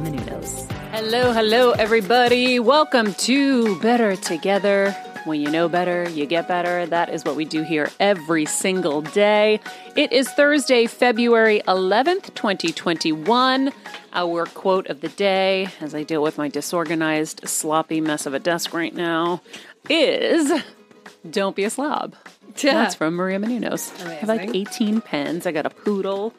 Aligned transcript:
Menounos. 0.00 0.70
Hello, 0.92 1.32
hello, 1.32 1.72
everybody. 1.72 2.58
Welcome 2.58 3.14
to 3.14 3.78
Better 3.80 4.16
Together. 4.16 4.92
When 5.24 5.40
you 5.40 5.50
know 5.50 5.68
better, 5.68 6.08
you 6.08 6.24
get 6.26 6.48
better. 6.48 6.86
That 6.86 7.10
is 7.10 7.24
what 7.24 7.36
we 7.36 7.44
do 7.44 7.62
here 7.62 7.90
every 8.00 8.46
single 8.46 9.02
day. 9.02 9.60
It 9.96 10.12
is 10.12 10.28
Thursday, 10.30 10.86
February 10.86 11.60
11th, 11.68 12.34
2021. 12.34 13.72
Our 14.14 14.46
quote 14.46 14.86
of 14.88 15.02
the 15.02 15.08
day, 15.10 15.68
as 15.80 15.94
I 15.94 16.02
deal 16.02 16.22
with 16.22 16.38
my 16.38 16.48
disorganized, 16.48 17.46
sloppy 17.46 18.00
mess 18.00 18.24
of 18.24 18.32
a 18.32 18.38
desk 18.38 18.72
right 18.72 18.94
now, 18.94 19.42
is 19.88 20.50
Don't 21.28 21.54
be 21.54 21.64
a 21.64 21.70
slob. 21.70 22.16
Yeah. 22.62 22.74
That's 22.74 22.96
from 22.96 23.14
Maria 23.14 23.38
Menounos. 23.38 24.04
I 24.04 24.14
have 24.14 24.28
like 24.28 24.54
18 24.54 25.00
pens. 25.02 25.46
I 25.46 25.52
got 25.52 25.66
a 25.66 25.70
poodle. 25.70 26.34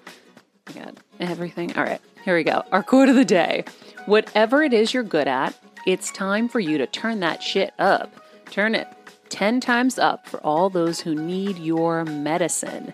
I 0.67 0.73
got 0.73 0.97
everything. 1.22 1.75
All 1.78 1.83
right, 1.83 2.01
here 2.24 2.36
we 2.36 2.44
go. 2.44 2.64
Our 2.72 2.84
quote 2.84 3.09
of 3.09 3.16
the 3.16 3.26
day 3.26 3.66
Whatever 4.06 4.64
it 4.64 4.74
is 4.74 4.94
you're 4.94 5.04
good 5.04 5.28
at, 5.28 5.56
it's 5.86 6.12
time 6.12 6.50
for 6.50 6.59
you 6.59 6.78
to 6.78 6.88
turn 6.88 7.20
that 7.20 7.42
shit 7.44 7.74
up. 7.80 8.14
Turn 8.50 8.76
it 8.76 8.88
10 9.30 9.59
times 9.59 9.98
up 9.98 10.28
for 10.28 10.40
all 10.42 10.70
those 10.70 11.02
who 11.02 11.16
need 11.16 11.58
your 11.58 12.04
medicine. 12.06 12.94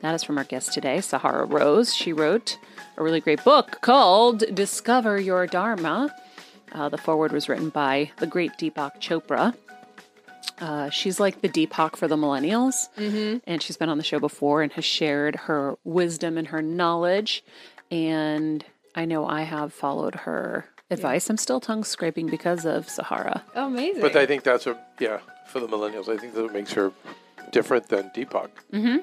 That 0.00 0.14
is 0.14 0.22
from 0.22 0.38
our 0.38 0.44
guest 0.44 0.72
today, 0.72 1.00
Sahara 1.00 1.44
Rose. 1.44 1.94
She 1.94 2.12
wrote 2.12 2.58
a 2.96 3.02
really 3.02 3.20
great 3.20 3.42
book 3.44 3.80
called 3.80 4.44
Discover 4.54 5.20
Your 5.20 5.46
Dharma. 5.46 6.14
Uh, 6.72 6.88
the 6.88 6.98
foreword 6.98 7.32
was 7.32 7.48
written 7.48 7.68
by 7.68 8.10
the 8.18 8.26
great 8.26 8.52
Deepak 8.58 9.00
Chopra. 9.00 9.54
Uh, 10.60 10.90
she's 10.90 11.18
like 11.18 11.40
the 11.40 11.48
Deepak 11.48 11.96
for 11.96 12.06
the 12.08 12.16
millennials, 12.16 12.88
and 13.46 13.62
she's 13.62 13.76
been 13.76 13.88
on 13.88 13.98
the 13.98 14.04
show 14.04 14.18
before 14.20 14.62
and 14.62 14.72
has 14.72 14.84
shared 14.84 15.34
her 15.36 15.76
wisdom 15.84 16.38
and 16.38 16.48
her 16.48 16.62
knowledge. 16.62 17.44
And 17.92 18.64
I 18.94 19.04
know 19.04 19.26
I 19.26 19.42
have 19.42 19.72
followed 19.72 20.14
her 20.14 20.64
advice. 20.90 21.28
I'm 21.30 21.36
still 21.36 21.60
tongue 21.60 21.84
scraping 21.84 22.26
because 22.28 22.64
of 22.66 22.88
Sahara. 22.88 23.44
Oh, 23.54 23.66
amazing. 23.66 24.00
But 24.02 24.16
I 24.16 24.26
think 24.26 24.42
that's 24.44 24.66
a 24.66 24.76
yeah 24.98 25.18
for 25.48 25.60
the 25.60 25.68
millennials. 25.68 26.08
I 26.08 26.16
think 26.16 26.34
that 26.34 26.52
makes 26.52 26.72
her 26.72 26.90
different 27.50 27.88
than 27.88 28.10
Deepak. 28.16 28.48
Mm-hmm. 28.72 28.98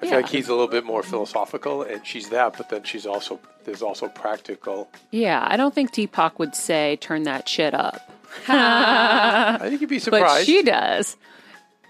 I 0.00 0.04
Yeah. 0.04 0.10
feel 0.10 0.20
like 0.20 0.28
he's 0.28 0.48
a 0.48 0.52
little 0.52 0.68
bit 0.68 0.84
more 0.84 1.02
philosophical, 1.02 1.82
and 1.82 2.06
she's 2.06 2.28
that. 2.28 2.56
But 2.56 2.68
then 2.68 2.84
she's 2.84 3.06
also 3.06 3.40
there's 3.64 3.82
also 3.82 4.08
practical. 4.08 4.88
Yeah, 5.10 5.44
I 5.50 5.56
don't 5.56 5.74
think 5.74 5.92
Deepak 5.92 6.38
would 6.38 6.54
say 6.54 6.96
turn 7.00 7.22
that 7.24 7.48
shit 7.48 7.74
up, 7.74 8.00
I 8.48 9.58
think 9.62 9.80
you'd 9.80 9.90
be 9.90 9.96
but 9.98 10.02
surprised. 10.04 10.46
she 10.46 10.62
does. 10.62 11.16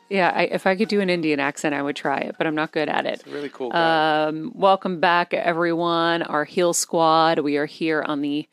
Yeah, 0.08 0.32
I, 0.34 0.42
if 0.44 0.66
I 0.66 0.74
could 0.74 0.88
do 0.88 1.00
an 1.00 1.10
Indian 1.10 1.38
accent, 1.38 1.74
I 1.74 1.82
would 1.82 1.96
try 1.96 2.18
it, 2.18 2.36
but 2.38 2.46
I'm 2.46 2.54
not 2.54 2.72
good 2.72 2.88
at 2.88 3.04
it. 3.04 3.22
Really 3.26 3.50
cool. 3.50 3.72
Um, 3.74 4.52
welcome 4.54 5.00
back, 5.00 5.34
everyone. 5.34 6.22
Our 6.22 6.44
Heal 6.44 6.72
Squad. 6.72 7.40
We 7.40 7.56
are 7.58 7.66
here 7.66 8.02
on 8.02 8.22
the 8.22 8.48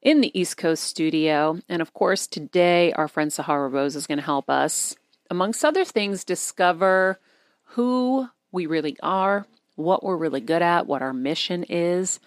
in 0.00 0.20
the 0.20 0.38
East 0.38 0.56
Coast 0.56 0.84
studio, 0.84 1.58
and 1.68 1.82
of 1.82 1.92
course, 1.92 2.28
today 2.28 2.92
our 2.92 3.08
friend 3.08 3.32
Sahara 3.32 3.68
Rose 3.68 3.96
is 3.96 4.06
going 4.06 4.18
to 4.18 4.24
help 4.24 4.48
us, 4.48 4.94
amongst 5.28 5.64
other 5.64 5.84
things, 5.84 6.22
discover 6.22 7.18
who 7.64 8.28
we 8.52 8.66
really 8.66 8.96
are, 9.02 9.46
what 9.74 10.04
we're 10.04 10.16
really 10.16 10.40
good 10.40 10.62
at, 10.62 10.86
what 10.86 11.02
our 11.02 11.12
mission 11.12 11.64
is 11.64 12.20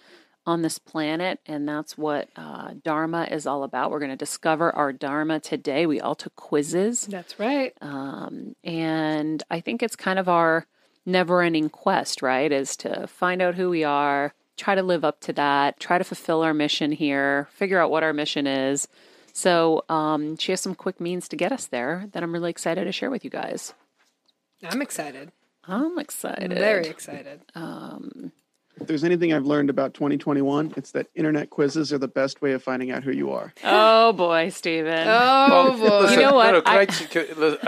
on 0.46 0.62
this 0.62 0.78
planet, 0.78 1.38
and 1.46 1.68
that's 1.68 1.96
what 1.96 2.28
uh, 2.36 2.74
Dharma 2.82 3.28
is 3.30 3.46
all 3.46 3.62
about. 3.62 3.90
We're 3.90 4.00
going 4.00 4.10
to 4.10 4.16
discover 4.16 4.74
our 4.74 4.92
Dharma 4.92 5.40
today. 5.40 5.86
We 5.86 6.00
all 6.00 6.14
took 6.14 6.34
quizzes. 6.36 7.06
That's 7.06 7.38
right. 7.38 7.72
Um, 7.80 8.56
and 8.64 9.42
I 9.50 9.60
think 9.60 9.82
it's 9.82 9.96
kind 9.96 10.18
of 10.18 10.28
our 10.28 10.66
never 11.06 11.42
ending 11.42 11.68
quest, 11.68 12.22
right? 12.22 12.50
Is 12.50 12.76
to 12.78 13.06
find 13.06 13.40
out 13.40 13.54
who 13.54 13.70
we 13.70 13.84
are, 13.84 14.34
try 14.56 14.74
to 14.74 14.82
live 14.82 15.04
up 15.04 15.20
to 15.20 15.32
that, 15.34 15.78
try 15.80 15.98
to 15.98 16.04
fulfill 16.04 16.42
our 16.42 16.54
mission 16.54 16.92
here, 16.92 17.48
figure 17.52 17.80
out 17.80 17.90
what 17.90 18.02
our 18.02 18.12
mission 18.12 18.46
is. 18.46 18.88
So 19.32 19.84
um, 19.88 20.36
she 20.36 20.52
has 20.52 20.60
some 20.60 20.74
quick 20.74 21.00
means 21.00 21.28
to 21.28 21.36
get 21.36 21.52
us 21.52 21.66
there 21.66 22.06
that 22.12 22.22
I'm 22.22 22.32
really 22.32 22.50
excited 22.50 22.84
to 22.84 22.92
share 22.92 23.10
with 23.10 23.24
you 23.24 23.30
guys. 23.30 23.74
I'm 24.62 24.82
excited. 24.82 25.32
I'm 25.64 25.98
excited. 25.98 26.52
Very 26.52 26.86
excited. 26.88 27.40
If 28.80 28.86
there's 28.86 29.04
anything 29.04 29.32
I've 29.32 29.44
learned 29.44 29.70
about 29.70 29.92
2021, 29.94 30.74
it's 30.76 30.90
that 30.92 31.06
internet 31.14 31.50
quizzes 31.50 31.92
are 31.92 31.98
the 31.98 32.08
best 32.08 32.40
way 32.42 32.52
of 32.52 32.62
finding 32.62 32.90
out 32.90 33.04
who 33.04 33.12
you 33.12 33.30
are. 33.30 33.52
Oh 33.62 34.12
boy, 34.14 34.48
Stephen. 34.48 35.04
Oh, 35.06 35.76
boy. 35.78 36.00
Listen, 36.00 36.18
You 36.20 36.26
know 36.26 36.34
what? 36.34 36.52
No, 36.52 36.58
no, 36.60 36.62
I- 36.66 36.78
I, 36.78 36.80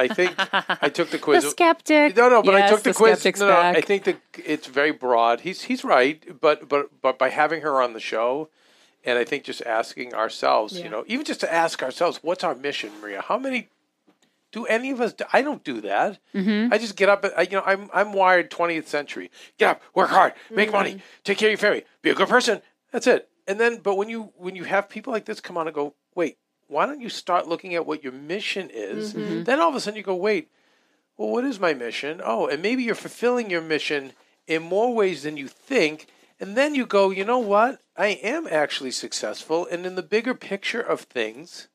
I 0.02 0.08
think 0.08 0.34
I 0.82 0.88
took 0.88 1.10
the 1.10 1.18
quiz. 1.18 1.42
the 1.44 1.48
quiz. 1.48 1.50
skeptic. 1.50 2.16
No, 2.16 2.28
no, 2.30 2.42
but 2.42 2.54
I 2.54 2.68
took 2.68 2.82
the, 2.82 2.90
the 2.90 2.94
quiz. 2.94 3.24
No, 3.38 3.48
no, 3.48 3.56
I 3.60 3.80
think 3.82 4.04
that 4.04 4.16
it's 4.44 4.66
very 4.66 4.90
broad. 4.92 5.40
He's 5.40 5.62
he's 5.62 5.84
right, 5.84 6.40
but 6.40 6.68
but 6.68 6.90
but 7.02 7.18
by 7.18 7.28
having 7.28 7.60
her 7.60 7.80
on 7.82 7.92
the 7.92 8.00
show, 8.00 8.48
and 9.04 9.18
I 9.18 9.24
think 9.24 9.44
just 9.44 9.62
asking 9.66 10.14
ourselves, 10.14 10.78
Yeah. 10.78 10.84
you 10.84 10.90
know, 10.90 11.04
even 11.06 11.24
just 11.26 11.40
to 11.40 11.52
ask 11.52 11.82
ourselves, 11.82 12.20
what's 12.22 12.42
our 12.42 12.54
mission, 12.54 12.90
Maria? 13.00 13.20
How 13.20 13.38
many 13.38 13.68
do 14.54 14.64
any 14.66 14.90
of 14.90 15.00
us? 15.00 15.12
Do? 15.12 15.24
I 15.32 15.42
don't 15.42 15.62
do 15.64 15.80
that. 15.82 16.18
Mm-hmm. 16.34 16.72
I 16.72 16.78
just 16.78 16.96
get 16.96 17.08
up. 17.08 17.24
I, 17.36 17.42
you 17.42 17.56
know, 17.58 17.62
I'm 17.66 17.90
I'm 17.92 18.12
wired 18.12 18.50
20th 18.50 18.86
century. 18.86 19.30
Get 19.58 19.68
up, 19.70 19.82
work 19.94 20.10
hard, 20.10 20.32
make 20.50 20.68
Mm-hmm. 20.68 20.76
money, 20.76 21.02
take 21.24 21.38
care 21.38 21.48
of 21.48 21.52
your 21.52 21.58
family, 21.58 21.84
be 22.02 22.10
a 22.10 22.14
good 22.14 22.28
person. 22.28 22.62
That's 22.92 23.06
it. 23.06 23.28
And 23.46 23.60
then, 23.60 23.78
but 23.82 23.96
when 23.96 24.08
you 24.08 24.32
when 24.36 24.56
you 24.56 24.64
have 24.64 24.88
people 24.88 25.12
like 25.12 25.26
this 25.26 25.40
come 25.40 25.58
on 25.58 25.66
and 25.66 25.74
go, 25.74 25.94
wait, 26.14 26.38
why 26.68 26.86
don't 26.86 27.00
you 27.00 27.08
start 27.10 27.48
looking 27.48 27.74
at 27.74 27.84
what 27.86 28.02
your 28.04 28.12
mission 28.12 28.70
is? 28.72 29.12
Mm-hmm. 29.14 29.42
Then 29.42 29.60
all 29.60 29.68
of 29.68 29.74
a 29.74 29.80
sudden 29.80 29.98
you 29.98 30.02
go, 30.04 30.14
wait, 30.14 30.50
well, 31.18 31.28
what 31.30 31.44
is 31.44 31.60
my 31.60 31.74
mission? 31.74 32.20
Oh, 32.24 32.46
and 32.46 32.62
maybe 32.62 32.82
you're 32.84 32.94
fulfilling 32.94 33.50
your 33.50 33.60
mission 33.60 34.12
in 34.46 34.62
more 34.62 34.94
ways 34.94 35.24
than 35.24 35.36
you 35.36 35.48
think. 35.48 36.06
And 36.40 36.56
then 36.56 36.74
you 36.74 36.84
go, 36.86 37.10
you 37.10 37.24
know 37.24 37.38
what? 37.38 37.80
I 37.96 38.08
am 38.08 38.48
actually 38.50 38.90
successful. 38.90 39.68
And 39.70 39.86
in 39.86 39.94
the 39.94 40.02
bigger 40.02 40.34
picture 40.34 40.80
of 40.80 41.02
things, 41.02 41.68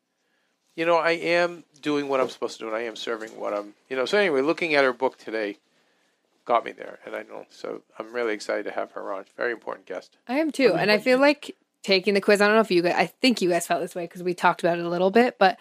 you 0.79 0.85
know, 0.85 0.95
I 0.95 1.11
am 1.11 1.65
doing 1.81 2.07
what 2.07 2.21
I'm 2.21 2.29
supposed 2.29 2.53
to 2.53 2.59
do 2.59 2.67
and 2.67 2.75
I 2.75 2.83
am 2.83 2.95
serving 2.95 3.31
what 3.31 3.53
I'm, 3.53 3.73
you 3.89 3.97
know. 3.97 4.05
So, 4.05 4.17
anyway, 4.17 4.39
looking 4.39 4.75
at 4.75 4.85
her 4.85 4.93
book 4.93 5.17
today 5.17 5.57
got 6.45 6.63
me 6.63 6.71
there. 6.71 6.99
And 7.05 7.17
I 7.17 7.23
know, 7.23 7.45
so 7.49 7.81
I'm 7.99 8.13
really 8.13 8.33
excited 8.33 8.63
to 8.63 8.71
have 8.71 8.93
her 8.93 9.11
on. 9.11 9.25
Very 9.35 9.51
important 9.51 9.87
guest. 9.87 10.15
I 10.25 10.39
am 10.39 10.51
too. 10.51 10.73
And 10.73 10.89
I 10.89 10.97
feel 10.97 11.19
like 11.19 11.53
taking 11.83 12.13
the 12.13 12.21
quiz, 12.21 12.39
I 12.39 12.47
don't 12.47 12.55
know 12.55 12.61
if 12.61 12.71
you 12.71 12.81
guys, 12.81 12.95
I 12.95 13.07
think 13.07 13.41
you 13.41 13.49
guys 13.49 13.67
felt 13.67 13.81
this 13.81 13.93
way 13.93 14.05
because 14.05 14.23
we 14.23 14.33
talked 14.33 14.63
about 14.63 14.79
it 14.79 14.85
a 14.85 14.89
little 14.89 15.11
bit, 15.11 15.37
but 15.37 15.59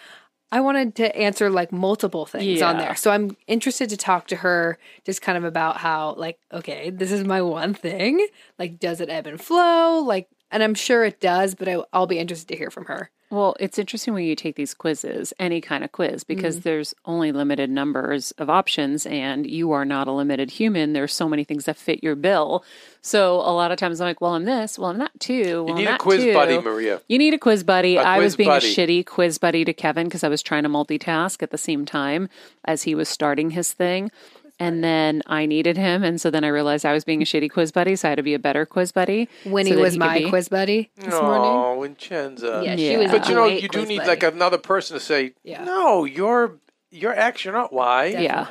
I 0.52 0.60
wanted 0.60 0.94
to 0.94 1.16
answer 1.16 1.50
like 1.50 1.72
multiple 1.72 2.24
things 2.24 2.62
on 2.62 2.78
there. 2.78 2.94
So 2.94 3.10
I'm 3.10 3.36
interested 3.48 3.90
to 3.90 3.96
talk 3.96 4.28
to 4.28 4.36
her 4.36 4.78
just 5.04 5.20
kind 5.20 5.36
of 5.36 5.42
about 5.42 5.78
how, 5.78 6.14
like, 6.14 6.38
okay, 6.52 6.90
this 6.90 7.10
is 7.10 7.24
my 7.24 7.42
one 7.42 7.74
thing. 7.74 8.24
Like, 8.56 8.78
does 8.78 9.00
it 9.00 9.10
ebb 9.10 9.26
and 9.26 9.40
flow? 9.40 9.98
Like, 9.98 10.28
and 10.52 10.62
I'm 10.62 10.76
sure 10.76 11.02
it 11.02 11.20
does, 11.20 11.56
but 11.56 11.68
I, 11.68 11.82
I'll 11.92 12.06
be 12.06 12.20
interested 12.20 12.46
to 12.48 12.56
hear 12.56 12.70
from 12.70 12.84
her. 12.84 13.10
Well, 13.30 13.56
it's 13.60 13.78
interesting 13.78 14.14
when 14.14 14.24
you 14.24 14.34
take 14.34 14.56
these 14.56 14.72
quizzes, 14.72 15.34
any 15.38 15.60
kind 15.60 15.84
of 15.84 15.92
quiz, 15.92 16.24
because 16.24 16.56
mm-hmm. 16.56 16.62
there's 16.62 16.94
only 17.04 17.30
limited 17.30 17.68
numbers 17.68 18.30
of 18.32 18.48
options 18.48 19.04
and 19.04 19.46
you 19.46 19.72
are 19.72 19.84
not 19.84 20.08
a 20.08 20.12
limited 20.12 20.50
human. 20.50 20.94
There's 20.94 21.12
so 21.12 21.28
many 21.28 21.44
things 21.44 21.66
that 21.66 21.76
fit 21.76 22.02
your 22.02 22.14
bill. 22.14 22.64
So 23.02 23.34
a 23.34 23.52
lot 23.52 23.70
of 23.70 23.76
times 23.76 24.00
I'm 24.00 24.06
like, 24.06 24.22
well, 24.22 24.32
I'm 24.32 24.46
this, 24.46 24.78
well, 24.78 24.88
I'm 24.88 24.98
that 24.98 25.18
too. 25.20 25.64
Well, 25.64 25.78
You 25.78 25.84
need 25.84 25.92
a 25.92 25.98
quiz 25.98 26.24
too. 26.24 26.32
buddy, 26.32 26.58
Maria. 26.58 27.02
You 27.06 27.18
need 27.18 27.34
a 27.34 27.38
quiz 27.38 27.64
buddy. 27.64 27.96
A 27.96 28.02
I 28.02 28.16
quiz 28.16 28.24
was 28.24 28.36
being 28.36 28.48
buddy. 28.48 28.66
a 28.66 28.74
shitty 28.74 29.04
quiz 29.04 29.36
buddy 29.36 29.62
to 29.64 29.74
Kevin 29.74 30.06
because 30.06 30.24
I 30.24 30.28
was 30.28 30.42
trying 30.42 30.62
to 30.62 30.70
multitask 30.70 31.42
at 31.42 31.50
the 31.50 31.58
same 31.58 31.84
time 31.84 32.30
as 32.64 32.84
he 32.84 32.94
was 32.94 33.10
starting 33.10 33.50
his 33.50 33.74
thing. 33.74 34.10
And 34.60 34.82
then 34.82 35.22
I 35.26 35.46
needed 35.46 35.76
him. 35.76 36.02
And 36.02 36.20
so 36.20 36.30
then 36.30 36.42
I 36.42 36.48
realized 36.48 36.84
I 36.84 36.92
was 36.92 37.04
being 37.04 37.22
a 37.22 37.24
shitty 37.24 37.50
quiz 37.50 37.70
buddy. 37.70 37.94
So 37.94 38.08
I 38.08 38.10
had 38.10 38.16
to 38.16 38.22
be 38.22 38.34
a 38.34 38.38
better 38.40 38.66
quiz 38.66 38.90
buddy. 38.90 39.28
Winnie 39.44 39.70
so 39.70 39.76
that 39.76 39.82
was 39.82 39.92
he 39.92 39.98
my 40.00 40.24
quiz 40.28 40.48
buddy 40.48 40.90
this 40.96 41.14
morning. 41.14 41.50
Oh, 41.50 41.80
Vincenza. 41.80 42.62
Yeah, 42.64 42.74
Yeah. 42.74 42.90
she 42.90 42.96
was. 42.96 43.10
But 43.12 43.28
you 43.28 43.34
know, 43.36 43.46
you 43.46 43.68
do 43.68 43.86
need 43.86 43.98
buddy. 43.98 44.08
like 44.08 44.22
another 44.24 44.58
person 44.58 44.98
to 44.98 45.00
say, 45.00 45.34
Yeah. 45.44 45.64
no, 45.64 46.04
you're 46.04 46.58
you're 46.90 47.12
X, 47.12 47.44
you're 47.44 47.54
not 47.54 47.72
Y. 47.72 48.06
Yeah. 48.06 48.48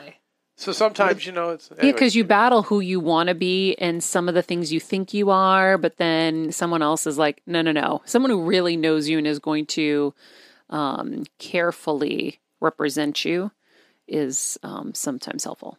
So 0.60 0.72
sometimes, 0.72 1.26
you 1.26 1.32
know, 1.34 1.52
it's 1.52 1.70
Yeah, 1.76 1.92
because 1.92 2.16
you 2.16 2.24
battle 2.24 2.64
who 2.64 2.80
you 2.80 3.00
want 3.00 3.30
to 3.30 3.36
be 3.36 3.76
and 3.76 4.04
some 4.04 4.28
of 4.28 4.34
the 4.34 4.42
things 4.42 4.74
you 4.74 4.80
think 4.80 5.14
you 5.14 5.30
are, 5.30 5.78
but 5.78 5.98
then 5.98 6.52
someone 6.52 6.82
else 6.82 7.06
is 7.06 7.18
like, 7.20 7.42
no, 7.46 7.62
no, 7.62 7.72
no. 7.72 8.02
Someone 8.06 8.32
who 8.32 8.44
really 8.44 8.76
knows 8.76 9.08
you 9.08 9.20
and 9.20 9.28
is 9.28 9.38
going 9.38 9.68
to 9.68 10.16
um, 10.72 11.26
carefully 11.38 12.40
represent 12.60 13.24
you 13.24 13.52
is 14.08 14.58
um, 14.64 14.94
sometimes 14.96 15.44
helpful. 15.44 15.78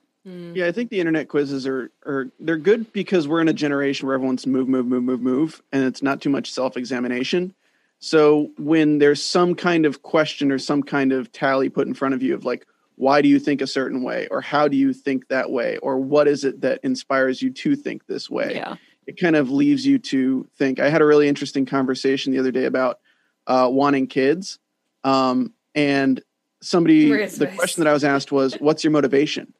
Yeah, 0.55 0.67
I 0.67 0.73
think 0.73 0.91
the 0.91 1.01
internet 1.01 1.29
quizzes 1.29 1.67
are 1.67 1.91
are 2.07 2.31
they're 2.41 2.57
good 2.57 2.93
because 2.93 3.29
we're 3.29 3.41
in 3.41 3.49
a 3.49 3.53
generation 3.53 4.07
where 4.07 4.15
everyone's 4.15 4.47
move, 4.47 4.69
move, 4.69 4.87
move, 4.87 5.03
move, 5.03 5.21
move, 5.21 5.63
and 5.73 5.85
it's 5.85 6.03
not 6.03 6.21
too 6.21 6.31
much 6.31 6.53
self 6.53 6.77
examination. 6.77 7.55
So 8.01 8.51
when 8.59 8.99
there's 8.99 9.23
some 9.23 9.55
kind 9.55 9.85
of 9.85 10.03
question 10.03 10.53
or 10.53 10.59
some 10.59 10.83
kind 10.83 11.13
of 11.13 11.33
tally 11.33 11.69
put 11.69 11.87
in 11.89 11.95
front 11.95 12.15
of 12.15 12.23
you 12.23 12.35
of 12.35 12.45
like, 12.45 12.67
why 12.95 13.23
do 13.23 13.29
you 13.29 13.39
think 13.39 13.61
a 13.61 13.67
certain 13.67 14.03
way, 14.03 14.29
or 14.31 14.41
how 14.41 14.69
do 14.69 14.77
you 14.77 14.93
think 14.93 15.29
that 15.29 15.51
way, 15.51 15.79
or 15.79 15.99
what 15.99 16.29
is 16.29 16.45
it 16.45 16.61
that 16.61 16.81
inspires 16.83 17.43
you 17.43 17.51
to 17.51 17.77
think 17.77 18.07
this 18.07 18.29
way? 18.31 18.55
Yeah. 18.55 18.77
it 19.07 19.19
kind 19.19 19.37
of 19.37 19.51
leaves 19.51 19.87
you 19.87 19.99
to 19.99 20.47
think. 20.57 20.79
I 20.79 20.91
had 20.91 21.01
a 21.01 21.07
really 21.07 21.29
interesting 21.29 21.65
conversation 21.65 22.33
the 22.33 22.39
other 22.39 22.51
day 22.51 22.67
about 22.67 23.01
uh, 23.47 23.69
wanting 23.71 24.07
kids, 24.07 24.59
um, 25.03 25.55
and 25.75 26.23
somebody 26.61 27.09
the 27.09 27.47
question 27.57 27.83
that 27.83 27.89
I 27.89 27.93
was 27.93 28.05
asked 28.05 28.31
was, 28.31 28.55
"What's 28.55 28.85
your 28.85 28.91
motivation?" 28.91 29.55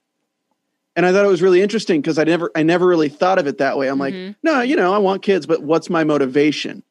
And 0.99 1.07
I 1.07 1.13
thought 1.13 1.25
it 1.25 1.29
was 1.29 1.43
really 1.43 1.63
interesting 1.63 2.01
because 2.01 2.19
I 2.19 2.25
never 2.25 2.51
I 2.57 2.65
never 2.65 2.85
really 2.85 3.09
thought 3.09 3.39
of 3.39 3.47
it 3.47 3.59
that 3.59 3.79
way. 3.79 3.87
I'm 3.87 4.01
like, 4.01 4.15
mm-hmm. 4.15 4.33
no, 4.43 4.63
you 4.63 4.75
know, 4.75 4.93
I 4.93 4.99
want 4.99 5.23
kids, 5.23 5.47
but 5.47 5.63
what's 5.63 5.89
my 5.89 6.03
motivation? 6.03 6.83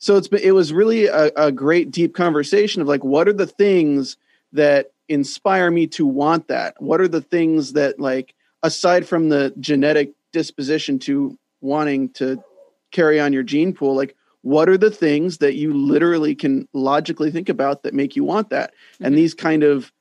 So 0.00 0.16
it's 0.16 0.26
been, 0.26 0.42
it 0.42 0.50
was 0.50 0.72
really 0.72 1.06
a, 1.06 1.30
a 1.36 1.52
great 1.52 1.92
deep 1.92 2.16
conversation 2.16 2.82
of 2.82 2.88
like, 2.88 3.04
what 3.04 3.28
are 3.28 3.32
the 3.32 3.46
things 3.46 4.16
that 4.54 4.90
inspire 5.08 5.70
me 5.70 5.86
to 5.86 6.04
want 6.04 6.48
that? 6.48 6.74
What 6.82 7.00
are 7.00 7.06
the 7.06 7.20
things 7.20 7.74
that 7.74 8.00
like 8.00 8.34
aside 8.64 9.06
from 9.06 9.28
the 9.28 9.54
genetic 9.60 10.14
disposition 10.32 10.98
to 11.00 11.38
wanting 11.60 12.08
to 12.14 12.42
carry 12.90 13.20
on 13.20 13.32
your 13.32 13.44
gene 13.44 13.72
pool, 13.72 13.94
like 13.94 14.16
what 14.42 14.68
are 14.68 14.76
the 14.76 14.90
things 14.90 15.38
that 15.38 15.54
you 15.54 15.72
literally 15.72 16.34
can 16.34 16.66
logically 16.72 17.30
think 17.30 17.48
about 17.48 17.84
that 17.84 17.94
make 17.94 18.16
you 18.16 18.24
want 18.24 18.50
that? 18.50 18.74
And 18.98 19.12
mm-hmm. 19.12 19.14
these 19.14 19.32
kind 19.32 19.62
of 19.62 19.92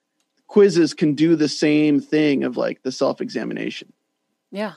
quizzes 0.53 0.93
can 0.93 1.15
do 1.15 1.35
the 1.35 1.49
same 1.49 1.99
thing 1.99 2.43
of 2.43 2.57
like 2.57 2.83
the 2.83 2.91
self 2.91 3.21
examination. 3.21 3.91
Yeah, 4.51 4.73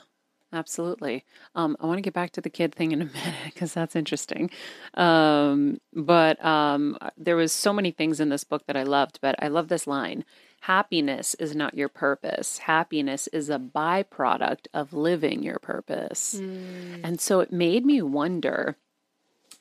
absolutely. 0.51 1.23
Um, 1.53 1.77
I 1.79 1.85
want 1.85 1.99
to 1.99 2.01
get 2.01 2.15
back 2.15 2.31
to 2.31 2.41
the 2.41 2.49
kid 2.49 2.73
thing 2.73 2.93
in 2.93 3.03
a 3.03 3.05
minute 3.13 3.35
because 3.45 3.75
that's 3.75 3.95
interesting. 3.95 4.49
Um, 4.95 5.79
but 5.93 6.43
um, 6.43 6.97
there 7.15 7.35
was 7.35 7.53
so 7.53 7.71
many 7.71 7.91
things 7.91 8.19
in 8.19 8.29
this 8.29 8.43
book 8.43 8.65
that 8.65 8.75
I 8.75 8.81
loved, 8.81 9.19
but 9.21 9.35
I 9.37 9.49
love 9.49 9.67
this 9.67 9.85
line. 9.85 10.25
Happiness 10.61 11.35
is 11.35 11.55
not 11.55 11.75
your 11.75 11.89
purpose. 11.89 12.57
Happiness 12.57 13.27
is 13.27 13.51
a 13.51 13.59
byproduct 13.59 14.65
of 14.73 14.93
living 14.93 15.43
your 15.43 15.59
purpose. 15.59 16.33
And 17.03 17.21
so 17.21 17.39
it 17.39 17.53
made 17.53 17.85
me 17.85 18.01
wonder 18.01 18.77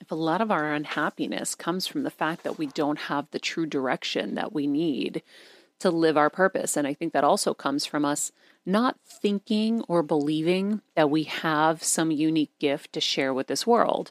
if 0.00 0.11
a 0.11 0.14
lot 0.14 0.40
of 0.40 0.50
our 0.50 0.73
unhappiness 0.73 1.54
comes 1.54 1.87
from 1.87 2.04
the 2.04 2.11
fact 2.11 2.42
that 2.44 2.56
we 2.56 2.68
don't 2.68 3.00
have 3.00 3.30
the 3.32 3.38
true 3.38 3.66
direction 3.66 4.35
that 4.37 4.54
we 4.54 4.66
need 4.66 5.23
to 5.80 5.90
live 5.90 6.16
our 6.16 6.30
purpose. 6.30 6.76
And 6.76 6.87
I 6.87 6.95
think 6.95 7.12
that 7.12 7.25
also 7.25 7.54
comes 7.54 7.87
from 7.87 8.04
us 8.04 8.33
not 8.64 8.99
thinking 9.06 9.83
or 9.88 10.02
believing 10.02 10.80
that 10.95 11.11
we 11.11 11.25
have 11.25 11.83
some 11.83 12.11
unique 12.11 12.59
gift 12.59 12.92
to 12.95 13.00
share 13.00 13.33
with 13.33 13.47
this 13.47 13.66
world. 13.66 14.11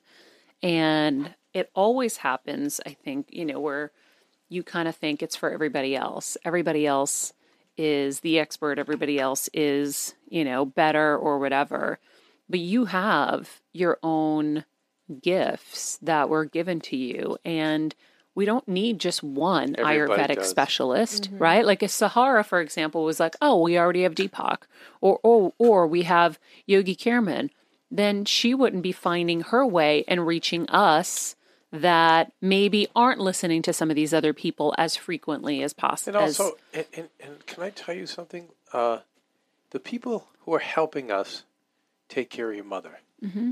And 0.62 1.36
it 1.54 1.70
always 1.74 2.18
happens, 2.18 2.80
I 2.86 2.92
think, 2.92 3.28
you 3.30 3.46
know, 3.46 3.60
where 3.60 3.92
you 4.50 4.64
kind 4.64 4.88
of 4.88 4.96
think 4.96 5.22
it's 5.22 5.36
for 5.36 5.52
everybody 5.52 5.96
else. 5.96 6.38
Everybody 6.46 6.86
else 6.86 7.34
is 7.78 8.22
the 8.22 8.40
expert, 8.40 8.80
everybody 8.80 9.20
else 9.20 9.50
is, 9.54 10.16
you 10.30 10.46
know, 10.46 10.66
better 10.66 11.18
or 11.18 11.40
whatever. 11.40 12.00
But 12.48 12.60
you 12.60 12.86
have 12.86 13.62
your 13.74 13.98
own 14.02 14.66
gifts 15.22 15.98
that 16.02 16.30
were 16.30 16.46
given 16.46 16.80
to 16.82 16.96
you. 16.96 17.38
And 17.44 17.94
we 18.36 18.46
don't 18.46 18.68
need 18.68 19.00
just 19.00 19.24
one 19.24 19.76
Everybody 19.78 20.24
Ayurvedic 20.34 20.36
does. 20.36 20.50
specialist, 20.50 21.30
right? 21.32 21.66
Like 21.66 21.82
if 21.82 21.92
Sahara, 21.92 22.44
for 22.44 22.60
example, 22.62 23.04
was 23.04 23.20
like, 23.20 23.36
oh, 23.42 23.62
we 23.62 23.78
already 23.78 24.04
have 24.04 24.14
Deepak, 24.16 24.64
or 25.02 25.20
or 25.24 25.54
or 25.58 25.88
we 25.88 26.04
have 26.04 26.38
Yogi 26.66 26.96
Cameron, 26.96 27.50
then 27.90 28.26
she 28.26 28.54
wouldn't 28.54 28.84
be 28.84 28.92
finding 28.92 29.42
her 29.42 29.66
way 29.66 30.04
and 30.08 30.28
reaching 30.28 30.68
us 30.70 31.36
that 31.72 32.32
maybe 32.42 32.88
aren't 32.96 33.20
listening 33.20 33.62
to 33.62 33.74
some 33.74 33.90
of 33.90 33.96
these 33.96 34.14
other 34.14 34.34
people 34.34 34.74
as 34.78 34.96
frequently 34.96 35.62
as 35.64 35.72
And 35.74 35.78
possible. 35.78 36.20
also, 36.20 36.52
and, 36.74 36.86
and, 36.94 37.10
and 37.20 37.46
can 37.46 37.64
I 37.64 37.70
tell 37.70 37.96
you 37.96 38.06
something? 38.06 38.48
Uh, 38.72 39.00
the 39.72 39.80
people 39.80 40.28
who 40.42 40.54
are 40.54 40.60
helping 40.60 41.12
us 41.12 41.44
take 42.08 42.30
care 42.30 42.50
of 42.50 42.56
your 42.56 42.64
mother. 42.66 43.00
Mm-hmm. 43.24 43.52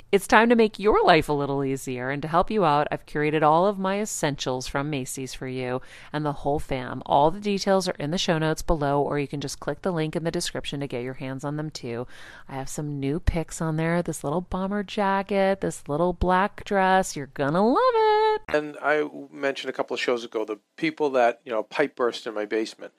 it's 0.11 0.27
time 0.27 0.49
to 0.49 0.55
make 0.55 0.77
your 0.77 1.01
life 1.05 1.29
a 1.29 1.33
little 1.33 1.63
easier. 1.63 2.09
And 2.09 2.21
to 2.21 2.27
help 2.27 2.51
you 2.51 2.65
out, 2.65 2.87
I've 2.91 3.05
curated 3.05 3.43
all 3.43 3.65
of 3.65 3.79
my 3.79 4.01
essentials 4.01 4.67
from 4.67 4.89
Macy's 4.89 5.33
for 5.33 5.47
you 5.47 5.81
and 6.11 6.25
the 6.25 6.33
whole 6.33 6.59
fam. 6.59 7.01
All 7.05 7.31
the 7.31 7.39
details 7.39 7.87
are 7.87 7.95
in 7.97 8.11
the 8.11 8.17
show 8.17 8.37
notes 8.37 8.61
below, 8.61 9.01
or 9.01 9.19
you 9.19 9.27
can 9.27 9.39
just 9.39 9.61
click 9.61 9.83
the 9.83 9.91
link 9.91 10.15
in 10.15 10.25
the 10.25 10.31
description 10.31 10.81
to 10.81 10.87
get 10.87 11.03
your 11.03 11.13
hands 11.13 11.45
on 11.45 11.55
them 11.55 11.69
too. 11.69 12.07
I 12.49 12.55
have 12.55 12.67
some 12.67 12.99
new 12.99 13.21
picks 13.21 13.61
on 13.61 13.77
there 13.77 14.01
this 14.01 14.23
little 14.23 14.41
bomber 14.41 14.83
jacket, 14.83 15.61
this 15.61 15.87
little 15.87 16.11
black 16.11 16.65
dress. 16.65 17.15
You're 17.15 17.27
gonna 17.27 17.65
love 17.65 17.77
it. 17.77 18.41
And 18.53 18.77
I 18.81 19.09
mentioned 19.31 19.69
a 19.69 19.73
couple 19.73 19.93
of 19.93 20.01
shows 20.01 20.25
ago 20.25 20.43
the 20.43 20.59
people 20.75 21.09
that, 21.11 21.39
you 21.45 21.51
know, 21.51 21.63
pipe 21.63 21.95
burst 21.95 22.27
in 22.27 22.33
my 22.33 22.45
basement. 22.45 22.93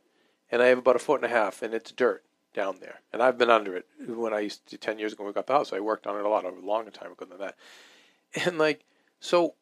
And 0.51 0.63
I 0.63 0.67
have 0.67 0.79
about 0.79 0.97
a 0.97 0.99
foot 0.99 1.23
and 1.23 1.31
a 1.31 1.35
half, 1.35 1.63
and 1.63 1.75
it's 1.75 1.93
dirt 1.93 2.25
down 2.53 2.77
there. 2.81 3.01
And 3.13 3.23
I've 3.23 3.39
been 3.39 3.51
under 3.51 3.77
it 3.77 3.87
when 4.07 4.33
I 4.33 4.41
used 4.41 4.67
to, 4.71 4.79
10 4.79 4.99
years 4.99 5.13
ago 5.13 5.25
when 5.25 5.31
we 5.31 5.35
got 5.35 5.47
the 5.47 5.55
house. 5.55 5.73
I 5.73 5.81
worked 5.81 6.07
on 6.07 6.17
it 6.19 6.25
a 6.25 6.29
lot, 6.29 6.45
over 6.45 6.59
a 6.59 6.65
longer 6.65 6.91
time 6.91 7.13
ago 7.13 7.25
than 7.25 7.39
that. 7.39 7.57
And, 8.47 8.59
like, 8.59 8.85
so 9.21 9.55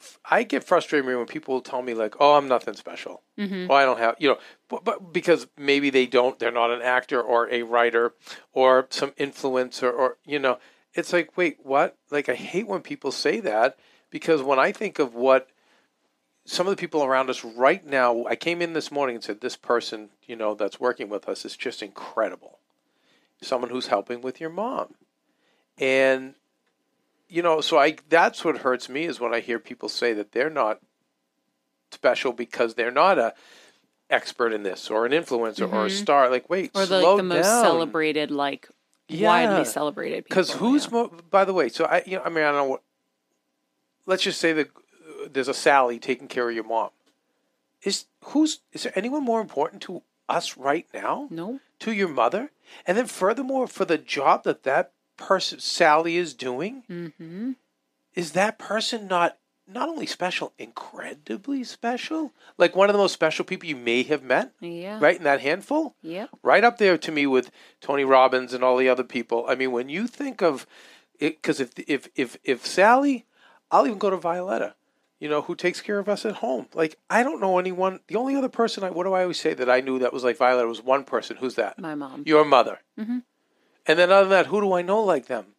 f- 0.00 0.18
I 0.30 0.42
get 0.42 0.64
frustrated 0.64 1.06
when 1.06 1.26
people 1.26 1.60
tell 1.60 1.82
me, 1.82 1.94
like, 1.94 2.14
oh, 2.20 2.34
I'm 2.34 2.48
nothing 2.48 2.74
special. 2.74 3.22
Mm-hmm. 3.38 3.70
Oh, 3.70 3.74
I 3.74 3.84
don't 3.84 3.98
have, 3.98 4.16
you 4.18 4.28
know, 4.28 4.38
but, 4.68 4.84
but 4.84 5.12
because 5.12 5.46
maybe 5.58 5.90
they 5.90 6.06
don't, 6.06 6.38
they're 6.38 6.50
not 6.50 6.70
an 6.70 6.82
actor 6.82 7.20
or 7.20 7.50
a 7.50 7.62
writer 7.62 8.14
or 8.52 8.86
some 8.90 9.10
influencer 9.12 9.92
or, 9.92 10.18
you 10.24 10.38
know, 10.38 10.58
it's 10.94 11.12
like, 11.12 11.36
wait, 11.36 11.58
what? 11.62 11.96
Like, 12.10 12.28
I 12.28 12.34
hate 12.34 12.66
when 12.66 12.82
people 12.82 13.12
say 13.12 13.40
that 13.40 13.78
because 14.10 14.42
when 14.42 14.58
I 14.58 14.72
think 14.72 14.98
of 14.98 15.14
what 15.14 15.48
some 16.44 16.66
of 16.66 16.72
the 16.72 16.80
people 16.80 17.04
around 17.04 17.30
us 17.30 17.44
right 17.44 17.84
now, 17.86 18.24
I 18.26 18.34
came 18.36 18.60
in 18.60 18.72
this 18.72 18.90
morning 18.90 19.16
and 19.16 19.24
said, 19.24 19.40
this 19.40 19.56
person, 19.56 20.10
you 20.26 20.36
know, 20.36 20.54
that's 20.54 20.80
working 20.80 21.08
with 21.08 21.28
us 21.28 21.44
is 21.44 21.56
just 21.56 21.82
incredible. 21.82 22.58
Someone 23.40 23.70
who's 23.70 23.88
helping 23.88 24.20
with 24.20 24.40
your 24.40 24.50
mom. 24.50 24.94
And, 25.78 26.34
you 27.28 27.42
know, 27.42 27.60
so 27.60 27.78
I, 27.78 27.96
that's 28.08 28.44
what 28.44 28.58
hurts 28.58 28.88
me 28.88 29.04
is 29.04 29.20
when 29.20 29.32
I 29.32 29.40
hear 29.40 29.58
people 29.58 29.88
say 29.88 30.12
that 30.14 30.32
they're 30.32 30.50
not 30.50 30.80
special 31.92 32.32
because 32.32 32.74
they're 32.74 32.90
not 32.90 33.18
a 33.18 33.34
expert 34.10 34.52
in 34.52 34.62
this 34.62 34.90
or 34.90 35.06
an 35.06 35.12
influencer 35.12 35.72
or 35.72 35.86
a 35.86 35.88
mm-hmm. 35.88 35.96
star. 35.96 36.28
Like, 36.28 36.50
wait, 36.50 36.70
or 36.74 36.86
the, 36.86 37.00
like 37.00 37.16
the 37.16 37.22
most 37.22 37.44
down. 37.44 37.64
celebrated, 37.64 38.30
like 38.30 38.68
Yeah. 39.08 39.28
widely 39.28 39.64
celebrated. 39.64 40.24
Because 40.24 40.50
who's 40.52 40.86
yeah. 40.86 40.90
mo- 40.92 41.12
by 41.30 41.44
the 41.44 41.52
way? 41.52 41.68
So 41.68 41.84
I, 41.84 42.02
you 42.06 42.16
know, 42.16 42.22
I 42.24 42.28
mean, 42.28 42.44
I 42.44 42.48
don't 42.48 42.56
know 42.56 42.64
what. 42.64 42.82
Let's 44.06 44.22
just 44.22 44.40
say 44.40 44.52
that 44.54 44.68
there's 45.34 45.48
a 45.48 45.54
Sally 45.54 45.98
taking 45.98 46.28
care 46.28 46.48
of 46.48 46.54
your 46.54 46.64
mom. 46.64 46.90
Is 47.82 48.06
who's 48.26 48.60
is 48.72 48.84
there 48.84 48.92
anyone 48.96 49.24
more 49.24 49.40
important 49.40 49.82
to 49.82 50.02
us 50.28 50.56
right 50.56 50.86
now? 50.94 51.26
no? 51.30 51.60
To 51.80 51.92
your 51.92 52.08
mother, 52.08 52.52
and 52.86 52.96
then 52.96 53.06
furthermore, 53.06 53.66
for 53.66 53.84
the 53.84 53.98
job 53.98 54.44
that 54.44 54.62
that 54.62 54.92
person 55.16 55.58
Sally 55.58 56.16
is 56.16 56.32
doing, 56.32 56.84
Mm-hmm. 56.88 57.52
is 58.14 58.32
that 58.32 58.58
person 58.58 59.08
not 59.08 59.38
not 59.66 59.88
only 59.88 60.06
special, 60.06 60.52
incredibly 60.58 61.64
special? 61.64 62.32
Like 62.58 62.76
one 62.76 62.88
of 62.88 62.92
the 62.92 62.98
most 62.98 63.12
special 63.14 63.44
people 63.44 63.68
you 63.68 63.76
may 63.76 64.02
have 64.04 64.22
met, 64.22 64.52
Yeah. 64.60 64.98
right? 65.00 65.16
In 65.16 65.24
that 65.24 65.40
handful 65.40 65.96
Yep. 66.02 66.30
right 66.42 66.62
up 66.62 66.78
there 66.78 66.98
to 66.98 67.10
me 67.12 67.26
with 67.26 67.50
Tony 67.80 68.04
Robbins 68.04 68.52
and 68.52 68.62
all 68.62 68.76
the 68.76 68.88
other 68.88 69.04
people. 69.04 69.44
I 69.48 69.54
mean, 69.56 69.72
when 69.72 69.88
you 69.88 70.06
think 70.06 70.40
of 70.42 70.66
it, 71.18 71.36
because 71.42 71.58
if 71.60 71.72
if 71.88 72.08
if 72.14 72.36
if 72.44 72.64
Sally, 72.66 73.26
I'll 73.72 73.86
even 73.86 73.98
go 73.98 74.10
to 74.10 74.16
Violetta, 74.16 74.74
you 75.22 75.28
know, 75.28 75.42
who 75.42 75.54
takes 75.54 75.80
care 75.80 76.00
of 76.00 76.08
us 76.08 76.26
at 76.26 76.34
home. 76.34 76.66
Like 76.74 76.98
I 77.08 77.22
don't 77.22 77.40
know 77.40 77.60
anyone. 77.60 78.00
The 78.08 78.16
only 78.16 78.34
other 78.34 78.48
person 78.48 78.82
I 78.82 78.90
what 78.90 79.04
do 79.04 79.12
I 79.12 79.22
always 79.22 79.38
say 79.38 79.54
that 79.54 79.70
I 79.70 79.80
knew 79.80 80.00
that 80.00 80.12
was 80.12 80.24
like 80.24 80.36
Violet 80.36 80.66
was 80.66 80.82
one 80.82 81.04
person. 81.04 81.36
Who's 81.36 81.54
that? 81.54 81.78
My 81.78 81.94
mom. 81.94 82.24
Your 82.26 82.44
mother. 82.44 82.80
Mm-hmm. 82.98 83.18
And 83.86 83.98
then 84.00 84.10
other 84.10 84.22
than 84.22 84.30
that, 84.30 84.46
who 84.46 84.60
do 84.60 84.72
I 84.72 84.82
know 84.82 85.00
like 85.00 85.26
them? 85.26 85.54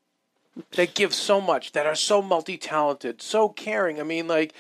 That 0.72 0.94
give 0.94 1.14
so 1.14 1.40
much, 1.40 1.72
that 1.72 1.86
are 1.86 1.96
so 1.96 2.22
multi 2.22 2.58
talented, 2.58 3.22
so 3.22 3.48
caring. 3.48 4.02
I 4.02 4.04
mean, 4.04 4.28
like, 4.28 4.54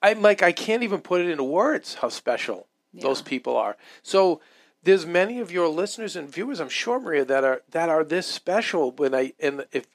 I'm 0.00 0.22
like, 0.22 0.40
I 0.40 0.52
can't 0.52 0.84
even 0.84 1.00
put 1.00 1.20
it 1.20 1.28
into 1.28 1.42
words 1.42 1.94
how 1.94 2.10
special 2.10 2.68
those 2.94 3.20
people 3.20 3.56
are. 3.56 3.76
So 4.02 4.40
there's 4.84 5.06
many 5.06 5.40
of 5.40 5.50
your 5.50 5.66
listeners 5.66 6.14
and 6.14 6.32
viewers, 6.32 6.60
I'm 6.60 6.68
sure, 6.68 7.00
Maria, 7.00 7.24
that 7.24 7.42
are 7.42 7.62
that 7.72 7.88
are 7.88 8.04
this 8.04 8.28
special. 8.28 8.92
When 8.92 9.12
I 9.12 9.32
and 9.40 9.66
if, 9.72 9.86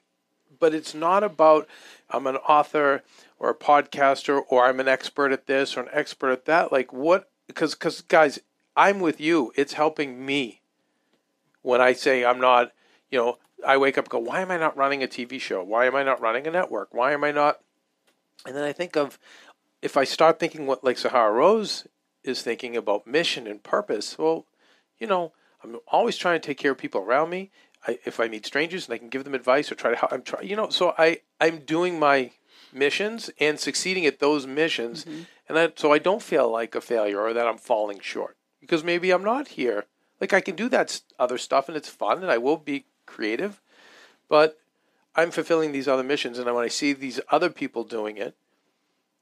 but 0.58 0.74
it's 0.74 0.94
not 0.94 1.24
about 1.24 1.66
I'm 2.10 2.26
an 2.26 2.36
author 2.36 3.02
or 3.38 3.50
a 3.50 3.54
podcaster 3.54 4.42
or 4.48 4.66
I'm 4.66 4.80
an 4.80 4.88
expert 4.88 5.32
at 5.32 5.46
this 5.46 5.76
or 5.76 5.80
an 5.80 5.88
expert 5.92 6.30
at 6.30 6.44
that. 6.46 6.72
Like 6.72 6.92
what? 6.92 7.30
Because 7.46 7.74
because 7.74 8.00
guys, 8.02 8.38
I'm 8.76 9.00
with 9.00 9.20
you. 9.20 9.52
It's 9.56 9.74
helping 9.74 10.24
me 10.24 10.60
when 11.62 11.80
I 11.80 11.92
say 11.92 12.24
I'm 12.24 12.40
not, 12.40 12.72
you 13.10 13.18
know, 13.18 13.38
I 13.66 13.76
wake 13.76 13.96
up 13.96 14.08
go, 14.08 14.18
why 14.18 14.40
am 14.40 14.50
I 14.50 14.58
not 14.58 14.76
running 14.76 15.02
a 15.02 15.06
TV 15.06 15.40
show? 15.40 15.62
Why 15.62 15.86
am 15.86 15.96
I 15.96 16.02
not 16.02 16.20
running 16.20 16.46
a 16.46 16.50
network? 16.50 16.92
Why 16.92 17.12
am 17.12 17.24
I 17.24 17.32
not? 17.32 17.60
And 18.46 18.54
then 18.54 18.64
I 18.64 18.72
think 18.72 18.96
of 18.96 19.18
if 19.80 19.96
I 19.96 20.04
start 20.04 20.38
thinking 20.38 20.66
what 20.66 20.84
like 20.84 20.98
Sahara 20.98 21.32
Rose 21.32 21.86
is 22.22 22.42
thinking 22.42 22.76
about 22.76 23.06
mission 23.06 23.46
and 23.46 23.62
purpose, 23.62 24.18
well, 24.18 24.46
you 24.98 25.06
know, 25.06 25.32
I'm 25.62 25.78
always 25.88 26.16
trying 26.16 26.40
to 26.40 26.46
take 26.46 26.58
care 26.58 26.72
of 26.72 26.78
people 26.78 27.00
around 27.00 27.30
me. 27.30 27.50
I, 27.86 27.98
if 28.04 28.20
I 28.20 28.28
meet 28.28 28.46
strangers 28.46 28.86
and 28.86 28.94
I 28.94 28.98
can 28.98 29.08
give 29.08 29.24
them 29.24 29.34
advice 29.34 29.70
or 29.70 29.74
try 29.74 29.90
to, 29.90 29.96
help, 29.96 30.12
I'm 30.12 30.22
trying, 30.22 30.48
you 30.48 30.56
know, 30.56 30.70
so 30.70 30.94
I, 30.98 31.20
I'm 31.40 31.60
doing 31.60 31.98
my 31.98 32.32
missions 32.72 33.30
and 33.38 33.58
succeeding 33.58 34.06
at 34.06 34.18
those 34.18 34.46
missions. 34.46 35.04
Mm-hmm. 35.04 35.22
And 35.48 35.58
I, 35.58 35.72
so 35.76 35.92
I 35.92 35.98
don't 35.98 36.22
feel 36.22 36.50
like 36.50 36.74
a 36.74 36.80
failure 36.80 37.20
or 37.20 37.32
that 37.32 37.46
I'm 37.46 37.58
falling 37.58 38.00
short 38.00 38.36
because 38.60 38.82
maybe 38.82 39.10
I'm 39.10 39.24
not 39.24 39.48
here. 39.48 39.84
Like 40.20 40.32
I 40.32 40.40
can 40.40 40.56
do 40.56 40.68
that 40.70 41.00
other 41.18 41.38
stuff 41.38 41.68
and 41.68 41.76
it's 41.76 41.88
fun 41.88 42.22
and 42.22 42.30
I 42.30 42.38
will 42.38 42.56
be 42.56 42.86
creative, 43.06 43.60
but 44.28 44.58
I'm 45.14 45.30
fulfilling 45.30 45.72
these 45.72 45.88
other 45.88 46.02
missions. 46.02 46.38
And 46.38 46.52
when 46.52 46.64
I 46.64 46.68
see 46.68 46.92
these 46.92 47.20
other 47.30 47.50
people 47.50 47.84
doing 47.84 48.16
it, 48.16 48.34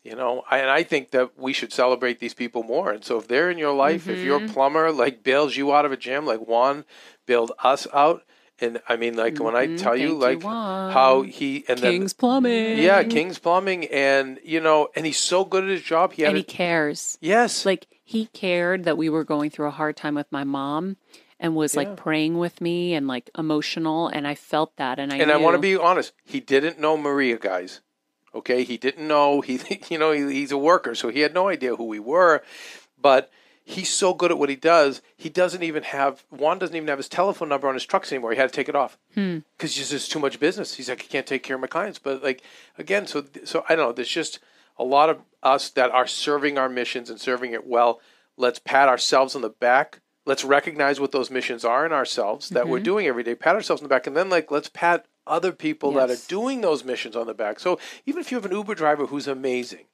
you 0.03 0.17
know, 0.17 0.43
I, 0.51 0.59
and 0.59 0.71
I 0.71 0.83
think 0.83 1.11
that 1.11 1.39
we 1.39 1.53
should 1.53 1.73
celebrate 1.73 2.19
these 2.19 2.35
people 2.35 2.63
more. 2.65 2.91
And 2.91 3.05
so 3.05 3.19
if 3.19 3.29
they're 3.29 3.51
in 3.51 3.59
your 3.59 3.75
life, 3.75 4.09
if 4.09 4.19
your 4.19 4.41
mm-hmm. 4.41 4.53
plumber 4.53 4.91
like 4.91 5.23
bails 5.23 5.57
you 5.57 5.73
out 5.73 5.85
of 5.85 5.93
a 5.93 5.97
jam, 5.97 6.27
like 6.27 6.41
Juan 6.41 6.85
bailed 7.27 7.53
us 7.63 7.87
out, 7.95 8.25
and 8.63 8.81
I 8.89 8.97
mean, 8.97 9.17
like 9.17 9.39
when 9.39 9.55
I 9.57 9.67
mm-hmm. 9.67 9.77
tell 9.77 9.97
you, 9.97 10.15
like 10.15 10.43
how 10.43 11.23
he 11.23 11.65
and 11.69 11.81
King's 11.81 12.13
Plumbing. 12.13 12.77
then 12.77 12.79
yeah, 12.79 13.03
King's 13.03 13.39
Plumbing, 13.39 13.87
and 13.87 14.39
you 14.45 14.61
know, 14.61 14.89
and 14.95 15.05
he's 15.05 15.19
so 15.19 15.45
good 15.45 15.65
at 15.65 15.71
his 15.71 15.83
job. 15.83 16.13
He 16.13 16.23
had 16.23 16.29
and 16.31 16.37
he 16.39 16.43
a- 16.43 16.47
cares. 16.47 17.19
yes, 17.21 17.67
Like 17.67 17.87
he 18.05 18.27
cared 18.27 18.85
that 18.85 18.97
we 18.97 19.09
were 19.09 19.25
going 19.25 19.51
through 19.51 19.67
a 19.67 19.73
hard 19.73 19.97
time 19.97 20.15
with 20.15 20.31
my 20.31 20.45
mom 20.45 20.97
and 21.41 21.57
was 21.57 21.75
Yeah. 21.75 21.81
like 21.81 21.97
praying 21.97 22.39
with 22.39 22.61
me 22.61 22.95
and 22.95 23.07
like 23.09 23.31
emotional 23.37 24.09
and 24.09 24.27
I 24.27 24.35
felt 24.35 24.77
that 24.77 24.99
and 24.99 25.13
I 25.13 25.17
and 25.17 25.31
I 25.33 25.37
want 25.37 25.55
to 25.55 25.61
be 25.61 25.77
honest. 25.77 26.13
He 26.25 26.41
didn't 26.41 26.79
know 26.79 26.97
Maria, 26.97 27.39
guys. 27.39 27.81
Okay, 28.35 28.65
he 28.65 28.79
didn't 28.79 29.07
know. 29.07 29.41
He, 29.43 29.61
you 29.91 29.99
know, 29.99 30.13
he, 30.13 30.33
he's 30.33 30.53
a 30.53 30.59
worker, 30.59 30.95
so 30.95 31.09
he 31.09 31.21
had 31.21 31.35
no 31.35 31.49
idea 31.49 31.77
who 31.77 31.85
we 31.85 31.99
were. 31.99 32.43
But 33.01 33.31
he's 33.73 33.91
so 33.91 34.15
good 34.15 34.31
at 34.31 34.39
what 34.39 34.49
he 34.49 34.57
does. 34.57 35.03
He 35.17 35.29
doesn't 35.29 35.63
even 35.63 35.83
have 35.83 36.25
Juan 36.31 36.59
doesn't 36.59 36.77
even 36.77 36.89
have 36.89 36.99
his 36.99 37.09
telephone 37.09 37.49
number 37.49 37.69
on 37.69 37.75
his 37.75 37.85
trucks 37.85 38.13
anymore. 38.13 38.33
He 38.33 38.39
had 38.39 38.51
to 38.51 38.55
take 38.55 38.69
it 38.69 38.77
off 38.77 38.99
hmm. 39.15 39.39
because 39.57 39.75
just 39.75 39.91
there's 39.91 40.09
too 40.09 40.19
much 40.19 40.41
business. 40.41 40.75
He's 40.75 40.89
like, 40.89 41.01
I 41.01 41.07
can't 41.09 41.27
take 41.27 41.43
care 41.43 41.57
of 41.57 41.61
my 41.61 41.67
clients. 41.67 41.99
But 41.99 42.23
like 42.23 42.43
again, 42.79 43.07
so 43.07 43.25
so 43.45 43.65
I 43.69 43.75
don't 43.75 43.89
know. 43.89 43.93
There's 43.93 44.09
just 44.09 44.39
a 44.79 44.85
lot 44.85 45.11
of 45.11 45.21
us 45.43 45.71
that 45.71 45.91
are 45.91 46.07
serving 46.07 46.59
our 46.59 46.69
missions 46.69 47.11
and 47.11 47.21
serving 47.21 47.53
it 47.53 47.67
well, 47.67 48.01
let's 48.37 48.59
pat 48.59 48.89
ourselves 48.89 49.35
on 49.35 49.43
the 49.43 49.51
back. 49.51 50.01
Let's 50.25 50.45
recognize 50.45 51.01
what 51.01 51.11
those 51.11 51.31
missions 51.31 51.65
are 51.65 51.85
in 51.85 51.93
ourselves 51.93 52.51
that 52.51 52.69
we're 52.69 52.79
mm-hmm. 52.79 52.85
doing 52.85 53.07
every 53.07 53.25
day. 53.25 53.35
Pat 53.35 53.57
ourselves 53.57 53.83
on 53.83 53.85
the 53.85 53.95
back, 53.95 54.07
and 54.07 54.17
then 54.17 54.31
like 54.31 54.51
let's 54.51 54.69
pat 54.69 55.07
other 55.27 55.53
people 55.53 55.93
that 55.93 56.11
are 56.11 56.17
doing 56.29 56.61
those 56.61 56.85
missions 56.85 57.17
on 57.17 57.27
the 57.27 57.35
back. 57.35 57.59
So 57.61 57.79
even 58.07 58.21
if 58.21 58.31
you 58.31 58.37
have 58.37 58.45
an 58.45 58.53
Uber 58.53 58.75
driver 58.75 59.07
who's 59.07 59.27
amazing, 59.27 59.87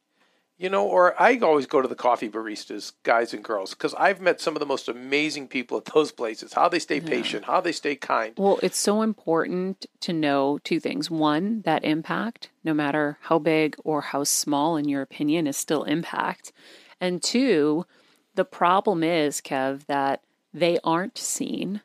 you 0.58 0.68
know, 0.68 0.84
or 0.84 1.20
I 1.20 1.38
always 1.38 1.66
go 1.66 1.80
to 1.80 1.86
the 1.86 1.94
coffee 1.94 2.28
baristas, 2.28 2.92
guys 3.04 3.32
and 3.32 3.44
girls, 3.44 3.70
because 3.70 3.94
I've 3.94 4.20
met 4.20 4.40
some 4.40 4.56
of 4.56 4.60
the 4.60 4.66
most 4.66 4.88
amazing 4.88 5.46
people 5.46 5.78
at 5.78 5.84
those 5.86 6.10
places. 6.10 6.52
How 6.52 6.68
they 6.68 6.80
stay 6.80 7.00
patient, 7.00 7.44
how 7.44 7.60
they 7.60 7.70
stay 7.70 7.94
kind. 7.94 8.34
Well, 8.36 8.58
it's 8.60 8.76
so 8.76 9.02
important 9.02 9.86
to 10.00 10.12
know 10.12 10.58
two 10.64 10.80
things. 10.80 11.10
One, 11.10 11.62
that 11.62 11.84
impact, 11.84 12.50
no 12.64 12.74
matter 12.74 13.18
how 13.22 13.38
big 13.38 13.76
or 13.84 14.00
how 14.00 14.24
small 14.24 14.76
in 14.76 14.88
your 14.88 15.02
opinion, 15.02 15.46
is 15.46 15.56
still 15.56 15.84
impact. 15.84 16.52
And 17.00 17.22
two, 17.22 17.86
the 18.34 18.44
problem 18.44 19.04
is, 19.04 19.40
Kev, 19.40 19.86
that 19.86 20.22
they 20.52 20.80
aren't 20.82 21.18
seen, 21.18 21.82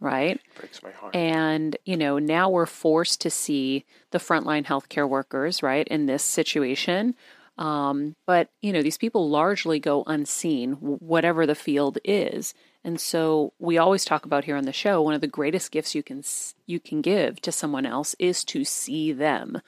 right? 0.00 0.40
Breaks 0.54 0.82
my 0.82 0.90
heart. 0.90 1.14
And, 1.14 1.76
you 1.84 1.98
know, 1.98 2.18
now 2.18 2.48
we're 2.48 2.64
forced 2.64 3.20
to 3.20 3.30
see 3.30 3.84
the 4.10 4.18
frontline 4.18 4.64
healthcare 4.64 5.08
workers, 5.08 5.62
right, 5.62 5.86
in 5.88 6.06
this 6.06 6.24
situation. 6.24 7.14
Um, 7.58 8.16
but, 8.26 8.50
you 8.60 8.72
know, 8.72 8.82
these 8.82 8.98
people 8.98 9.30
largely 9.30 9.78
go 9.78 10.04
unseen, 10.06 10.72
whatever 10.72 11.46
the 11.46 11.54
field 11.54 11.98
is. 12.04 12.52
And 12.84 13.00
so 13.00 13.52
we 13.58 13.78
always 13.78 14.04
talk 14.04 14.24
about 14.24 14.44
here 14.44 14.56
on 14.56 14.64
the 14.64 14.72
show 14.72 15.02
one 15.02 15.14
of 15.14 15.20
the 15.20 15.26
greatest 15.26 15.72
gifts 15.72 15.94
you 15.94 16.02
can 16.02 16.22
you 16.66 16.78
can 16.78 17.00
give 17.00 17.40
to 17.40 17.50
someone 17.50 17.86
else 17.86 18.14
is 18.18 18.44
to 18.44 18.64
see 18.64 19.12
them. 19.12 19.60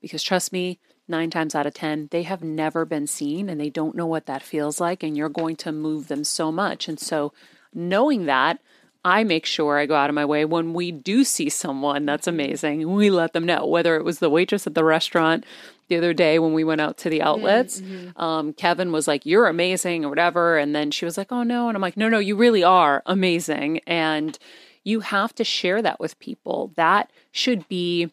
Because 0.00 0.22
trust 0.22 0.52
me, 0.52 0.78
9 1.08 1.30
times 1.30 1.54
out 1.54 1.66
of 1.66 1.74
10, 1.74 2.08
they 2.10 2.22
have 2.22 2.44
never 2.44 2.84
been 2.84 3.06
seen 3.06 3.48
and 3.48 3.60
they 3.60 3.70
don't 3.70 3.96
know 3.96 4.06
what 4.06 4.26
that 4.26 4.42
feels 4.42 4.80
like 4.80 5.02
and 5.02 5.16
you're 5.16 5.28
going 5.28 5.56
to 5.56 5.72
move 5.72 6.08
them 6.08 6.24
so 6.24 6.52
much. 6.52 6.88
And 6.88 7.00
so 7.00 7.32
knowing 7.74 8.26
that, 8.26 8.60
I 9.04 9.24
make 9.24 9.46
sure 9.46 9.78
I 9.78 9.86
go 9.86 9.94
out 9.94 10.10
of 10.10 10.14
my 10.14 10.26
way 10.26 10.44
when 10.44 10.74
we 10.74 10.92
do 10.92 11.24
see 11.24 11.48
someone 11.48 12.04
that's 12.04 12.26
amazing. 12.26 12.92
We 12.92 13.10
let 13.10 13.32
them 13.32 13.46
know, 13.46 13.66
whether 13.66 13.96
it 13.96 14.04
was 14.04 14.18
the 14.18 14.30
waitress 14.30 14.66
at 14.66 14.74
the 14.74 14.84
restaurant 14.84 15.44
the 15.90 15.98
other 15.98 16.14
day 16.14 16.38
when 16.38 16.54
we 16.54 16.64
went 16.64 16.80
out 16.80 16.96
to 16.98 17.10
the 17.10 17.20
outlets. 17.20 17.82
Um, 18.16 18.54
Kevin 18.54 18.92
was 18.92 19.06
like, 19.06 19.26
You're 19.26 19.46
amazing, 19.46 20.06
or 20.06 20.08
whatever. 20.08 20.56
And 20.56 20.74
then 20.74 20.90
she 20.90 21.04
was 21.04 21.18
like, 21.18 21.30
Oh, 21.30 21.42
no. 21.42 21.68
And 21.68 21.76
I'm 21.76 21.82
like, 21.82 21.98
No, 21.98 22.08
no, 22.08 22.18
you 22.18 22.36
really 22.36 22.64
are 22.64 23.02
amazing. 23.04 23.80
And 23.86 24.38
you 24.84 25.00
have 25.00 25.34
to 25.34 25.44
share 25.44 25.82
that 25.82 26.00
with 26.00 26.18
people. 26.18 26.72
That 26.76 27.12
should 27.32 27.68
be 27.68 28.10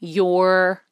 your 0.00 0.82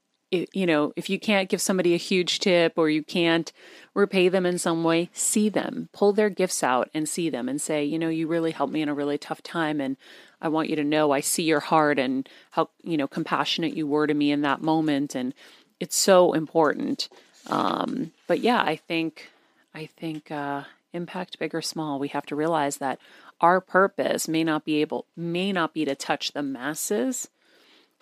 you 0.53 0.67
know 0.67 0.93
if 0.97 1.09
you 1.09 1.21
can't 1.21 1.49
give 1.49 1.61
somebody 1.61 1.95
a 1.95 1.99
huge 1.99 2.41
tip 2.41 2.73
or 2.77 2.89
you 2.89 3.03
can't 3.03 3.53
repay 3.95 4.29
them 4.29 4.45
in 4.45 4.59
some 4.59 4.83
way 4.83 5.09
see 5.13 5.49
them 5.49 5.89
pull 5.93 6.13
their 6.13 6.31
gifts 6.31 6.63
out 6.63 6.89
and 6.93 7.09
see 7.09 7.31
them 7.31 7.49
and 7.49 7.61
say 7.61 7.85
you 7.85 7.99
know 7.99 8.09
you 8.09 8.27
really 8.27 8.51
helped 8.51 8.73
me 8.73 8.83
in 8.83 8.89
a 8.89 8.95
really 8.95 9.19
tough 9.19 9.43
time 9.43 9.81
and 9.81 9.97
i 10.41 10.49
want 10.49 10.69
you 10.69 10.75
to 10.75 10.83
know 10.83 11.13
i 11.13 11.21
see 11.21 11.45
your 11.45 11.61
heart 11.61 11.99
and 11.99 12.29
how 12.53 12.69
you 12.83 12.97
know 12.97 13.07
compassionate 13.07 13.77
you 13.77 13.87
were 13.87 14.07
to 14.07 14.15
me 14.15 14.33
in 14.33 14.41
that 14.41 14.63
moment 14.63 15.15
and 15.15 15.35
it's 15.81 15.97
so 15.97 16.33
important 16.33 17.09
um, 17.49 18.13
but 18.27 18.41
yeah 18.41 18.61
i 18.61 18.77
think 18.77 19.31
i 19.75 19.87
think 19.87 20.31
uh, 20.31 20.63
impact 20.93 21.39
big 21.39 21.55
or 21.55 21.63
small 21.63 21.99
we 21.99 22.09
have 22.09 22.27
to 22.27 22.37
realize 22.37 22.79
that 22.79 22.99
our 23.41 23.61
purpose 23.61 24.29
may 24.29 24.45
not 24.45 24.65
be 24.65 24.81
able 24.81 25.07
may 25.17 25.53
not 25.53 25.75
be 25.75 25.85
to 25.85 25.95
touch 25.95 26.33
the 26.33 26.43
masses 26.43 27.29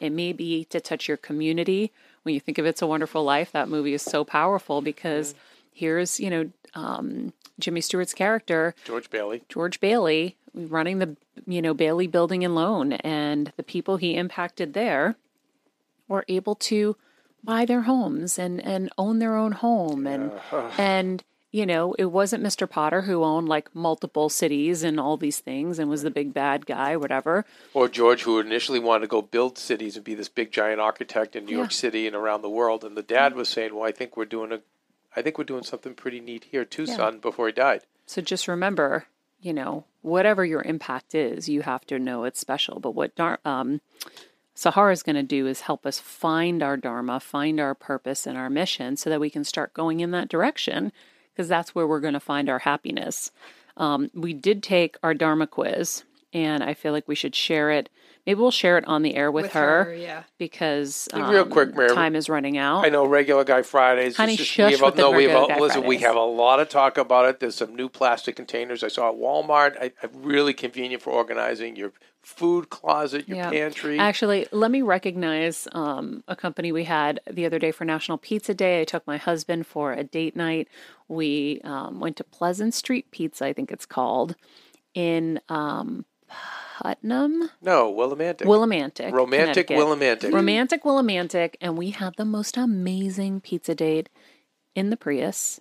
it 0.02 0.10
may 0.10 0.32
be 0.32 0.64
to 0.64 0.80
touch 0.80 1.06
your 1.06 1.16
community. 1.16 1.92
When 2.24 2.34
you 2.34 2.40
think 2.40 2.58
of 2.58 2.66
It's 2.66 2.82
a 2.82 2.88
Wonderful 2.88 3.22
Life, 3.22 3.52
that 3.52 3.68
movie 3.68 3.94
is 3.94 4.02
so 4.02 4.24
powerful 4.24 4.82
because 4.82 5.36
here's, 5.72 6.18
you 6.18 6.28
know, 6.28 6.50
um, 6.74 7.32
Jimmy 7.60 7.80
Stewart's 7.80 8.12
character, 8.12 8.74
George 8.84 9.10
Bailey. 9.10 9.42
George 9.48 9.78
Bailey, 9.78 10.36
running 10.52 10.98
the, 10.98 11.16
you 11.46 11.62
know, 11.62 11.72
Bailey 11.72 12.08
Building 12.08 12.44
and 12.44 12.56
Loan, 12.56 12.94
and 12.94 13.52
the 13.56 13.62
people 13.62 13.96
he 13.96 14.16
impacted 14.16 14.74
there 14.74 15.14
were 16.08 16.24
able 16.26 16.56
to 16.56 16.96
buy 17.44 17.64
their 17.64 17.82
homes 17.82 18.38
and 18.38 18.60
and 18.64 18.90
own 18.98 19.18
their 19.18 19.36
own 19.36 19.52
home 19.52 20.06
and 20.06 20.32
and 20.78 21.24
you 21.50 21.66
know 21.66 21.94
it 21.98 22.06
wasn't 22.06 22.42
Mr. 22.42 22.68
Potter 22.68 23.02
who 23.02 23.22
owned 23.24 23.48
like 23.48 23.74
multiple 23.74 24.28
cities 24.28 24.82
and 24.82 24.98
all 24.98 25.16
these 25.16 25.40
things 25.40 25.78
and 25.78 25.90
was 25.90 26.02
the 26.02 26.10
big 26.10 26.32
bad 26.32 26.64
guy 26.66 26.96
whatever 26.96 27.44
Or 27.74 27.88
George, 27.88 28.22
who 28.22 28.38
initially 28.40 28.78
wanted 28.78 29.02
to 29.02 29.08
go 29.08 29.22
build 29.22 29.58
cities 29.58 29.96
and 29.96 30.04
be 30.04 30.14
this 30.14 30.28
big 30.28 30.50
giant 30.52 30.80
architect 30.80 31.36
in 31.36 31.44
New 31.44 31.56
York 31.56 31.72
City 31.72 32.06
and 32.06 32.16
around 32.16 32.42
the 32.42 32.48
world, 32.50 32.84
and 32.84 32.96
the 32.96 33.02
dad 33.02 33.34
was 33.34 33.48
saying, 33.48 33.74
"Well, 33.74 33.84
I 33.88 33.92
think 33.92 34.16
we're 34.16 34.24
doing 34.24 34.52
a, 34.52 34.60
I 35.14 35.20
think 35.22 35.36
we're 35.36 35.44
doing 35.44 35.62
something 35.64 35.94
pretty 35.94 36.20
neat 36.20 36.44
here 36.50 36.64
too, 36.64 36.86
son." 36.86 37.18
Before 37.18 37.46
he 37.48 37.52
died. 37.52 37.82
So 38.06 38.20
just 38.22 38.48
remember, 38.48 39.06
you 39.40 39.52
know, 39.52 39.84
whatever 40.00 40.44
your 40.44 40.62
impact 40.62 41.14
is, 41.14 41.48
you 41.48 41.62
have 41.62 41.84
to 41.86 41.98
know 41.98 42.24
it's 42.24 42.40
special. 42.40 42.80
But 42.80 42.94
what 42.94 43.14
Dar- 43.14 43.40
um, 43.44 43.80
Sahara 44.54 44.92
is 44.92 45.02
going 45.02 45.16
to 45.16 45.22
do 45.22 45.46
is 45.46 45.62
help 45.62 45.86
us 45.86 45.98
find 45.98 46.62
our 46.62 46.76
Dharma, 46.76 47.20
find 47.20 47.58
our 47.58 47.74
purpose 47.74 48.26
and 48.26 48.36
our 48.36 48.50
mission 48.50 48.96
so 48.96 49.08
that 49.10 49.20
we 49.20 49.30
can 49.30 49.44
start 49.44 49.74
going 49.74 50.00
in 50.00 50.10
that 50.10 50.28
direction 50.28 50.92
because 51.32 51.48
that's 51.48 51.74
where 51.74 51.86
we're 51.86 52.00
going 52.00 52.12
to 52.14 52.20
find 52.20 52.50
our 52.50 52.60
happiness. 52.60 53.30
Um, 53.76 54.10
we 54.14 54.34
did 54.34 54.62
take 54.62 54.96
our 55.02 55.14
Dharma 55.14 55.46
quiz, 55.46 56.04
and 56.32 56.62
I 56.62 56.74
feel 56.74 56.92
like 56.92 57.08
we 57.08 57.14
should 57.14 57.34
share 57.34 57.70
it. 57.70 57.88
Maybe 58.26 58.38
we'll 58.38 58.52
share 58.52 58.78
it 58.78 58.86
on 58.86 59.02
the 59.02 59.16
air 59.16 59.32
with, 59.32 59.46
With 59.46 59.52
her, 59.54 59.84
her, 59.84 59.94
yeah. 59.94 60.22
because 60.38 61.08
And 61.12 61.28
real 61.28 61.42
um, 61.42 61.50
quick, 61.50 61.74
Mary, 61.74 61.92
time 61.92 62.14
is 62.14 62.28
running 62.28 62.56
out. 62.56 62.84
I 62.86 62.88
know 62.88 63.04
regular 63.04 63.42
guy 63.42 63.62
Fridays. 63.62 64.16
Honey, 64.16 64.36
just- 64.36 64.48
shush 64.48 64.66
we 64.68 64.72
have 64.72 64.82
a, 64.82 64.84
with 64.86 64.94
the 64.94 65.02
no, 65.02 65.10
we 65.10 65.24
have 65.24 65.48
Guy 65.48 65.58
listen. 65.58 65.84
We 65.84 65.98
have 65.98 66.14
a 66.14 66.20
lot 66.20 66.60
of 66.60 66.68
talk 66.68 66.98
about 66.98 67.28
it. 67.28 67.40
There's 67.40 67.56
some 67.56 67.74
new 67.74 67.88
plastic 67.88 68.36
containers 68.36 68.84
I 68.84 68.88
saw 68.88 69.08
at 69.10 69.16
Walmart. 69.16 69.76
I, 69.80 69.92
I 70.02 70.08
really 70.14 70.54
convenient 70.54 71.02
for 71.02 71.10
organizing 71.10 71.74
your 71.74 71.92
food 72.22 72.70
closet, 72.70 73.26
your 73.26 73.38
Yeah. 73.38 73.50
pantry. 73.50 73.98
Actually, 73.98 74.46
let 74.52 74.70
me 74.70 74.82
recognize 74.82 75.66
um, 75.72 76.22
a 76.28 76.36
company 76.36 76.70
we 76.70 76.84
had 76.84 77.18
the 77.28 77.44
other 77.44 77.58
day 77.58 77.72
for 77.72 77.84
National 77.84 78.18
Pizza 78.18 78.54
Day. 78.54 78.82
I 78.82 78.84
took 78.84 79.04
my 79.04 79.16
husband 79.16 79.66
for 79.66 79.92
a 79.92 80.04
date 80.04 80.36
night. 80.36 80.68
We 81.08 81.60
um, 81.64 81.98
went 81.98 82.16
to 82.18 82.24
Pleasant 82.24 82.74
Street 82.74 83.10
Pizza, 83.10 83.46
I 83.46 83.52
think 83.52 83.72
it's 83.72 83.86
called, 83.86 84.36
in 84.94 85.40
um, 85.48 86.04
Putnam, 86.80 87.50
no, 87.60 87.92
Willimantic. 87.92 88.46
Willimantic, 88.46 89.12
Romantic 89.12 89.66
Connecticut. 89.66 89.76
Willimantic. 89.76 90.32
Romantic 90.32 90.82
Willimantic, 90.84 91.54
and 91.60 91.76
we 91.76 91.90
had 91.90 92.14
the 92.16 92.24
most 92.24 92.56
amazing 92.56 93.40
pizza 93.40 93.74
date 93.74 94.08
in 94.74 94.90
the 94.90 94.96
Prius. 94.96 95.60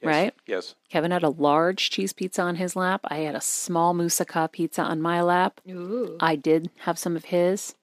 Yes, 0.00 0.06
Right? 0.06 0.34
Yes. 0.46 0.74
Kevin 0.90 1.10
had 1.10 1.22
a 1.22 1.30
large 1.30 1.90
cheese 1.90 2.12
pizza 2.12 2.42
on 2.42 2.56
his 2.56 2.76
lap. 2.76 3.00
I 3.04 3.18
had 3.18 3.34
a 3.34 3.40
small 3.40 3.94
moussaka 3.94 4.52
pizza 4.52 4.82
on 4.82 5.00
my 5.00 5.22
lap. 5.22 5.60
Ooh. 5.68 6.16
I 6.20 6.36
did 6.36 6.70
have 6.80 6.98
some 6.98 7.16
of 7.16 7.26
his. 7.26 7.74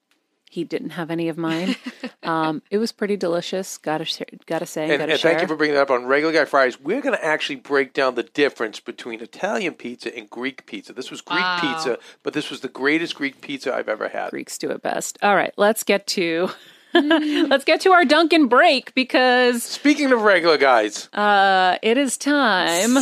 He 0.52 0.64
didn't 0.64 0.90
have 0.90 1.10
any 1.10 1.30
of 1.30 1.38
mine. 1.38 1.76
um, 2.22 2.60
it 2.70 2.76
was 2.76 2.92
pretty 2.92 3.16
delicious. 3.16 3.78
Gotta 3.78 4.04
sh- 4.04 4.20
gotta 4.44 4.66
say, 4.66 4.82
And, 4.82 4.98
gotta 4.98 5.12
and 5.12 5.18
share. 5.20 5.30
thank 5.30 5.40
you 5.40 5.48
for 5.48 5.56
bringing 5.56 5.76
that 5.76 5.80
up 5.82 5.90
on 5.90 6.04
Regular 6.04 6.34
Guy 6.34 6.44
Fridays. 6.44 6.78
We're 6.78 7.00
going 7.00 7.16
to 7.16 7.24
actually 7.24 7.56
break 7.56 7.94
down 7.94 8.16
the 8.16 8.22
difference 8.22 8.78
between 8.78 9.22
Italian 9.22 9.72
pizza 9.72 10.14
and 10.14 10.28
Greek 10.28 10.66
pizza. 10.66 10.92
This 10.92 11.10
was 11.10 11.22
Greek 11.22 11.40
Wow. 11.40 11.58
pizza, 11.62 11.98
but 12.22 12.34
this 12.34 12.50
was 12.50 12.60
the 12.60 12.68
greatest 12.68 13.14
Greek 13.14 13.40
pizza 13.40 13.74
I've 13.74 13.88
ever 13.88 14.08
had. 14.10 14.28
Greeks 14.30 14.58
do 14.58 14.70
it 14.70 14.82
best. 14.82 15.16
All 15.22 15.34
right, 15.36 15.54
let's 15.56 15.84
get 15.84 16.06
to 16.08 16.50
let's 16.94 17.64
get 17.64 17.80
to 17.80 17.92
our 17.92 18.04
Dunkin' 18.04 18.48
break 18.48 18.94
because 18.94 19.62
Speaking 19.62 20.12
of 20.12 20.20
regular 20.20 20.58
guys, 20.58 21.08
uh, 21.14 21.78
it 21.82 21.96
is 21.96 22.18
time 22.18 22.98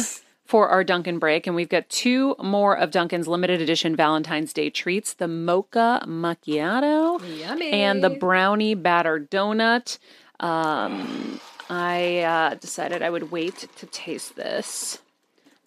for 0.50 0.68
our 0.68 0.82
Dunkin' 0.82 1.20
break, 1.20 1.46
and 1.46 1.54
we've 1.54 1.68
got 1.68 1.88
two 1.88 2.34
more 2.42 2.76
of 2.76 2.90
Dunkin's 2.90 3.28
limited 3.28 3.60
edition 3.60 3.94
Valentine's 3.94 4.52
Day 4.52 4.68
treats: 4.68 5.14
the 5.14 5.28
mocha 5.28 6.02
macchiato 6.08 7.20
Yummy. 7.38 7.70
and 7.70 8.02
the 8.02 8.10
brownie 8.10 8.74
batter 8.74 9.20
donut. 9.20 9.98
Um, 10.40 11.40
I 11.68 12.18
uh, 12.18 12.54
decided 12.54 13.00
I 13.00 13.10
would 13.10 13.30
wait 13.30 13.68
to 13.76 13.86
taste 13.86 14.34
this 14.34 14.98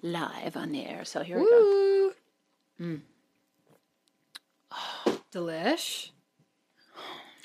live 0.02 0.58
on 0.58 0.74
the 0.74 0.86
air. 0.86 1.06
So 1.06 1.24
here 1.24 1.40
we 1.40 1.46
go. 1.46 2.12
Ooh. 2.82 3.02
Delish. 5.32 6.10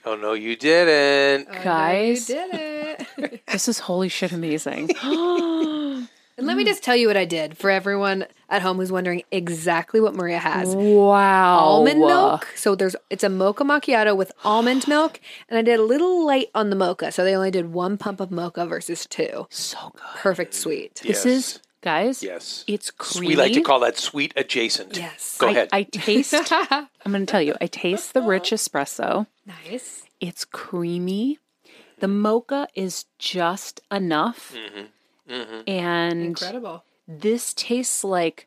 oh 0.04 0.16
no, 0.16 0.32
you 0.32 0.56
didn't. 0.56 1.52
Guys. 1.62 2.28
You 2.28 2.34
did 2.34 2.50
it. 2.54 3.42
This 3.46 3.68
is 3.68 3.78
holy 3.78 4.08
shit 4.08 4.32
amazing. 4.32 4.90
and 6.38 6.46
let 6.46 6.56
me 6.56 6.64
just 6.64 6.82
tell 6.82 6.96
you 6.96 7.08
what 7.08 7.16
I 7.16 7.24
did 7.24 7.58
for 7.58 7.68
everyone 7.68 8.24
at 8.48 8.62
home 8.62 8.78
who's 8.78 8.90
wondering 8.92 9.22
exactly 9.30 10.00
what 10.00 10.14
Maria 10.14 10.38
has. 10.38 10.74
wow. 10.74 11.58
almond 11.58 12.00
milk. 12.00 12.48
So 12.56 12.74
there's 12.74 12.96
it's 13.10 13.24
a 13.24 13.28
mocha 13.28 13.64
macchiato 13.64 14.16
with 14.16 14.32
almond 14.44 14.88
milk, 14.88 15.20
and 15.48 15.58
I 15.58 15.62
did 15.62 15.78
a 15.78 15.82
little 15.82 16.24
light 16.24 16.48
on 16.54 16.70
the 16.70 16.76
mocha. 16.76 17.12
So 17.12 17.24
they 17.24 17.34
only 17.36 17.50
did 17.50 17.72
one 17.72 17.98
pump 17.98 18.20
of 18.20 18.30
mocha 18.30 18.64
versus 18.66 19.04
two. 19.04 19.46
So 19.50 19.76
good. 19.92 20.02
Perfect 20.16 20.54
sweet. 20.54 21.02
This 21.04 21.26
is, 21.26 21.60
guys, 21.82 22.22
Yes. 22.22 22.64
it's 22.66 22.90
creamy. 22.90 23.28
We 23.28 23.36
like 23.36 23.52
to 23.54 23.60
call 23.60 23.80
that 23.80 23.98
sweet 23.98 24.32
adjacent. 24.36 24.96
Yes. 24.96 25.36
Go 25.38 25.48
I, 25.48 25.50
ahead. 25.50 25.68
I 25.72 25.82
taste, 25.82 26.34
I'm 26.70 26.86
going 27.12 27.26
to 27.26 27.30
tell 27.30 27.42
you, 27.42 27.54
I 27.60 27.66
taste 27.66 28.14
the 28.14 28.22
rich 28.22 28.50
espresso. 28.50 29.26
Nice. 29.44 30.04
It's 30.20 30.44
creamy. 30.44 31.38
The 31.98 32.08
mocha 32.08 32.68
is 32.74 33.06
just 33.18 33.80
enough. 33.90 34.54
Mm-hmm. 34.54 34.86
And 35.28 36.22
Incredible. 36.22 36.84
this 37.06 37.52
tastes 37.54 38.02
like 38.04 38.46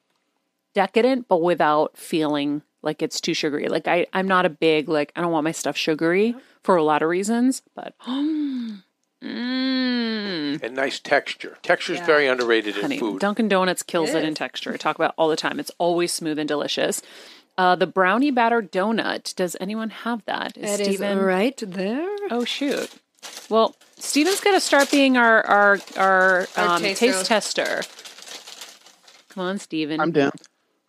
decadent, 0.73 1.27
but 1.27 1.41
without 1.41 1.97
feeling 1.97 2.61
like 2.81 3.01
it's 3.01 3.21
too 3.21 3.33
sugary. 3.33 3.67
Like 3.67 3.87
I, 3.87 4.07
I'm 4.13 4.27
not 4.27 4.45
a 4.45 4.49
big 4.49 4.89
like 4.89 5.11
I 5.15 5.21
don't 5.21 5.31
want 5.31 5.43
my 5.43 5.51
stuff 5.51 5.77
sugary 5.77 6.35
for 6.63 6.75
a 6.75 6.83
lot 6.83 7.01
of 7.01 7.09
reasons, 7.09 7.61
but 7.75 7.93
mm, 8.07 8.81
And 9.21 10.75
nice 10.75 10.99
texture. 10.99 11.57
Texture 11.61 11.93
is 11.93 11.99
Yeah. 11.99 12.05
very 12.05 12.27
underrated 12.27 12.77
in 12.77 12.97
food. 12.97 13.19
Dunkin' 13.19 13.47
Donuts 13.47 13.83
kills 13.83 14.09
It 14.11 14.17
it, 14.17 14.25
in 14.25 14.33
texture. 14.35 14.73
I 14.73 14.77
talk 14.77 14.95
about 14.95 15.09
it 15.11 15.15
all 15.17 15.29
the 15.29 15.35
time. 15.35 15.59
It's 15.59 15.71
always 15.77 16.11
smooth 16.11 16.39
and 16.39 16.47
delicious. 16.47 17.01
Uh, 17.57 17.75
the 17.75 17.85
brownie 17.87 18.31
batter 18.31 18.61
donut. 18.61 19.35
Does 19.35 19.55
anyone 19.59 19.89
have 19.89 20.23
that? 20.25 20.57
It 20.57 20.79
is 20.79 20.87
Steven- 20.95 21.19
right 21.19 21.57
there. 21.65 22.07
Oh 22.31 22.45
shoot. 22.45 22.89
Well, 23.49 23.75
Steven's 23.97 24.39
got 24.39 24.51
to 24.51 24.59
start 24.59 24.89
being 24.91 25.17
our 25.17 25.45
our 25.45 25.79
our, 25.97 26.47
Our 26.57 26.67
um, 26.75 26.81
taster. 26.81 27.05
taste 27.05 27.25
tester. 27.25 27.81
Come 29.29 29.43
on, 29.43 29.59
Steven. 29.59 29.99
I'm 29.99 30.11
down. 30.11 30.31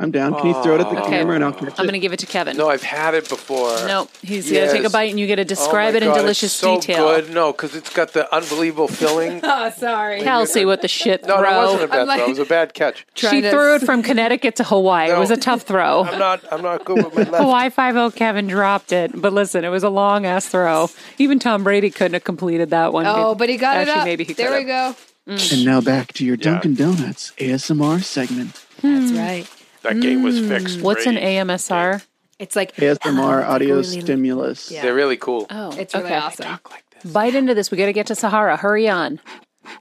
I'm 0.03 0.11
down. 0.11 0.35
Can 0.35 0.47
you 0.49 0.63
throw 0.63 0.75
it 0.75 0.81
at 0.81 0.91
the 0.91 1.01
Okay. 1.01 1.11
camera 1.11 1.37
and 1.37 1.45
I'll 1.45 1.53
catch 1.53 1.63
I'm 1.63 1.69
it? 1.69 1.77
going 1.77 1.93
to 1.93 1.99
give 2.01 2.13
it 2.13 2.19
to 2.19 2.27
Kevin. 2.27 2.57
no, 2.57 2.69
I've 2.69 2.83
had 2.83 3.15
it 3.15 3.29
before. 3.29 3.71
Nope. 3.87 4.11
He's 4.21 4.51
going 4.51 4.67
to 4.67 4.73
take 4.73 4.81
a 4.81 4.83
Yes. 4.85 4.93
bite 4.93 5.11
and 5.11 5.21
you 5.21 5.27
get 5.29 5.37
to 5.37 5.43
Oh 5.43 5.45
describe 5.45 5.95
my 5.95 5.99
it 5.99 6.03
in 6.03 6.09
God, 6.09 6.15
it's 6.17 6.23
delicious 6.23 6.53
so 6.53 6.75
detail. 6.81 7.07
good. 7.09 7.31
No, 7.33 7.53
because 7.53 7.75
it's 7.77 7.89
got 7.91 8.13
the 8.13 8.33
unbelievable 8.35 8.89
filling. 8.89 9.39
no, 9.41 9.41
Oh, 9.67 9.71
sorry. 9.79 10.21
Kelsey 10.23 10.65
with 10.65 10.81
the 10.83 10.89
shit 10.89 11.25
throw. 11.25 11.41
that 11.41 11.57
wasn't 11.57 11.85
a 11.85 11.89
bad 11.89 12.01
I'm 12.01 12.07
like- 12.09 12.19
throw. 12.19 12.27
It 12.27 12.31
was 12.31 12.39
a 12.41 12.45
bad 12.45 12.75
catch. 12.75 13.07
she 13.15 13.27
Trying 13.29 13.43
to- 13.43 13.51
threw 13.51 13.75
it 13.77 13.83
from 13.83 14.03
Connecticut 14.03 14.57
to 14.57 14.65
Hawaii. 14.65 15.09
It 15.11 15.13
No. 15.13 15.21
was 15.21 15.31
a 15.31 15.37
tough 15.37 15.63
throw. 15.63 16.03
I'm 16.05 16.19
not. 16.19 16.41
I'm 16.53 16.63
not 16.63 16.85
good 16.85 17.05
with 17.05 17.15
my 17.15 17.23
left. 17.31 17.37
Hawaii 17.45 17.71
5 17.71 18.15
Kevin 18.17 18.49
dropped 18.49 18.93
it. 18.93 19.13
But 19.15 19.33
listen, 19.33 19.65
it 19.65 19.69
was 19.69 19.85
a 19.85 19.89
long 19.91 20.27
ass 20.27 20.47
throw. 20.47 20.91
Even 21.19 21.39
Tom 21.39 21.63
Brady 21.63 21.91
couldn't 21.91 22.15
have 22.15 22.25
completed 22.25 22.71
that 22.71 22.93
one. 22.93 23.07
Oh, 23.07 23.35
but 23.37 23.49
he 23.49 23.57
got 23.57 23.77
Actually, 23.77 23.93
it 23.93 23.99
up. 23.99 24.05
maybe 24.05 24.25
he 24.25 24.33
there 24.33 24.49
could 24.49 24.59
we 24.59 24.65
go. 24.65 24.97
And 25.27 25.65
now 25.65 25.81
back 25.81 26.13
to 26.15 26.25
your 26.25 26.35
Yeah. 26.35 26.43
Dunkin' 26.55 26.75
Donuts 26.75 27.33
ASMR 27.39 28.03
segment. 28.03 28.61
That's 28.83 29.11
hmm. 29.13 29.17
right. 29.19 29.47
That 29.83 30.01
game 30.01 30.23
was 30.23 30.39
hmm. 30.39 30.49
fixed. 30.49 30.81
What's 30.81 31.07
an 31.07 31.15
Brady. 31.15 31.37
AMSR? 31.37 32.05
It's 32.39 32.57
like 32.57 32.75
ASMR 32.77 33.47
audio 33.47 33.77
really- 33.77 34.01
stimulus. 34.01 34.71
Yeah. 34.71 34.83
They're 34.83 34.95
really 34.95 35.17
cool. 35.17 35.47
Oh, 35.51 35.71
It's 35.77 35.95
really 35.95 36.07
okay. 36.07 36.17
awesome. 36.17 36.47
Talk 36.47 36.71
like 36.71 36.85
this. 36.91 37.13
Bite 37.13 37.35
into 37.35 37.55
this. 37.55 37.71
We 37.71 37.79
got 37.79 37.87
to 37.87 37.93
get 37.93 38.07
to 38.09 38.15
Sahara. 38.15 38.57
Hurry 38.57 38.89
on. 38.89 39.21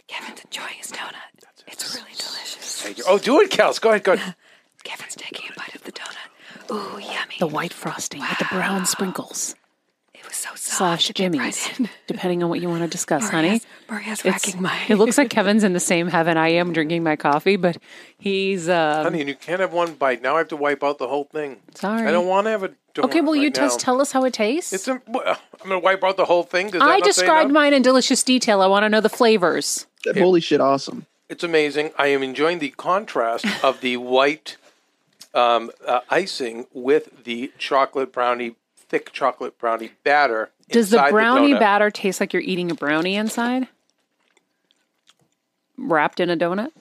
Kevin's 0.07 0.41
enjoying 0.43 0.75
his 0.77 0.91
donut. 0.91 1.13
It's 1.67 1.95
really 1.95 2.11
delicious. 2.11 3.05
Oh, 3.07 3.17
do 3.17 3.39
it, 3.41 3.49
Kels. 3.49 3.81
Go 3.81 3.89
ahead. 3.89 4.03
Go 4.03 4.13
ahead. 4.13 4.35
Kevin's 4.83 5.15
taking 5.15 5.49
a 5.49 5.59
bite 5.59 5.75
of 5.75 5.83
the 5.83 5.91
donut. 5.91 6.71
Ooh, 6.71 6.99
yummy. 6.99 7.35
The 7.39 7.47
white 7.47 7.73
frosting 7.73 8.21
with 8.21 8.37
the 8.37 8.45
brown 8.51 8.85
sprinkles. 8.85 9.55
It 10.31 10.35
was 10.35 10.37
so 10.37 10.49
soft. 10.51 10.77
slash 10.77 11.09
It 11.09 11.15
Jimmy's, 11.17 11.69
right 11.79 11.89
depending 12.07 12.41
on 12.43 12.49
what 12.49 12.61
you 12.61 12.69
want 12.69 12.83
to 12.83 12.87
discuss, 12.87 13.29
honey. 13.29 13.47
Maria's, 13.47 13.65
Maria's 13.89 14.19
It's- 14.21 14.45
racking 14.45 14.61
my. 14.61 14.79
it 14.87 14.95
looks 14.95 15.17
like 15.17 15.29
Kevin's 15.37 15.63
in 15.63 15.73
the 15.73 15.79
same 15.79 16.07
heaven 16.07 16.37
I 16.37 16.49
am 16.49 16.71
drinking 16.71 17.03
my 17.03 17.15
coffee, 17.15 17.57
but 17.57 17.77
he's 18.17 18.69
um, 18.69 19.03
Honey, 19.03 19.19
and 19.21 19.29
you 19.29 19.35
can't 19.35 19.59
have 19.59 19.73
one 19.73 19.93
bite. 19.95 20.21
Now 20.21 20.35
I 20.35 20.39
have 20.39 20.47
to 20.49 20.55
wipe 20.55 20.83
out 20.83 20.99
the 20.99 21.07
whole 21.07 21.25
thing. 21.25 21.57
sorry. 21.75 22.07
I 22.07 22.11
don't 22.11 22.27
want 22.27 22.45
to 22.45 22.51
have 22.51 22.63
a 22.63 22.69
donut 22.93 23.05
okay, 23.05 23.21
well, 23.21 23.35
you 23.35 23.47
right 23.47 23.55
just 23.55 23.79
tell 23.79 23.99
us 23.99 24.11
how 24.11 24.23
it 24.23 24.33
tastes. 24.33 24.71
It's 24.73 24.87
a, 24.87 25.01
well, 25.07 25.23
I'm 25.61 25.69
going 25.69 25.81
to 25.81 25.83
wipe 25.83 26.03
out 26.03 26.17
the 26.17 26.25
whole 26.25 26.43
thing. 26.43 26.69
Does 26.69 26.81
I 26.81 26.99
described 27.01 27.51
mine 27.51 27.73
in 27.73 27.81
delicious 27.81 28.23
detail. 28.23 28.61
I 28.61 28.67
want 28.67 28.83
to 28.83 28.89
know 28.89 29.01
the 29.01 29.09
flavors. 29.09 29.85
Holy 30.15 30.39
shit, 30.41 30.61
awesome. 30.61 31.05
It's 31.27 31.43
amazing. 31.43 31.91
I 31.97 32.07
am 32.07 32.23
enjoying 32.23 32.59
the 32.59 32.69
contrast 32.71 33.45
of 33.63 33.81
the 33.81 33.97
white 33.97 34.57
um, 35.33 35.71
uh, 35.85 36.01
icing 36.09 36.67
with 36.73 37.23
the 37.23 37.51
chocolate 37.57 38.11
brownie, 38.11 38.55
thick 38.91 39.11
chocolate 39.13 39.57
brownie 39.57 39.91
batter. 40.03 40.51
Does 40.69 40.89
the 40.91 41.05
brownie 41.09 41.53
donut. 41.53 41.59
batter 41.59 41.89
taste 41.89 42.19
like 42.19 42.33
you're 42.33 42.41
eating 42.43 42.69
a 42.69 42.75
brownie 42.75 43.15
inside? 43.15 43.67
Wrapped 45.77 46.19
in 46.19 46.29
a 46.29 46.37
donut? 46.37 46.71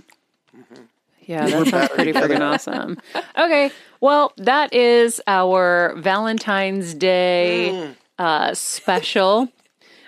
Mm-hmm. 0.56 0.82
Yeah, 1.22 1.46
that 1.46 1.66
sounds 1.68 1.88
pretty 1.90 2.12
freaking 2.12 2.40
awesome. 2.40 2.98
Okay, 3.38 3.70
well, 4.00 4.32
that 4.36 4.74
is 4.74 5.20
our 5.26 5.94
Valentine's 5.96 6.92
Day 6.94 7.70
Mm. 7.72 7.96
uh, 8.18 8.54
special. 8.54 9.48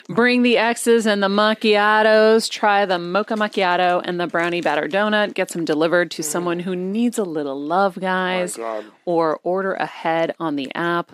Bring 0.09 0.43
the 0.43 0.59
X's 0.59 1.07
and 1.07 1.23
the 1.23 1.29
macchiatos. 1.29 2.51
Try 2.51 2.85
the 2.87 2.99
mocha 2.99 3.35
macchiato 3.35 4.03
and 4.05 4.19
the 4.19 4.27
brownie 4.27 4.61
batter 4.61 4.89
donut. 4.89 5.33
Get 5.35 5.51
them 5.51 5.65
delivered 5.65 6.11
to 6.13 6.23
someone 6.25 6.59
who 6.61 6.75
needs 6.75 7.19
a 7.19 7.25
little 7.25 7.59
love, 7.59 7.99
guys. 8.01 8.55
Mm. 8.57 8.59
God. 8.59 8.85
Or 9.05 9.41
order 9.45 9.75
ahead 9.75 10.35
on 10.41 10.57
the 10.57 10.75
app. 10.75 11.13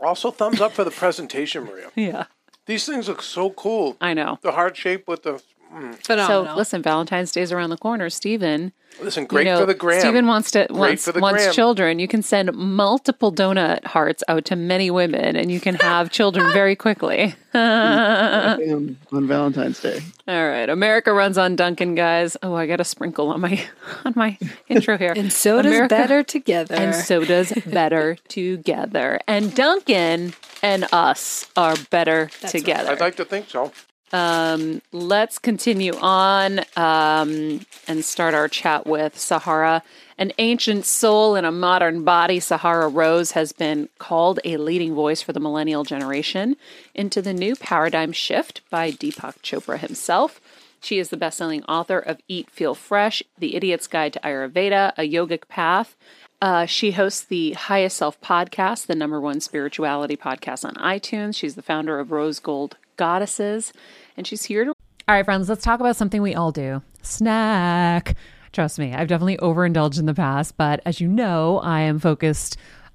Also, 0.00 0.30
thumbs 0.30 0.60
up 0.60 0.72
for 0.72 0.84
the 0.84 0.90
presentation, 0.90 1.64
Maria. 1.64 1.90
Yeah, 1.96 2.24
These 2.66 2.86
things 2.86 3.08
look 3.08 3.22
so 3.22 3.50
cool. 3.50 3.96
I 4.00 4.12
know. 4.14 4.38
The 4.42 4.52
heart 4.52 4.76
shape 4.76 5.08
with 5.08 5.22
the 5.22 5.42
Phenomenal. 6.02 6.46
So 6.46 6.56
listen, 6.56 6.82
Valentine's 6.82 7.32
Day's 7.32 7.52
around 7.52 7.70
the 7.70 7.76
corner. 7.76 8.08
Stephen, 8.08 8.72
listen, 9.00 9.26
great 9.26 9.46
you 9.46 9.52
know, 9.52 9.60
for 9.60 9.66
the 9.66 9.74
gram. 9.74 10.00
Stephen 10.00 10.26
wants 10.26 10.50
to 10.52 10.66
wants, 10.70 11.04
for 11.04 11.20
wants 11.20 11.42
gram. 11.44 11.54
children. 11.54 11.98
You 11.98 12.08
can 12.08 12.22
send 12.22 12.52
multiple 12.54 13.30
donut 13.32 13.84
hearts 13.84 14.22
out 14.28 14.44
to 14.46 14.56
many 14.56 14.90
women, 14.90 15.36
and 15.36 15.52
you 15.52 15.60
can 15.60 15.74
have 15.76 16.10
children 16.10 16.50
very 16.52 16.76
quickly. 16.76 17.34
On 17.54 18.96
Valentine's 19.26 19.80
Day. 19.80 20.00
All 20.28 20.48
right, 20.48 20.68
America 20.68 21.12
runs 21.12 21.38
on 21.38 21.56
Dunkin', 21.56 21.94
guys. 21.94 22.36
Oh, 22.42 22.54
I 22.54 22.66
got 22.66 22.80
a 22.80 22.84
sprinkle 22.84 23.28
on 23.30 23.40
my 23.40 23.64
on 24.04 24.12
my 24.16 24.38
intro 24.68 24.96
here. 24.98 25.12
and 25.16 25.32
so 25.32 25.62
does 25.62 25.72
America- 25.72 25.94
better 25.94 26.22
together. 26.22 26.74
and 26.74 26.94
so 26.94 27.24
does 27.24 27.52
better 27.66 28.16
together. 28.28 29.20
And 29.26 29.54
Dunkin' 29.54 30.34
and 30.62 30.86
us 30.92 31.48
are 31.56 31.76
better 31.90 32.28
together. 32.48 32.90
I'd 32.92 33.00
like 33.00 33.16
to 33.16 33.24
think 33.24 33.48
so. 33.50 33.72
Um, 34.12 34.82
let's 34.92 35.38
continue 35.38 35.94
on 36.00 36.60
um, 36.76 37.66
and 37.88 38.04
start 38.04 38.34
our 38.34 38.48
chat 38.48 38.86
with 38.86 39.18
Sahara. 39.18 39.82
An 40.18 40.32
ancient 40.38 40.86
soul 40.86 41.34
in 41.34 41.44
a 41.44 41.52
modern 41.52 42.04
body, 42.04 42.40
Sahara 42.40 42.88
Rose 42.88 43.32
has 43.32 43.52
been 43.52 43.88
called 43.98 44.40
a 44.44 44.56
leading 44.56 44.94
voice 44.94 45.20
for 45.20 45.32
the 45.32 45.40
millennial 45.40 45.84
generation 45.84 46.56
into 46.94 47.20
the 47.20 47.34
new 47.34 47.56
paradigm 47.56 48.12
shift 48.12 48.62
by 48.70 48.92
Deepak 48.92 49.42
Chopra 49.42 49.78
himself. 49.78 50.40
She 50.80 50.98
is 50.98 51.08
the 51.08 51.16
best 51.16 51.38
selling 51.38 51.64
author 51.64 51.98
of 51.98 52.20
Eat, 52.28 52.48
Feel 52.48 52.74
Fresh, 52.74 53.22
The 53.38 53.56
Idiot's 53.56 53.88
Guide 53.88 54.12
to 54.12 54.20
Ayurveda, 54.20 54.92
A 54.96 55.02
Yogic 55.02 55.48
Path. 55.48 55.96
Uh, 56.40 56.64
she 56.64 56.92
hosts 56.92 57.24
the 57.24 57.52
Highest 57.54 57.96
Self 57.96 58.20
podcast, 58.20 58.86
the 58.86 58.94
number 58.94 59.20
one 59.20 59.40
spirituality 59.40 60.16
podcast 60.16 60.64
on 60.64 60.74
iTunes. 60.74 61.34
She's 61.34 61.56
the 61.56 61.62
founder 61.62 61.98
of 61.98 62.12
Rose 62.12 62.38
Gold 62.38 62.76
Goddesses, 62.96 63.72
and 64.16 64.26
she's 64.26 64.44
here 64.44 64.64
to. 64.64 64.70
All 64.70 65.14
right, 65.14 65.24
friends, 65.24 65.48
let's 65.48 65.62
talk 65.62 65.80
about 65.80 65.96
something 65.96 66.20
we 66.22 66.34
all 66.34 66.52
do 66.52 66.82
snack. 67.02 68.16
Trust 68.52 68.78
me, 68.78 68.94
I've 68.94 69.08
definitely 69.08 69.38
overindulged 69.38 69.98
in 69.98 70.06
the 70.06 70.14
past, 70.14 70.56
but 70.56 70.80
as 70.86 71.00
you 71.00 71.08
know, 71.08 71.58
I 71.58 71.80
am 71.80 71.98
focused 71.98 72.56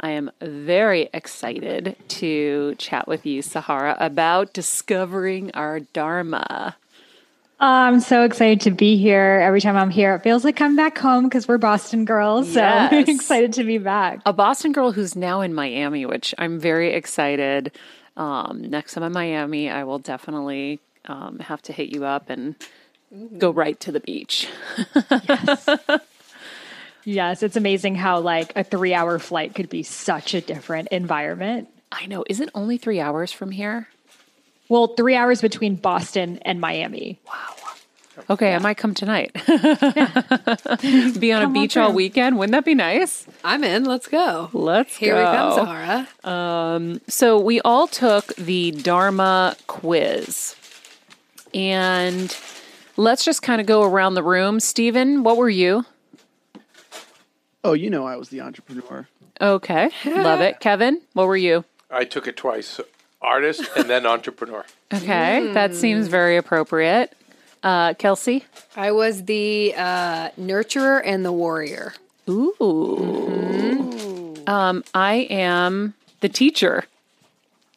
I 0.00 0.10
am 0.10 0.30
very 0.40 1.08
excited 1.14 1.96
to 2.08 2.74
chat 2.78 3.08
with 3.08 3.24
you, 3.26 3.42
Sahara, 3.42 3.96
about 3.98 4.52
discovering 4.52 5.50
our 5.54 5.80
Dharma. 5.80 6.76
Oh, 7.58 7.66
I'm 7.66 8.00
so 8.00 8.22
excited 8.22 8.60
to 8.62 8.70
be 8.70 8.98
here. 8.98 9.40
Every 9.42 9.62
time 9.62 9.76
I'm 9.76 9.88
here, 9.88 10.14
it 10.14 10.22
feels 10.22 10.44
like 10.44 10.60
I'm 10.60 10.76
back 10.76 10.98
home 10.98 11.24
because 11.24 11.48
we're 11.48 11.56
Boston 11.56 12.04
girls. 12.04 12.52
So 12.52 12.62
I'm 12.62 12.92
Yes. 12.92 13.08
excited 13.08 13.54
to 13.54 13.64
be 13.64 13.78
back. 13.78 14.20
A 14.26 14.32
Boston 14.34 14.72
girl 14.72 14.92
who's 14.92 15.16
now 15.16 15.40
in 15.40 15.54
Miami, 15.54 16.04
which 16.04 16.34
I'm 16.36 16.60
very 16.60 16.92
excited. 16.92 17.72
Um, 18.18 18.60
next 18.68 18.92
time 18.94 19.04
I'm 19.04 19.08
in 19.08 19.14
Miami, 19.14 19.70
I 19.70 19.84
will 19.84 19.98
definitely 19.98 20.80
um, 21.06 21.38
have 21.38 21.62
to 21.62 21.72
hit 21.72 21.88
you 21.88 22.04
up 22.04 22.28
and 22.28 22.56
go 23.38 23.50
right 23.50 23.78
to 23.80 23.92
the 23.92 24.00
beach. 24.00 24.48
Yes, 25.28 25.68
it's 27.06 27.56
amazing 27.56 27.94
how 27.94 28.20
like 28.20 28.52
a 28.56 28.64
three 28.64 28.92
hour 28.94 29.18
flight 29.18 29.54
could 29.54 29.68
be 29.68 29.82
such 29.82 30.34
a 30.34 30.40
different 30.40 30.88
environment. 30.88 31.68
I 31.92 32.06
know. 32.06 32.24
Is 32.28 32.40
it 32.40 32.50
only 32.54 32.78
three 32.78 33.00
hours 33.00 33.32
from 33.32 33.50
here? 33.50 33.88
Well, 34.68 34.88
three 34.88 35.14
hours 35.14 35.40
between 35.40 35.76
Boston 35.76 36.40
and 36.42 36.60
Miami. 36.60 37.20
Wow. 37.26 37.54
Okay, 38.30 38.54
I 38.54 38.58
might 38.58 38.78
come 38.78 38.94
tonight. 38.94 39.32
be 39.46 39.50
on 39.50 41.42
a 41.42 41.44
Come 41.44 41.46
on 41.48 41.52
beach 41.52 41.76
all 41.76 41.88
through. 41.88 41.96
weekend. 41.96 42.38
Wouldn't 42.38 42.52
that 42.52 42.64
be 42.64 42.74
nice? 42.74 43.26
I'm 43.44 43.62
in. 43.62 43.84
Let's 43.84 44.08
go. 44.08 44.48
Let's 44.52 44.96
Here 44.96 45.14
go. 45.14 45.18
we 45.20 45.36
come, 45.36 45.52
Sahara. 45.52 46.08
Um, 46.24 47.00
so 47.08 47.38
we 47.38 47.60
all 47.60 47.86
took 47.86 48.34
the 48.36 48.70
Dharma 48.70 49.54
quiz. 49.66 50.56
And 51.52 52.34
let's 52.96 53.24
just 53.24 53.42
kind 53.42 53.60
of 53.60 53.66
go 53.66 53.82
around 53.82 54.14
the 54.14 54.22
room. 54.22 54.60
Stephen, 54.60 55.22
what 55.22 55.36
were 55.36 55.50
you? 55.50 55.84
Oh, 57.66 57.72
you 57.72 57.90
know, 57.90 58.06
I 58.06 58.14
was 58.14 58.28
the 58.28 58.42
entrepreneur. 58.42 59.08
Okay. 59.40 59.90
Love 60.04 60.40
it. 60.40 60.60
Kevin, 60.66 61.00
what 61.14 61.26
were 61.26 61.36
you? 61.36 61.64
I 61.90 62.04
took 62.04 62.28
it 62.28 62.36
twice. 62.36 62.78
Artist 63.20 63.68
and 63.76 63.90
then 63.90 64.06
entrepreneur. 64.06 64.64
Okay. 64.94 65.52
That 65.52 65.74
seems 65.74 66.06
very 66.06 66.36
appropriate. 66.36 67.12
Uh, 67.64 67.94
Kelsey? 67.94 68.44
I 68.76 68.92
was 68.92 69.24
the 69.24 69.74
uh, 69.76 70.30
nurturer 70.38 71.02
and 71.04 71.24
the 71.24 71.32
warrior. 71.32 71.92
Ooh. 72.28 74.36
Um, 74.46 74.84
I 74.94 75.26
am 75.28 75.94
the 76.20 76.28
teacher. 76.28 76.84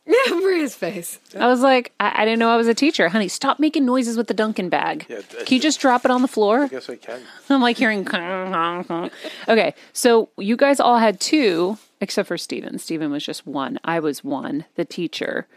Yeah, 0.28 0.40
for 0.40 0.52
his 0.52 0.74
face. 0.76 1.20
I 1.40 1.48
was 1.48 1.62
like, 1.62 1.94
I, 2.00 2.24
I 2.24 2.26
didn't 2.26 2.40
know 2.40 2.50
I 2.50 2.58
was 2.58 2.68
a 2.68 2.74
teacher. 2.74 3.10
Honey, 3.10 3.28
stop 3.28 3.60
making 3.60 3.86
noises 3.86 4.18
with 4.18 4.28
the 4.28 4.34
Dunkin' 4.34 4.68
bag. 4.68 5.06
Yeah, 5.08 5.22
Can 5.46 5.56
you 5.56 5.60
just 5.60 5.80
drop 5.80 6.04
it 6.04 6.10
on 6.10 6.24
the 6.24 6.28
floor? 6.28 6.64
I 6.64 6.68
guess 6.68 6.90
I 6.90 6.96
can. 6.96 7.22
I'm 7.50 7.62
like 7.62 7.78
hearing. 7.78 8.08
okay, 9.48 9.76
so 9.94 10.30
you 10.38 10.58
guys 10.58 10.80
all 10.80 10.98
had 10.98 11.20
two, 11.20 11.78
except 12.02 12.28
for 12.28 12.40
Steven. 12.40 12.80
Steven 12.80 13.12
was 13.12 13.24
just 13.24 13.46
one. 13.46 13.78
I 13.84 14.00
was 14.00 14.24
one, 14.24 14.66
the 14.76 14.86
teacher. 14.86 15.48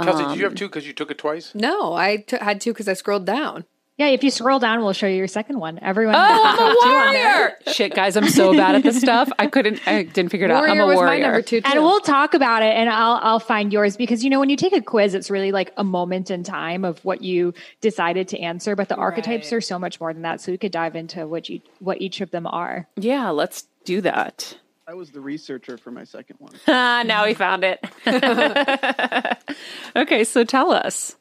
Kelsey, 0.00 0.24
did 0.24 0.36
you 0.36 0.44
have 0.44 0.52
um, 0.52 0.56
two 0.56 0.68
because 0.68 0.86
you 0.86 0.92
took 0.92 1.10
it 1.10 1.18
twice? 1.18 1.52
No, 1.56 1.92
I 1.94 2.18
t- 2.18 2.36
had 2.40 2.60
two 2.60 2.72
because 2.72 2.86
I 2.86 2.92
scrolled 2.92 3.26
down. 3.26 3.64
Yeah, 3.98 4.06
if 4.10 4.22
you 4.22 4.30
scroll 4.30 4.60
down, 4.60 4.80
we'll 4.84 4.92
show 4.92 5.08
you 5.08 5.16
your 5.16 5.26
second 5.26 5.58
one. 5.58 5.80
Everyone. 5.82 6.14
Oh, 6.14 6.18
I'm 6.20 6.54
a 6.54 6.56
two 6.56 6.88
on 6.88 7.12
there. 7.12 7.34
warrior! 7.36 7.56
Shit, 7.74 7.94
guys, 7.94 8.16
I'm 8.16 8.28
so 8.28 8.52
bad 8.54 8.76
at 8.76 8.84
this 8.84 9.00
stuff. 9.00 9.28
I 9.40 9.48
couldn't. 9.48 9.80
I 9.88 10.04
didn't 10.04 10.30
figure 10.30 10.46
it 10.46 10.52
out. 10.52 10.58
Warrior 10.60 10.70
I'm 10.70 10.80
a 10.80 10.86
was 10.86 10.94
warrior. 10.96 11.10
my 11.10 11.18
number 11.18 11.42
two. 11.42 11.60
Too. 11.60 11.68
And 11.68 11.82
we'll 11.82 11.98
talk 12.00 12.32
about 12.34 12.62
it 12.62 12.72
and 12.76 12.88
I'll 12.88 13.18
I'll 13.20 13.40
find 13.40 13.72
yours 13.72 13.96
because 13.96 14.22
you 14.22 14.30
know 14.30 14.38
when 14.38 14.50
you 14.50 14.56
take 14.56 14.72
a 14.72 14.80
quiz 14.80 15.14
it's 15.14 15.30
really 15.32 15.50
like 15.50 15.72
a 15.76 15.82
moment 15.82 16.30
in 16.30 16.44
time 16.44 16.84
of 16.84 17.04
what 17.04 17.22
you 17.22 17.54
decided 17.80 18.28
to 18.28 18.38
answer 18.38 18.76
but 18.76 18.88
the 18.88 18.94
archetypes 18.94 19.46
Right. 19.50 19.56
are 19.58 19.60
so 19.60 19.78
much 19.80 20.00
more 20.00 20.12
than 20.12 20.22
that 20.22 20.40
so 20.40 20.52
we 20.52 20.58
could 20.58 20.70
dive 20.72 20.94
into 20.94 21.26
what 21.26 21.48
you 21.48 21.60
what 21.80 22.00
each 22.00 22.20
of 22.20 22.30
them 22.30 22.46
are. 22.46 22.86
Yeah, 22.96 23.30
let's 23.30 23.64
do 23.84 24.00
that. 24.02 24.56
I 24.86 24.94
was 24.94 25.10
the 25.10 25.20
researcher 25.20 25.76
for 25.76 25.90
my 25.90 26.04
second 26.04 26.36
one. 26.38 26.52
Ah, 26.68 27.02
now 27.06 27.26
we 27.26 27.34
found 27.34 27.64
it. 27.64 27.84
okay, 29.96 30.22
so 30.24 30.44
tell 30.44 30.70
us. 30.72 31.16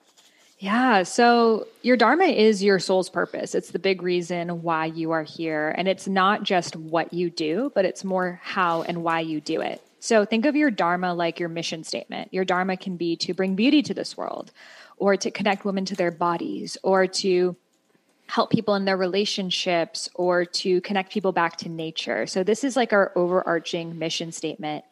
Yeah, 0.59 1.03
so 1.03 1.67
your 1.83 1.97
dharma 1.97 2.25
is 2.25 2.63
your 2.63 2.79
soul's 2.79 3.09
purpose. 3.09 3.53
It's 3.53 3.69
the 3.69 3.79
big 3.79 4.01
reason 4.01 4.63
why 4.63 4.87
you 4.87 5.11
are 5.11 5.21
here 5.23 5.73
and 5.77 5.87
it's 5.87 6.07
not 6.07 6.41
just 6.41 6.75
what 6.75 7.13
you 7.13 7.29
do, 7.29 7.71
but 7.75 7.85
it's 7.85 8.03
more 8.03 8.39
how 8.43 8.81
and 8.81 9.03
why 9.03 9.19
you 9.19 9.39
do 9.39 9.61
it. 9.61 9.83
So 9.99 10.25
think 10.25 10.45
of 10.45 10.55
your 10.55 10.71
dharma 10.71 11.13
like 11.13 11.39
your 11.39 11.49
mission 11.49 11.83
statement. 11.83 12.33
Your 12.33 12.43
dharma 12.43 12.75
can 12.75 12.97
be 12.97 13.15
to 13.17 13.35
bring 13.35 13.55
beauty 13.55 13.83
to 13.83 13.93
this 13.93 14.17
world 14.17 14.51
or 14.97 15.15
to 15.15 15.29
connect 15.29 15.63
women 15.63 15.85
to 15.85 15.95
their 15.95 16.11
bodies 16.11 16.75
or 16.81 17.05
to 17.05 17.55
help 18.25 18.49
people 18.49 18.73
in 18.75 18.85
their 18.85 18.97
relationships 18.97 20.09
or 20.15 20.43
to 20.43 20.81
connect 20.81 21.13
people 21.13 21.31
back 21.31 21.57
to 21.57 21.69
nature. 21.69 22.25
So 22.25 22.43
this 22.43 22.63
is 22.63 22.75
like 22.75 22.93
our 22.93 23.11
overarching 23.15 23.97
mission 23.99 24.31
statement. 24.31 24.83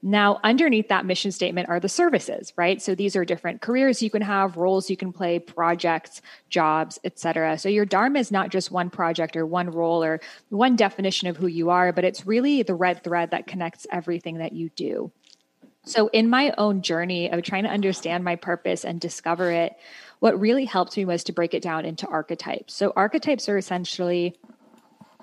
Now, 0.00 0.38
underneath 0.44 0.88
that 0.88 1.06
mission 1.06 1.32
statement 1.32 1.68
are 1.68 1.80
the 1.80 1.88
services, 1.88 2.52
right? 2.56 2.80
So 2.80 2.94
these 2.94 3.16
are 3.16 3.24
different 3.24 3.60
careers 3.60 4.00
you 4.00 4.10
can 4.10 4.22
have, 4.22 4.56
roles 4.56 4.88
you 4.88 4.96
can 4.96 5.12
play, 5.12 5.40
projects, 5.40 6.22
jobs, 6.48 7.00
etc. 7.02 7.58
So 7.58 7.68
your 7.68 7.84
dharma 7.84 8.20
is 8.20 8.30
not 8.30 8.50
just 8.50 8.70
one 8.70 8.90
project 8.90 9.36
or 9.36 9.44
one 9.44 9.70
role 9.70 10.04
or 10.04 10.20
one 10.50 10.76
definition 10.76 11.26
of 11.26 11.36
who 11.36 11.48
you 11.48 11.70
are, 11.70 11.92
but 11.92 12.04
it's 12.04 12.26
really 12.26 12.62
the 12.62 12.76
red 12.76 13.02
thread 13.02 13.32
that 13.32 13.48
connects 13.48 13.88
everything 13.90 14.38
that 14.38 14.52
you 14.52 14.68
do. 14.70 15.10
So, 15.84 16.08
in 16.08 16.28
my 16.28 16.52
own 16.58 16.82
journey 16.82 17.30
of 17.30 17.42
trying 17.42 17.62
to 17.62 17.70
understand 17.70 18.22
my 18.22 18.36
purpose 18.36 18.84
and 18.84 19.00
discover 19.00 19.50
it, 19.50 19.74
what 20.18 20.38
really 20.38 20.66
helped 20.66 20.96
me 20.96 21.06
was 21.06 21.24
to 21.24 21.32
break 21.32 21.54
it 21.54 21.62
down 21.62 21.86
into 21.86 22.06
archetypes. 22.06 22.74
So, 22.74 22.92
archetypes 22.94 23.48
are 23.48 23.56
essentially 23.56 24.36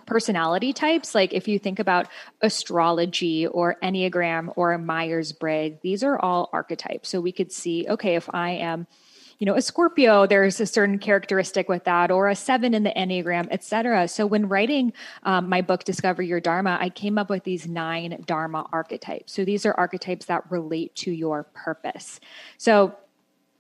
personality 0.06 0.74
types. 0.74 1.16
Like 1.16 1.34
if 1.34 1.48
you 1.48 1.60
think 1.60 1.80
about 1.80 2.08
astrology 2.42 3.48
or 3.48 3.78
Enneagram 3.82 4.54
or 4.56 4.78
Myers 4.78 5.32
Briggs, 5.32 5.80
these 5.82 6.04
are 6.04 6.20
all 6.20 6.50
archetypes. 6.54 7.10
So, 7.10 7.22
we 7.22 7.32
could 7.32 7.52
see, 7.52 7.86
okay, 7.90 8.16
if 8.16 8.30
I 8.34 8.52
am 8.52 8.88
you 9.40 9.46
know, 9.46 9.56
a 9.56 9.62
Scorpio, 9.62 10.26
there's 10.28 10.60
a 10.60 10.66
certain 10.66 10.98
characteristic 10.98 11.68
with 11.68 11.84
that, 11.86 12.10
or 12.10 12.30
a 12.30 12.36
seven 12.36 12.74
in 12.74 12.84
the 12.84 12.92
Enneagram, 12.92 13.48
etc. 13.52 14.08
So 14.08 14.26
when 14.26 14.48
writing 14.48 14.94
um, 15.24 15.50
my 15.50 15.62
book, 15.62 15.84
Discover 15.84 16.24
Your 16.24 16.40
Dharma, 16.40 16.78
I 16.80 16.90
came 16.90 17.18
up 17.18 17.30
with 17.30 17.44
these 17.44 17.68
nine 17.68 18.24
Dharma 18.26 18.68
archetypes. 18.72 19.34
So 19.34 19.44
these 19.44 19.66
are 19.66 19.74
archetypes 19.74 20.28
that 20.28 20.50
relate 20.50 20.96
to 20.98 21.12
your 21.12 21.44
purpose. 21.44 22.20
So 22.58 22.96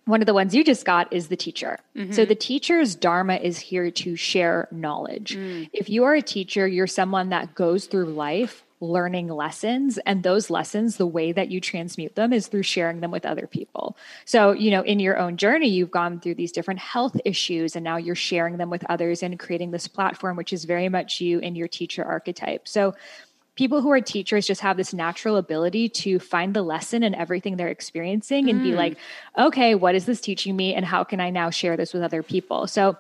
one 0.06 0.22
of 0.22 0.28
the 0.28 0.34
ones 0.34 0.54
you 0.54 0.64
just 0.64 0.86
got 0.86 1.12
is 1.12 1.28
the 1.28 1.36
teacher. 1.36 1.80
So 1.96 2.02
mm-hmm. 2.02 2.26
the 2.26 2.36
teacher's 2.36 2.96
dharma 2.96 3.36
is 3.36 3.58
here 3.58 3.90
to 3.90 4.16
share 4.16 4.68
knowledge. 4.72 5.36
Mm. 5.36 5.70
If 5.74 5.90
you 5.90 6.04
are 6.04 6.14
a 6.14 6.22
teacher, 6.22 6.68
you're 6.68 6.88
someone 6.88 7.30
that 7.30 7.56
goes 7.56 7.88
through 7.88 8.06
life 8.06 8.66
learning 8.82 9.30
lessons 9.30 9.98
and 10.00 10.22
those 10.22 10.50
lessons 10.50 10.98
the 10.98 11.08
way 11.08 11.32
that 11.32 11.50
you 11.50 11.62
transmute 11.62 12.16
them 12.16 12.34
is 12.34 12.48
through 12.48 12.62
sharing 12.62 13.00
them 13.00 13.10
with 13.10 13.26
other 13.26 13.48
people 13.48 13.98
so 14.26 14.52
you 14.52 14.70
know 14.70 14.82
in 14.82 15.00
your 15.00 15.18
own 15.18 15.38
journey 15.38 15.70
you've 15.70 15.90
gone 15.92 16.20
through 16.20 16.36
these 16.36 16.52
different 16.52 16.80
health 16.80 17.16
issues 17.24 17.76
and 17.76 17.86
now 17.86 17.96
you're 17.96 18.16
sharing 18.16 18.58
them 18.58 18.70
with 18.70 18.86
others 18.90 19.24
and 19.24 19.40
creating 19.40 19.72
this 19.72 19.88
platform 19.88 20.36
which 20.36 20.52
is 20.52 20.66
very 20.66 20.90
much 20.90 21.22
you 21.22 21.40
and 21.40 21.56
your 21.56 21.70
teacher 21.70 22.04
archetype 22.04 22.68
so 22.68 22.94
people 23.56 23.82
who 23.82 23.92
are 23.92 24.02
teachers 24.02 24.46
just 24.46 24.62
have 24.62 24.78
this 24.78 24.94
natural 24.94 25.38
ability 25.38 25.90
to 25.90 26.20
find 26.20 26.54
the 26.54 26.62
lesson 26.62 27.04
in 27.04 27.16
everything 27.16 27.56
they're 27.56 27.70
experiencing 27.70 28.50
and 28.50 28.62
be 28.62 28.74
like, 28.74 28.98
okay, 29.38 29.76
what 29.76 29.96
is 29.96 30.06
this 30.06 30.20
teaching 30.22 30.56
me? 30.56 30.74
And 30.74 30.86
how 30.86 31.04
can 31.04 31.20
I 31.20 31.30
now 31.30 31.50
share 31.50 31.78
this 31.78 31.94
with 31.94 32.04
other 32.04 32.22
people? 32.22 32.68
So 32.68 32.98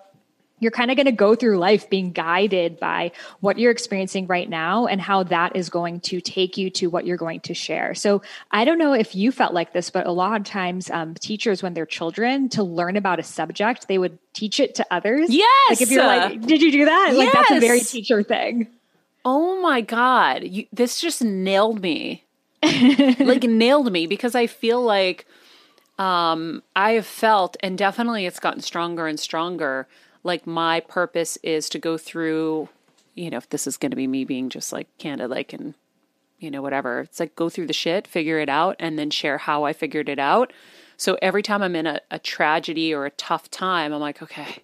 you're 0.59 0.71
kind 0.71 0.89
of 0.89 0.95
going 0.95 1.05
to 1.05 1.11
go 1.11 1.35
through 1.35 1.57
life 1.57 1.89
being 1.89 2.11
guided 2.11 2.79
by 2.79 3.11
what 3.41 3.59
you're 3.59 3.71
experiencing 3.71 4.25
right 4.27 4.49
now 4.49 4.85
and 4.87 5.01
how 5.01 5.23
that 5.23 5.55
is 5.55 5.69
going 5.69 5.99
to 5.99 6.21
take 6.21 6.57
you 6.57 6.69
to 6.69 6.87
what 6.87 7.05
you're 7.05 7.17
going 7.17 7.41
to 7.41 7.53
share. 7.53 7.93
So 7.93 8.21
I 8.51 8.63
don't 8.63 8.77
know 8.77 8.93
if 8.93 9.15
you 9.15 9.33
felt 9.33 9.53
like 9.53 9.73
this, 9.73 9.89
but 9.89 10.07
a 10.07 10.11
lot 10.11 10.39
of 10.39 10.47
times 10.47 10.89
um, 10.89 11.13
teachers, 11.15 11.61
when 11.61 11.73
they're 11.73 11.85
children, 11.85 12.47
to 12.49 12.63
learn 12.63 12.95
about 12.95 13.19
a 13.19 13.23
subject, 13.23 13.89
they 13.89 13.97
would 13.97 14.17
teach 14.33 14.61
it 14.61 14.75
to 14.75 14.85
others. 14.89 15.27
Yes! 15.29 15.71
Like 15.71 15.81
if 15.81 15.91
you're 15.91 16.05
like, 16.05 16.41
did 16.41 16.61
you 16.61 16.71
do 16.71 16.85
that? 16.85 17.13
Like 17.13 17.33
that's 17.33 17.51
a 17.51 17.59
very 17.59 17.81
teacher 17.81 18.23
thing. 18.23 18.67
Oh 19.25 19.59
my 19.59 19.81
God. 19.81 20.43
You, 20.43 20.67
this 20.71 21.01
just 21.01 21.23
nailed 21.23 21.81
me. 21.81 22.23
like 23.19 23.43
nailed 23.43 23.91
me 23.91 24.07
because 24.07 24.35
I 24.35 24.47
feel 24.47 24.81
like 24.81 25.25
um, 25.97 26.61
I 26.75 26.91
have 26.91 27.05
felt, 27.05 27.57
and 27.61 27.77
definitely 27.77 28.25
it's 28.25 28.39
gotten 28.39 28.61
stronger 28.61 29.07
and 29.07 29.19
stronger. 29.19 29.87
Like 30.23 30.45
my 30.45 30.79
purpose 30.79 31.37
is 31.43 31.69
to 31.69 31.79
go 31.79 31.97
through, 31.97 32.69
you 33.15 33.29
know, 33.29 33.37
if 33.37 33.49
this 33.49 33.67
is 33.67 33.77
going 33.77 33.91
to 33.91 33.95
be 33.95 34.07
me 34.07 34.25
being 34.25 34.49
just 34.49 34.71
like 34.71 34.87
candid, 34.97 35.29
like, 35.29 35.53
and, 35.53 35.73
you 36.39 36.51
know, 36.51 36.61
whatever. 36.61 37.01
It's 37.01 37.19
like 37.19 37.35
go 37.35 37.49
through 37.49 37.67
the 37.67 37.73
shit, 37.73 38.07
figure 38.07 38.39
it 38.39 38.49
out, 38.49 38.75
and 38.79 38.97
then 38.97 39.09
share 39.09 39.39
how 39.39 39.63
I 39.63 39.73
figured 39.73 40.09
it 40.09 40.19
out. 40.19 40.53
So 40.97 41.17
every 41.21 41.43
time 41.43 41.61
I'm 41.61 41.75
in 41.75 41.87
a, 41.87 42.01
a 42.09 42.19
tragedy 42.19 42.93
or 42.93 43.05
a 43.05 43.11
tough 43.11 43.49
time, 43.51 43.93
I'm 43.93 44.01
like, 44.01 44.21
okay, 44.21 44.63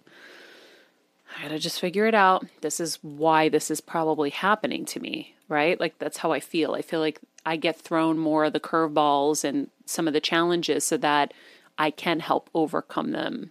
I 1.38 1.42
gotta 1.42 1.58
just 1.58 1.80
figure 1.80 2.06
it 2.06 2.14
out. 2.14 2.46
This 2.60 2.80
is 2.80 2.98
why 3.02 3.48
this 3.48 3.70
is 3.70 3.80
probably 3.80 4.30
happening 4.30 4.84
to 4.86 5.00
me, 5.00 5.34
right? 5.48 5.78
Like 5.78 5.98
that's 5.98 6.18
how 6.18 6.32
I 6.32 6.40
feel. 6.40 6.74
I 6.74 6.82
feel 6.82 7.00
like 7.00 7.20
I 7.44 7.56
get 7.56 7.80
thrown 7.80 8.18
more 8.18 8.44
of 8.44 8.52
the 8.52 8.60
curveballs 8.60 9.44
and 9.44 9.68
some 9.86 10.06
of 10.06 10.14
the 10.14 10.20
challenges 10.20 10.84
so 10.84 10.96
that 10.98 11.32
I 11.78 11.90
can 11.90 12.20
help 12.20 12.50
overcome 12.54 13.10
them. 13.12 13.50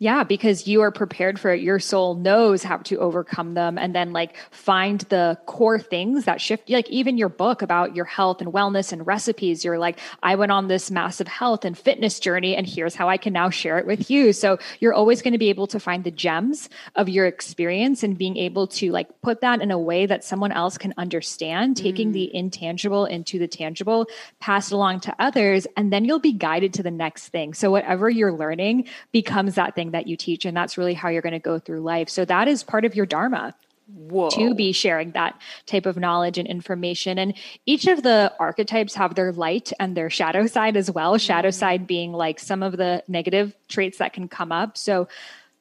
Yeah, 0.00 0.22
because 0.22 0.68
you 0.68 0.82
are 0.82 0.92
prepared 0.92 1.40
for 1.40 1.52
it. 1.52 1.60
Your 1.60 1.80
soul 1.80 2.14
knows 2.14 2.62
how 2.62 2.76
to 2.78 2.98
overcome 2.98 3.54
them 3.54 3.78
and 3.78 3.94
then 3.96 4.12
like 4.12 4.36
find 4.52 5.00
the 5.02 5.36
core 5.46 5.80
things 5.80 6.24
that 6.24 6.40
shift. 6.40 6.70
Like 6.70 6.88
even 6.88 7.18
your 7.18 7.28
book 7.28 7.62
about 7.62 7.96
your 7.96 8.04
health 8.04 8.40
and 8.40 8.52
wellness 8.52 8.92
and 8.92 9.04
recipes, 9.04 9.64
you're 9.64 9.78
like, 9.78 9.98
I 10.22 10.36
went 10.36 10.52
on 10.52 10.68
this 10.68 10.88
massive 10.92 11.26
health 11.26 11.64
and 11.64 11.76
fitness 11.76 12.20
journey 12.20 12.54
and 12.54 12.64
here's 12.64 12.94
how 12.94 13.08
I 13.08 13.16
can 13.16 13.32
now 13.32 13.50
share 13.50 13.76
it 13.78 13.86
with 13.86 14.08
you. 14.08 14.32
So 14.32 14.58
you're 14.78 14.94
always 14.94 15.20
going 15.20 15.32
to 15.32 15.38
be 15.38 15.48
able 15.48 15.66
to 15.66 15.80
find 15.80 16.04
the 16.04 16.12
gems 16.12 16.68
of 16.94 17.08
your 17.08 17.26
experience 17.26 18.04
and 18.04 18.16
being 18.16 18.36
able 18.36 18.68
to 18.68 18.92
like 18.92 19.08
put 19.22 19.40
that 19.40 19.60
in 19.60 19.72
a 19.72 19.78
way 19.78 20.06
that 20.06 20.22
someone 20.22 20.52
else 20.52 20.78
can 20.78 20.94
understand, 20.96 21.76
taking 21.76 22.12
the 22.12 22.30
mm. 22.32 22.38
intangible 22.38 23.04
into 23.04 23.40
the 23.40 23.48
tangible, 23.48 24.06
pass 24.38 24.70
it 24.70 24.74
along 24.74 25.00
to 25.00 25.14
others, 25.18 25.66
and 25.76 25.92
then 25.92 26.04
you'll 26.04 26.20
be 26.20 26.32
guided 26.32 26.72
to 26.74 26.84
the 26.84 26.90
next 26.90 27.28
thing. 27.28 27.52
So 27.52 27.72
whatever 27.72 28.08
you're 28.08 28.32
learning 28.32 28.86
becomes 29.10 29.56
that 29.56 29.74
thing 29.74 29.87
that 29.92 30.06
you 30.06 30.16
teach. 30.16 30.44
And 30.44 30.56
that's 30.56 30.78
really 30.78 30.94
how 30.94 31.08
you're 31.08 31.22
going 31.22 31.32
to 31.32 31.38
go 31.38 31.58
through 31.58 31.80
life. 31.80 32.08
So 32.08 32.24
that 32.24 32.48
is 32.48 32.62
part 32.62 32.84
of 32.84 32.94
your 32.94 33.06
Dharma 33.06 33.54
Whoa. 33.86 34.28
to 34.30 34.54
be 34.54 34.72
sharing 34.72 35.12
that 35.12 35.40
type 35.66 35.86
of 35.86 35.96
knowledge 35.96 36.36
and 36.38 36.46
information. 36.46 37.18
And 37.18 37.34
each 37.64 37.86
of 37.86 38.02
the 38.02 38.32
archetypes 38.38 38.94
have 38.94 39.14
their 39.14 39.32
light 39.32 39.72
and 39.80 39.96
their 39.96 40.10
shadow 40.10 40.46
side 40.46 40.76
as 40.76 40.90
well. 40.90 41.16
Shadow 41.16 41.48
mm-hmm. 41.48 41.58
side 41.58 41.86
being 41.86 42.12
like 42.12 42.38
some 42.38 42.62
of 42.62 42.76
the 42.76 43.02
negative 43.08 43.54
traits 43.68 43.98
that 43.98 44.12
can 44.12 44.28
come 44.28 44.52
up. 44.52 44.76
So 44.76 45.08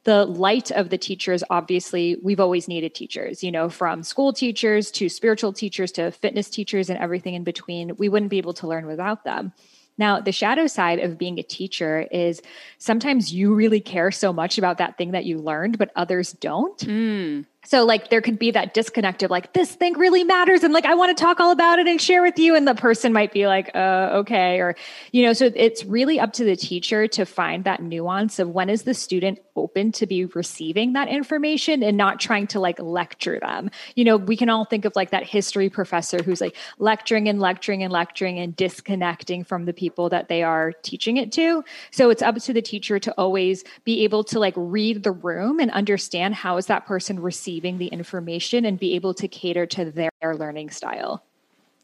the 0.07 0.25
light 0.25 0.71
of 0.71 0.89
the 0.89 0.97
teachers 0.97 1.43
obviously 1.49 2.15
we've 2.23 2.39
always 2.39 2.69
needed 2.69 2.95
teachers 2.95 3.43
you 3.43 3.51
know 3.51 3.67
from 3.67 4.03
school 4.03 4.31
teachers 4.31 4.89
to 4.89 5.09
spiritual 5.09 5.51
teachers 5.51 5.91
to 5.91 6.09
fitness 6.11 6.49
teachers 6.49 6.89
and 6.89 6.97
everything 6.97 7.33
in 7.33 7.43
between 7.43 7.93
we 7.97 8.07
wouldn't 8.07 8.31
be 8.31 8.37
able 8.37 8.53
to 8.53 8.67
learn 8.67 8.87
without 8.87 9.25
them 9.25 9.51
now, 9.97 10.19
the 10.19 10.31
shadow 10.31 10.67
side 10.67 10.99
of 10.99 11.17
being 11.17 11.39
a 11.39 11.43
teacher 11.43 12.07
is 12.11 12.41
sometimes 12.77 13.33
you 13.33 13.53
really 13.53 13.79
care 13.79 14.11
so 14.11 14.31
much 14.31 14.57
about 14.57 14.77
that 14.77 14.97
thing 14.97 15.11
that 15.11 15.25
you 15.25 15.39
learned, 15.39 15.77
but 15.77 15.91
others 15.95 16.33
don't. 16.33 16.77
Mm. 16.79 17.45
So 17.67 17.83
like 17.83 18.09
there 18.09 18.21
could 18.21 18.39
be 18.39 18.51
that 18.51 18.73
disconnect 18.73 19.23
of 19.23 19.29
like 19.29 19.51
this 19.51 19.75
thing 19.75 19.97
really 19.97 20.23
matters 20.23 20.63
and 20.63 20.73
like 20.73 20.85
I 20.85 20.95
want 20.95 21.15
to 21.15 21.21
talk 21.21 21.41
all 21.41 21.51
about 21.51 21.79
it 21.79 21.87
and 21.87 21.99
share 21.99 22.21
with 22.21 22.39
you 22.39 22.55
and 22.55 22.65
the 22.65 22.73
person 22.73 23.11
might 23.11 23.33
be 23.33 23.45
like 23.45 23.71
uh 23.75 24.11
okay 24.19 24.61
or 24.61 24.77
you 25.11 25.23
know 25.23 25.33
so 25.33 25.51
it's 25.53 25.83
really 25.83 26.17
up 26.17 26.31
to 26.33 26.45
the 26.45 26.55
teacher 26.55 27.09
to 27.09 27.25
find 27.25 27.65
that 27.65 27.83
nuance 27.83 28.39
of 28.39 28.51
when 28.51 28.69
is 28.69 28.83
the 28.83 28.93
student 28.93 29.39
open 29.57 29.91
to 29.91 30.07
be 30.07 30.23
receiving 30.25 30.93
that 30.93 31.09
information 31.09 31.83
and 31.83 31.97
not 31.97 32.19
trying 32.19 32.47
to 32.47 32.59
like 32.59 32.79
lecture 32.79 33.39
them. 33.39 33.69
You 33.95 34.05
know, 34.05 34.15
we 34.15 34.37
can 34.37 34.49
all 34.49 34.63
think 34.63 34.85
of 34.85 34.95
like 34.95 35.09
that 35.09 35.25
history 35.25 35.69
professor 35.69 36.23
who's 36.23 36.39
like 36.39 36.55
lecturing 36.77 37.27
and 37.27 37.41
lecturing 37.41 37.83
and 37.83 37.91
lecturing 37.91 38.39
and 38.39 38.55
disconnecting 38.55 39.43
from 39.43 39.65
the 39.65 39.73
people 39.73 40.09
that 40.09 40.29
they 40.29 40.43
are 40.43 40.71
teaching 40.83 41.17
it 41.17 41.31
to. 41.33 41.65
So 41.91 42.09
it's 42.11 42.21
up 42.21 42.35
to 42.37 42.53
the 42.53 42.61
teacher 42.61 42.99
to 42.99 43.11
always 43.17 43.63
be 43.83 44.03
able 44.03 44.23
to 44.25 44.39
like 44.39 44.53
read 44.55 45.03
the 45.03 45.11
room 45.11 45.59
and 45.59 45.71
understand 45.71 46.35
how 46.35 46.57
is 46.57 46.67
that 46.67 46.85
person 46.85 47.19
receiving 47.19 47.56
the 47.59 47.87
information 47.87 48.65
and 48.65 48.79
be 48.79 48.93
able 48.95 49.13
to 49.15 49.27
cater 49.27 49.65
to 49.65 49.91
their 49.91 50.11
learning 50.35 50.69
style. 50.69 51.23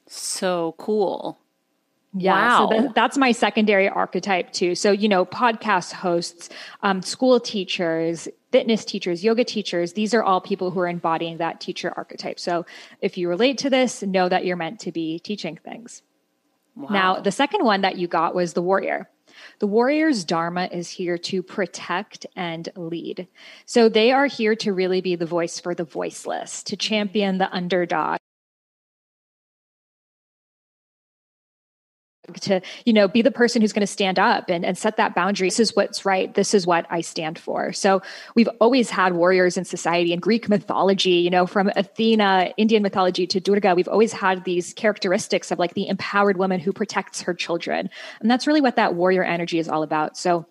So 0.07 0.75
cool. 0.77 1.39
Yeah, 2.15 2.33
Wow. 2.33 2.69
so 2.69 2.81
that, 2.81 2.95
that's 2.95 3.17
my 3.17 3.31
secondary 3.31 3.89
archetype 3.89 4.53
too. 4.53 4.75
So, 4.75 4.91
you 4.91 5.09
know, 5.09 5.25
podcast 5.25 5.93
hosts, 5.93 6.49
um, 6.83 7.01
school 7.01 7.39
teachers, 7.39 8.27
fitness 8.51 8.86
teachers, 8.86 9.23
yoga 9.23 9.43
teachers, 9.43 9.93
these 9.93 10.13
are 10.13 10.21
all 10.21 10.39
people 10.39 10.69
who 10.69 10.79
are 10.79 10.88
embodying 10.88 11.38
that 11.38 11.59
teacher 11.59 11.91
archetype. 11.97 12.39
So, 12.39 12.67
if 13.01 13.17
you 13.17 13.29
relate 13.29 13.57
to 13.59 13.69
this, 13.69 14.03
know 14.03 14.29
that 14.29 14.45
you're 14.45 14.57
meant 14.57 14.79
to 14.81 14.91
be 14.91 15.17
teaching 15.19 15.57
things. 15.63 16.03
Now, 16.75 17.19
the 17.19 17.31
second 17.31 17.65
one 17.65 17.81
that 17.81 17.97
you 17.97 18.07
got 18.07 18.33
was 18.33 18.53
the 18.53 18.62
warrior. 18.62 19.09
The 19.63 19.67
warrior's 19.67 20.26
dharma 20.26 20.67
is 20.73 20.89
here 20.89 21.17
to 21.19 21.41
protect 21.41 22.26
and 22.36 22.67
lead. 22.76 23.30
So 23.65 23.88
they 23.88 24.12
are 24.12 24.26
here 24.26 24.58
to 24.58 24.73
really 24.73 24.99
be 24.99 25.15
the 25.15 25.26
voice 25.26 25.58
for 25.58 25.73
the 25.73 25.86
voiceless, 25.86 26.63
to 26.63 26.76
champion 26.76 27.38
the 27.38 27.49
underdog. 27.49 28.17
To 32.41 32.61
you 32.85 32.93
know 32.93 33.07
be 33.07 33.21
the 33.21 33.31
person 33.31 33.61
who's 33.61 33.73
going 33.73 33.81
to 33.81 33.87
stand 33.87 34.19
up 34.19 34.49
and, 34.49 34.65
and 34.65 34.77
set 34.77 34.97
that 34.97 35.15
boundary. 35.15 35.47
This 35.47 35.59
is 35.59 35.75
what's 35.75 36.05
right. 36.05 36.33
This 36.33 36.53
is 36.53 36.67
what 36.67 36.85
i 36.89 37.01
stand 37.01 37.39
for. 37.39 37.73
So 37.73 38.01
we've 38.35 38.49
always 38.59 38.89
had 38.89 39.13
warriors 39.13 39.57
in 39.57 39.65
society 39.65 40.13
in 40.13 40.19
greek 40.19 40.49
mythology 40.49 41.11
you 41.11 41.29
know 41.29 41.45
from 41.45 41.71
athena 41.75 42.53
indian 42.57 42.83
mythology 42.83 43.27
to 43.27 43.39
durga. 43.39 43.75
We've 43.75 43.87
always 43.87 44.13
had 44.13 44.43
these 44.43 44.73
characteristics 44.73 45.51
of 45.51 45.59
like 45.59 45.73
the 45.73 45.87
empowered 45.87 46.37
woman 46.37 46.59
who 46.59 46.73
protects 46.73 47.21
her 47.21 47.33
children. 47.33 47.89
And 48.19 48.29
that's 48.29 48.47
really 48.47 48.61
what 48.61 48.75
that 48.75 48.95
warrior 48.95 49.23
energy 49.23 49.59
is 49.59 49.69
all 49.69 49.83
about. 49.83 50.17
So 50.17 50.45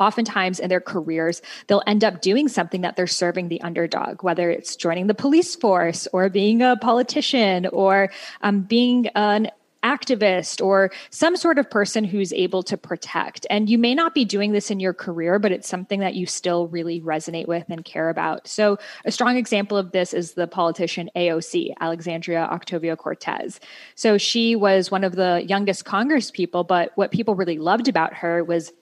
oftentimes 0.00 0.60
in 0.60 0.68
their 0.68 0.80
careers, 0.80 1.42
they'll 1.66 1.82
end 1.86 2.04
up 2.04 2.20
doing 2.20 2.48
something 2.48 2.82
that 2.82 2.96
they're 2.96 3.06
serving 3.06 3.48
the 3.48 3.60
underdog, 3.62 4.22
whether 4.22 4.50
it's 4.50 4.76
joining 4.76 5.06
the 5.06 5.14
police 5.14 5.56
force 5.56 6.06
or 6.12 6.28
being 6.28 6.62
a 6.62 6.76
politician 6.76 7.66
or 7.66 8.10
um, 8.42 8.62
being 8.62 9.08
an 9.08 9.50
activist 9.84 10.64
or 10.64 10.90
some 11.10 11.36
sort 11.36 11.58
of 11.58 11.70
person 11.70 12.04
who's 12.04 12.32
able 12.32 12.62
to 12.64 12.76
protect. 12.76 13.46
And 13.50 13.70
you 13.70 13.78
may 13.78 13.94
not 13.94 14.14
be 14.14 14.24
doing 14.24 14.52
this 14.52 14.70
in 14.70 14.80
your 14.80 14.94
career, 14.94 15.38
but 15.38 15.52
it's 15.52 15.68
something 15.68 16.00
that 16.00 16.14
you 16.14 16.26
still 16.26 16.68
really 16.68 17.00
resonate 17.00 17.46
with 17.46 17.64
and 17.68 17.84
care 17.84 18.08
about. 18.08 18.48
So, 18.48 18.78
a 19.04 19.12
strong 19.12 19.36
example 19.36 19.76
of 19.76 19.92
this 19.92 20.12
is 20.12 20.32
the 20.32 20.46
politician 20.46 21.10
AOC, 21.14 21.74
Alexandria 21.80 22.48
Ocasio 22.50 22.96
Cortez. 22.96 23.60
So, 23.94 24.18
she 24.18 24.56
was 24.56 24.90
one 24.90 25.04
of 25.04 25.14
the 25.14 25.44
youngest 25.46 25.84
Congress 25.84 26.30
people, 26.30 26.64
but 26.64 26.92
what 26.96 27.10
people 27.10 27.34
really 27.34 27.58
loved 27.58 27.88
about 27.88 28.14
her 28.14 28.42
was 28.42 28.72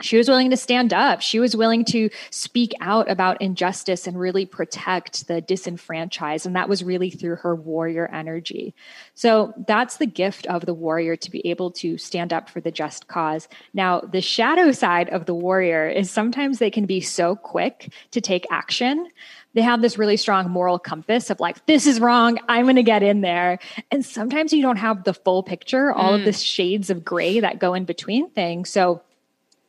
she 0.00 0.16
was 0.16 0.28
willing 0.28 0.50
to 0.50 0.56
stand 0.56 0.92
up. 0.92 1.20
She 1.20 1.40
was 1.40 1.56
willing 1.56 1.84
to 1.86 2.10
speak 2.30 2.72
out 2.80 3.10
about 3.10 3.40
injustice 3.42 4.06
and 4.06 4.18
really 4.18 4.46
protect 4.46 5.26
the 5.26 5.40
disenfranchised. 5.40 6.46
And 6.46 6.54
that 6.54 6.68
was 6.68 6.84
really 6.84 7.10
through 7.10 7.36
her 7.36 7.54
warrior 7.54 8.08
energy. 8.12 8.74
So 9.14 9.52
that's 9.66 9.96
the 9.96 10.06
gift 10.06 10.46
of 10.46 10.66
the 10.66 10.74
warrior 10.74 11.16
to 11.16 11.30
be 11.30 11.46
able 11.48 11.72
to 11.72 11.98
stand 11.98 12.32
up 12.32 12.48
for 12.48 12.60
the 12.60 12.70
just 12.70 13.08
cause. 13.08 13.48
Now, 13.74 14.00
the 14.00 14.20
shadow 14.20 14.72
side 14.72 15.08
of 15.10 15.26
the 15.26 15.34
warrior 15.34 15.88
is 15.88 16.10
sometimes 16.10 16.58
they 16.58 16.70
can 16.70 16.86
be 16.86 17.00
so 17.00 17.34
quick 17.34 17.92
to 18.12 18.20
take 18.20 18.46
action 18.50 19.08
they 19.54 19.62
have 19.62 19.80
this 19.82 19.98
really 19.98 20.16
strong 20.16 20.50
moral 20.50 20.78
compass 20.78 21.30
of 21.30 21.40
like 21.40 21.64
this 21.66 21.86
is 21.86 21.98
wrong 21.98 22.38
i'm 22.48 22.66
going 22.66 22.76
to 22.76 22.82
get 22.82 23.02
in 23.02 23.22
there 23.22 23.58
and 23.90 24.04
sometimes 24.04 24.52
you 24.52 24.62
don't 24.62 24.76
have 24.76 25.04
the 25.04 25.14
full 25.14 25.42
picture 25.42 25.90
all 25.92 26.14
of 26.14 26.20
mm. 26.20 26.24
the 26.26 26.32
shades 26.32 26.90
of 26.90 27.04
gray 27.04 27.40
that 27.40 27.58
go 27.58 27.74
in 27.74 27.84
between 27.84 28.28
things 28.30 28.70
so 28.70 29.02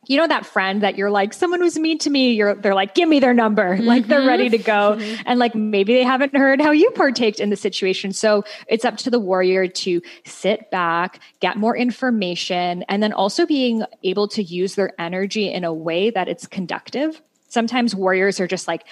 you 0.06 0.16
know 0.16 0.26
that 0.26 0.46
friend 0.46 0.82
that 0.82 0.96
you're 0.96 1.10
like 1.10 1.32
someone 1.32 1.60
was 1.60 1.78
mean 1.78 1.98
to 1.98 2.10
me 2.10 2.32
you're 2.32 2.54
they're 2.54 2.74
like 2.74 2.94
give 2.94 3.08
me 3.08 3.20
their 3.20 3.34
number 3.34 3.76
like 3.82 4.06
they're 4.06 4.26
ready 4.26 4.48
to 4.48 4.58
go. 4.58 4.96
Mm-hmm. 4.96 5.22
And 5.26 5.38
like 5.38 5.54
maybe 5.54 5.94
they 5.94 6.02
haven't 6.02 6.34
heard 6.34 6.60
how 6.60 6.70
you 6.70 6.90
partaked 6.90 7.40
in 7.40 7.50
the 7.50 7.56
situation. 7.56 8.12
So 8.12 8.44
it's 8.66 8.84
up 8.84 8.96
to 8.98 9.10
the 9.10 9.20
warrior 9.20 9.68
to 9.68 10.00
sit 10.24 10.70
back 10.70 11.20
get 11.40 11.56
more 11.56 11.76
information 11.76 12.82
and 12.88 13.02
then 13.02 13.12
also 13.12 13.46
being 13.46 13.84
able 14.02 14.26
to 14.28 14.42
use 14.42 14.74
their 14.74 14.92
energy 15.00 15.52
in 15.52 15.64
a 15.64 15.72
way 15.72 16.10
that 16.10 16.28
it's 16.28 16.46
conductive. 16.46 17.20
Sometimes 17.48 17.94
warriors 17.94 18.40
are 18.40 18.46
just 18.46 18.66
like 18.66 18.84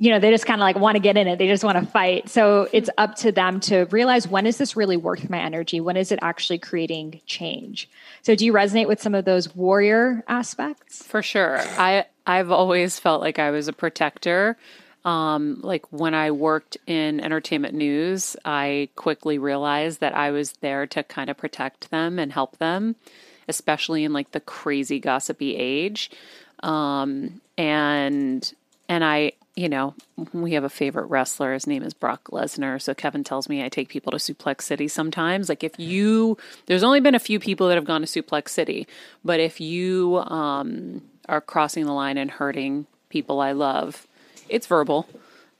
you 0.00 0.10
know 0.10 0.18
they 0.18 0.30
just 0.30 0.46
kind 0.46 0.60
of 0.60 0.64
like 0.64 0.76
want 0.76 0.96
to 0.96 1.00
get 1.00 1.16
in 1.16 1.28
it 1.28 1.38
they 1.38 1.46
just 1.46 1.62
want 1.62 1.78
to 1.78 1.86
fight 1.86 2.28
so 2.28 2.66
it's 2.72 2.90
up 2.98 3.14
to 3.14 3.30
them 3.30 3.60
to 3.60 3.84
realize 3.90 4.26
when 4.26 4.46
is 4.46 4.56
this 4.56 4.74
really 4.74 4.96
worth 4.96 5.30
my 5.30 5.38
energy 5.38 5.80
when 5.80 5.96
is 5.96 6.10
it 6.10 6.18
actually 6.22 6.58
creating 6.58 7.20
change 7.26 7.88
so 8.22 8.34
do 8.34 8.44
you 8.44 8.52
resonate 8.52 8.88
with 8.88 9.00
some 9.00 9.14
of 9.14 9.24
those 9.24 9.54
warrior 9.54 10.24
aspects 10.26 11.02
For 11.02 11.22
sure. 11.22 11.58
I 11.78 12.06
I've 12.26 12.50
always 12.50 12.98
felt 12.98 13.20
like 13.20 13.38
I 13.38 13.50
was 13.50 13.66
a 13.66 13.72
protector. 13.72 14.56
Um, 15.04 15.60
like 15.62 15.90
when 15.90 16.14
I 16.14 16.30
worked 16.30 16.76
in 16.86 17.20
entertainment 17.20 17.74
news, 17.74 18.36
I 18.44 18.90
quickly 18.94 19.38
realized 19.38 20.00
that 20.00 20.14
I 20.14 20.30
was 20.30 20.52
there 20.60 20.86
to 20.88 21.02
kind 21.02 21.30
of 21.30 21.36
protect 21.36 21.90
them 21.90 22.18
and 22.18 22.32
help 22.32 22.58
them, 22.58 22.96
especially 23.48 24.04
in 24.04 24.12
like 24.12 24.30
the 24.32 24.40
crazy 24.40 25.00
gossipy 25.00 25.56
age. 25.56 26.10
Um, 26.62 27.40
and 27.58 28.52
and 28.88 29.04
I, 29.04 29.32
you 29.56 29.68
know, 29.68 29.94
we 30.32 30.52
have 30.52 30.64
a 30.64 30.68
favorite 30.68 31.06
wrestler. 31.06 31.52
His 31.52 31.66
name 31.66 31.82
is 31.82 31.92
Brock 31.92 32.24
Lesnar. 32.30 32.80
So 32.80 32.94
Kevin 32.94 33.24
tells 33.24 33.48
me 33.48 33.64
I 33.64 33.68
take 33.68 33.88
people 33.88 34.12
to 34.12 34.18
Suplex 34.18 34.62
City 34.62 34.88
sometimes. 34.88 35.48
Like 35.48 35.64
if 35.64 35.78
you, 35.78 36.38
there's 36.66 36.82
only 36.82 37.00
been 37.00 37.14
a 37.14 37.20
few 37.20 37.40
people 37.40 37.68
that 37.68 37.74
have 37.74 37.84
gone 37.84 38.00
to 38.02 38.06
Suplex 38.06 38.48
City, 38.48 38.86
but 39.24 39.40
if 39.40 39.60
you 39.60 40.18
um, 40.18 41.02
are 41.28 41.40
crossing 41.40 41.86
the 41.86 41.92
line 41.92 42.16
and 42.16 42.30
hurting 42.30 42.86
people 43.08 43.40
I 43.40 43.52
love, 43.52 44.06
it's 44.48 44.66
verbal. 44.66 45.08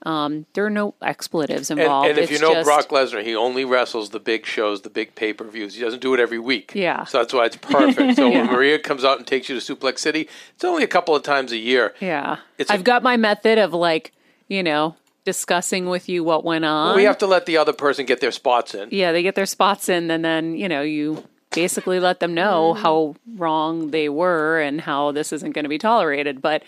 Um, 0.07 0.47
there 0.55 0.65
are 0.65 0.71
no 0.71 0.95
expletives 1.03 1.71
involved. 1.71 2.09
and 2.09 2.19
if 2.19 2.31
you 2.31 2.39
know 2.39 2.53
just- 2.55 2.67
Brock 2.67 2.89
Lesnar, 2.89 3.23
he 3.23 3.37
only 3.37 3.65
wrestles 3.67 4.11
the 4.11 4.19
big 4.21 4.47
shows, 4.47 4.81
the 4.81 4.89
big 4.91 5.15
pay 5.15 5.33
per 5.35 5.45
views. 5.45 5.75
He 5.75 5.81
doesn't 5.83 6.01
do 6.01 6.15
it 6.15 6.21
every 6.21 6.39
week. 6.39 6.73
Yeah. 6.75 7.05
So 7.05 7.19
that's 7.19 7.35
why 7.35 7.45
it's 7.47 7.57
perfect. 7.57 8.17
So 8.17 8.31
when 8.37 8.47
Maria 8.47 8.79
comes 8.79 9.05
out 9.05 9.19
and 9.19 9.27
takes 9.27 9.49
you 9.49 9.61
to 9.61 9.75
Suplex 9.77 9.99
City, 9.99 10.29
it's 10.55 10.65
only 10.65 10.85
a 10.85 10.89
couple 10.89 11.15
of 11.15 11.23
times 11.23 11.53
a 11.53 11.59
year. 11.59 11.95
yeah, 12.01 12.39
It's 12.57 12.71
I've 12.71 12.81
a- 12.81 12.85
got 12.85 13.03
my 13.03 13.17
method 13.19 13.59
of 13.59 13.75
like, 13.75 14.13
you 14.49 14.63
know, 14.63 14.97
discussing 15.27 15.87
with 15.87 16.09
you 16.09 16.25
what 16.25 16.45
went 16.45 16.65
on. 16.65 16.97
We 16.97 17.05
have 17.05 17.19
to 17.19 17.27
let 17.27 17.45
the 17.45 17.59
other 17.59 17.75
person 17.75 18.07
get 18.07 18.21
their 18.23 18.33
spots 18.33 18.75
in. 18.75 18.89
yeah, 18.91 19.13
they 19.13 19.23
get 19.23 19.35
their 19.35 19.45
spots 19.47 19.91
in, 19.91 20.11
and 20.11 20.25
then 20.25 20.57
you 20.57 20.67
know 20.69 20.81
you 20.81 21.25
basically 21.55 22.01
let 22.01 22.21
them 22.21 22.33
know 22.33 22.73
how 22.73 23.17
wrong 23.37 23.91
they 23.91 24.09
were 24.09 24.61
and 24.61 24.81
how 24.81 25.13
this 25.13 25.31
isn't 25.33 25.51
going 25.53 25.65
to 25.65 25.69
be 25.69 25.77
tolerated. 25.79 26.41
But 26.41 26.63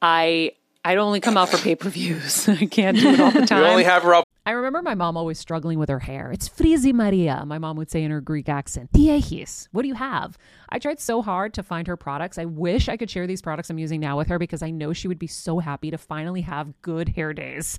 I 0.00 0.52
I'd 0.84 0.98
only 0.98 1.20
come 1.20 1.36
out 1.36 1.48
for 1.50 1.58
pay 1.58 1.74
per 1.74 1.88
views. 1.90 2.48
I 2.48 2.66
can't 2.66 2.98
do 2.98 3.08
it 3.10 3.20
all 3.20 3.30
the 3.30 3.40
We 3.40 3.46
time. 3.46 3.64
only 3.64 3.84
have 3.84 4.02
her 4.02 4.14
up 4.14 4.24
I 4.48 4.52
remember 4.52 4.80
my 4.80 4.94
mom 4.94 5.18
always 5.18 5.38
struggling 5.38 5.78
with 5.78 5.90
her 5.90 5.98
hair. 5.98 6.32
It's 6.32 6.48
Frizi 6.48 6.94
Maria, 6.94 7.44
my 7.44 7.58
mom 7.58 7.76
would 7.76 7.90
say 7.90 8.02
in 8.02 8.10
her 8.10 8.22
Greek 8.22 8.48
accent. 8.48 8.90
Tiehis, 8.92 9.68
what 9.72 9.82
do 9.82 9.88
you 9.88 9.94
have? 9.94 10.38
I 10.70 10.78
tried 10.78 11.00
so 11.00 11.20
hard 11.20 11.52
to 11.52 11.62
find 11.62 11.86
her 11.86 11.98
products. 11.98 12.38
I 12.38 12.46
wish 12.46 12.88
I 12.88 12.96
could 12.96 13.10
share 13.10 13.26
these 13.26 13.42
products 13.42 13.68
I'm 13.68 13.78
using 13.78 14.00
now 14.00 14.16
with 14.16 14.28
her 14.28 14.38
because 14.38 14.62
I 14.62 14.70
know 14.70 14.94
she 14.94 15.06
would 15.06 15.18
be 15.18 15.26
so 15.26 15.58
happy 15.58 15.90
to 15.90 15.98
finally 15.98 16.40
have 16.40 16.80
good 16.80 17.10
hair 17.10 17.34
days. 17.34 17.78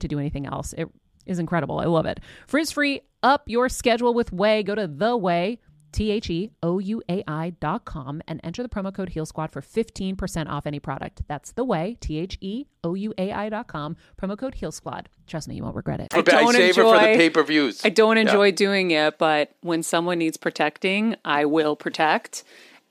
to 0.00 0.08
do 0.08 0.18
anything 0.18 0.46
else. 0.46 0.72
It 0.74 0.88
is 1.26 1.38
incredible. 1.38 1.78
I 1.78 1.86
love 1.86 2.06
it. 2.06 2.20
Frizz 2.46 2.72
free, 2.72 3.02
up 3.22 3.42
your 3.46 3.68
schedule 3.68 4.14
with 4.14 4.30
Ouai. 4.30 4.64
Go 4.64 4.74
to 4.74 4.86
the 4.86 5.18
Ouai. 5.18 5.58
T 5.92 6.10
H 6.10 6.30
E 6.30 6.50
O 6.62 6.78
U 6.78 7.02
A 7.08 7.24
I 7.26 7.50
dot 7.50 7.84
com 7.84 8.22
and 8.28 8.40
enter 8.44 8.62
the 8.62 8.68
promo 8.68 8.94
code 8.94 9.10
Heal 9.10 9.26
Squad 9.26 9.50
for 9.50 9.60
15% 9.60 10.48
off 10.48 10.66
any 10.66 10.78
product. 10.78 11.22
That's 11.26 11.52
the 11.52 11.64
Ouai, 11.64 11.98
T 12.00 12.18
H 12.18 12.38
E 12.40 12.66
O 12.84 12.94
U 12.94 13.12
A 13.18 13.32
I 13.32 13.48
dot 13.48 13.66
com, 13.66 13.96
promo 14.20 14.38
code 14.38 14.54
Heal 14.54 14.72
Squad. 14.72 15.08
Trust 15.26 15.48
me, 15.48 15.56
you 15.56 15.62
won't 15.62 15.76
regret 15.76 16.00
it. 16.00 16.08
I, 16.12 16.22
don't 16.22 16.52
save 16.52 16.70
it 16.70 16.74
for 16.74 16.94
the 16.94 16.98
pay 16.98 17.30
per 17.30 17.42
views. 17.42 17.84
I 17.84 17.88
don't 17.88 18.18
enjoy 18.18 18.52
doing 18.52 18.90
it, 18.92 19.18
but 19.18 19.54
when 19.62 19.82
someone 19.82 20.18
needs 20.18 20.36
protecting, 20.36 21.16
I 21.24 21.44
will 21.44 21.76
protect. 21.76 22.44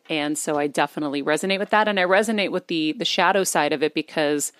And 0.09 0.37
so 0.37 0.57
I 0.57 0.67
definitely 0.67 1.21
resonate 1.21 1.59
with 1.59 1.69
that 1.69 1.87
and 1.87 1.99
I 1.99 2.03
resonate 2.03 2.51
with 2.51 2.67
the 2.67 2.93
the 2.93 3.05
shadow 3.05 3.43
side 3.43 3.73
of 3.73 3.83
it 3.83 3.93
because 3.93 4.51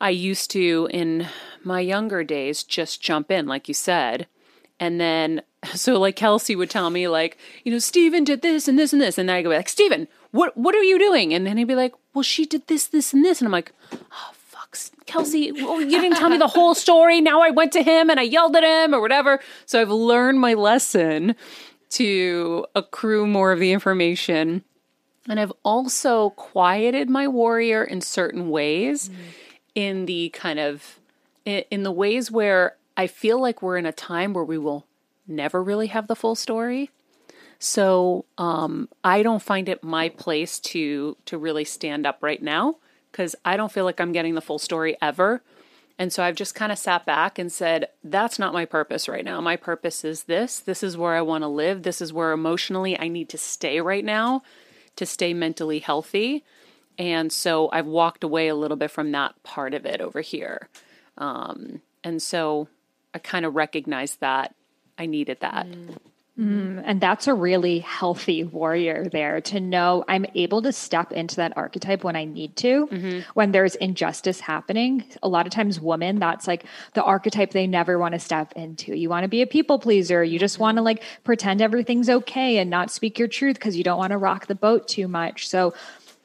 I 0.00 0.10
used 0.10 0.50
to 0.52 0.88
in 0.92 1.28
my 1.62 1.80
younger 1.80 2.24
days 2.24 2.62
just 2.62 3.00
jump 3.00 3.30
in 3.30 3.46
like 3.46 3.68
you 3.68 3.74
said. 3.74 4.26
And 4.80 5.00
then 5.00 5.42
so 5.74 5.98
like 5.98 6.16
Kelsey 6.16 6.56
would 6.56 6.70
tell 6.70 6.90
me 6.90 7.08
like, 7.08 7.38
you 7.64 7.72
know, 7.72 7.78
Steven 7.78 8.24
did 8.24 8.42
this 8.42 8.68
and 8.68 8.78
this 8.78 8.92
and 8.92 9.00
this 9.00 9.18
and 9.18 9.28
then 9.28 9.36
I 9.36 9.42
go 9.42 9.50
like, 9.50 9.68
"Steven, 9.68 10.08
what 10.30 10.56
what 10.56 10.74
are 10.74 10.82
you 10.82 10.98
doing?" 10.98 11.32
And 11.32 11.46
then 11.46 11.56
he'd 11.56 11.64
be 11.64 11.74
like, 11.74 11.94
"Well, 12.12 12.22
she 12.22 12.44
did 12.44 12.66
this 12.66 12.86
this 12.86 13.12
and 13.12 13.24
this." 13.24 13.40
And 13.40 13.46
I'm 13.46 13.52
like, 13.52 13.72
"Oh, 13.92 14.30
fuck, 14.32 14.76
Kelsey, 15.06 15.52
well, 15.52 15.80
you 15.80 16.00
didn't 16.00 16.16
tell 16.16 16.30
me 16.30 16.38
the 16.38 16.48
whole 16.48 16.74
story. 16.74 17.20
Now 17.20 17.42
I 17.42 17.50
went 17.50 17.72
to 17.72 17.82
him 17.82 18.10
and 18.10 18.18
I 18.18 18.24
yelled 18.24 18.56
at 18.56 18.64
him 18.64 18.94
or 18.94 19.00
whatever. 19.00 19.40
So 19.66 19.80
I've 19.80 19.90
learned 19.90 20.40
my 20.40 20.54
lesson 20.54 21.34
to 21.90 22.66
accrue 22.74 23.26
more 23.26 23.52
of 23.52 23.60
the 23.60 23.72
information. 23.72 24.64
And 25.28 25.40
I've 25.40 25.52
also 25.62 26.30
quieted 26.30 27.08
my 27.08 27.28
warrior 27.28 27.84
in 27.84 28.00
certain 28.00 28.50
ways, 28.50 29.08
mm. 29.08 29.14
In 29.74 30.06
the 30.06 30.28
kind 30.30 30.58
of 30.58 30.98
in, 31.44 31.82
the 31.82 31.92
ways 31.92 32.30
where 32.30 32.76
I 32.96 33.06
feel 33.06 33.40
like 33.40 33.60
we're 33.60 33.76
in 33.76 33.86
a 33.86 33.92
time 33.92 34.32
where 34.32 34.44
we 34.44 34.56
will 34.56 34.86
never 35.26 35.62
really 35.62 35.88
have 35.88 36.06
the 36.06 36.16
full 36.16 36.34
story. 36.34 36.90
So 37.58 38.24
um, 38.38 38.88
I 39.02 39.22
don't 39.22 39.42
find 39.42 39.68
it 39.68 39.82
my 39.82 40.08
place 40.08 40.58
to 40.60 41.16
to 41.26 41.38
really 41.38 41.64
stand 41.64 42.06
up 42.06 42.22
right 42.22 42.42
now 42.42 42.76
because 43.10 43.36
I 43.44 43.56
don't 43.56 43.72
feel 43.72 43.84
like 43.84 44.00
I'm 44.00 44.12
getting 44.12 44.34
the 44.34 44.40
full 44.40 44.58
story 44.58 44.96
ever. 45.00 45.42
And 45.98 46.12
so 46.12 46.24
I've 46.24 46.34
just 46.34 46.56
kind 46.56 46.72
of 46.72 46.78
sat 46.78 47.06
back 47.06 47.38
and 47.38 47.52
said, 47.52 47.88
that's 48.02 48.38
not 48.38 48.52
my 48.52 48.64
purpose 48.64 49.08
right 49.08 49.24
now. 49.24 49.40
My 49.40 49.54
purpose 49.54 50.04
is 50.04 50.24
this. 50.24 50.58
This 50.58 50.82
is 50.82 50.96
where 50.96 51.14
I 51.14 51.22
want 51.22 51.42
to 51.42 51.48
live. 51.48 51.84
This 51.84 52.00
is 52.00 52.12
where 52.12 52.32
emotionally 52.32 52.98
I 52.98 53.06
need 53.06 53.28
to 53.28 53.38
stay 53.38 53.80
right 53.80 54.04
now 54.04 54.42
to 54.96 55.06
stay 55.06 55.32
mentally 55.32 55.78
healthy. 55.78 56.42
And 56.98 57.32
so 57.32 57.68
I've 57.72 57.86
walked 57.86 58.24
away 58.24 58.48
a 58.48 58.54
little 58.54 58.76
bit 58.76 58.90
from 58.90 59.12
that 59.12 59.40
part 59.42 59.74
of 59.74 59.84
it 59.86 60.00
over 60.00 60.20
here. 60.20 60.68
Um, 61.18 61.80
and 62.02 62.22
so 62.22 62.68
I 63.12 63.18
kind 63.18 63.44
of 63.44 63.54
recognized 63.54 64.20
that 64.20 64.54
I 64.98 65.06
needed 65.06 65.38
that. 65.40 65.66
And 66.84 67.00
that's 67.00 67.28
a 67.28 67.34
really 67.34 67.78
healthy 67.78 68.42
warrior 68.42 69.04
there 69.08 69.40
to 69.42 69.60
know 69.60 70.04
I'm 70.08 70.26
able 70.34 70.62
to 70.62 70.72
step 70.72 71.12
into 71.12 71.36
that 71.36 71.56
archetype 71.56 72.02
when 72.02 72.16
I 72.16 72.24
need 72.24 72.56
to, 72.56 72.86
when 73.34 73.52
there's 73.52 73.76
injustice 73.76 74.40
happening. 74.40 75.04
A 75.22 75.28
lot 75.28 75.46
of 75.46 75.52
times, 75.52 75.80
women, 75.80 76.18
that's 76.18 76.48
like 76.48 76.64
the 76.94 77.04
archetype 77.04 77.52
they 77.52 77.68
never 77.68 78.00
want 78.00 78.14
to 78.14 78.18
step 78.18 78.52
into. 78.56 78.96
You 78.96 79.08
want 79.08 79.22
to 79.22 79.28
be 79.28 79.42
a 79.42 79.46
people 79.46 79.78
pleaser. 79.78 80.24
You 80.24 80.40
just 80.40 80.58
want 80.58 80.76
to 80.78 80.82
like 80.82 81.04
pretend 81.22 81.62
everything's 81.62 82.10
okay 82.10 82.58
and 82.58 82.68
not 82.68 82.90
speak 82.90 83.16
your 83.16 83.28
truth 83.28 83.54
because 83.54 83.76
you 83.76 83.84
don't 83.84 83.98
want 83.98 84.10
to 84.10 84.18
rock 84.18 84.48
the 84.48 84.56
boat 84.56 84.88
too 84.88 85.06
much. 85.06 85.48
So, 85.48 85.72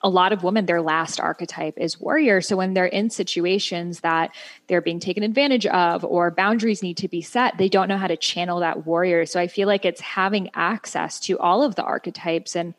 a 0.02 0.10
lot 0.10 0.32
of 0.32 0.44
women, 0.44 0.66
their 0.66 0.82
last 0.82 1.20
archetype 1.20 1.78
is 1.78 2.00
warrior. 2.00 2.42
So 2.42 2.56
when 2.56 2.74
they're 2.74 2.86
in 2.86 3.10
situations 3.10 4.00
that 4.02 4.32
they're 4.68 4.82
being 4.82 5.00
taken 5.00 5.24
advantage 5.24 5.66
of 5.66 6.06
or 6.06 6.32
boundaries 6.32 6.82
need 6.82 6.98
to 6.98 7.08
be 7.08 7.22
set, 7.22 7.58
they 7.58 7.70
don't 7.70 7.88
know 7.88 7.98
how 7.98 8.08
to 8.08 8.18
channel 8.18 8.62
that 8.62 8.86
warrior. 8.86 9.26
So 9.26 9.40
I 9.40 9.48
feel 9.48 9.68
like 9.68 9.86
it's 9.86 10.02
having 10.02 10.50
access 10.54 11.20
to 11.22 11.38
all 11.40 11.64
of 11.64 11.76
the 11.76 11.84
archetypes 11.84 12.56
and 12.56 12.74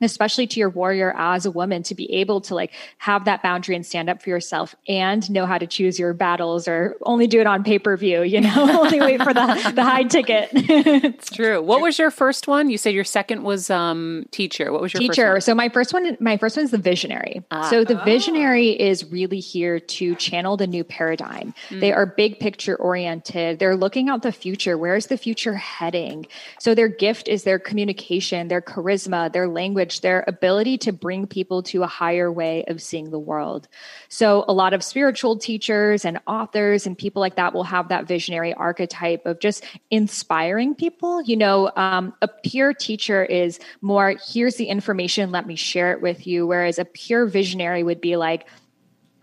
especially 0.00 0.46
to 0.46 0.60
your 0.60 0.70
warrior 0.70 1.14
as 1.16 1.46
a 1.46 1.50
woman 1.50 1.82
to 1.82 1.94
be 1.94 2.12
able 2.12 2.40
to 2.40 2.54
like 2.54 2.72
have 2.98 3.24
that 3.24 3.42
boundary 3.42 3.74
and 3.76 3.84
stand 3.84 4.08
up 4.08 4.22
for 4.22 4.30
yourself 4.30 4.74
and 4.88 5.30
know 5.30 5.46
how 5.46 5.58
to 5.58 5.66
choose 5.66 5.98
your 5.98 6.12
battles 6.12 6.66
or 6.68 6.96
only 7.02 7.26
do 7.26 7.40
it 7.40 7.46
on 7.46 7.62
pay-per-view 7.64 8.22
you 8.22 8.40
know 8.40 8.80
only 8.80 9.00
wait 9.00 9.22
for 9.22 9.34
the 9.34 9.72
the 9.74 9.82
high 9.82 10.04
ticket 10.04 10.50
It's 11.10 11.30
true. 11.30 11.62
What 11.62 11.80
was 11.80 11.98
your 11.98 12.10
first 12.10 12.46
one? 12.48 12.70
You 12.70 12.78
said 12.78 12.94
your 12.94 13.04
second 13.04 13.42
was 13.42 13.70
um, 13.70 14.26
teacher. 14.30 14.72
What 14.72 14.80
was 14.80 14.92
your 14.92 15.00
teacher. 15.00 15.34
First 15.34 15.46
So 15.46 15.54
my 15.54 15.68
first 15.68 15.92
one, 15.92 16.16
my 16.20 16.36
first 16.36 16.56
one 16.56 16.64
is 16.64 16.70
the 16.70 16.78
visionary. 16.78 17.42
so 17.68 17.84
the 17.84 18.00
visionary 18.04 18.70
is 18.70 19.04
really 19.10 19.40
here 19.40 19.80
to 19.80 20.14
channel 20.16 20.56
the 20.56 20.66
new 20.66 20.84
paradigm. 20.84 21.54
They 21.70 21.92
are 21.92 22.06
big 22.06 22.38
picture 22.40 22.76
oriented. 22.76 23.58
They're 23.58 23.76
looking 23.76 24.08
out 24.08 24.22
the 24.22 24.32
future. 24.32 24.76
Where's 24.78 25.06
the 25.06 25.16
future 25.16 25.54
heading? 25.54 26.26
So 26.58 26.74
their 26.74 26.88
gift 26.88 27.28
is 27.28 27.44
their 27.44 27.58
communication, 27.58 28.48
their 28.48 28.62
charisma, 28.62 29.32
their 29.32 29.48
language, 29.48 29.89
their 29.98 30.24
ability 30.28 30.78
to 30.78 30.92
bring 30.92 31.26
people 31.26 31.62
to 31.64 31.82
a 31.82 31.86
higher 31.86 32.30
way 32.30 32.64
of 32.68 32.80
seeing 32.80 33.10
the 33.10 33.18
world. 33.18 33.68
So 34.08 34.44
a 34.46 34.52
lot 34.52 34.72
of 34.72 34.84
spiritual 34.84 35.36
teachers 35.36 36.04
and 36.04 36.20
authors 36.26 36.86
and 36.86 36.96
people 36.96 37.20
like 37.20 37.34
that 37.34 37.52
will 37.52 37.64
have 37.64 37.88
that 37.88 38.06
visionary 38.06 38.54
archetype 38.54 39.26
of 39.26 39.40
just 39.40 39.64
inspiring 39.90 40.74
people. 40.74 41.20
You 41.22 41.36
know, 41.36 41.72
um, 41.76 42.14
a 42.22 42.28
peer 42.28 42.72
teacher 42.72 43.24
is 43.24 43.58
more, 43.80 44.14
here's 44.32 44.54
the 44.54 44.66
information, 44.66 45.32
let 45.32 45.46
me 45.46 45.56
share 45.56 45.92
it 45.92 46.00
with 46.00 46.26
you. 46.26 46.46
Whereas 46.46 46.78
a 46.78 46.84
pure 46.84 47.26
visionary 47.26 47.82
would 47.82 48.00
be 48.00 48.16
like, 48.16 48.46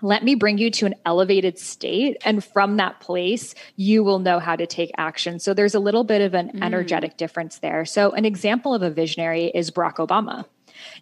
let 0.02 0.24
me 0.24 0.36
bring 0.36 0.58
you 0.58 0.70
to 0.72 0.86
an 0.86 0.96
elevated 1.06 1.58
state. 1.58 2.18
And 2.24 2.44
from 2.44 2.78
that 2.78 3.00
place, 3.00 3.56
you 3.76 4.04
will 4.04 4.20
know 4.20 4.40
how 4.40 4.56
to 4.56 4.68
take 4.68 4.92
action. 4.98 5.40
So 5.40 5.54
there's 5.54 5.76
a 5.76 5.80
little 5.80 6.04
bit 6.04 6.22
of 6.22 6.34
an 6.34 6.64
energetic 6.64 7.18
difference 7.18 7.60
there. 7.60 7.86
So, 7.86 8.12
an 8.12 8.26
example 8.26 8.74
of 8.74 8.82
a 8.82 8.90
visionary 8.90 9.46
is 9.46 9.72
Barack 9.72 9.96
Obama. 9.96 10.46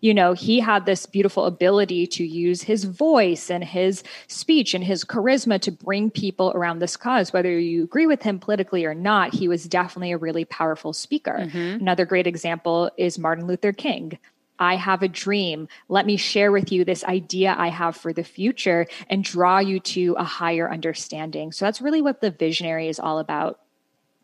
You 0.02 0.14
know, 0.14 0.34
he 0.34 0.60
had 0.60 0.86
this 0.86 1.06
beautiful 1.06 1.46
ability 1.46 2.08
to 2.08 2.26
use 2.26 2.62
his 2.62 2.84
voice 2.84 3.50
and 3.50 3.64
his 3.64 4.04
speech 4.28 4.74
and 4.74 4.84
his 4.84 5.04
charisma 5.04 5.60
to 5.62 5.72
bring 5.72 6.10
people 6.10 6.52
around 6.56 6.80
this 6.80 6.98
cause. 6.98 7.34
Whether 7.34 7.58
you 7.60 7.84
agree 7.84 8.08
with 8.08 8.22
him 8.22 8.40
politically 8.40 8.86
or 8.86 8.94
not, 8.94 9.34
he 9.34 9.48
was 9.48 9.66
definitely 9.66 10.12
a 10.12 10.18
really 10.18 10.46
powerful 10.46 10.94
speaker. 10.94 11.38
Mm-hmm. 11.40 11.82
Another 11.82 12.06
great 12.06 12.28
example 12.28 12.90
is 12.98 13.20
Martin 13.20 13.48
Luther 13.48 13.74
King. 13.74 14.18
I 14.58 14.76
have 14.76 15.04
a 15.04 15.08
dream. 15.08 15.68
Let 15.90 16.06
me 16.06 16.18
share 16.18 16.52
with 16.52 16.72
you 16.72 16.86
this 16.86 17.04
idea 17.04 17.56
I 17.58 17.68
have 17.68 17.98
for 17.98 18.14
the 18.14 18.24
future 18.24 18.88
and 19.10 19.24
draw 19.24 19.60
you 19.60 19.80
to 19.82 20.16
a 20.18 20.24
higher 20.24 20.72
understanding. 20.72 21.52
So 21.52 21.66
that's 21.66 21.82
really 21.82 22.02
what 22.02 22.22
the 22.22 22.32
visionary 22.32 22.88
is 22.88 23.00
all 23.00 23.20
about. 23.20 23.60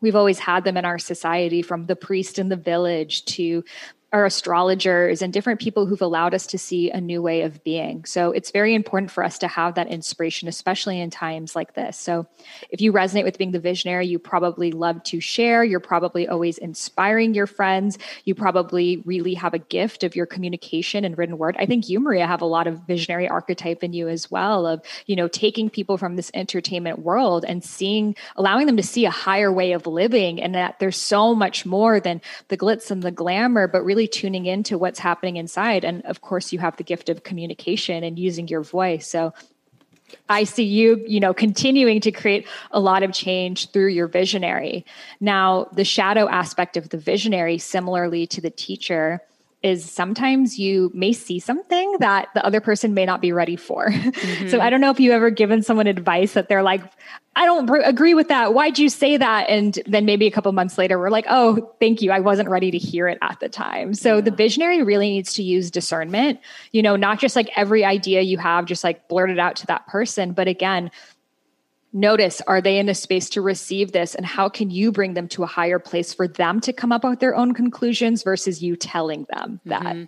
We've 0.00 0.16
always 0.16 0.40
had 0.40 0.64
them 0.64 0.76
in 0.76 0.84
our 0.84 0.98
society 0.98 1.62
from 1.62 1.86
the 1.86 1.96
priest 1.96 2.38
in 2.38 2.48
the 2.48 2.56
village 2.56 3.24
to 3.26 3.62
our 4.12 4.26
astrologers 4.26 5.22
and 5.22 5.32
different 5.32 5.58
people 5.58 5.86
who've 5.86 6.02
allowed 6.02 6.34
us 6.34 6.46
to 6.48 6.58
see 6.58 6.90
a 6.90 7.00
new 7.00 7.22
way 7.22 7.42
of 7.42 7.64
being. 7.64 8.04
So 8.04 8.30
it's 8.30 8.50
very 8.50 8.74
important 8.74 9.10
for 9.10 9.24
us 9.24 9.38
to 9.38 9.48
have 9.48 9.74
that 9.76 9.88
inspiration, 9.88 10.48
especially 10.48 11.00
in 11.00 11.08
times 11.08 11.56
like 11.56 11.74
this. 11.74 11.96
So 11.96 12.26
if 12.70 12.82
you 12.82 12.92
resonate 12.92 13.24
with 13.24 13.38
being 13.38 13.52
the 13.52 13.58
visionary, 13.58 14.06
you 14.06 14.18
probably 14.18 14.70
love 14.70 15.02
to 15.04 15.20
share. 15.20 15.64
You're 15.64 15.80
probably 15.80 16.28
always 16.28 16.58
inspiring 16.58 17.32
your 17.32 17.46
friends. 17.46 17.98
You 18.24 18.34
probably 18.34 19.02
really 19.06 19.32
have 19.34 19.54
a 19.54 19.58
gift 19.58 20.04
of 20.04 20.14
your 20.14 20.26
communication 20.26 21.06
and 21.06 21.16
written 21.16 21.38
word. 21.38 21.56
I 21.58 21.64
think 21.64 21.88
you, 21.88 21.98
Maria, 21.98 22.26
have 22.26 22.42
a 22.42 22.46
lot 22.46 22.66
of 22.66 22.80
visionary 22.86 23.28
archetype 23.28 23.82
in 23.82 23.94
you 23.94 24.08
as 24.08 24.30
well 24.30 24.66
of, 24.66 24.82
you 25.06 25.16
know, 25.16 25.28
taking 25.28 25.70
people 25.70 25.96
from 25.96 26.16
this 26.16 26.30
entertainment 26.34 26.98
world 26.98 27.46
and 27.48 27.64
seeing, 27.64 28.14
allowing 28.36 28.66
them 28.66 28.76
to 28.76 28.82
see 28.82 29.06
a 29.06 29.10
higher 29.10 29.50
way 29.50 29.72
of 29.72 29.86
living 29.86 30.42
and 30.42 30.54
that 30.54 30.78
there's 30.80 30.98
so 30.98 31.34
much 31.34 31.64
more 31.64 31.98
than 31.98 32.20
the 32.48 32.58
glitz 32.58 32.90
and 32.90 33.02
the 33.02 33.10
glamour, 33.10 33.66
but 33.66 33.82
really 33.82 34.01
tuning 34.06 34.46
into 34.46 34.78
what's 34.78 34.98
happening 34.98 35.36
inside. 35.36 35.84
And 35.84 36.04
of 36.06 36.20
course, 36.20 36.52
you 36.52 36.58
have 36.58 36.76
the 36.76 36.84
gift 36.84 37.08
of 37.08 37.22
communication 37.22 38.04
and 38.04 38.18
using 38.18 38.48
your 38.48 38.62
voice. 38.62 39.06
So 39.06 39.32
I 40.28 40.44
see 40.44 40.64
you, 40.64 41.02
you 41.06 41.20
know, 41.20 41.32
continuing 41.32 42.00
to 42.00 42.12
create 42.12 42.46
a 42.70 42.80
lot 42.80 43.02
of 43.02 43.12
change 43.12 43.70
through 43.70 43.88
your 43.88 44.06
visionary. 44.06 44.84
Now, 45.20 45.68
the 45.72 45.84
shadow 45.84 46.28
aspect 46.28 46.76
of 46.76 46.90
the 46.90 46.98
visionary, 46.98 47.58
similarly 47.58 48.26
to 48.28 48.40
the 48.40 48.50
teacher, 48.50 49.22
is 49.62 49.88
sometimes 49.88 50.58
you 50.58 50.90
may 50.94 51.12
see 51.12 51.38
something 51.38 51.96
that 52.00 52.28
the 52.34 52.44
other 52.44 52.60
person 52.60 52.94
may 52.94 53.04
not 53.04 53.20
be 53.20 53.32
ready 53.32 53.56
for. 53.56 53.90
Mm-hmm. 54.22 54.48
so 54.48 54.60
I 54.60 54.70
don't 54.70 54.80
know 54.80 54.90
if 54.90 55.00
you've 55.00 55.12
ever 55.12 55.30
given 55.30 55.62
someone 55.62 55.86
advice 55.86 56.34
that 56.34 56.48
they're 56.48 56.62
like, 56.62 56.82
I 57.34 57.46
don't 57.46 57.68
agree 57.84 58.12
with 58.12 58.28
that. 58.28 58.52
Why'd 58.52 58.78
you 58.78 58.90
say 58.90 59.16
that? 59.16 59.48
And 59.48 59.78
then 59.86 60.04
maybe 60.04 60.26
a 60.26 60.30
couple 60.30 60.52
months 60.52 60.76
later, 60.76 60.98
we're 60.98 61.10
like, 61.10 61.24
oh, 61.30 61.74
thank 61.80 62.02
you. 62.02 62.12
I 62.12 62.20
wasn't 62.20 62.50
ready 62.50 62.70
to 62.70 62.78
hear 62.78 63.08
it 63.08 63.18
at 63.22 63.40
the 63.40 63.48
time. 63.48 63.94
So 63.94 64.16
yeah. 64.16 64.20
the 64.20 64.30
visionary 64.30 64.82
really 64.82 65.08
needs 65.08 65.32
to 65.34 65.42
use 65.42 65.70
discernment, 65.70 66.40
you 66.72 66.82
know, 66.82 66.94
not 66.94 67.20
just 67.20 67.34
like 67.34 67.50
every 67.56 67.84
idea 67.84 68.20
you 68.20 68.36
have, 68.38 68.66
just 68.66 68.84
like 68.84 69.08
blurt 69.08 69.30
it 69.30 69.38
out 69.38 69.56
to 69.56 69.66
that 69.66 69.86
person. 69.86 70.32
But 70.32 70.46
again, 70.46 70.90
notice 71.92 72.40
are 72.46 72.60
they 72.60 72.78
in 72.78 72.88
a 72.88 72.94
space 72.94 73.28
to 73.30 73.42
receive 73.42 73.92
this 73.92 74.14
and 74.14 74.24
how 74.24 74.48
can 74.48 74.70
you 74.70 74.90
bring 74.92 75.14
them 75.14 75.28
to 75.28 75.42
a 75.42 75.46
higher 75.46 75.78
place 75.78 76.14
for 76.14 76.26
them 76.26 76.60
to 76.60 76.72
come 76.72 76.92
up 76.92 77.04
with 77.04 77.20
their 77.20 77.34
own 77.34 77.52
conclusions 77.54 78.22
versus 78.22 78.62
you 78.62 78.76
telling 78.76 79.26
them 79.30 79.60
that 79.66 79.82
mm-hmm. 79.82 80.04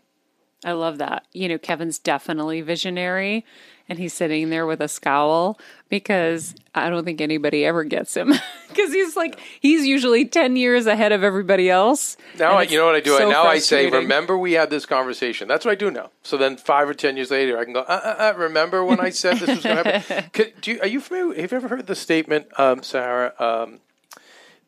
I 0.64 0.72
love 0.72 0.98
that 0.98 1.26
you 1.32 1.48
know 1.48 1.58
kevin's 1.58 1.98
definitely 1.98 2.60
visionary 2.60 3.44
and 3.88 3.98
he's 3.98 4.14
sitting 4.14 4.50
there 4.50 4.66
with 4.66 4.80
a 4.80 4.88
scowl 4.88 5.58
because 5.88 6.54
I 6.74 6.88
don't 6.88 7.04
think 7.04 7.20
anybody 7.20 7.64
ever 7.64 7.84
gets 7.84 8.16
him 8.16 8.32
because 8.68 8.92
he's 8.92 9.16
like 9.16 9.38
he's 9.60 9.86
usually 9.86 10.24
10 10.24 10.56
years 10.56 10.86
ahead 10.86 11.12
of 11.12 11.22
everybody 11.22 11.68
else. 11.68 12.16
Now 12.38 12.52
I, 12.52 12.62
you 12.62 12.78
know 12.78 12.86
what 12.86 12.94
I 12.94 13.00
do? 13.00 13.16
So 13.16 13.30
now 13.30 13.44
I 13.44 13.58
say, 13.58 13.90
remember 13.90 14.38
we 14.38 14.52
had 14.52 14.70
this 14.70 14.86
conversation. 14.86 15.48
That's 15.48 15.64
what 15.64 15.72
I 15.72 15.74
do 15.74 15.90
now. 15.90 16.10
So 16.22 16.36
then 16.36 16.56
five 16.56 16.88
or 16.88 16.94
10 16.94 17.16
years 17.16 17.30
later, 17.30 17.58
I 17.58 17.64
can 17.64 17.74
go, 17.74 17.80
uh, 17.80 18.00
uh, 18.04 18.32
uh, 18.34 18.38
remember 18.38 18.84
when 18.84 19.00
I 19.00 19.10
said 19.10 19.36
this 19.36 19.48
was 19.48 19.62
going 19.62 19.84
to 19.84 19.98
happen? 19.98 20.30
Could, 20.32 20.60
do 20.60 20.72
you, 20.72 20.80
are 20.80 20.88
you 20.88 21.00
familiar? 21.00 21.40
Have 21.40 21.52
you 21.52 21.56
ever 21.58 21.68
heard 21.68 21.86
the 21.86 21.94
statement, 21.94 22.46
um, 22.58 22.82
Sarah, 22.82 23.34
um, 23.38 23.80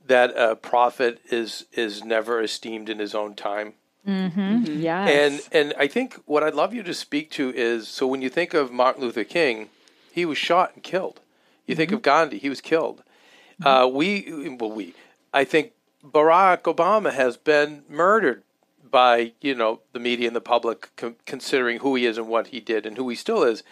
that 0.07 0.33
a 0.37 0.55
prophet 0.55 1.21
is, 1.31 1.65
is 1.73 2.05
never 2.05 2.41
esteemed 2.41 2.89
in 2.89 2.99
his 2.99 3.15
own 3.15 3.35
time? 3.35 3.75
Mm-hmm. 4.07 4.41
mm-hmm. 4.41 4.81
Yes. 4.81 5.11
And 5.53 5.71
and 5.71 5.75
I 5.79 5.87
think 5.89 6.21
what 6.27 6.43
I'd 6.43 6.55
love 6.55 6.73
you 6.73 6.83
to 6.85 6.95
speak 6.95 7.31
to 7.33 7.53
is 7.55 7.89
so 7.89 8.07
when 8.07 8.23
you 8.23 8.29
think 8.29 8.55
of 8.55 8.73
Martin 8.73 9.03
Luther 9.03 9.25
King, 9.25 9.69
he 10.13 10.25
was 10.25 10.39
shot 10.39 10.73
and 10.75 10.83
killed. 10.83 11.21
You 11.67 11.73
mm-hmm. 11.73 11.79
think 11.79 11.93
of 11.93 12.03
Gandhi, 12.03 12.39
he 12.39 12.49
was 12.49 12.61
killed. 12.61 13.03
Mm-hmm. 13.61 13.67
Uh, 13.67 13.87
we 13.89 14.57
well 14.61 14.71
we 14.71 14.95
I 15.35 15.45
think 15.45 15.73
Barack 16.05 16.63
Obama 16.63 17.13
has 17.13 17.37
been 17.37 17.83
murdered 17.89 18.43
by 18.89 19.33
you 19.41 19.55
know 19.55 19.81
the 19.93 19.99
media 19.99 20.29
and 20.29 20.37
the 20.37 20.41
public 20.41 20.91
com- 20.97 21.17
considering 21.27 21.81
who 21.81 21.97
he 21.97 22.07
is 22.07 22.17
and 22.17 22.29
what 22.29 22.49
he 22.49 22.61
did 22.61 22.87
and 22.87 22.97
who 22.97 23.09
he 23.09 23.17
still 23.17 23.43
is. 23.43 23.63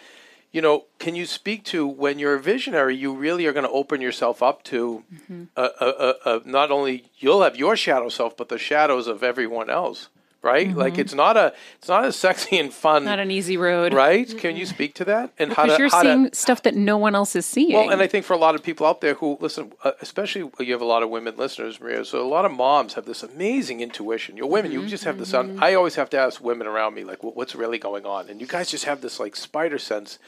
You 0.51 0.61
know, 0.61 0.85
can 0.99 1.15
you 1.15 1.25
speak 1.25 1.65
to 1.65 1.85
when 1.85 2.17
you're 2.17 2.35
a 2.35 2.41
visionary, 2.41 2.95
you 2.95 3.13
really 3.13 3.45
are 3.45 3.51
going 3.51 3.65
to 3.65 3.71
open 3.71 3.99
yourself 3.99 4.41
up 4.41 4.63
to 4.63 5.03
mm-hmm. 5.13 5.43
a, 5.57 5.69
a, 5.81 6.15
a, 6.25 6.41
not 6.45 6.71
only 6.71 7.11
you'll 7.17 7.41
have 7.41 7.57
your 7.57 7.75
shadow 7.75 8.07
self, 8.07 8.37
but 8.37 8.47
the 8.47 8.57
shadows 8.57 9.07
of 9.07 9.21
everyone 9.21 9.69
else 9.69 10.07
right? 10.45 10.69
Mm-hmm. 10.69 10.79
Like 10.79 10.97
it's 10.97 11.13
not 11.13 11.35
a 11.35 11.53
it's 11.79 11.89
not 11.89 12.05
a 12.05 12.11
sexy 12.11 12.57
and 12.57 12.71
fun, 12.71 13.03
not 13.03 13.19
an 13.19 13.31
easy 13.31 13.57
road, 13.57 13.93
right? 13.93 14.27
Mm-hmm. 14.27 14.37
Can 14.37 14.55
you 14.55 14.65
speak 14.65 14.93
to 14.95 15.05
that 15.05 15.31
and 15.37 15.49
because 15.49 15.71
how 15.71 15.75
to, 15.75 15.81
you're 15.81 15.91
how 15.91 16.01
seeing 16.03 16.29
to, 16.29 16.35
stuff 16.35 16.61
that 16.63 16.75
no 16.75 16.97
one 16.97 17.15
else 17.15 17.35
is 17.35 17.45
seeing? 17.45 17.73
Well, 17.73 17.89
and 17.89 18.01
I 18.01 18.07
think 18.07 18.23
for 18.23 18.33
a 18.33 18.37
lot 18.37 18.55
of 18.55 18.63
people 18.63 18.85
out 18.85 19.01
there 19.01 19.15
who 19.15 19.37
listen, 19.41 19.73
uh, 19.83 19.91
especially 20.01 20.49
you 20.59 20.71
have 20.71 20.81
a 20.81 20.85
lot 20.85 21.03
of 21.03 21.09
women 21.09 21.35
listeners, 21.35 21.81
Maria. 21.81 22.05
So 22.05 22.21
a 22.21 22.29
lot 22.29 22.45
of 22.45 22.51
moms 22.51 22.93
have 22.93 23.05
this 23.05 23.23
amazing 23.23 23.81
intuition. 23.81 24.37
You're 24.37 24.47
women, 24.47 24.71
mm-hmm. 24.71 24.83
you 24.83 24.87
just 24.87 25.03
have 25.03 25.17
this. 25.17 25.33
Un- 25.33 25.57
I 25.59 25.73
always 25.73 25.95
have 25.95 26.09
to 26.11 26.17
ask 26.17 26.41
women 26.41 26.67
around 26.67 26.93
me 26.93 27.03
like, 27.03 27.23
what's 27.23 27.55
really 27.55 27.79
going 27.79 28.05
on? 28.05 28.29
And 28.29 28.39
you 28.39 28.47
guys 28.47 28.69
just 28.69 28.85
have 28.85 29.01
this 29.01 29.19
like 29.19 29.35
spider 29.35 29.79
sense, 29.79 30.19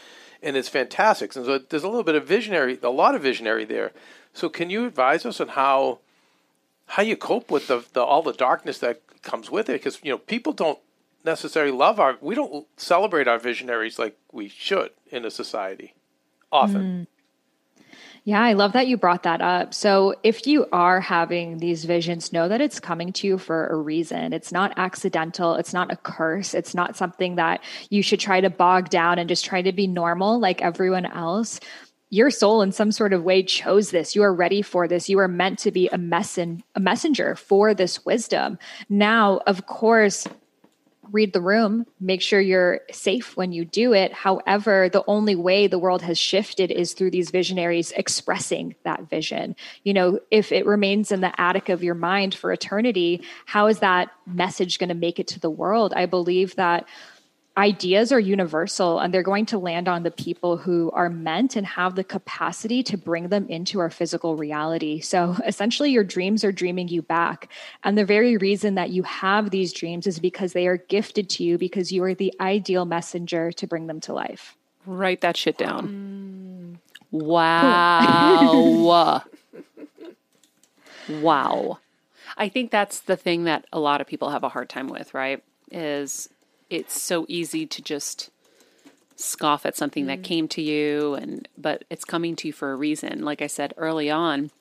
and 0.41 0.57
it's 0.57 0.67
fantastic. 0.67 1.35
And 1.35 1.45
so 1.45 1.59
there's 1.59 1.83
a 1.83 1.87
little 1.87 2.03
bit 2.03 2.15
of 2.15 2.27
visionary, 2.27 2.79
a 2.81 2.89
lot 2.89 3.13
of 3.13 3.21
visionary 3.21 3.65
there. 3.65 3.91
So 4.33 4.49
can 4.49 4.69
you 4.69 4.85
advise 4.85 5.25
us 5.25 5.39
on 5.39 5.49
how? 5.49 5.99
How 6.91 7.03
you 7.03 7.17
cope 7.17 7.51
with 7.51 7.67
the, 7.67 7.83
the 7.91 8.01
all 8.01 8.21
the 8.21 8.31
darkness 8.31 8.77
that 8.77 9.01
comes 9.21 9.49
with 9.51 9.69
it 9.69 9.73
because 9.73 9.99
you 10.03 10.11
know 10.11 10.17
people 10.17 10.53
don't 10.53 10.79
necessarily 11.23 11.71
love 11.71 11.99
our 11.99 12.17
we 12.21 12.35
don't 12.35 12.67
celebrate 12.77 13.27
our 13.27 13.39
visionaries 13.39 13.99
like 13.99 14.17
we 14.31 14.47
should 14.47 14.91
in 15.11 15.25
a 15.25 15.31
society 15.31 15.93
often. 16.51 16.81
Mm. 16.81 17.07
Yeah, 18.27 18.43
I 18.43 18.51
love 18.51 18.73
that 18.73 18.87
you 18.87 18.97
brought 18.97 19.23
that 19.23 19.41
up. 19.41 19.73
So, 19.73 20.13
if 20.21 20.45
you 20.47 20.67
are 20.73 20.99
having 20.99 21.59
these 21.59 21.85
visions, 21.85 22.33
know 22.33 22.49
that 22.49 22.59
it's 22.59 22.77
coming 22.77 23.13
to 23.13 23.25
you 23.25 23.37
for 23.37 23.67
a 23.67 23.75
reason. 23.77 24.33
It's 24.33 24.51
not 24.51 24.73
accidental. 24.75 25.55
It's 25.55 25.71
not 25.71 25.93
a 25.93 25.95
curse. 25.95 26.53
It's 26.53 26.75
not 26.75 26.97
something 26.97 27.35
that 27.35 27.63
you 27.89 28.01
should 28.01 28.19
try 28.19 28.41
to 28.41 28.49
bog 28.49 28.89
down 28.89 29.17
and 29.17 29.29
just 29.29 29.45
try 29.45 29.61
to 29.61 29.71
be 29.71 29.87
normal 29.87 30.39
like 30.41 30.61
everyone 30.61 31.05
else. 31.05 31.61
Your 32.09 32.29
soul, 32.29 32.61
in 32.61 32.71
some 32.71 32.91
sort 32.91 33.11
of 33.11 33.23
way, 33.23 33.43
chose 33.43 33.91
this. 33.91 34.15
You 34.15 34.23
are 34.23 34.33
ready 34.33 34.61
for 34.61 34.87
this. 34.87 35.09
You 35.09 35.19
are 35.19 35.27
meant 35.27 35.59
to 35.59 35.71
be 35.71 35.87
a, 35.87 35.97
messen- 35.97 36.61
a 36.75 36.79
messenger 36.79 37.35
for 37.35 37.73
this 37.73 38.05
wisdom. 38.05 38.57
Now, 38.89 39.41
of 39.45 39.65
course, 39.65 40.25
read 41.11 41.33
the 41.33 41.41
room, 41.41 41.85
make 41.99 42.21
sure 42.21 42.39
you're 42.39 42.81
safe 42.91 43.37
when 43.37 43.51
you 43.51 43.65
do 43.65 43.93
it. 43.93 44.13
However, 44.13 44.89
the 44.89 45.03
only 45.07 45.35
way 45.35 45.67
the 45.67 45.79
world 45.79 46.01
has 46.01 46.17
shifted 46.17 46.71
is 46.71 46.93
through 46.93 47.11
these 47.11 47.31
visionaries 47.31 47.91
expressing 47.91 48.75
that 48.83 49.09
vision. 49.09 49.55
You 49.83 49.93
know, 49.93 50.19
if 50.31 50.51
it 50.51 50.65
remains 50.65 51.11
in 51.11 51.21
the 51.21 51.39
attic 51.39 51.69
of 51.69 51.83
your 51.83 51.95
mind 51.95 52.35
for 52.35 52.51
eternity, 52.51 53.21
how 53.45 53.67
is 53.67 53.79
that 53.79 54.09
message 54.25 54.79
going 54.79 54.89
to 54.89 54.95
make 54.95 55.19
it 55.19 55.27
to 55.27 55.39
the 55.39 55.49
world? 55.49 55.93
I 55.95 56.05
believe 56.05 56.55
that 56.55 56.87
ideas 57.57 58.11
are 58.11 58.19
universal 58.19 58.99
and 58.99 59.11
they're 59.11 59.23
going 59.23 59.47
to 59.47 59.57
land 59.57 59.87
on 59.87 60.03
the 60.03 60.11
people 60.11 60.57
who 60.57 60.91
are 60.91 61.09
meant 61.09 61.55
and 61.55 61.65
have 61.65 61.95
the 61.95 62.03
capacity 62.03 62.83
to 62.83 62.97
bring 62.97 63.29
them 63.29 63.47
into 63.49 63.79
our 63.79 63.89
physical 63.89 64.35
reality. 64.35 64.99
So 64.99 65.35
essentially, 65.45 65.91
your 65.91 66.03
dreams 66.03 66.43
are 66.43 66.51
dreaming 66.51 66.87
you 66.87 67.01
back. 67.01 67.49
And 67.83 67.97
the 67.97 68.05
very 68.05 68.37
reason 68.37 68.75
that 68.75 68.91
you 68.91 69.01
have 69.03 69.49
these 69.49 69.73
dreams 69.73 70.05
is 70.05 70.19
because 70.19 70.53
they 70.53 70.67
are 70.67 70.77
gifted 70.77 71.29
to 71.31 71.43
you 71.43 71.57
because 71.57 71.91
you 71.91 72.03
are 72.03 72.13
the 72.13 72.33
ideal 72.39 72.85
messenger 72.85 73.51
to 73.53 73.67
bring 73.67 73.87
them 73.87 73.99
to 74.01 74.13
life. 74.13 74.55
Write 74.85 75.21
that 75.21 75.35
shit 75.35 75.57
down. 75.57 76.77
Mm. 77.11 77.25
Wow. 77.25 79.23
wow. 81.09 81.79
I 82.37 82.49
think 82.49 82.69
that's 82.69 82.99
the 82.99 83.15
thing 83.17 83.45
that 83.45 83.65
a 83.73 83.79
lot 83.79 84.01
of 84.01 84.07
people 84.07 84.29
have 84.29 84.43
a 84.43 84.49
hard 84.49 84.69
time 84.69 84.87
with, 84.87 85.13
right? 85.13 85.43
Is 85.71 86.29
it's 86.69 87.01
so 87.01 87.25
easy 87.27 87.65
to 87.65 87.81
just 87.81 88.29
scoff 89.15 89.65
at 89.65 89.75
something 89.75 90.05
mm. 90.05 90.07
that 90.07 90.23
came 90.23 90.47
to 90.47 90.61
you 90.61 91.15
and 91.15 91.47
but 91.57 91.83
it's 91.89 92.05
coming 92.05 92.35
to 92.35 92.47
you 92.47 92.53
for 92.53 92.71
a 92.71 92.75
reason 92.75 93.25
like 93.25 93.41
i 93.41 93.47
said 93.47 93.73
early 93.77 94.09
on 94.09 94.51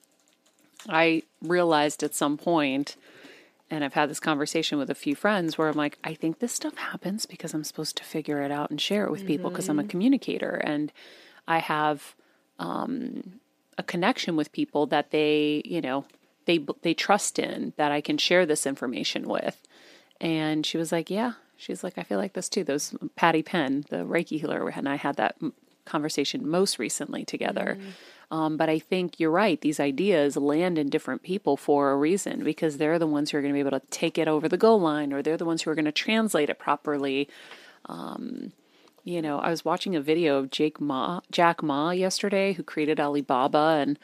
i 0.89 1.21
realized 1.43 2.01
at 2.01 2.15
some 2.15 2.37
point 2.37 2.95
and 3.69 3.83
i've 3.83 3.93
had 3.93 4.09
this 4.09 4.19
conversation 4.19 4.79
with 4.79 4.89
a 4.89 4.95
few 4.95 5.15
friends 5.15 5.57
where 5.57 5.67
i'm 5.67 5.77
like 5.77 5.99
i 6.03 6.13
think 6.13 6.39
this 6.39 6.53
stuff 6.53 6.75
happens 6.75 7.27
because 7.27 7.53
i'm 7.53 7.63
supposed 7.63 7.95
to 7.95 8.03
figure 8.03 8.41
it 8.41 8.51
out 8.51 8.71
and 8.71 8.81
share 8.81 9.05
it 9.05 9.11
with 9.11 9.21
mm-hmm. 9.21 9.27
people 9.27 9.49
because 9.51 9.69
i'm 9.69 9.77
a 9.77 9.83
mm-hmm. 9.83 9.89
communicator 9.89 10.55
and 10.63 10.91
i 11.47 11.59
have 11.59 12.15
um, 12.59 13.39
a 13.77 13.83
connection 13.83 14.35
with 14.35 14.51
people 14.51 14.87
that 14.87 15.11
they 15.11 15.61
you 15.65 15.81
know 15.81 16.03
they 16.45 16.65
they 16.81 16.95
trust 16.95 17.37
in 17.37 17.73
that 17.77 17.91
i 17.91 18.01
can 18.01 18.17
share 18.17 18.47
this 18.47 18.65
information 18.65 19.27
with 19.27 19.61
and 20.19 20.65
she 20.65 20.79
was 20.79 20.91
like 20.91 21.11
yeah 21.11 21.33
She's 21.57 21.83
like, 21.83 21.97
I 21.97 22.03
feel 22.03 22.19
like 22.19 22.33
this 22.33 22.49
too. 22.49 22.63
Those 22.63 22.95
Patty 23.15 23.43
Penn, 23.43 23.85
the 23.89 23.97
Reiki 23.97 24.39
healer, 24.39 24.69
and 24.69 24.87
I 24.87 24.95
had 24.95 25.15
that 25.17 25.35
conversation 25.85 26.47
most 26.47 26.77
recently 26.77 27.25
together. 27.25 27.77
Mm. 27.79 27.91
Um, 28.29 28.57
but 28.57 28.69
I 28.69 28.77
think 28.77 29.19
you're 29.19 29.31
right. 29.31 29.59
These 29.59 29.79
ideas 29.79 30.35
land 30.35 30.77
in 30.77 30.89
different 30.89 31.23
people 31.23 31.55
for 31.55 31.91
a 31.91 31.97
reason 31.97 32.43
because 32.43 32.77
they're 32.77 32.99
the 32.99 33.07
ones 33.07 33.31
who 33.31 33.37
are 33.37 33.41
going 33.41 33.53
to 33.53 33.55
be 33.55 33.65
able 33.65 33.79
to 33.79 33.85
take 33.89 34.17
it 34.17 34.27
over 34.27 34.49
the 34.49 34.57
goal 34.57 34.81
line, 34.81 35.13
or 35.13 35.21
they're 35.21 35.37
the 35.37 35.45
ones 35.45 35.61
who 35.61 35.71
are 35.71 35.75
going 35.75 35.85
to 35.85 35.91
translate 35.91 36.49
it 36.49 36.59
properly. 36.59 37.29
Um, 37.85 38.51
you 39.05 39.21
know, 39.21 39.39
I 39.39 39.49
was 39.49 39.63
watching 39.63 39.95
a 39.95 40.01
video 40.01 40.37
of 40.37 40.51
Jake 40.51 40.81
Ma, 40.81 41.21
Jack 41.31 41.63
Ma 41.63 41.91
yesterday, 41.91 42.51
who 42.51 42.63
created 42.63 42.99
Alibaba, 42.99 43.79
and 43.81 43.97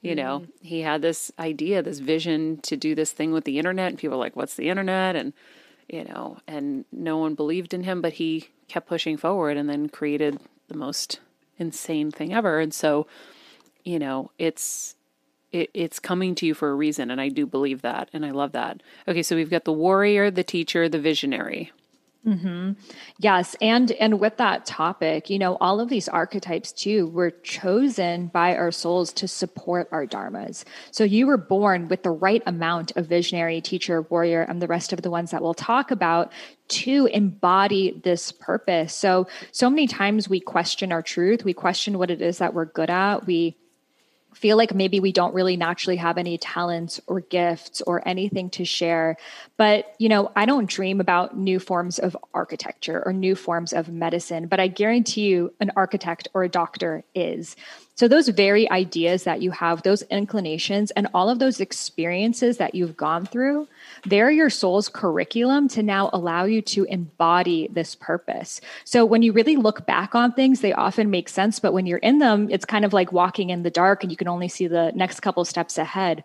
you 0.00 0.14
know, 0.14 0.44
mm. 0.46 0.48
he 0.62 0.80
had 0.80 1.02
this 1.02 1.30
idea, 1.38 1.82
this 1.82 1.98
vision 1.98 2.58
to 2.62 2.76
do 2.76 2.94
this 2.94 3.12
thing 3.12 3.32
with 3.32 3.44
the 3.44 3.58
internet, 3.58 3.88
and 3.88 3.98
people 3.98 4.16
were 4.16 4.24
like, 4.24 4.36
"What's 4.36 4.54
the 4.54 4.70
internet?" 4.70 5.16
and 5.16 5.34
you 5.88 6.04
know, 6.04 6.38
and 6.46 6.84
no 6.92 7.18
one 7.18 7.34
believed 7.34 7.74
in 7.74 7.84
him, 7.84 8.00
but 8.00 8.14
he 8.14 8.48
kept 8.68 8.88
pushing 8.88 9.16
forward 9.16 9.56
and 9.56 9.68
then 9.68 9.88
created 9.88 10.40
the 10.68 10.76
most 10.76 11.20
insane 11.58 12.10
thing 12.10 12.32
ever. 12.34 12.60
And 12.60 12.74
so, 12.74 13.06
you 13.84 13.98
know, 13.98 14.30
it's 14.38 14.96
it, 15.52 15.70
it's 15.72 15.98
coming 15.98 16.34
to 16.36 16.46
you 16.46 16.54
for 16.54 16.70
a 16.70 16.74
reason, 16.74 17.10
and 17.10 17.20
I 17.20 17.28
do 17.28 17.46
believe 17.46 17.82
that, 17.82 18.10
and 18.12 18.26
I 18.26 18.30
love 18.30 18.52
that. 18.52 18.82
Okay, 19.06 19.22
so 19.22 19.36
we've 19.36 19.50
got 19.50 19.64
the 19.64 19.72
warrior, 19.72 20.30
the 20.30 20.44
teacher, 20.44 20.88
the 20.88 20.98
visionary. 20.98 21.72
Mm-hmm. 22.26 22.72
Yes, 23.20 23.54
and 23.60 23.92
and 23.92 24.18
with 24.18 24.36
that 24.38 24.66
topic, 24.66 25.30
you 25.30 25.38
know, 25.38 25.56
all 25.60 25.78
of 25.78 25.88
these 25.88 26.08
archetypes 26.08 26.72
too 26.72 27.06
were 27.06 27.30
chosen 27.30 28.26
by 28.26 28.56
our 28.56 28.72
souls 28.72 29.12
to 29.12 29.28
support 29.28 29.88
our 29.92 30.06
dharmas. 30.06 30.64
So 30.90 31.04
you 31.04 31.28
were 31.28 31.36
born 31.36 31.86
with 31.86 32.02
the 32.02 32.10
right 32.10 32.42
amount 32.44 32.96
of 32.96 33.06
visionary, 33.06 33.60
teacher, 33.60 34.02
warrior, 34.02 34.42
and 34.42 34.60
the 34.60 34.66
rest 34.66 34.92
of 34.92 35.02
the 35.02 35.10
ones 35.10 35.30
that 35.30 35.40
we'll 35.40 35.54
talk 35.54 35.92
about 35.92 36.32
to 36.68 37.06
embody 37.12 38.00
this 38.02 38.32
purpose. 38.32 38.92
So 38.92 39.28
so 39.52 39.70
many 39.70 39.86
times 39.86 40.28
we 40.28 40.40
question 40.40 40.90
our 40.90 41.02
truth, 41.02 41.44
we 41.44 41.54
question 41.54 41.96
what 41.96 42.10
it 42.10 42.20
is 42.20 42.38
that 42.38 42.54
we're 42.54 42.64
good 42.64 42.90
at, 42.90 43.24
we 43.24 43.56
feel 44.36 44.58
like 44.58 44.74
maybe 44.74 45.00
we 45.00 45.12
don't 45.12 45.34
really 45.34 45.56
naturally 45.56 45.96
have 45.96 46.18
any 46.18 46.36
talents 46.36 47.00
or 47.06 47.20
gifts 47.20 47.80
or 47.80 48.06
anything 48.06 48.50
to 48.50 48.66
share. 48.66 49.16
But, 49.56 49.94
you 49.98 50.10
know, 50.10 50.30
I 50.36 50.44
don't 50.44 50.68
dream 50.68 51.00
about 51.00 51.38
new 51.38 51.58
forms 51.58 51.98
of 51.98 52.14
architecture 52.34 53.02
or 53.06 53.14
new 53.14 53.34
forms 53.34 53.72
of 53.72 53.88
medicine, 53.88 54.46
but 54.46 54.60
I 54.60 54.68
guarantee 54.68 55.22
you 55.22 55.54
an 55.58 55.72
architect 55.74 56.28
or 56.34 56.44
a 56.44 56.50
doctor 56.50 57.02
is. 57.14 57.56
So, 57.96 58.08
those 58.08 58.28
very 58.28 58.70
ideas 58.70 59.24
that 59.24 59.40
you 59.40 59.50
have, 59.52 59.82
those 59.82 60.02
inclinations, 60.02 60.90
and 60.90 61.08
all 61.14 61.30
of 61.30 61.38
those 61.38 61.60
experiences 61.60 62.58
that 62.58 62.74
you've 62.74 62.94
gone 62.94 63.24
through, 63.24 63.68
they're 64.04 64.30
your 64.30 64.50
soul's 64.50 64.90
curriculum 64.90 65.66
to 65.68 65.82
now 65.82 66.10
allow 66.12 66.44
you 66.44 66.60
to 66.60 66.84
embody 66.84 67.68
this 67.72 67.94
purpose. 67.94 68.60
So, 68.84 69.06
when 69.06 69.22
you 69.22 69.32
really 69.32 69.56
look 69.56 69.86
back 69.86 70.14
on 70.14 70.34
things, 70.34 70.60
they 70.60 70.74
often 70.74 71.10
make 71.10 71.30
sense. 71.30 71.58
But 71.58 71.72
when 71.72 71.86
you're 71.86 71.96
in 71.96 72.18
them, 72.18 72.48
it's 72.50 72.66
kind 72.66 72.84
of 72.84 72.92
like 72.92 73.12
walking 73.12 73.48
in 73.48 73.62
the 73.62 73.70
dark 73.70 74.02
and 74.02 74.12
you 74.12 74.18
can 74.18 74.28
only 74.28 74.48
see 74.48 74.66
the 74.66 74.92
next 74.94 75.20
couple 75.20 75.46
steps 75.46 75.78
ahead. 75.78 76.22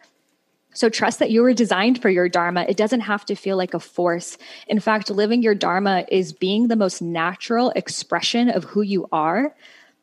So 0.73 0.89
trust 0.89 1.19
that 1.19 1.31
you 1.31 1.41
were 1.41 1.53
designed 1.53 2.01
for 2.01 2.09
your 2.09 2.27
Dharma. 2.27 2.65
It 2.67 2.77
doesn't 2.77 3.01
have 3.01 3.25
to 3.25 3.35
feel 3.35 3.55
like 3.57 3.73
a 3.73 3.79
force. 3.79 4.37
In 4.67 4.79
fact, 4.79 5.09
living 5.09 5.41
your 5.41 5.55
Dharma 5.55 6.05
is 6.09 6.33
being 6.33 6.67
the 6.67 6.77
most 6.77 7.01
natural 7.01 7.71
expression 7.71 8.49
of 8.49 8.65
who 8.65 8.81
you 8.81 9.07
are 9.11 9.53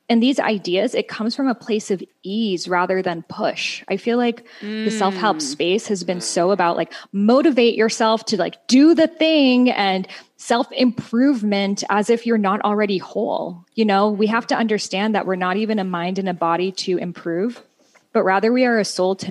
and 0.09 0.23
these 0.23 0.39
ideas 0.39 0.95
it 0.95 1.09
comes 1.09 1.35
from 1.37 1.49
a 1.49 1.55
place 1.55 1.91
of 1.91 2.03
ease 2.23 2.69
rather 2.69 3.03
than 3.03 3.23
push 3.29 3.83
i 3.89 3.97
feel 3.97 4.17
like 4.17 4.45
mm. 4.61 4.85
the 4.85 4.91
self-help 4.91 5.41
space 5.41 5.87
has 5.87 6.05
been 6.05 6.21
so 6.21 6.51
about 6.51 6.77
like 6.77 6.93
motivate 7.13 7.75
yourself 7.75 8.25
to 8.25 8.37
like 8.37 8.67
do 8.67 8.95
the 8.95 9.07
thing 9.07 9.71
and 9.71 10.09
self-improvement 10.37 11.85
as 11.91 12.11
if 12.11 12.27
you're 12.27 12.39
not 12.39 12.61
already 12.63 12.99
whole 12.99 13.65
you 13.75 13.85
know 13.85 14.11
we 14.11 14.27
have 14.27 14.47
to 14.47 14.55
understand 14.55 15.15
that 15.15 15.27
we're 15.27 15.37
not 15.37 15.57
even 15.57 15.79
a 15.79 15.85
mind 15.85 16.19
and 16.19 16.29
a 16.29 16.35
body 16.35 16.73
to 16.73 16.97
improve 16.99 17.63
but 18.13 18.23
rather 18.23 18.53
we 18.53 18.65
are 18.65 18.79
a 18.79 18.85
soul 18.85 19.15
to 19.15 19.31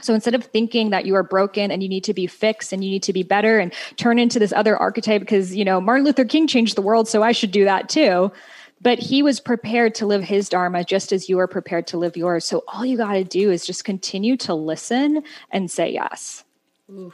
So 0.00 0.14
instead 0.14 0.34
of 0.34 0.44
thinking 0.44 0.90
that 0.90 1.06
you 1.06 1.14
are 1.14 1.22
broken 1.22 1.70
and 1.70 1.82
you 1.82 1.88
need 1.88 2.04
to 2.04 2.14
be 2.14 2.26
fixed 2.26 2.72
and 2.72 2.84
you 2.84 2.90
need 2.90 3.02
to 3.04 3.12
be 3.12 3.22
better 3.22 3.58
and 3.58 3.72
turn 3.96 4.18
into 4.18 4.38
this 4.38 4.52
other 4.52 4.76
archetype 4.76 5.20
because, 5.20 5.54
you 5.54 5.64
know, 5.64 5.80
Martin 5.80 6.04
Luther 6.04 6.24
King 6.24 6.46
changed 6.46 6.76
the 6.76 6.82
world, 6.82 7.08
so 7.08 7.22
I 7.22 7.32
should 7.32 7.50
do 7.50 7.64
that 7.64 7.88
too. 7.88 8.32
But 8.82 8.98
he 8.98 9.22
was 9.22 9.40
prepared 9.40 9.94
to 9.96 10.06
live 10.06 10.22
his 10.22 10.48
Dharma 10.48 10.84
just 10.84 11.12
as 11.12 11.28
you 11.28 11.38
are 11.38 11.46
prepared 11.46 11.86
to 11.88 11.98
live 11.98 12.16
yours. 12.16 12.46
So 12.46 12.64
all 12.66 12.86
you 12.86 12.96
got 12.96 13.12
to 13.12 13.24
do 13.24 13.50
is 13.50 13.66
just 13.66 13.84
continue 13.84 14.36
to 14.38 14.54
listen 14.54 15.22
and 15.50 15.70
say 15.70 15.92
yes. 15.92 16.44
Ooh. 16.90 17.12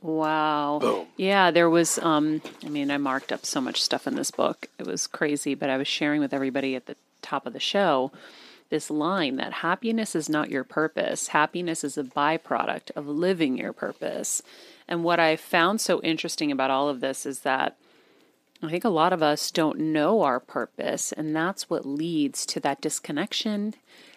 Wow. 0.00 0.78
Boom. 0.80 1.06
Yeah, 1.16 1.50
there 1.50 1.68
was 1.68 1.98
um 1.98 2.40
I 2.64 2.68
mean, 2.68 2.90
I 2.90 2.98
marked 2.98 3.32
up 3.32 3.44
so 3.44 3.60
much 3.60 3.82
stuff 3.82 4.06
in 4.06 4.14
this 4.14 4.30
book. 4.30 4.68
It 4.78 4.86
was 4.86 5.08
crazy, 5.08 5.54
but 5.54 5.70
I 5.70 5.76
was 5.76 5.88
sharing 5.88 6.20
with 6.20 6.32
everybody 6.32 6.76
at 6.76 6.86
the 6.86 6.96
top 7.20 7.46
of 7.46 7.52
the 7.52 7.60
show 7.60 8.12
this 8.70 8.90
line 8.90 9.36
that 9.36 9.54
happiness 9.54 10.14
is 10.14 10.28
not 10.28 10.50
your 10.50 10.64
purpose. 10.64 11.28
Happiness 11.28 11.84
is 11.84 11.96
a 11.96 12.04
byproduct 12.04 12.90
of 12.96 13.06
living 13.08 13.58
your 13.58 13.72
purpose. 13.72 14.42
And 14.86 15.04
what 15.04 15.20
I 15.20 15.36
found 15.36 15.80
so 15.80 16.00
interesting 16.02 16.52
about 16.52 16.70
all 16.70 16.88
of 16.88 17.00
this 17.00 17.26
is 17.26 17.40
that 17.40 17.76
I 18.62 18.70
think 18.70 18.84
a 18.84 18.88
lot 18.88 19.12
of 19.12 19.22
us 19.22 19.50
don't 19.50 19.78
know 19.78 20.22
our 20.22 20.40
purpose, 20.40 21.12
and 21.12 21.34
that's 21.34 21.70
what 21.70 21.86
leads 21.86 22.44
to 22.46 22.60
that 22.60 22.80
disconnection 22.80 23.74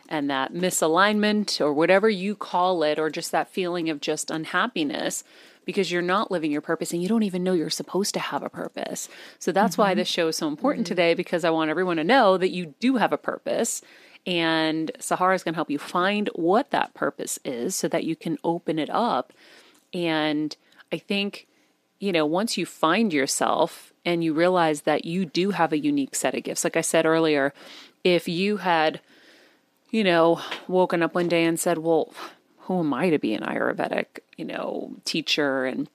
and 0.10 0.30
that 0.30 0.52
misalignment, 0.52 1.62
or 1.62 1.72
whatever 1.72 2.10
you 2.10 2.36
call 2.36 2.84
it, 2.84 2.97
or 2.99 3.10
just 3.10 3.32
that 3.32 3.49
feeling 3.49 3.89
of 3.89 4.02
just 4.02 4.32
unhappiness 4.32 5.24
because 5.64 5.91
you're 5.91 6.02
not 6.02 6.32
living 6.32 6.52
your 6.52 6.62
purpose 6.62 6.91
and 6.91 7.02
you 7.02 7.08
don't 7.08 7.24
even 7.24 7.43
know 7.43 7.54
you're 7.54 7.70
supposed 7.70 8.14
to 8.16 8.20
have 8.20 8.43
a 8.43 8.49
purpose. 8.49 9.08
So 9.39 9.52
that's 9.52 9.74
mm-hmm. 9.74 9.84
why 9.84 9.93
this 9.93 10.08
show 10.08 10.28
is 10.28 10.38
so 10.38 10.47
important 10.47 10.86
mm-hmm. 10.86 10.91
today 10.91 11.14
because 11.14 11.45
I 11.45 11.49
want 11.52 11.70
everyone 11.70 11.97
to 11.97 12.04
know 12.04 12.38
that 12.38 12.49
you 12.49 12.74
do 12.80 12.95
have 12.97 13.14
a 13.14 13.18
purpose 13.18 13.82
and 14.26 14.92
Sahara 15.00 15.36
is 15.36 15.44
going 15.44 15.54
to 15.54 15.58
help 15.58 15.72
you 15.72 15.80
find 15.80 16.30
what 16.36 16.72
that 16.72 16.94
purpose 16.94 17.40
is 17.44 17.76
so 17.76 17.88
that 17.88 18.04
you 18.04 18.16
can 18.16 18.38
open 18.44 18.78
it 18.78 18.90
up. 18.90 19.34
And 19.94 20.56
I 20.92 20.98
think, 20.98 21.48
you 22.00 22.12
know, 22.12 22.26
once 22.26 22.58
you 22.58 22.66
find 22.66 23.12
yourself 23.12 23.94
and 24.06 24.24
you 24.24 24.34
realize 24.34 24.82
that 24.82 25.06
you 25.06 25.26
do 25.26 25.52
have 25.52 25.74
a 25.74 25.80
unique 25.80 26.16
set 26.16 26.36
of 26.36 26.44
gifts, 26.44 26.64
like 26.64 26.78
I 26.78 26.82
said 26.82 27.06
earlier, 27.06 27.54
if 28.04 28.28
you 28.28 28.58
had, 28.58 29.02
you 29.90 30.04
know, 30.04 30.40
woken 30.68 31.02
up 31.02 31.16
one 31.16 31.28
day 31.28 31.44
and 31.44 31.60
said, 31.60 31.80
well, 31.80 32.14
who 32.60 32.80
am 32.80 32.94
I 32.94 33.10
to 33.10 33.20
be 33.20 33.34
an 33.34 33.44
Ayurvedic, 33.44 34.20
you 34.38 34.46
know, 34.46 34.96
teacher 35.04 35.66
and, 35.66 35.90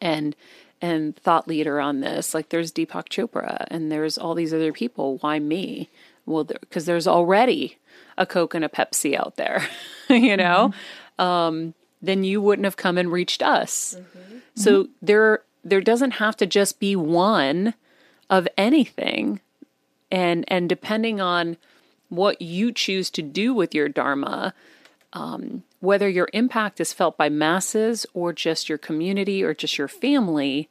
and, 0.00 0.34
and 0.80 1.14
thought 1.16 1.46
leader 1.46 1.80
on 1.80 2.00
this. 2.00 2.34
Like 2.34 2.48
there's 2.48 2.72
Deepak 2.72 3.08
Chopra 3.08 3.66
and 3.68 3.92
there's 3.92 4.18
all 4.18 4.34
these 4.34 4.52
other 4.52 4.72
people. 4.72 5.18
Why 5.18 5.38
me? 5.38 5.90
Well 6.26 6.44
because 6.44 6.84
there's 6.84 7.06
already 7.06 7.78
a 8.18 8.26
coke 8.26 8.54
and 8.54 8.64
a 8.64 8.68
pepsi 8.68 9.16
out 9.16 9.36
there 9.36 9.66
you 10.08 10.36
know 10.36 10.72
mm-hmm. 11.18 11.22
um, 11.22 11.74
then 12.00 12.24
you 12.24 12.40
wouldn't 12.40 12.64
have 12.64 12.76
come 12.76 12.98
and 12.98 13.12
reached 13.12 13.42
us 13.42 13.96
mm-hmm. 13.98 14.38
so 14.54 14.84
mm-hmm. 14.84 14.92
there 15.02 15.42
there 15.64 15.80
doesn't 15.80 16.12
have 16.12 16.36
to 16.36 16.46
just 16.46 16.80
be 16.80 16.96
one 16.96 17.74
of 18.30 18.48
anything 18.56 19.40
and 20.10 20.44
and 20.48 20.68
depending 20.68 21.20
on 21.20 21.56
what 22.08 22.42
you 22.42 22.72
choose 22.72 23.10
to 23.10 23.22
do 23.22 23.54
with 23.54 23.74
your 23.74 23.88
dharma 23.88 24.54
um, 25.14 25.62
whether 25.80 26.08
your 26.08 26.28
impact 26.32 26.80
is 26.80 26.92
felt 26.92 27.18
by 27.18 27.28
masses 27.28 28.06
or 28.14 28.32
just 28.32 28.68
your 28.68 28.78
community 28.78 29.42
or 29.42 29.54
just 29.54 29.78
your 29.78 29.88
family 29.88 30.68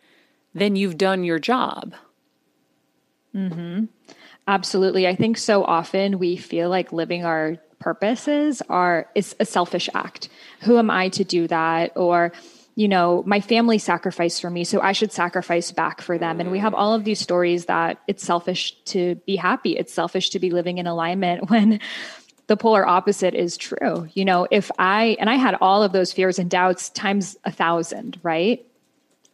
then 0.53 0.75
you've 0.75 0.97
done 0.97 1.23
your 1.23 1.39
job 1.39 1.93
mm-hmm 3.35 3.85
Absolutely. 4.47 5.07
I 5.07 5.15
think 5.15 5.37
so 5.37 5.63
often 5.63 6.19
we 6.19 6.35
feel 6.35 6.69
like 6.69 6.91
living 6.91 7.25
our 7.25 7.57
purposes 7.79 8.61
are 8.69 9.07
is 9.15 9.35
a 9.39 9.45
selfish 9.45 9.89
act. 9.93 10.29
Who 10.61 10.77
am 10.77 10.89
I 10.89 11.09
to 11.09 11.23
do 11.23 11.47
that? 11.47 11.93
Or 11.95 12.31
you 12.75 12.87
know, 12.87 13.21
my 13.25 13.41
family 13.41 13.77
sacrificed 13.77 14.41
for 14.41 14.49
me, 14.49 14.63
so 14.63 14.79
I 14.79 14.93
should 14.93 15.11
sacrifice 15.11 15.71
back 15.71 16.01
for 16.01 16.17
them. 16.17 16.39
And 16.39 16.51
we 16.51 16.59
have 16.59 16.73
all 16.73 16.93
of 16.93 17.03
these 17.03 17.19
stories 17.19 17.65
that 17.65 17.99
it's 18.07 18.23
selfish 18.23 18.75
to 18.85 19.15
be 19.27 19.35
happy. 19.35 19.77
It's 19.77 19.93
selfish 19.93 20.29
to 20.31 20.39
be 20.39 20.51
living 20.51 20.77
in 20.77 20.87
alignment 20.87 21.49
when 21.49 21.81
the 22.47 22.57
polar 22.57 22.87
opposite 22.87 23.33
is 23.33 23.57
true. 23.57 24.07
You 24.13 24.25
know, 24.25 24.47
if 24.49 24.71
I, 24.79 25.17
and 25.19 25.29
I 25.29 25.35
had 25.35 25.55
all 25.59 25.83
of 25.83 25.91
those 25.91 26.13
fears 26.13 26.39
and 26.39 26.49
doubts 26.49 26.89
times 26.89 27.37
a 27.43 27.51
thousand, 27.51 28.19
right? 28.23 28.65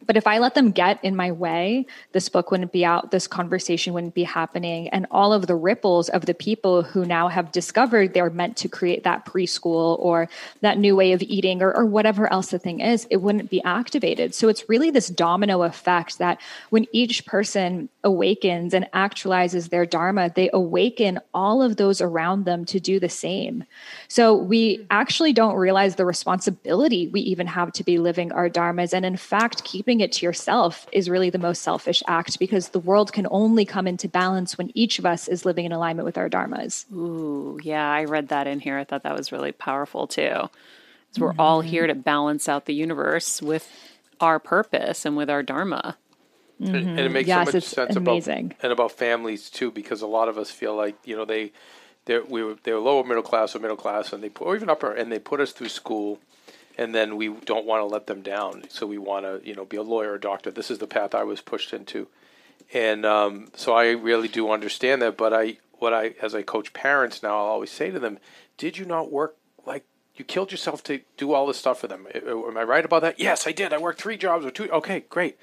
But 0.08 0.16
if 0.16 0.26
I 0.26 0.38
let 0.38 0.54
them 0.54 0.70
get 0.70 1.04
in 1.04 1.14
my 1.14 1.30
way, 1.32 1.84
this 2.12 2.30
book 2.30 2.50
wouldn't 2.50 2.72
be 2.72 2.82
out, 2.82 3.10
this 3.10 3.26
conversation 3.26 3.92
wouldn't 3.92 4.14
be 4.14 4.24
happening. 4.24 4.88
And 4.88 5.06
all 5.10 5.34
of 5.34 5.46
the 5.46 5.54
ripples 5.54 6.08
of 6.08 6.24
the 6.24 6.32
people 6.32 6.82
who 6.82 7.04
now 7.04 7.28
have 7.28 7.52
discovered 7.52 8.14
they're 8.14 8.30
meant 8.30 8.56
to 8.56 8.68
create 8.68 9.04
that 9.04 9.26
preschool 9.26 9.98
or 9.98 10.30
that 10.62 10.78
new 10.78 10.96
way 10.96 11.12
of 11.12 11.20
eating 11.20 11.60
or, 11.60 11.76
or 11.76 11.84
whatever 11.84 12.32
else 12.32 12.50
the 12.50 12.58
thing 12.58 12.80
is, 12.80 13.06
it 13.10 13.18
wouldn't 13.18 13.50
be 13.50 13.62
activated. 13.64 14.34
So 14.34 14.48
it's 14.48 14.66
really 14.66 14.90
this 14.90 15.08
domino 15.08 15.62
effect 15.62 16.16
that 16.16 16.40
when 16.70 16.86
each 16.90 17.26
person 17.26 17.90
awakens 18.04 18.74
and 18.74 18.88
actualizes 18.94 19.70
their 19.70 19.84
dharma, 19.84 20.30
they 20.34 20.48
awaken 20.52 21.18
all 21.34 21.62
of 21.62 21.76
those 21.76 22.00
around 22.00 22.44
them 22.44 22.64
to 22.64 22.78
do 22.78 23.00
the 23.00 23.08
same. 23.08 23.64
So 24.06 24.34
we 24.34 24.76
mm-hmm. 24.76 24.86
actually 24.90 25.32
don't 25.32 25.56
realize 25.56 25.96
the 25.96 26.04
responsibility 26.04 27.08
we 27.08 27.20
even 27.22 27.46
have 27.48 27.72
to 27.72 27.84
be 27.84 27.98
living 27.98 28.30
our 28.30 28.48
dharmas. 28.48 28.92
And 28.92 29.04
in 29.04 29.16
fact, 29.16 29.64
keeping 29.64 30.00
it 30.00 30.12
to 30.12 30.26
yourself 30.26 30.86
is 30.92 31.10
really 31.10 31.30
the 31.30 31.38
most 31.38 31.62
selfish 31.62 32.02
act 32.06 32.38
because 32.38 32.68
the 32.68 32.78
world 32.78 33.12
can 33.12 33.26
only 33.30 33.64
come 33.64 33.88
into 33.88 34.08
balance 34.08 34.56
when 34.56 34.70
each 34.74 34.98
of 34.98 35.06
us 35.06 35.26
is 35.26 35.44
living 35.44 35.64
in 35.64 35.72
alignment 35.72 36.06
with 36.06 36.18
our 36.18 36.28
dharmas. 36.28 36.90
Ooh, 36.92 37.58
yeah, 37.62 37.90
I 37.90 38.04
read 38.04 38.28
that 38.28 38.46
in 38.46 38.60
here. 38.60 38.78
I 38.78 38.84
thought 38.84 39.02
that 39.02 39.16
was 39.16 39.32
really 39.32 39.52
powerful 39.52 40.06
too. 40.06 40.48
Because 41.08 41.20
we're 41.20 41.34
all 41.38 41.60
mm-hmm. 41.60 41.70
here 41.70 41.86
to 41.86 41.94
balance 41.94 42.48
out 42.48 42.66
the 42.66 42.74
universe 42.74 43.42
with 43.42 43.68
our 44.20 44.38
purpose 44.38 45.04
and 45.04 45.16
with 45.16 45.30
our 45.30 45.42
dharma. 45.42 45.96
And, 46.60 46.74
and 46.74 46.98
it 47.00 47.10
makes 47.10 47.28
Yes, 47.28 47.48
so 47.50 47.52
much 47.52 47.64
sense 47.64 47.96
amazing. 47.96 48.46
about 48.46 48.64
and 48.64 48.72
about 48.72 48.92
families 48.92 49.48
too, 49.50 49.70
because 49.70 50.02
a 50.02 50.06
lot 50.06 50.28
of 50.28 50.38
us 50.38 50.50
feel 50.50 50.74
like 50.74 50.96
you 51.04 51.16
know 51.16 51.24
they 51.24 51.52
they 52.06 52.18
we 52.18 52.42
were 52.42 52.56
they 52.64 52.72
were 52.72 52.80
lower 52.80 53.04
middle 53.04 53.22
class 53.22 53.54
or 53.54 53.60
middle 53.60 53.76
class, 53.76 54.12
and 54.12 54.22
they 54.22 54.28
put, 54.28 54.44
or 54.46 54.56
even 54.56 54.68
upper, 54.68 54.92
and 54.92 55.12
they 55.12 55.18
put 55.20 55.40
us 55.40 55.52
through 55.52 55.68
school, 55.68 56.18
and 56.76 56.94
then 56.94 57.16
we 57.16 57.28
don't 57.28 57.64
want 57.66 57.80
to 57.80 57.86
let 57.86 58.06
them 58.08 58.22
down, 58.22 58.64
so 58.68 58.86
we 58.86 58.98
want 58.98 59.24
to 59.24 59.40
you 59.48 59.54
know 59.54 59.64
be 59.64 59.76
a 59.76 59.82
lawyer 59.82 60.12
or 60.12 60.18
doctor. 60.18 60.50
This 60.50 60.70
is 60.70 60.78
the 60.78 60.86
path 60.88 61.14
I 61.14 61.22
was 61.24 61.40
pushed 61.40 61.72
into, 61.72 62.08
and 62.74 63.06
um, 63.06 63.48
so 63.54 63.74
I 63.74 63.90
really 63.90 64.28
do 64.28 64.50
understand 64.50 65.00
that. 65.02 65.16
But 65.16 65.32
I 65.32 65.58
what 65.78 65.94
I 65.94 66.14
as 66.20 66.34
I 66.34 66.42
coach 66.42 66.72
parents 66.72 67.22
now, 67.22 67.38
I'll 67.38 67.52
always 67.52 67.70
say 67.70 67.90
to 67.90 68.00
them, 68.00 68.18
"Did 68.56 68.78
you 68.78 68.84
not 68.84 69.12
work 69.12 69.36
like?" 69.64 69.84
You 70.16 70.24
killed 70.24 70.50
yourself 70.50 70.82
to 70.84 71.00
do 71.16 71.32
all 71.32 71.46
this 71.46 71.58
stuff 71.58 71.78
for 71.78 71.86
them. 71.86 72.08
Am 72.12 72.56
I 72.58 72.64
right 72.64 72.84
about 72.84 73.02
that? 73.02 73.20
Yes, 73.20 73.46
I 73.46 73.52
did. 73.52 73.72
I 73.72 73.78
worked 73.78 74.00
three 74.02 74.16
jobs 74.16 74.44
or 74.44 74.50
two. 74.50 74.68
Okay, 74.72 75.04
great. 75.08 75.36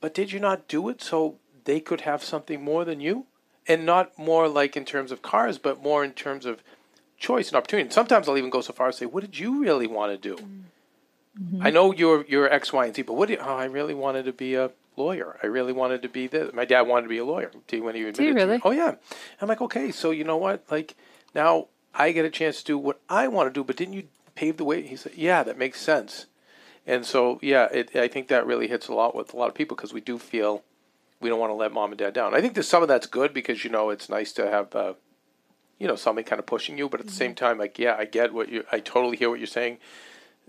But 0.00 0.14
did 0.14 0.32
you 0.32 0.40
not 0.40 0.68
do 0.68 0.88
it 0.88 1.02
so 1.02 1.36
they 1.64 1.80
could 1.80 2.02
have 2.02 2.22
something 2.22 2.62
more 2.62 2.84
than 2.84 3.00
you? 3.00 3.26
And 3.68 3.84
not 3.84 4.16
more 4.16 4.46
like 4.48 4.76
in 4.76 4.84
terms 4.84 5.10
of 5.10 5.22
cars, 5.22 5.58
but 5.58 5.82
more 5.82 6.04
in 6.04 6.12
terms 6.12 6.46
of 6.46 6.62
choice 7.18 7.48
and 7.48 7.56
opportunity. 7.56 7.86
And 7.86 7.92
sometimes 7.92 8.28
I'll 8.28 8.38
even 8.38 8.50
go 8.50 8.60
so 8.60 8.72
far 8.72 8.88
as 8.88 8.96
to 8.96 8.98
say, 9.00 9.06
what 9.06 9.22
did 9.22 9.38
you 9.38 9.60
really 9.60 9.86
want 9.88 10.12
to 10.12 10.18
do? 10.36 10.42
Mm-hmm. 11.40 11.66
I 11.66 11.70
know 11.70 11.92
you're, 11.92 12.24
you're 12.28 12.48
X, 12.52 12.72
Y, 12.72 12.86
and 12.86 12.94
Z, 12.94 13.02
but 13.02 13.14
what 13.14 13.26
do 13.26 13.34
you, 13.34 13.40
oh, 13.40 13.56
I 13.56 13.64
really 13.64 13.94
wanted 13.94 14.24
to 14.26 14.32
be 14.32 14.54
a 14.54 14.70
lawyer. 14.96 15.38
I 15.42 15.46
really 15.46 15.72
wanted 15.72 16.02
to 16.02 16.08
be 16.08 16.26
this. 16.28 16.52
My 16.54 16.64
dad 16.64 16.82
wanted 16.82 17.02
to 17.04 17.08
be 17.08 17.18
a 17.18 17.24
lawyer 17.24 17.50
to- 17.68 17.80
when 17.80 17.94
he 17.94 18.02
admitted 18.02 18.22
you 18.22 18.28
to 18.28 18.34
me. 18.34 18.42
really? 18.44 18.60
Oh, 18.64 18.70
yeah. 18.70 18.94
I'm 19.40 19.48
like, 19.48 19.60
okay, 19.60 19.90
so 19.90 20.10
you 20.12 20.24
know 20.24 20.36
what? 20.36 20.64
Like, 20.70 20.94
now 21.34 21.66
I 21.94 22.12
get 22.12 22.24
a 22.24 22.30
chance 22.30 22.58
to 22.58 22.64
do 22.64 22.78
what 22.78 23.00
I 23.08 23.28
want 23.28 23.48
to 23.48 23.52
do, 23.52 23.64
but 23.64 23.76
didn't 23.76 23.94
you 23.94 24.04
pave 24.34 24.56
the 24.58 24.64
way? 24.64 24.82
He 24.82 24.96
said, 24.96 25.12
yeah, 25.16 25.42
that 25.42 25.58
makes 25.58 25.80
sense. 25.80 26.26
And 26.86 27.04
so, 27.04 27.38
yeah, 27.42 27.66
it, 27.72 27.96
I 27.96 28.08
think 28.08 28.28
that 28.28 28.46
really 28.46 28.68
hits 28.68 28.88
a 28.88 28.94
lot 28.94 29.14
with 29.14 29.34
a 29.34 29.36
lot 29.36 29.48
of 29.48 29.54
people 29.54 29.76
because 29.76 29.92
we 29.92 30.00
do 30.00 30.18
feel 30.18 30.62
we 31.20 31.28
don't 31.28 31.40
want 31.40 31.50
to 31.50 31.54
let 31.54 31.72
mom 31.72 31.90
and 31.90 31.98
dad 31.98 32.14
down. 32.14 32.34
I 32.34 32.40
think 32.40 32.54
there's 32.54 32.68
some 32.68 32.82
of 32.82 32.88
that's 32.88 33.06
good 33.06 33.34
because 33.34 33.64
you 33.64 33.70
know 33.70 33.90
it's 33.90 34.08
nice 34.08 34.32
to 34.34 34.48
have, 34.48 34.74
uh, 34.74 34.94
you 35.78 35.88
know, 35.88 35.96
somebody 35.96 36.24
kind 36.24 36.38
of 36.38 36.46
pushing 36.46 36.78
you, 36.78 36.88
but 36.88 37.00
at 37.00 37.06
the 37.06 37.12
same 37.12 37.34
time, 37.34 37.58
like, 37.58 37.78
yeah, 37.78 37.96
I 37.98 38.04
get 38.04 38.32
what 38.32 38.48
you, 38.48 38.64
I 38.70 38.78
totally 38.80 39.16
hear 39.16 39.30
what 39.30 39.40
you're 39.40 39.46
saying. 39.46 39.78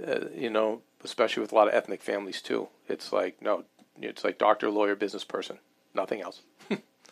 Uh, 0.05 0.25
you 0.35 0.49
know, 0.49 0.81
especially 1.03 1.41
with 1.41 1.51
a 1.51 1.55
lot 1.55 1.67
of 1.67 1.73
ethnic 1.73 2.03
families 2.03 2.41
too. 2.41 2.67
It's 2.88 3.11
like 3.11 3.41
no, 3.41 3.63
it's 3.99 4.23
like 4.23 4.38
doctor, 4.38 4.69
lawyer, 4.69 4.95
business 4.95 5.23
person, 5.23 5.57
nothing 5.95 6.21
else. 6.21 6.41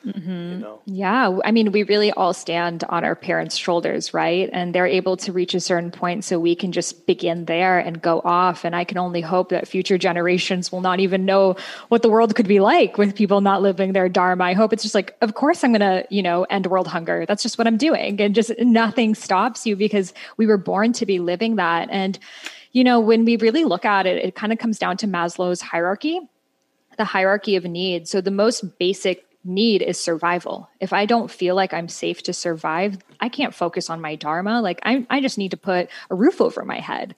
Mm-hmm. 0.06 0.30
You 0.30 0.58
know, 0.58 0.82
Yeah, 0.86 1.40
I 1.44 1.52
mean, 1.52 1.72
we 1.72 1.84
really 1.84 2.12
all 2.12 2.34
stand 2.34 2.84
on 2.90 3.04
our 3.04 3.16
parents' 3.16 3.56
shoulders, 3.56 4.14
right? 4.14 4.50
And 4.54 4.74
they're 4.74 4.86
able 4.86 5.18
to 5.18 5.32
reach 5.32 5.56
a 5.56 5.60
certain 5.60 5.90
point 5.90 6.24
so 6.24 6.40
we 6.40 6.56
can 6.56 6.72
just 6.72 7.08
begin 7.08 7.46
there 7.46 7.80
and 7.80 8.02
go 8.02 8.22
off. 8.24 8.66
And 8.66 8.76
I 8.76 8.84
can 8.84 8.98
only 8.98 9.22
hope 9.22 9.50
that 9.50 9.68
future 9.68 9.98
generations 9.98 10.72
will 10.72 10.82
not 10.82 11.00
even 11.00 11.26
know 11.26 11.56
what 11.90 12.04
the 12.04 12.10
world 12.10 12.36
could 12.36 12.48
be 12.48 12.60
like 12.60 12.98
with 12.98 13.16
people 13.16 13.42
not 13.42 13.62
living 13.62 13.94
their 13.94 14.10
dharma. 14.10 14.44
I 14.44 14.54
hope 14.54 14.74
it's 14.74 14.84
just 14.84 14.96
like, 14.96 15.16
of 15.22 15.34
course, 15.34 15.64
I'm 15.64 15.72
going 15.72 15.80
to, 15.82 16.06
you 16.10 16.22
know, 16.22 16.44
end 16.44 16.68
world 16.68 16.88
hunger. 16.88 17.26
That's 17.26 17.42
just 17.42 17.58
what 17.58 17.66
I'm 17.66 17.78
doing. 17.78 18.22
And 18.22 18.36
just 18.36 18.52
nothing 18.60 19.16
stops 19.16 19.66
you 19.66 19.76
because 19.76 20.14
we 20.38 20.46
were 20.46 20.58
born 20.58 20.94
to 20.94 21.06
be 21.06 21.20
living 21.20 21.56
that. 21.56 21.90
And, 21.90 22.20
you 22.74 22.84
know, 22.84 23.00
when 23.00 23.26
we 23.26 23.38
really 23.38 23.64
look 23.64 23.86
at 23.86 24.06
it, 24.06 24.24
it 24.24 24.36
kind 24.36 24.54
of 24.54 24.60
comes 24.60 24.78
down 24.78 24.98
to 24.98 25.08
Maslow's 25.08 25.62
hierarchy 25.62 26.20
the 26.98 27.04
hierarchy 27.04 27.56
of 27.56 27.66
needs. 27.66 28.10
So 28.10 28.22
the 28.22 28.32
most 28.32 28.80
basic 28.80 29.26
need 29.46 29.82
is 29.82 30.00
survival. 30.00 30.70
If 30.80 30.92
I 30.92 31.06
don't 31.06 31.30
feel 31.30 31.56
like 31.56 31.74
I'm 31.74 31.88
safe 31.88 32.24
to 32.24 32.34
survive, 32.34 32.98
I 33.20 33.30
can't 33.30 33.54
focus 33.54 33.90
on 33.90 34.02
my 34.02 34.16
dharma. 34.16 34.62
Like 34.62 34.80
I, 34.84 35.06
I 35.10 35.22
just 35.22 35.38
need 35.38 35.52
to 35.52 35.58
put 35.58 35.90
a 36.10 36.16
roof 36.16 36.42
over 36.42 36.66
my 36.66 36.80
head. 36.80 37.16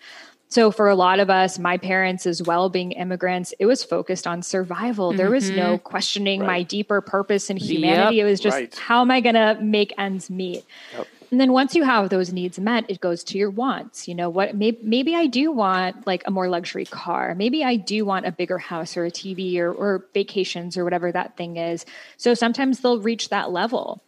So 0.49 0.71
for 0.71 0.87
a 0.87 0.95
lot 0.95 1.19
of 1.19 1.29
us, 1.29 1.59
my 1.59 1.77
parents 1.77 2.25
as 2.25 2.41
well 2.41 2.69
being 2.69 2.93
immigrants, 2.93 3.53
it 3.59 3.65
was 3.65 3.83
focused 3.83 4.25
on 4.25 4.41
survival. 4.41 5.11
There 5.11 5.29
was 5.29 5.49
no 5.49 5.75
mm-hmm. 5.75 5.83
questioning 5.83 6.45
my 6.45 6.63
deeper 6.63 7.01
purpose 7.01 7.49
in 7.49 7.57
humanity. 7.57 8.21
It 8.21 8.23
was 8.23 8.39
just 8.39 8.55
Right. 8.55 8.75
how 8.75 9.01
am 9.01 9.11
I 9.11 9.19
going 9.19 9.35
to 9.35 9.57
make 9.61 9.93
ends 9.97 10.29
meet? 10.29 10.63
And 11.29 11.41
then 11.41 11.51
once 11.51 11.75
you 11.75 11.83
have 11.83 12.09
those 12.09 12.31
needs 12.31 12.57
met, 12.57 12.89
it 12.89 13.01
goes 13.01 13.23
to 13.25 13.37
your 13.37 13.49
wants. 13.49 14.07
You 14.07 14.15
know 14.15 14.29
what? 14.29 14.55
Maybe, 14.55 14.79
maybe 14.81 15.15
I 15.15 15.27
do 15.27 15.51
want 15.51 16.07
like 16.07 16.23
a 16.25 16.31
more 16.31 16.47
luxury 16.47 16.85
car. 16.85 17.35
Maybe 17.35 17.63
I 17.63 17.75
do 17.75 18.05
want 18.05 18.25
a 18.25 18.31
bigger 18.31 18.57
house 18.57 18.95
or 18.95 19.05
a 19.05 19.11
TV 19.11 19.57
or, 19.57 19.71
or 19.71 20.05
vacations 20.13 20.77
or 20.77 20.85
whatever 20.85 21.11
that 21.11 21.35
thing 21.35 21.57
is. 21.57 21.85
So 22.15 22.33
sometimes 22.33 22.79
they'll 22.79 23.01
reach 23.01 23.29
that 23.29 23.51
level. 23.51 24.01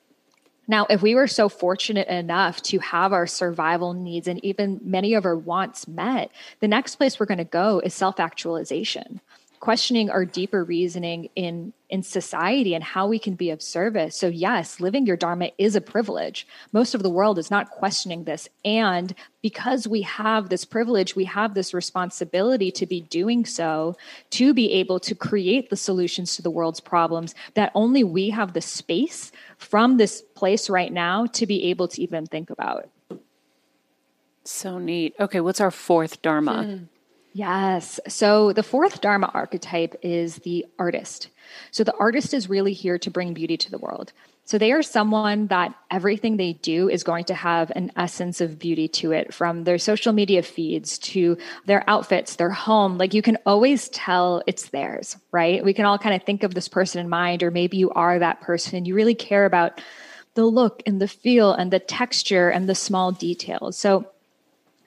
Now, 0.69 0.85
if 0.87 1.01
we 1.01 1.15
were 1.15 1.27
so 1.27 1.49
fortunate 1.49 2.07
enough 2.07 2.61
to 2.63 2.77
have 2.77 3.11
our 3.11 3.25
survival 3.25 3.93
needs 3.93 4.27
and 4.27 4.43
even 4.45 4.79
many 4.83 5.15
of 5.15 5.25
our 5.25 5.35
wants 5.35 5.87
met, 5.87 6.31
the 6.59 6.67
next 6.67 6.97
place 6.97 7.19
we're 7.19 7.25
going 7.25 7.39
to 7.39 7.43
go 7.43 7.79
is 7.79 7.95
self 7.95 8.19
actualization, 8.19 9.19
questioning 9.59 10.09
our 10.09 10.25
deeper 10.25 10.63
reasoning 10.63 11.29
in, 11.35 11.73
in 11.89 12.01
society 12.01 12.73
and 12.73 12.83
how 12.83 13.07
we 13.07 13.19
can 13.19 13.35
be 13.35 13.49
of 13.49 13.61
service. 13.61 14.15
So, 14.15 14.27
yes, 14.27 14.79
living 14.79 15.05
your 15.05 15.17
Dharma 15.17 15.51
is 15.57 15.75
a 15.75 15.81
privilege. 15.81 16.47
Most 16.71 16.95
of 16.95 17.03
the 17.03 17.09
world 17.09 17.37
is 17.37 17.51
not 17.51 17.69
questioning 17.69 18.23
this. 18.23 18.47
And 18.63 19.13
because 19.41 19.87
we 19.87 20.03
have 20.03 20.49
this 20.49 20.65
privilege, 20.65 21.15
we 21.15 21.25
have 21.25 21.53
this 21.53 21.73
responsibility 21.73 22.71
to 22.71 22.85
be 22.85 23.01
doing 23.01 23.45
so, 23.45 23.97
to 24.31 24.53
be 24.53 24.71
able 24.73 24.99
to 25.01 25.15
create 25.15 25.69
the 25.69 25.75
solutions 25.75 26.35
to 26.35 26.41
the 26.41 26.51
world's 26.51 26.79
problems 26.79 27.35
that 27.55 27.71
only 27.75 28.03
we 28.03 28.29
have 28.29 28.53
the 28.53 28.61
space 28.61 29.31
from 29.57 29.97
this 29.97 30.21
place 30.35 30.69
right 30.69 30.93
now 30.93 31.25
to 31.25 31.45
be 31.45 31.65
able 31.65 31.87
to 31.89 32.01
even 32.01 32.25
think 32.25 32.49
about. 32.49 32.89
So 34.45 34.79
neat. 34.79 35.15
Okay, 35.19 35.41
what's 35.41 35.61
our 35.61 35.71
fourth 35.71 36.21
dharma? 36.21 36.63
Hmm. 36.63 36.83
Yes. 37.33 37.99
So 38.07 38.53
the 38.53 38.63
fourth 38.63 39.01
Dharma 39.01 39.31
archetype 39.33 39.95
is 40.01 40.37
the 40.37 40.65
artist. 40.79 41.29
So 41.71 41.83
the 41.83 41.95
artist 41.97 42.33
is 42.33 42.49
really 42.49 42.73
here 42.73 42.97
to 42.99 43.11
bring 43.11 43.33
beauty 43.33 43.57
to 43.57 43.71
the 43.71 43.77
world. 43.77 44.11
So 44.45 44.57
they 44.57 44.71
are 44.71 44.81
someone 44.81 45.45
that 45.47 45.75
everything 45.91 46.37
they 46.37 46.53
do 46.53 46.89
is 46.89 47.03
going 47.03 47.25
to 47.25 47.35
have 47.35 47.71
an 47.75 47.91
essence 47.95 48.41
of 48.41 48.57
beauty 48.57 48.87
to 48.87 49.11
it 49.11 49.31
from 49.31 49.63
their 49.63 49.77
social 49.77 50.11
media 50.11 50.41
feeds 50.41 50.97
to 50.99 51.37
their 51.67 51.87
outfits, 51.87 52.35
their 52.35 52.49
home. 52.49 52.97
Like 52.97 53.13
you 53.13 53.21
can 53.21 53.37
always 53.45 53.89
tell 53.89 54.41
it's 54.47 54.69
theirs, 54.69 55.17
right? 55.31 55.63
We 55.63 55.75
can 55.75 55.85
all 55.85 55.99
kind 55.99 56.15
of 56.15 56.23
think 56.23 56.41
of 56.41 56.55
this 56.55 56.67
person 56.67 56.99
in 56.99 57.09
mind, 57.09 57.43
or 57.43 57.51
maybe 57.51 57.77
you 57.77 57.91
are 57.91 58.17
that 58.17 58.41
person 58.41 58.75
and 58.75 58.87
you 58.87 58.95
really 58.95 59.13
care 59.13 59.45
about 59.45 59.79
the 60.33 60.45
look 60.45 60.81
and 60.87 60.99
the 60.99 61.07
feel 61.07 61.53
and 61.53 61.71
the 61.71 61.79
texture 61.79 62.49
and 62.49 62.67
the 62.67 62.73
small 62.73 63.11
details. 63.11 63.77
So 63.77 64.09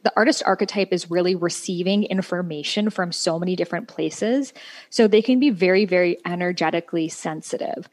the 0.03 0.13
artist 0.17 0.43
archetype 0.45 0.93
is 0.93 1.11
really 1.11 1.35
receiving 1.35 2.05
information 2.05 2.91
from 2.91 3.13
so 3.13 3.39
many 3.39 3.57
different 3.57 3.89
places. 3.89 4.53
So 4.91 5.07
they 5.07 5.23
can 5.23 5.39
be 5.39 5.51
very, 5.51 5.85
very 5.85 6.19
energetically 6.27 7.09
sensitive. 7.09 7.89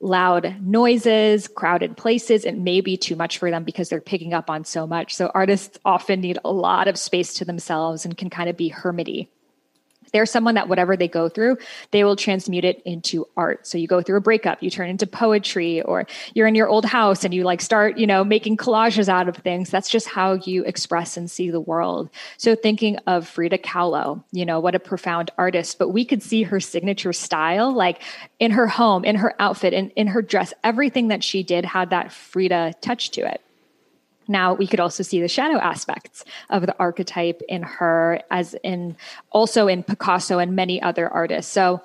Loud 0.00 0.56
noises, 0.62 1.46
crowded 1.48 1.96
places, 1.96 2.46
it 2.46 2.56
may 2.56 2.80
be 2.80 2.96
too 2.96 3.16
much 3.16 3.36
for 3.36 3.50
them 3.50 3.64
because 3.64 3.90
they're 3.90 4.00
picking 4.00 4.32
up 4.32 4.48
on 4.48 4.64
so 4.64 4.86
much. 4.86 5.14
So 5.14 5.30
artists 5.34 5.78
often 5.84 6.22
need 6.22 6.38
a 6.44 6.52
lot 6.52 6.88
of 6.88 6.98
space 6.98 7.34
to 7.34 7.44
themselves 7.44 8.06
and 8.06 8.16
can 8.16 8.30
kind 8.30 8.48
of 8.48 8.56
be 8.56 8.70
hermity 8.70 9.28
they're 10.10 10.26
someone 10.26 10.54
that 10.54 10.68
whatever 10.68 10.96
they 10.96 11.08
go 11.08 11.28
through, 11.28 11.58
they 11.90 12.04
will 12.04 12.16
transmute 12.16 12.64
it 12.64 12.82
into 12.84 13.26
art. 13.36 13.66
So 13.66 13.78
you 13.78 13.86
go 13.86 14.02
through 14.02 14.18
a 14.18 14.20
breakup, 14.20 14.62
you 14.62 14.70
turn 14.70 14.88
into 14.88 15.06
poetry, 15.06 15.82
or 15.82 16.06
you're 16.34 16.46
in 16.46 16.54
your 16.54 16.68
old 16.68 16.84
house 16.84 17.24
and 17.24 17.32
you 17.32 17.44
like 17.44 17.60
start, 17.60 17.98
you 17.98 18.06
know, 18.06 18.24
making 18.24 18.56
collages 18.56 19.08
out 19.08 19.28
of 19.28 19.36
things. 19.36 19.70
That's 19.70 19.88
just 19.88 20.08
how 20.08 20.34
you 20.34 20.64
express 20.64 21.16
and 21.16 21.30
see 21.30 21.50
the 21.50 21.60
world. 21.60 22.10
So 22.36 22.54
thinking 22.54 22.96
of 23.06 23.26
Frida 23.26 23.58
Kahlo, 23.58 24.22
you 24.32 24.44
know, 24.44 24.60
what 24.60 24.74
a 24.74 24.80
profound 24.80 25.30
artist, 25.38 25.78
but 25.78 25.88
we 25.88 26.04
could 26.04 26.22
see 26.22 26.42
her 26.42 26.60
signature 26.60 27.12
style, 27.12 27.72
like 27.72 28.02
in 28.38 28.50
her 28.52 28.66
home, 28.66 29.04
in 29.04 29.16
her 29.16 29.34
outfit, 29.38 29.72
in, 29.72 29.90
in 29.90 30.06
her 30.08 30.22
dress, 30.22 30.52
everything 30.64 31.08
that 31.08 31.24
she 31.24 31.42
did 31.42 31.64
had 31.64 31.90
that 31.90 32.12
Frida 32.12 32.74
touch 32.80 33.10
to 33.12 33.20
it. 33.22 33.40
Now 34.28 34.54
we 34.54 34.66
could 34.66 34.80
also 34.80 35.02
see 35.02 35.20
the 35.20 35.28
shadow 35.28 35.58
aspects 35.58 36.24
of 36.50 36.66
the 36.66 36.76
archetype 36.78 37.42
in 37.48 37.62
her, 37.62 38.20
as 38.30 38.54
in 38.62 38.96
also 39.30 39.66
in 39.66 39.82
Picasso 39.82 40.38
and 40.38 40.54
many 40.54 40.80
other 40.80 41.08
artists. 41.08 41.52
So 41.52 41.82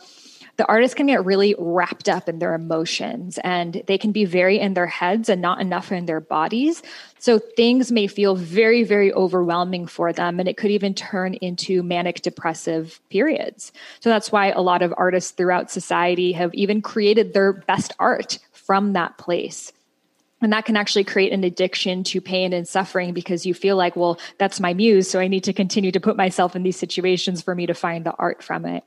the 0.57 0.65
artist 0.67 0.95
can 0.95 1.07
get 1.07 1.25
really 1.25 1.53
wrapped 1.57 2.07
up 2.07 2.29
in 2.29 2.39
their 2.39 2.53
emotions 2.53 3.37
and 3.43 3.83
they 3.87 3.97
can 3.97 4.13
be 4.13 4.23
very 4.23 4.57
in 4.57 4.73
their 4.73 4.87
heads 4.87 5.27
and 5.27 5.41
not 5.41 5.59
enough 5.59 5.91
in 5.91 6.05
their 6.05 6.21
bodies. 6.21 6.81
So 7.19 7.39
things 7.39 7.91
may 7.91 8.07
feel 8.07 8.35
very, 8.35 8.83
very 8.83 9.11
overwhelming 9.11 9.87
for 9.87 10.13
them, 10.13 10.39
and 10.39 10.47
it 10.47 10.57
could 10.57 10.71
even 10.71 10.93
turn 10.93 11.33
into 11.35 11.83
manic 11.83 12.21
depressive 12.21 13.01
periods. 13.09 13.73
So 13.99 14.09
that's 14.09 14.31
why 14.31 14.51
a 14.51 14.61
lot 14.61 14.81
of 14.81 14.93
artists 14.95 15.31
throughout 15.31 15.71
society 15.71 16.31
have 16.33 16.53
even 16.53 16.81
created 16.81 17.33
their 17.33 17.51
best 17.51 17.93
art 17.99 18.39
from 18.53 18.93
that 18.93 19.17
place. 19.17 19.73
And 20.41 20.51
that 20.51 20.65
can 20.65 20.75
actually 20.75 21.05
create 21.05 21.31
an 21.31 21.43
addiction 21.43 22.03
to 22.05 22.19
pain 22.19 22.51
and 22.51 22.67
suffering 22.67 23.13
because 23.13 23.45
you 23.45 23.53
feel 23.53 23.77
like, 23.77 23.95
well, 23.95 24.19
that's 24.37 24.59
my 24.59 24.73
muse. 24.73 25.09
So 25.09 25.19
I 25.19 25.27
need 25.27 25.45
to 25.45 25.53
continue 25.53 25.91
to 25.93 25.99
put 25.99 26.17
myself 26.17 26.55
in 26.55 26.63
these 26.63 26.77
situations 26.77 27.41
for 27.41 27.55
me 27.55 27.65
to 27.65 27.73
find 27.73 28.05
the 28.05 28.13
art 28.19 28.43
from 28.43 28.65
it. 28.65 28.83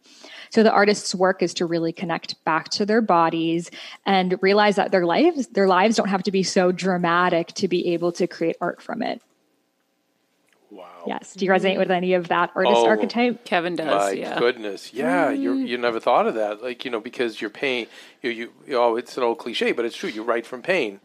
So 0.50 0.62
the 0.62 0.70
artist's 0.72 1.14
work 1.14 1.42
is 1.42 1.54
to 1.54 1.66
really 1.66 1.92
connect 1.92 2.42
back 2.44 2.68
to 2.70 2.86
their 2.86 3.00
bodies 3.00 3.70
and 4.06 4.38
realize 4.42 4.76
that 4.76 4.92
their 4.92 5.06
lives, 5.06 5.46
their 5.48 5.66
lives 5.66 5.96
don't 5.96 6.08
have 6.08 6.22
to 6.24 6.32
be 6.32 6.42
so 6.42 6.70
dramatic 6.70 7.48
to 7.54 7.68
be 7.68 7.92
able 7.94 8.12
to 8.12 8.26
create 8.26 8.56
art 8.60 8.82
from 8.82 9.02
it. 9.02 9.22
Wow. 10.70 11.04
Yes. 11.06 11.32
Do 11.32 11.46
you 11.46 11.50
resonate 11.50 11.78
with 11.78 11.90
any 11.90 12.12
of 12.12 12.28
that 12.28 12.50
artist 12.54 12.76
Oh. 12.76 12.86
archetype? 12.86 13.44
Kevin 13.44 13.74
does. 13.74 13.86
My 13.86 14.10
yeah. 14.10 14.38
goodness, 14.38 14.92
yeah, 14.92 15.32
mm-hmm. 15.32 15.42
you 15.42 15.54
you 15.54 15.78
never 15.78 15.98
thought 15.98 16.26
of 16.26 16.34
that, 16.34 16.62
like 16.62 16.84
you 16.84 16.90
know, 16.90 17.00
because 17.00 17.40
you're 17.40 17.48
pain. 17.48 17.86
You 18.20 18.30
you 18.30 18.52
oh, 18.76 18.96
it's 18.96 19.16
an 19.16 19.22
old 19.22 19.38
cliche, 19.38 19.72
but 19.72 19.86
it's 19.86 19.96
true. 19.96 20.10
You 20.10 20.22
write 20.22 20.44
from 20.44 20.60
pain, 20.60 21.00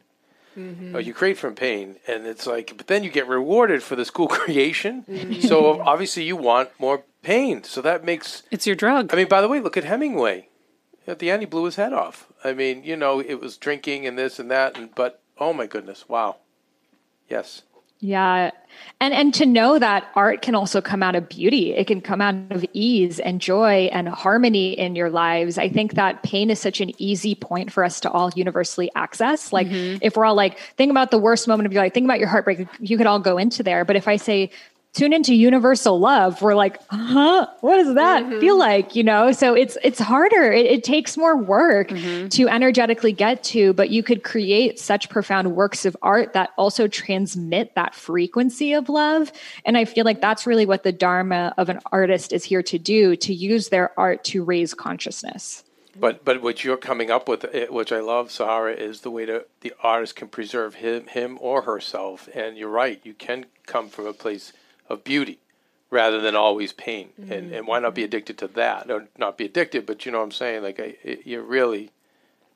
or 0.56 0.99
you 0.99 1.14
create 1.14 1.38
from 1.38 1.56
pain, 1.56 1.97
and 2.08 2.26
it's 2.26 2.45
like, 2.45 2.74
but 2.78 2.88
then 2.88 3.04
you 3.04 3.10
get 3.10 3.28
rewarded 3.28 3.84
for 3.84 3.95
this 3.95 4.10
cool 4.10 4.28
creation. 4.39 5.04
Mm-hmm. 5.10 5.41
So 5.41 5.82
obviously, 5.82 6.24
you 6.24 6.36
want 6.36 6.70
more 6.80 7.04
pain. 7.22 7.64
So 7.64 7.82
that 7.82 8.04
makes. 8.04 8.43
It's 8.51 8.68
your 8.68 8.76
drug. 8.76 9.14
I 9.14 9.18
mean, 9.18 9.28
by 9.28 9.41
the 9.41 9.47
way, 9.47 9.60
look 9.60 9.78
at 9.78 9.84
Hemingway. 9.84 10.49
At 11.06 11.20
the 11.20 11.30
end, 11.32 11.41
he 11.41 11.45
blew 11.45 11.66
his 11.66 11.76
head 11.76 11.91
off. 11.91 12.28
I 12.43 12.54
mean, 12.54 12.84
you 12.84 12.95
know, 12.95 13.20
it 13.20 13.39
was 13.41 13.58
drinking 13.58 14.06
and 14.06 14.18
this 14.18 14.39
and 14.39 14.49
that, 14.51 14.78
and 14.78 14.93
but 14.95 15.22
oh 15.38 15.54
my 15.54 15.66
goodness, 15.66 16.08
wow, 16.08 16.38
yes. 17.30 17.64
Yeah. 18.04 18.51
And 18.99 19.14
and 19.14 19.34
to 19.36 19.45
know 19.45 19.80
that 19.80 20.06
art 20.14 20.41
can 20.41 20.56
also 20.56 20.82
come 20.82 21.01
out 21.01 21.16
of 21.16 21.30
beauty. 21.30 21.74
It 21.74 21.88
can 21.88 22.01
come 22.01 22.20
out 22.20 22.36
of 22.49 22.66
ease 22.74 23.18
and 23.18 23.39
joy 23.39 23.89
and 23.93 24.10
harmony 24.10 24.78
in 24.78 24.97
your 24.97 25.10
lives. 25.10 25.58
I 25.58 25.70
think 25.70 25.93
that 25.93 26.22
pain 26.22 26.49
is 26.49 26.60
such 26.60 26.82
an 26.82 26.91
easy 27.01 27.34
point 27.34 27.72
for 27.72 27.82
us 27.82 28.01
to 28.01 28.12
all 28.12 28.30
universally 28.36 28.91
access. 28.93 29.54
Like 29.54 29.68
mm-hmm. 29.68 29.99
if 30.01 30.18
we're 30.18 30.26
all 30.26 30.36
like, 30.36 30.60
think 30.76 30.91
about 30.91 31.12
the 31.12 31.18
worst 31.18 31.47
moment 31.47 31.66
of 31.66 31.72
your 31.72 31.82
life, 31.82 31.93
think 31.93 32.04
about 32.04 32.20
your 32.20 32.28
heartbreak, 32.28 32.68
you 32.82 32.97
could 32.97 33.08
all 33.08 33.20
go 33.20 33.38
into 33.38 33.64
there. 33.64 33.86
But 33.86 33.95
if 33.95 34.10
I 34.10 34.18
say 34.18 34.51
tune 34.93 35.11
into 35.11 35.33
universal 35.33 35.99
love, 35.99 36.41
we're 36.41 36.55
like, 36.55 36.79
huh, 36.89 37.47
what 37.61 37.77
does 37.77 37.95
that 37.95 38.27
feel 38.39 38.57
like? 38.57 38.95
You 38.95 39.03
know? 39.03 39.31
So 39.31 39.53
it's 39.53 39.77
it's 39.83 39.99
harder. 39.99 40.51
It, 40.51 40.67
it 40.67 40.83
takes 40.83 41.17
more 41.17 41.35
work 41.35 41.89
to 41.89 42.47
energetically 42.47 43.11
get 43.11 43.43
to, 43.45 43.73
but 43.73 43.89
you 43.89 44.03
could 44.03 44.23
create 44.23 44.79
such 44.79 45.09
profound 45.09 45.55
works 45.55 45.85
of 45.85 45.97
art 46.01 46.33
that 46.33 46.51
also 46.57 46.87
transmit 46.87 47.75
that 47.75 47.95
frequency 47.95 48.73
of 48.73 48.87
love. 48.87 49.31
And 49.65 49.77
I 49.77 49.85
feel 49.85 50.05
like 50.05 50.21
that's 50.21 50.45
really 50.45 50.65
what 50.65 50.83
the 50.83 50.91
dharma 50.91 51.53
of 51.57 51.69
an 51.69 51.79
artist 51.91 52.31
is 52.31 52.43
here 52.43 52.63
to 52.63 52.77
do, 52.77 53.15
to 53.17 53.33
use 53.33 53.69
their 53.69 53.97
art 53.99 54.23
to 54.25 54.43
raise 54.43 54.73
consciousness. 54.73 55.63
But 55.99 56.25
but 56.25 56.41
what 56.41 56.63
you're 56.63 56.77
coming 56.77 57.11
up 57.11 57.27
with, 57.27 57.45
eh, 57.53 57.67
which 57.69 57.91
I 57.91 57.99
love, 57.99 58.31
Sahara, 58.31 58.73
is 58.73 59.01
the 59.01 59.11
way 59.11 59.25
to 59.25 59.45
the 59.61 59.73
artist 59.81 60.15
can 60.15 60.27
preserve 60.27 60.75
him 60.75 61.07
him 61.07 61.37
or 61.39 61.63
herself. 61.63 62.27
And 62.33 62.57
you're 62.57 62.69
right, 62.69 62.99
you 63.03 63.13
can 63.13 63.45
come 63.65 63.89
from 63.89 64.07
a 64.07 64.13
place 64.13 64.53
of 64.93 65.03
beauty 65.03 65.39
rather 65.89 66.19
than 66.19 66.35
always 66.35 66.73
pain. 66.73 67.09
And 67.17 67.29
mm-hmm. 67.29 67.53
and 67.53 67.67
why 67.67 67.79
not 67.79 67.95
be 67.95 68.03
addicted 68.03 68.37
to 68.39 68.47
that, 68.49 68.89
or 68.89 69.07
not 69.17 69.37
be 69.37 69.45
addicted? 69.45 69.85
But 69.85 70.05
you 70.05 70.11
know 70.11 70.19
what 70.19 70.25
I'm 70.25 70.31
saying? 70.31 70.63
Like 70.63 70.79
I, 70.79 70.95
it, 71.03 71.21
you're 71.25 71.43
really, 71.43 71.91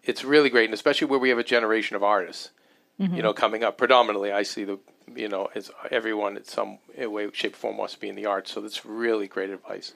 it's 0.03 0.23
really 0.23 0.49
great, 0.49 0.65
and 0.65 0.73
especially 0.73 1.07
where 1.07 1.19
we 1.19 1.29
have 1.29 1.37
a 1.37 1.43
generation 1.43 1.95
of 1.95 2.03
artists. 2.03 2.51
You 2.97 3.07
mm-hmm. 3.07 3.17
know, 3.19 3.33
coming 3.33 3.63
up 3.63 3.77
predominantly, 3.77 4.31
I 4.31 4.41
see 4.41 4.63
the 4.63 4.79
you 5.15 5.27
know 5.27 5.49
as 5.53 5.69
everyone 5.91 6.35
in 6.37 6.45
some 6.45 6.79
way, 6.97 7.29
shape, 7.33 7.53
or 7.53 7.57
form 7.57 7.77
wants 7.77 7.93
to 7.93 7.99
be 7.99 8.09
in 8.09 8.15
the 8.15 8.25
arts. 8.25 8.51
So 8.51 8.61
that's 8.61 8.85
really 8.85 9.27
great 9.27 9.51
advice. 9.51 9.93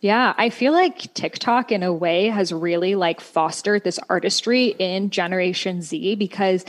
Yeah, 0.00 0.32
I 0.38 0.48
feel 0.48 0.72
like 0.72 1.12
TikTok 1.12 1.70
in 1.70 1.82
a 1.82 1.92
way 1.92 2.28
has 2.28 2.54
really 2.54 2.94
like 2.94 3.20
fostered 3.20 3.84
this 3.84 3.98
artistry 4.08 4.68
in 4.78 5.10
Generation 5.10 5.82
Z 5.82 6.14
because 6.14 6.64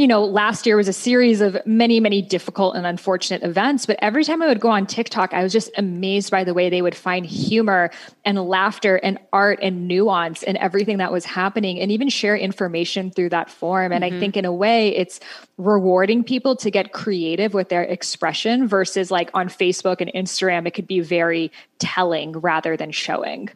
you 0.00 0.06
know, 0.06 0.24
last 0.24 0.64
year 0.64 0.76
was 0.76 0.88
a 0.88 0.94
series 0.94 1.42
of 1.42 1.58
many, 1.66 2.00
many 2.00 2.22
difficult 2.22 2.74
and 2.74 2.86
unfortunate 2.86 3.42
events. 3.42 3.84
But 3.84 3.98
every 4.00 4.24
time 4.24 4.40
I 4.40 4.46
would 4.46 4.58
go 4.58 4.70
on 4.70 4.86
TikTok, 4.86 5.34
I 5.34 5.42
was 5.42 5.52
just 5.52 5.70
amazed 5.76 6.30
by 6.30 6.42
the 6.42 6.54
way 6.54 6.70
they 6.70 6.80
would 6.80 6.94
find 6.94 7.26
humor 7.26 7.90
and 8.24 8.42
laughter 8.42 8.96
and 8.96 9.18
art 9.30 9.58
and 9.60 9.86
nuance 9.86 10.42
and 10.42 10.56
everything 10.56 10.96
that 10.98 11.12
was 11.12 11.26
happening 11.26 11.78
and 11.78 11.92
even 11.92 12.08
share 12.08 12.34
information 12.34 13.10
through 13.10 13.28
that 13.28 13.50
form. 13.50 13.92
And 13.92 14.02
I 14.02 14.08
mm-hmm. 14.08 14.20
think 14.20 14.36
in 14.38 14.46
a 14.46 14.52
way, 14.54 14.96
it's 14.96 15.20
rewarding 15.58 16.24
people 16.24 16.56
to 16.56 16.70
get 16.70 16.94
creative 16.94 17.52
with 17.52 17.68
their 17.68 17.82
expression 17.82 18.66
versus 18.66 19.10
like 19.10 19.28
on 19.34 19.50
Facebook 19.50 20.00
and 20.00 20.10
Instagram, 20.14 20.66
it 20.66 20.70
could 20.70 20.86
be 20.86 21.00
very 21.00 21.52
telling 21.78 22.32
rather 22.32 22.74
than 22.74 22.90
showing. 22.90 23.50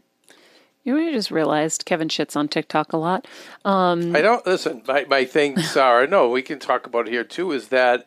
You 0.85 0.95
know, 0.95 1.09
I 1.09 1.12
just 1.12 1.30
realized 1.30 1.87
Kevin 1.87 2.09
shits 2.09 2.37
on 2.37 2.49
TikTok 2.49 2.93
a 2.93 2.99
lot. 2.99 3.26
Um, 3.64 4.14
I 4.14 4.20
don't 4.20 4.47
listen. 4.47 4.82
My 4.87 5.05
my 5.09 5.24
thing, 5.24 5.59
Sarah. 5.61 6.07
No, 6.07 6.28
we 6.28 6.43
can 6.43 6.59
talk 6.59 6.87
about 6.87 7.09
here 7.09 7.24
too. 7.24 7.53
Is 7.53 7.68
that 7.68 8.07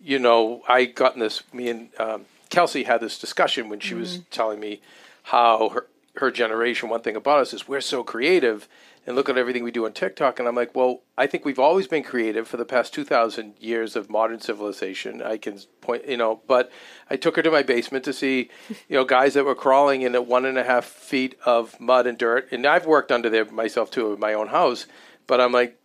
you 0.00 0.18
know 0.18 0.62
I 0.66 0.86
got 0.86 1.14
in 1.14 1.20
this. 1.20 1.42
Me 1.52 1.68
and 1.68 1.88
um, 2.00 2.24
Kelsey 2.48 2.84
had 2.84 3.00
this 3.00 3.18
discussion 3.18 3.68
when 3.68 3.80
she 3.80 3.94
was 3.94 4.20
telling 4.30 4.58
me 4.58 4.80
how 5.24 5.68
her 5.70 5.86
her 6.16 6.30
generation. 6.30 6.88
One 6.88 7.02
thing 7.02 7.16
about 7.16 7.40
us 7.40 7.52
is 7.52 7.68
we're 7.68 7.82
so 7.82 8.02
creative, 8.02 8.68
and 9.06 9.14
look 9.16 9.28
at 9.28 9.36
everything 9.36 9.62
we 9.62 9.70
do 9.70 9.84
on 9.84 9.92
TikTok. 9.92 10.38
And 10.38 10.48
I'm 10.48 10.54
like, 10.54 10.74
well, 10.74 11.02
I 11.18 11.26
think 11.26 11.44
we've 11.44 11.58
always 11.58 11.86
been 11.86 12.02
creative 12.02 12.48
for 12.48 12.56
the 12.56 12.64
past 12.64 12.94
two 12.94 13.04
thousand 13.04 13.54
years 13.60 13.96
of 13.96 14.10
modern 14.10 14.40
civilization. 14.40 15.22
I 15.22 15.36
can 15.36 15.58
point, 15.80 16.08
you 16.08 16.16
know, 16.16 16.40
but 16.46 16.70
I 17.10 17.16
took 17.16 17.36
her 17.36 17.42
to 17.42 17.50
my 17.50 17.62
basement 17.62 18.04
to 18.04 18.12
see, 18.12 18.50
you 18.88 18.96
know, 18.96 19.04
guys 19.04 19.34
that 19.34 19.44
were 19.44 19.54
crawling 19.54 20.02
in 20.02 20.14
at 20.14 20.26
one 20.26 20.44
and 20.44 20.58
a 20.58 20.64
half 20.64 20.84
feet 20.84 21.38
of 21.44 21.78
mud 21.80 22.06
and 22.06 22.16
dirt. 22.18 22.48
And 22.50 22.66
I've 22.66 22.86
worked 22.86 23.12
under 23.12 23.28
there 23.28 23.44
myself 23.44 23.90
too 23.90 24.12
in 24.12 24.20
my 24.20 24.32
own 24.34 24.48
house. 24.48 24.86
But 25.26 25.40
I'm 25.40 25.52
like, 25.52 25.78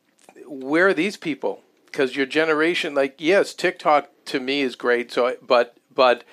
where 0.47 0.87
are 0.87 0.93
these 0.93 1.17
people? 1.17 1.61
Because 1.85 2.15
your 2.15 2.25
generation, 2.25 2.93
like, 2.93 3.15
yes, 3.17 3.53
TikTok 3.53 4.09
to 4.25 4.39
me 4.39 4.61
is 4.61 4.75
great. 4.75 5.11
So, 5.11 5.35
but 5.41 5.75
but 5.93 6.23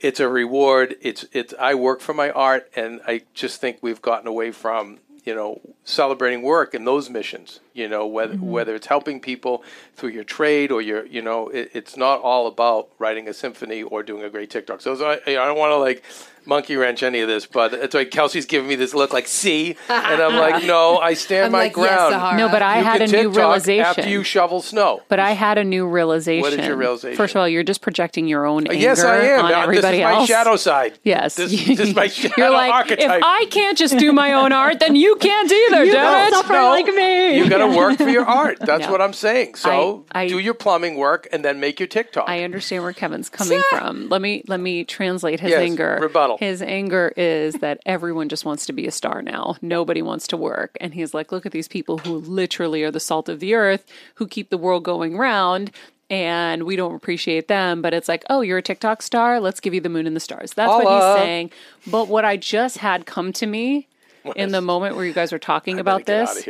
it's 0.00 0.20
a 0.20 0.28
reward. 0.28 0.96
It's 1.00 1.24
it's. 1.32 1.54
I 1.58 1.74
work 1.74 2.00
for 2.00 2.12
my 2.12 2.30
art, 2.30 2.70
and 2.74 3.00
I 3.06 3.22
just 3.32 3.60
think 3.60 3.78
we've 3.80 4.02
gotten 4.02 4.26
away 4.26 4.50
from 4.50 4.98
you 5.26 5.34
know 5.34 5.60
celebrating 5.84 6.40
work 6.40 6.72
and 6.72 6.86
those 6.86 7.10
missions. 7.10 7.60
You 7.74 7.88
know 7.88 8.06
whether 8.06 8.34
mm-hmm. 8.34 8.46
whether 8.46 8.74
it's 8.74 8.86
helping 8.86 9.20
people 9.20 9.62
through 9.94 10.10
your 10.10 10.24
trade 10.24 10.70
or 10.70 10.80
your 10.80 11.04
you 11.04 11.20
know 11.20 11.48
it, 11.48 11.70
it's 11.74 11.96
not 11.96 12.20
all 12.22 12.46
about 12.46 12.88
writing 12.98 13.28
a 13.28 13.34
symphony 13.34 13.82
or 13.82 14.02
doing 14.02 14.22
a 14.22 14.30
great 14.30 14.48
TikTok. 14.48 14.80
So, 14.80 14.94
so 14.94 15.10
I, 15.10 15.20
I 15.26 15.34
don't 15.34 15.58
want 15.58 15.72
to 15.72 15.76
like 15.76 16.02
monkey 16.46 16.76
wrench 16.76 17.02
any 17.02 17.20
of 17.20 17.28
this, 17.28 17.46
but 17.46 17.74
it's 17.74 17.94
like 17.94 18.10
Kelsey's 18.10 18.46
giving 18.46 18.68
me 18.68 18.74
this 18.76 18.94
look 18.94 19.12
like 19.12 19.26
see, 19.26 19.76
and 19.88 20.22
I'm 20.22 20.36
like 20.36 20.64
no, 20.64 20.98
I 20.98 21.14
stand 21.14 21.46
I'm 21.46 21.52
my 21.52 21.58
like, 21.64 21.72
ground. 21.72 22.12
Sahara. 22.12 22.36
no, 22.38 22.48
but 22.48 22.62
I 22.62 22.78
You 22.78 22.84
had 22.84 23.02
a 23.02 23.06
new 23.06 23.30
realization. 23.30 23.84
after 23.84 24.08
you 24.08 24.22
shovel 24.22 24.62
snow. 24.62 25.02
but 25.08 25.18
I 25.18 25.32
had 25.32 25.58
a 25.58 25.64
new 25.64 25.86
realization. 25.86 26.42
What 26.42 26.52
is 26.52 26.66
your 26.66 26.76
realization? 26.76 27.16
First 27.16 27.34
of 27.34 27.40
all, 27.40 27.48
you're 27.48 27.62
just 27.62 27.80
projecting 27.82 28.26
your 28.28 28.46
own 28.46 28.66
anger 28.66 28.78
yes, 28.80 29.02
I 29.02 29.18
am. 29.18 29.44
on 29.46 29.50
Now, 29.50 29.62
everybody 29.62 29.98
this 29.98 30.00
is 30.00 30.04
my 30.04 30.12
else. 30.14 30.28
shadow 30.28 30.56
side. 30.56 30.98
Yes. 31.02 31.34
this, 31.36 31.50
this 31.66 31.80
is 31.80 31.94
my 31.94 32.06
shadow 32.08 32.34
You're 32.36 32.50
like, 32.50 32.72
archetype. 32.72 33.18
if 33.18 33.22
I 33.24 33.46
can't 33.50 33.76
just 33.78 33.96
do 33.98 34.12
my 34.12 34.32
own 34.32 34.52
art, 34.52 34.80
then 34.80 34.96
you 34.96 35.16
can't 35.16 35.50
either, 35.50 35.84
damn 35.86 36.28
it. 36.28 36.34
suffer 36.34 36.52
like 36.54 36.86
me. 36.86 37.36
You 37.38 37.48
got 37.48 37.58
to 37.58 37.76
work 37.76 37.96
for 37.98 38.08
your 38.08 38.24
art. 38.26 38.58
That's 38.60 38.84
No. 38.86 38.92
what 38.92 39.00
I'm 39.00 39.12
saying. 39.12 39.54
So 39.56 40.04
I- 40.12 40.22
I- 40.22 40.28
do 40.28 40.38
your 40.38 40.54
plumbing 40.54 40.96
work 40.96 41.28
and 41.32 41.44
then 41.44 41.60
make 41.60 41.78
your 41.80 41.86
TikTok. 41.86 42.28
I 42.28 42.42
understand 42.44 42.82
where 42.82 42.92
Kevin's 42.92 43.28
coming 43.28 43.62
from. 43.70 44.08
Let 44.08 44.20
me 44.22 44.42
let 44.46 44.60
me 44.60 44.84
translate 44.84 45.40
his 45.40 45.50
Yes, 45.50 45.60
anger. 45.60 45.98
rebuttal. 46.00 46.35
His 46.38 46.60
anger 46.62 47.12
is 47.16 47.54
that 47.56 47.80
everyone 47.86 48.28
just 48.28 48.44
wants 48.44 48.66
to 48.66 48.72
be 48.72 48.86
a 48.86 48.90
star 48.90 49.22
now. 49.22 49.56
Nobody 49.62 50.02
wants 50.02 50.26
to 50.28 50.36
work. 50.36 50.76
And 50.80 50.94
he's 50.94 51.14
like, 51.14 51.32
look 51.32 51.46
at 51.46 51.52
these 51.52 51.68
people 51.68 51.98
who 51.98 52.18
literally 52.18 52.82
are 52.82 52.90
the 52.90 53.00
salt 53.00 53.28
of 53.28 53.40
the 53.40 53.54
earth, 53.54 53.86
who 54.16 54.26
keep 54.26 54.50
the 54.50 54.58
world 54.58 54.84
going 54.84 55.16
round. 55.16 55.70
And 56.08 56.62
we 56.62 56.76
don't 56.76 56.94
appreciate 56.94 57.48
them, 57.48 57.82
but 57.82 57.92
it's 57.92 58.08
like, 58.08 58.24
oh, 58.30 58.40
you're 58.40 58.58
a 58.58 58.62
TikTok 58.62 59.02
star. 59.02 59.40
Let's 59.40 59.58
give 59.58 59.74
you 59.74 59.80
the 59.80 59.88
moon 59.88 60.06
and 60.06 60.14
the 60.14 60.20
stars. 60.20 60.52
That's 60.52 60.70
what 60.70 60.86
he's 60.86 61.20
saying. 61.20 61.50
But 61.88 62.06
what 62.06 62.24
I 62.24 62.36
just 62.36 62.78
had 62.78 63.06
come 63.06 63.32
to 63.34 63.46
me 63.46 63.88
in 64.36 64.52
the 64.52 64.60
moment 64.60 64.94
where 64.94 65.04
you 65.04 65.12
guys 65.12 65.32
were 65.32 65.38
talking 65.38 65.78
I 65.78 65.80
about 65.80 66.06
this 66.06 66.48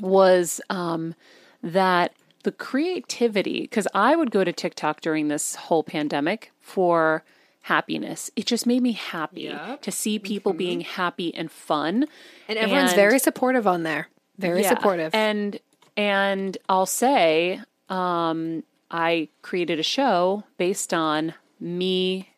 was 0.00 0.60
um, 0.68 1.14
that 1.62 2.12
the 2.42 2.52
creativity, 2.52 3.62
because 3.62 3.86
I 3.94 4.16
would 4.16 4.30
go 4.32 4.42
to 4.42 4.52
TikTok 4.52 5.00
during 5.00 5.28
this 5.28 5.54
whole 5.54 5.84
pandemic 5.84 6.50
for 6.60 7.22
happiness. 7.62 8.30
It 8.36 8.46
just 8.46 8.66
made 8.66 8.82
me 8.82 8.92
happy 8.92 9.42
Yeah. 9.42 9.76
to 9.82 9.90
see 9.92 10.18
people 10.18 10.52
being 10.52 10.80
happy 10.82 11.34
and 11.34 11.50
fun. 11.50 12.06
And 12.48 12.58
everyone's 12.58 12.90
And- 12.92 12.96
very 12.96 13.18
supportive 13.18 13.66
on 13.66 13.82
there. 13.84 14.08
Very 14.38 14.62
Yeah. 14.62 14.70
supportive. 14.70 15.14
And 15.14 15.58
and 15.96 16.56
I'll 16.70 16.86
say, 16.86 17.60
um, 17.90 18.62
I 18.90 19.28
created 19.42 19.78
a 19.78 19.82
show 19.82 20.44
based 20.56 20.94
on 20.94 21.34
me 21.60 22.30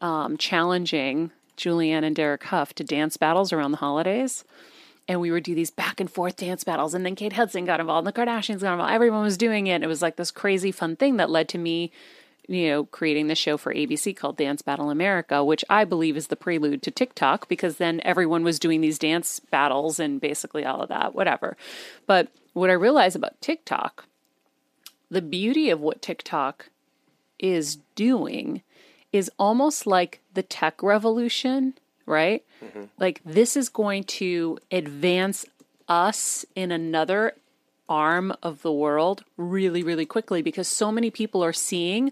um, 0.00 0.36
challenging 0.36 1.30
Julianne 1.56 2.04
and 2.04 2.14
Derek 2.16 2.44
Hough 2.44 2.72
to 2.74 2.84
dance 2.84 3.16
battles 3.16 3.52
around 3.52 3.72
the 3.72 3.78
holidays. 3.78 4.44
and 5.08 5.20
we 5.20 5.32
would 5.32 5.42
do 5.42 5.52
these 5.54 5.70
back 5.72 5.98
and 5.98 6.08
forth 6.08 6.36
dance 6.36 6.62
battles. 6.62 6.94
And 6.94 7.04
then 7.04 7.16
Kate 7.16 7.32
Hudson 7.32 7.64
got 7.64 7.80
involved, 7.80 8.06
and 8.06 8.14
the 8.14 8.18
Kardashians 8.20 8.60
got 8.60 8.74
involved. 8.74 8.92
Everyone 8.94 9.22
was 9.24 9.36
doing 9.36 9.66
it. 9.66 9.82
It 9.82 9.88
was 9.88 10.00
like 10.00 10.14
this 10.14 10.30
crazy 10.30 10.70
fun 10.70 10.94
thing 10.94 11.16
that 11.16 11.28
led 11.28 11.48
to 11.50 11.58
me, 11.58 11.90
you 12.48 12.68
know, 12.68 12.84
creating 12.84 13.28
the 13.28 13.34
show 13.34 13.56
for 13.56 13.72
ABC 13.72 14.16
called 14.16 14.36
Dance 14.36 14.62
Battle 14.62 14.90
America, 14.90 15.44
which 15.44 15.64
I 15.70 15.84
believe 15.84 16.16
is 16.16 16.26
the 16.26 16.36
prelude 16.36 16.82
to 16.82 16.90
TikTok 16.90 17.48
because 17.48 17.76
then 17.76 18.00
everyone 18.04 18.42
was 18.42 18.58
doing 18.58 18.80
these 18.80 18.98
dance 18.98 19.40
battles 19.40 20.00
and 20.00 20.20
basically 20.20 20.64
all 20.64 20.80
of 20.80 20.88
that, 20.88 21.14
whatever. 21.14 21.56
But 22.06 22.28
what 22.52 22.70
I 22.70 22.74
realized 22.74 23.16
about 23.16 23.40
TikTok, 23.40 24.06
the 25.10 25.22
beauty 25.22 25.70
of 25.70 25.80
what 25.80 26.02
TikTok 26.02 26.68
is 27.38 27.78
doing 27.94 28.62
is 29.12 29.30
almost 29.38 29.86
like 29.86 30.20
the 30.34 30.42
tech 30.42 30.82
revolution, 30.82 31.74
right? 32.06 32.44
Mm-hmm. 32.64 32.84
Like 32.98 33.20
this 33.24 33.56
is 33.56 33.68
going 33.68 34.04
to 34.04 34.58
advance 34.70 35.44
us 35.88 36.44
in 36.54 36.72
another 36.72 37.34
arm 37.92 38.34
of 38.42 38.62
the 38.62 38.72
world 38.72 39.22
really, 39.36 39.82
really 39.82 40.06
quickly 40.06 40.40
because 40.40 40.66
so 40.66 40.90
many 40.90 41.10
people 41.10 41.44
are 41.44 41.52
seeing 41.52 42.10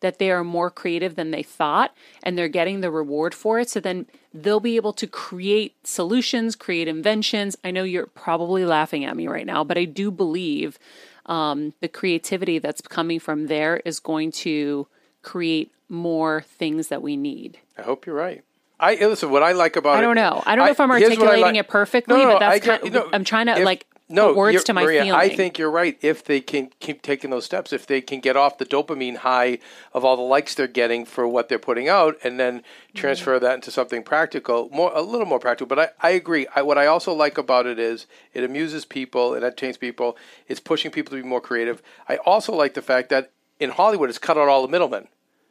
that 0.00 0.18
they 0.18 0.30
are 0.30 0.42
more 0.42 0.70
creative 0.70 1.14
than 1.14 1.30
they 1.30 1.42
thought 1.42 1.94
and 2.22 2.36
they're 2.36 2.48
getting 2.48 2.80
the 2.80 2.90
reward 2.90 3.32
for 3.34 3.60
it. 3.60 3.70
So 3.70 3.78
then 3.78 4.06
they'll 4.34 4.58
be 4.58 4.74
able 4.76 4.94
to 4.94 5.06
create 5.06 5.74
solutions, 5.86 6.56
create 6.56 6.88
inventions. 6.88 7.56
I 7.62 7.70
know 7.70 7.84
you're 7.84 8.06
probably 8.06 8.64
laughing 8.64 9.04
at 9.04 9.14
me 9.16 9.28
right 9.28 9.46
now, 9.46 9.62
but 9.62 9.78
I 9.78 9.84
do 9.84 10.10
believe 10.10 10.78
um, 11.26 11.74
the 11.80 11.88
creativity 11.88 12.58
that's 12.58 12.80
coming 12.80 13.20
from 13.20 13.46
there 13.46 13.76
is 13.84 14.00
going 14.00 14.32
to 14.32 14.88
create 15.22 15.70
more 15.88 16.42
things 16.42 16.88
that 16.88 17.02
we 17.02 17.16
need. 17.16 17.58
I 17.78 17.82
hope 17.82 18.06
you're 18.06 18.16
right. 18.16 18.42
I 18.80 18.94
listen. 18.94 19.30
What 19.30 19.42
I 19.42 19.52
like 19.52 19.76
about 19.76 19.98
I 19.98 20.00
don't 20.00 20.16
know. 20.16 20.42
I 20.46 20.56
don't 20.56 20.64
know 20.64 20.70
if 20.70 20.80
I'm 20.80 20.90
I 20.90 20.94
articulating 20.94 21.42
like- 21.42 21.56
it 21.56 21.68
perfectly, 21.68 22.16
No, 22.16 22.24
no, 22.24 22.32
but 22.32 22.38
that's 22.40 22.54
I 22.54 22.58
kind 22.66 22.84
you 22.84 22.90
know, 22.90 23.10
I'm 23.12 23.24
trying 23.24 23.46
to 23.46 23.58
if- 23.58 23.64
like 23.66 23.86
no, 24.10 24.34
words 24.34 24.64
to 24.64 24.74
my 24.74 24.84
Maria, 24.84 25.04
feeling. 25.04 25.20
I 25.20 25.28
think 25.28 25.58
you're 25.58 25.70
right. 25.70 25.96
If 26.02 26.24
they 26.24 26.40
can 26.40 26.70
keep 26.80 27.00
taking 27.00 27.30
those 27.30 27.44
steps, 27.44 27.72
if 27.72 27.86
they 27.86 28.00
can 28.00 28.20
get 28.20 28.36
off 28.36 28.58
the 28.58 28.66
dopamine 28.66 29.18
high 29.18 29.58
of 29.94 30.04
all 30.04 30.16
the 30.16 30.22
likes 30.22 30.54
they're 30.54 30.66
getting 30.66 31.04
for 31.04 31.26
what 31.26 31.48
they're 31.48 31.58
putting 31.58 31.88
out, 31.88 32.16
and 32.22 32.38
then 32.38 32.58
mm-hmm. 32.58 32.98
transfer 32.98 33.30
Mm-hmm. 33.30 33.44
that 33.44 33.54
into 33.54 33.70
something 33.70 34.02
practical, 34.02 34.68
more 34.70 34.90
a 34.94 35.02
little 35.02 35.26
more 35.26 35.38
practical. 35.38 35.66
But 35.66 35.78
I, 35.78 36.08
I 36.08 36.10
agree. 36.10 36.46
I, 36.54 36.62
what 36.62 36.78
I 36.78 36.86
also 36.86 37.12
like 37.12 37.38
about 37.38 37.66
it 37.66 37.78
is 37.78 38.06
it 38.34 38.42
amuses 38.42 38.84
people, 38.84 39.34
it 39.34 39.38
entertains 39.38 39.76
people, 39.76 40.16
it's 40.48 40.60
pushing 40.60 40.90
people 40.90 41.16
to 41.16 41.22
be 41.22 41.28
more 41.28 41.40
creative. 41.40 41.82
I 42.08 42.16
also 42.18 42.52
like 42.54 42.74
the 42.74 42.82
fact 42.82 43.08
that 43.10 43.30
in 43.58 43.70
Hollywood, 43.70 44.08
it's 44.08 44.18
cut 44.18 44.36
out 44.36 44.48
all 44.48 44.62
the 44.62 44.68
middlemen 44.68 45.08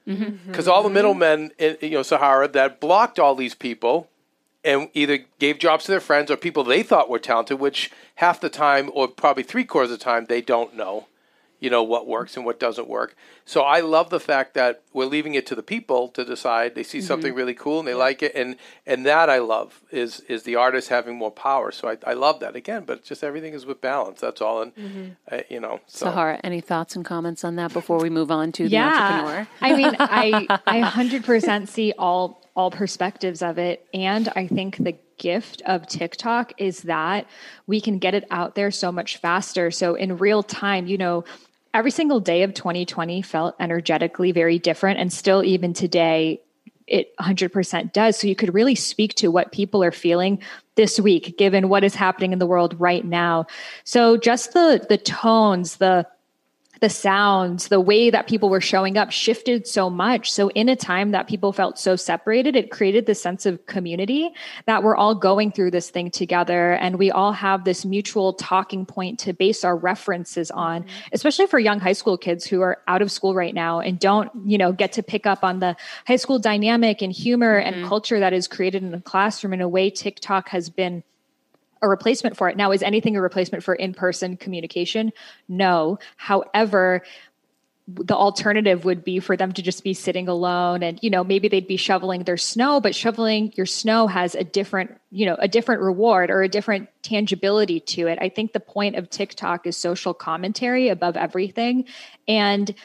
mm-hmm. 0.08 0.48
because 0.48 0.68
all 0.68 0.84
the 0.84 0.90
mm-hmm. 0.90 0.96
middlemen, 0.96 1.52
in, 1.58 1.78
you 1.82 1.92
know, 1.92 2.04
Sahara 2.04 2.48
that 2.50 2.82
blocked 2.82 3.20
all 3.20 3.36
these 3.36 3.56
people 3.56 4.09
and 4.64 4.90
either 4.94 5.20
gave 5.40 5.58
jobs 5.58 5.86
to 5.86 5.92
their 5.92 6.00
friends 6.00 6.30
or 6.30 6.38
people 6.38 6.64
they 6.64 6.84
thought 6.84 7.10
were 7.10 7.20
talented, 7.20 7.60
which 7.60 7.92
half 8.16 8.42
the 8.42 8.50
time, 8.50 8.90
or 8.94 9.08
probably 9.08 9.44
three 9.44 9.64
quarters 9.64 9.92
of 9.92 10.00
the 10.00 10.04
time, 10.04 10.26
they 10.28 10.42
don't 10.42 10.76
know, 10.76 11.08
you 11.60 11.70
know, 11.70 11.84
what 11.84 12.08
works 12.08 12.36
and 12.36 12.46
what 12.46 12.60
doesn't 12.60 12.88
work. 12.88 13.16
So 13.46 13.62
I 13.62 13.80
love 13.80 14.10
the 14.10 14.20
fact 14.20 14.54
that 14.54 14.84
we're 14.94 15.06
leaving 15.06 15.34
it 15.34 15.48
to 15.48 15.56
the 15.56 15.64
people 15.64 16.10
to 16.10 16.24
decide. 16.24 16.76
They 16.76 16.84
see 16.84 17.02
something 17.02 17.34
really 17.34 17.54
cool 17.56 17.80
and 17.80 17.88
they 17.88 17.96
like 17.96 18.22
it, 18.22 18.36
and 18.36 18.58
and 18.86 19.06
that 19.06 19.30
I 19.30 19.40
love 19.40 19.82
is 19.92 20.20
is 20.22 20.44
the 20.44 20.56
artist 20.56 20.90
having 20.90 21.16
more 21.16 21.32
power. 21.32 21.72
So 21.72 21.90
I, 21.90 21.98
I 22.06 22.14
love 22.14 22.42
that 22.42 22.56
again, 22.56 22.84
but 22.86 23.04
just 23.04 23.24
everything 23.24 23.54
is 23.54 23.66
with 23.66 23.82
balance. 23.82 24.22
That's 24.22 24.40
all, 24.40 24.62
and 24.62 25.16
uh, 25.32 25.40
you 25.50 25.60
know, 25.60 25.80
so. 25.88 26.06
Sahara, 26.06 26.40
any 26.44 26.62
thoughts 26.62 26.96
and 26.96 27.04
comments 27.04 27.44
on 27.44 27.56
that 27.56 27.74
before 27.74 27.98
we 27.98 28.12
move 28.12 28.30
on 28.30 28.52
to 28.52 28.70
the 28.70 28.78
entrepreneur? 28.78 29.40
Yeah. 29.40 29.46
I 29.62 29.76
mean, 29.76 29.96
I 30.00 30.60
I 30.68 30.82
100% 30.82 31.68
see 31.68 31.94
all 31.98 32.44
all 32.60 32.70
perspectives 32.70 33.42
of 33.42 33.58
it 33.58 33.88
and 33.94 34.28
I 34.36 34.46
think 34.46 34.76
the 34.76 34.98
gift 35.18 35.62
of 35.66 35.88
TikTok 35.88 36.52
is 36.58 36.82
that 36.82 37.26
we 37.68 37.80
can 37.80 38.00
get 38.00 38.16
it 38.16 38.26
out 38.32 38.56
there 38.56 38.70
so 38.70 38.92
much 38.92 39.16
faster. 39.16 39.72
So 39.72 39.96
in 39.96 40.18
real 40.18 40.44
time, 40.44 40.86
you 40.86 40.98
know, 40.98 41.24
every 41.74 41.92
single 41.92 42.20
day 42.20 42.44
of 42.44 42.54
2020 42.54 43.22
felt 43.22 43.56
energetically 43.62 44.34
very 44.34 44.60
different 44.60 45.00
and 45.00 45.14
still 45.14 45.42
even 45.42 45.72
today 45.72 46.42
it 46.86 47.16
100% 47.16 47.94
does. 47.94 48.20
So 48.20 48.28
you 48.28 48.36
could 48.36 48.54
really 48.54 48.76
speak 48.76 49.14
to 49.16 49.30
what 49.30 49.54
people 49.54 49.82
are 49.82 49.94
feeling 49.94 50.42
this 50.76 51.00
week 51.00 51.38
given 51.38 51.70
what 51.70 51.86
is 51.86 51.96
happening 51.96 52.34
in 52.34 52.40
the 52.40 52.46
world 52.46 52.78
right 52.78 53.06
now. 53.06 53.48
So 53.86 54.18
just 54.18 54.52
the 54.52 54.86
the 54.90 54.98
tones, 54.98 55.78
the 55.78 56.06
the 56.80 56.90
sounds, 56.90 57.68
the 57.68 57.80
way 57.80 58.10
that 58.10 58.28
people 58.28 58.50
were 58.50 58.62
showing 58.62 58.98
up 58.98 59.12
shifted 59.12 59.68
so 59.68 59.90
much. 59.90 60.32
So, 60.32 60.50
in 60.50 60.70
a 60.70 60.76
time 60.76 61.12
that 61.12 61.28
people 61.28 61.52
felt 61.52 61.78
so 61.78 61.96
separated, 61.96 62.56
it 62.56 62.72
created 62.72 63.06
this 63.06 63.22
sense 63.22 63.46
of 63.46 63.66
community 63.66 64.30
that 64.66 64.84
we're 64.84 64.96
all 64.96 65.16
going 65.16 65.52
through 65.52 65.72
this 65.72 65.90
thing 65.90 66.12
together. 66.12 66.74
And 66.74 66.98
we 66.98 67.12
all 67.12 67.34
have 67.34 67.66
this 67.66 67.86
mutual 67.86 68.34
talking 68.34 68.86
point 68.86 69.20
to 69.20 69.34
base 69.34 69.64
our 69.64 69.76
references 69.76 70.52
on, 70.52 70.84
mm-hmm. 70.84 71.10
especially 71.12 71.48
for 71.48 71.60
young 71.60 71.80
high 71.80 71.94
school 71.94 72.18
kids 72.18 72.46
who 72.46 72.62
are 72.62 72.78
out 72.88 73.02
of 73.02 73.12
school 73.12 73.34
right 73.34 73.54
now 73.54 73.80
and 73.80 74.00
don't, 74.00 74.32
you 74.46 74.58
know, 74.58 74.72
get 74.72 74.94
to 74.94 75.04
pick 75.04 75.26
up 75.26 75.44
on 75.44 75.60
the 75.60 75.76
high 76.08 76.16
school 76.16 76.40
dynamic 76.40 77.02
and 77.02 77.12
humor 77.12 77.58
and 77.58 77.78
mm-hmm. 77.78 77.88
culture 77.88 78.20
that 78.20 78.34
is 78.34 78.48
created 78.48 78.84
in 78.84 78.92
the 78.92 79.02
classroom 79.02 79.54
in 79.54 79.62
a 79.62 79.68
way 79.68 79.90
TikTok 79.90 80.50
has 80.50 80.70
been 80.70 81.04
a 81.82 81.88
replacement 81.88 82.38
for 82.38 82.50
it. 82.50 82.58
Now, 82.58 82.72
is 82.72 82.84
anything 82.84 83.16
a 83.16 83.22
replacement 83.22 83.64
for 83.64 83.74
in 83.76 83.94
person 83.94 84.38
communication? 84.38 85.12
No. 85.48 86.00
However, 86.18 87.04
the 87.88 88.16
alternative 88.16 88.86
would 88.86 89.04
be 89.04 89.20
for 89.20 89.36
them 89.36 89.52
to 89.54 89.62
just 89.62 89.84
be 89.84 89.94
sitting 89.94 90.28
alone 90.28 90.84
and 90.84 91.00
you 91.02 91.10
know 91.10 91.24
maybe 91.24 91.48
they'd 91.48 91.68
be 91.68 91.78
shoveling 91.78 92.24
their 92.24 92.38
snow 92.38 92.80
but 92.80 92.94
shoveling 92.94 93.52
your 93.56 93.66
snow 93.66 94.06
has 94.06 94.36
a 94.36 94.44
different 94.44 94.96
you 95.10 95.26
know 95.26 95.36
a 95.40 95.48
different 95.48 95.82
reward 95.82 96.30
or 96.30 96.44
a 96.44 96.48
different 96.48 96.88
tangibility 97.02 97.80
to 97.80 98.06
it 98.06 98.20
i 98.22 98.30
think 98.30 98.54
the 98.54 98.60
point 98.60 98.96
of 98.96 99.10
tiktok 99.10 99.66
is 99.66 99.76
social 99.76 100.14
commentary 100.14 100.90
above 100.90 101.18
everything 101.18 101.84
and 102.28 102.76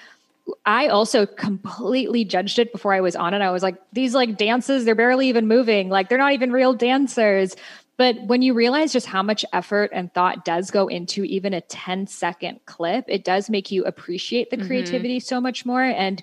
I 0.67 0.89
also 0.89 1.25
completely 1.25 2.25
judged 2.25 2.59
it 2.59 2.71
before 2.71 2.93
I 2.93 3.01
was 3.01 3.17
on 3.17 3.33
it. 3.33 3.41
I 3.41 3.51
was 3.51 3.63
like, 3.63 3.77
these 3.95 4.15
like 4.15 4.37
dances, 4.37 4.85
they're 4.85 4.95
barely 4.95 5.29
even 5.29 5.49
moving. 5.49 5.89
Like 5.89 6.09
they're 6.11 6.19
not 6.19 6.35
even 6.35 6.53
real 6.53 6.75
dancers. 6.75 7.57
But 7.97 8.17
when 8.27 8.43
you 8.43 8.55
realize 8.55 8.93
just 8.93 9.07
how 9.07 9.23
much 9.23 9.45
effort 9.53 9.91
and 9.93 10.13
thought 10.13 10.45
does 10.45 10.71
go 10.71 10.89
into 10.89 11.25
even 11.25 11.55
a 11.55 11.61
10 11.61 12.07
second 12.09 12.61
clip, 12.67 13.05
it 13.09 13.25
does 13.25 13.49
make 13.49 13.71
you 13.71 13.85
appreciate 13.85 14.51
the 14.51 14.57
mm-hmm. 14.57 14.67
creativity 14.67 15.21
so 15.21 15.41
much 15.41 15.65
more. 15.65 15.83
And 15.83 16.23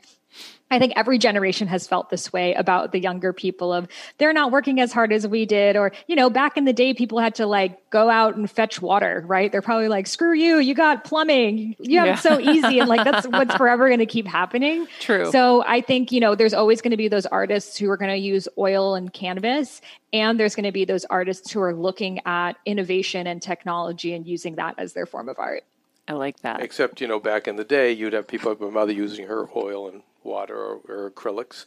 I 0.71 0.79
think 0.79 0.93
every 0.95 1.17
generation 1.17 1.67
has 1.67 1.85
felt 1.85 2.09
this 2.09 2.31
way 2.31 2.53
about 2.53 2.91
the 2.93 2.99
younger 2.99 3.33
people 3.33 3.73
of 3.73 3.87
they're 4.17 4.33
not 4.33 4.51
working 4.51 4.79
as 4.79 4.91
hard 4.93 5.11
as 5.11 5.27
we 5.27 5.45
did. 5.45 5.75
Or, 5.75 5.91
you 6.07 6.15
know, 6.15 6.29
back 6.29 6.55
in 6.57 6.65
the 6.65 6.73
day, 6.73 6.93
people 6.93 7.19
had 7.19 7.35
to 7.35 7.45
like 7.45 7.89
go 7.89 8.09
out 8.09 8.35
and 8.37 8.49
fetch 8.49 8.81
water, 8.81 9.23
right? 9.27 9.51
They're 9.51 9.61
probably 9.61 9.89
like, 9.89 10.07
screw 10.07 10.33
you, 10.33 10.59
you 10.59 10.73
got 10.73 11.03
plumbing. 11.03 11.75
You 11.79 11.99
have 11.99 12.07
Yeah. 12.07 12.13
it 12.13 12.19
so 12.19 12.39
easy. 12.39 12.79
And 12.79 12.87
like, 12.87 13.03
that's 13.03 13.27
what's 13.29 13.53
forever 13.55 13.87
going 13.89 13.99
to 13.99 14.05
keep 14.05 14.25
happening. 14.25 14.87
True. 15.01 15.29
So 15.31 15.63
I 15.67 15.81
think, 15.81 16.11
you 16.11 16.21
know, 16.21 16.35
there's 16.35 16.53
always 16.53 16.81
going 16.81 16.91
to 16.91 16.97
be 16.97 17.09
those 17.09 17.25
artists 17.25 17.77
who 17.77 17.89
are 17.91 17.97
going 17.97 18.11
to 18.11 18.17
use 18.17 18.47
oil 18.57 18.95
and 18.95 19.11
canvas. 19.11 19.81
And 20.13 20.39
there's 20.39 20.55
going 20.55 20.65
to 20.65 20.71
be 20.71 20.85
those 20.85 21.03
artists 21.05 21.51
who 21.51 21.61
are 21.61 21.75
looking 21.75 22.19
at 22.25 22.53
innovation 22.65 23.27
and 23.27 23.41
technology 23.41 24.13
and 24.13 24.25
using 24.25 24.55
that 24.55 24.75
as 24.77 24.93
their 24.93 25.05
form 25.05 25.27
of 25.27 25.37
art. 25.37 25.63
I 26.07 26.13
like 26.13 26.39
that. 26.41 26.61
Except, 26.61 26.99
you 27.01 27.07
know, 27.07 27.19
back 27.19 27.47
in 27.47 27.57
the 27.57 27.63
day, 27.63 27.91
you'd 27.91 28.13
have 28.13 28.27
people 28.27 28.51
like 28.51 28.59
my 28.61 28.69
mother 28.69 28.91
using 28.93 29.27
her 29.27 29.47
oil 29.55 29.87
and 29.89 30.01
water 30.23 30.57
or, 30.57 30.81
or 30.87 31.11
acrylics 31.11 31.65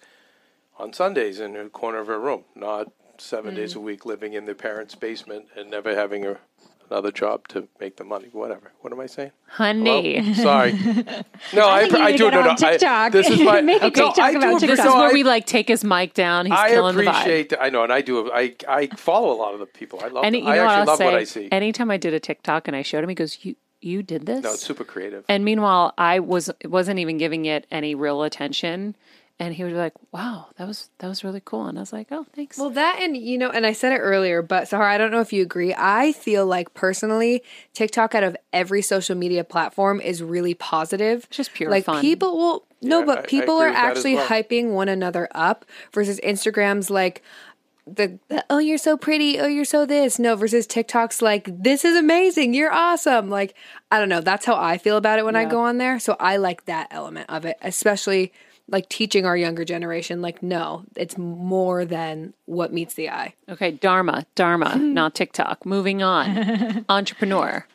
on 0.78 0.92
Sundays 0.92 1.40
in 1.40 1.52
the 1.54 1.64
corner 1.68 1.98
of 1.98 2.06
her 2.08 2.18
room, 2.18 2.44
not 2.54 2.92
seven 3.18 3.54
days 3.54 3.74
mm. 3.74 3.76
a 3.76 3.80
week 3.80 4.04
living 4.04 4.32
in 4.32 4.44
their 4.44 4.54
parents' 4.54 4.94
basement 4.94 5.46
and 5.56 5.70
never 5.70 5.94
having 5.94 6.26
a, 6.26 6.38
another 6.90 7.12
job 7.12 7.46
to 7.48 7.68
make 7.80 7.96
the 7.96 8.04
money. 8.04 8.28
Whatever. 8.32 8.72
What 8.80 8.92
am 8.92 9.00
I 9.00 9.06
saying? 9.06 9.30
Honey. 9.46 10.20
Well, 10.20 10.34
sorry. 10.34 10.72
No, 11.52 11.68
I, 11.68 11.82
you 11.82 11.96
I, 11.96 12.16
do. 12.16 12.30
No, 12.30 12.42
no. 12.42 12.54
TikTok. 12.56 12.82
I, 12.82 13.08
this 13.10 13.28
is 13.28 13.40
my. 13.40 13.60
Make 13.60 13.82
a 13.82 13.84
no, 13.84 13.90
TikTok 13.90 14.18
I 14.18 14.30
about 14.30 14.42
appreciate- 14.56 14.68
This 14.70 14.78
is 14.80 14.86
where 14.86 15.10
I- 15.10 15.12
we 15.12 15.22
like 15.22 15.46
take 15.46 15.68
his 15.68 15.84
mic 15.84 16.14
down. 16.14 16.46
He's 16.46 16.54
I 16.54 16.70
killing 16.70 16.96
the 16.96 17.02
vibe. 17.02 17.20
appreciate. 17.20 17.52
I 17.60 17.68
know, 17.68 17.84
and 17.84 17.92
I 17.92 18.00
do. 18.00 18.32
I 18.32 18.56
I 18.66 18.86
follow 18.96 19.30
a 19.32 19.38
lot 19.38 19.54
of 19.54 19.60
the 19.60 19.66
people. 19.66 20.00
I 20.02 20.08
love. 20.08 20.24
You 20.32 20.44
I 20.46 20.56
actually 20.58 20.86
love 20.86 20.98
say? 20.98 21.04
what 21.04 21.14
I 21.14 21.24
see. 21.24 21.48
Anytime 21.52 21.90
I 21.90 21.96
did 21.96 22.14
a 22.14 22.20
TikTok 22.20 22.66
and 22.66 22.76
I 22.76 22.82
showed 22.82 23.04
him, 23.04 23.10
he 23.10 23.14
goes, 23.14 23.44
"You 23.44 23.54
you 23.80 24.02
did 24.02 24.26
this?" 24.26 24.42
no, 24.44 24.52
it's 24.52 24.62
super 24.62 24.84
creative. 24.84 25.24
And 25.28 25.44
meanwhile, 25.44 25.92
I 25.98 26.18
was 26.20 26.50
wasn't 26.64 26.98
even 26.98 27.18
giving 27.18 27.44
it 27.46 27.66
any 27.70 27.94
real 27.94 28.22
attention. 28.22 28.96
And 29.36 29.52
he 29.52 29.64
would 29.64 29.70
be 29.72 29.76
like, 29.76 29.94
"Wow, 30.12 30.46
that 30.58 30.68
was 30.68 30.90
that 30.98 31.08
was 31.08 31.24
really 31.24 31.42
cool." 31.44 31.66
And 31.66 31.76
I 31.76 31.82
was 31.82 31.92
like, 31.92 32.06
"Oh, 32.12 32.24
thanks." 32.36 32.56
Well, 32.56 32.70
that 32.70 33.00
and 33.02 33.16
you 33.16 33.36
know, 33.36 33.50
and 33.50 33.66
I 33.66 33.72
said 33.72 33.92
it 33.92 33.98
earlier, 33.98 34.42
but 34.42 34.68
Sahara, 34.68 34.92
I 34.94 34.96
don't 34.96 35.10
know 35.10 35.20
if 35.20 35.32
you 35.32 35.42
agree. 35.42 35.74
I 35.76 36.12
feel 36.12 36.46
like 36.46 36.72
personally, 36.72 37.42
TikTok 37.72 38.14
out 38.14 38.22
of 38.22 38.36
every 38.52 38.80
social 38.80 39.16
media 39.16 39.42
platform 39.42 40.00
is 40.00 40.22
really 40.22 40.54
positive. 40.54 41.28
Just 41.30 41.52
pure 41.52 41.68
like 41.68 41.84
fun. 41.84 42.00
people 42.00 42.36
will 42.38 42.64
no, 42.80 42.98
Yeah, 42.98 43.02
I- 43.02 43.06
but 43.06 43.18
I 43.18 43.22
people 43.22 43.56
agree 43.56 43.64
are 43.66 43.68
with 43.70 43.74
that 43.76 43.90
as 43.90 43.96
actually 43.98 44.14
well. 44.14 44.28
hyping 44.28 44.70
one 44.70 44.88
another 44.88 45.28
up 45.34 45.64
versus 45.92 46.20
Instagram's 46.22 46.88
like 46.88 47.20
the, 47.86 48.18
the 48.28 48.44
oh 48.48 48.58
you're 48.58 48.78
so 48.78 48.96
pretty 48.96 49.38
oh 49.38 49.46
you're 49.46 49.64
so 49.64 49.84
this 49.84 50.18
no 50.18 50.36
versus 50.36 50.66
TikTok's 50.66 51.20
like 51.20 51.48
this 51.62 51.84
is 51.84 51.96
amazing 51.96 52.54
you're 52.54 52.72
awesome 52.72 53.28
like 53.28 53.54
I 53.90 53.98
don't 53.98 54.08
know 54.08 54.20
that's 54.22 54.46
how 54.46 54.56
I 54.56 54.78
feel 54.78 54.96
about 54.96 55.18
it 55.18 55.24
when 55.24 55.36
I 55.36 55.44
go 55.44 55.60
on 55.60 55.78
there 55.78 55.98
so 55.98 56.16
I 56.18 56.36
like 56.38 56.64
that 56.64 56.88
element 56.90 57.28
of 57.28 57.44
it 57.44 57.56
especially 57.60 58.32
like 58.68 58.88
teaching 58.88 59.26
our 59.26 59.36
younger 59.36 59.64
generation, 59.64 60.22
like, 60.22 60.42
no, 60.42 60.84
it's 60.96 61.18
more 61.18 61.84
than 61.84 62.32
what 62.46 62.72
meets 62.72 62.94
the 62.94 63.10
eye. 63.10 63.34
Okay, 63.48 63.72
Dharma, 63.72 64.24
Dharma, 64.34 64.76
not 64.78 65.14
TikTok. 65.14 65.66
Moving 65.66 66.02
on. 66.02 66.84
Entrepreneur. 66.88 67.66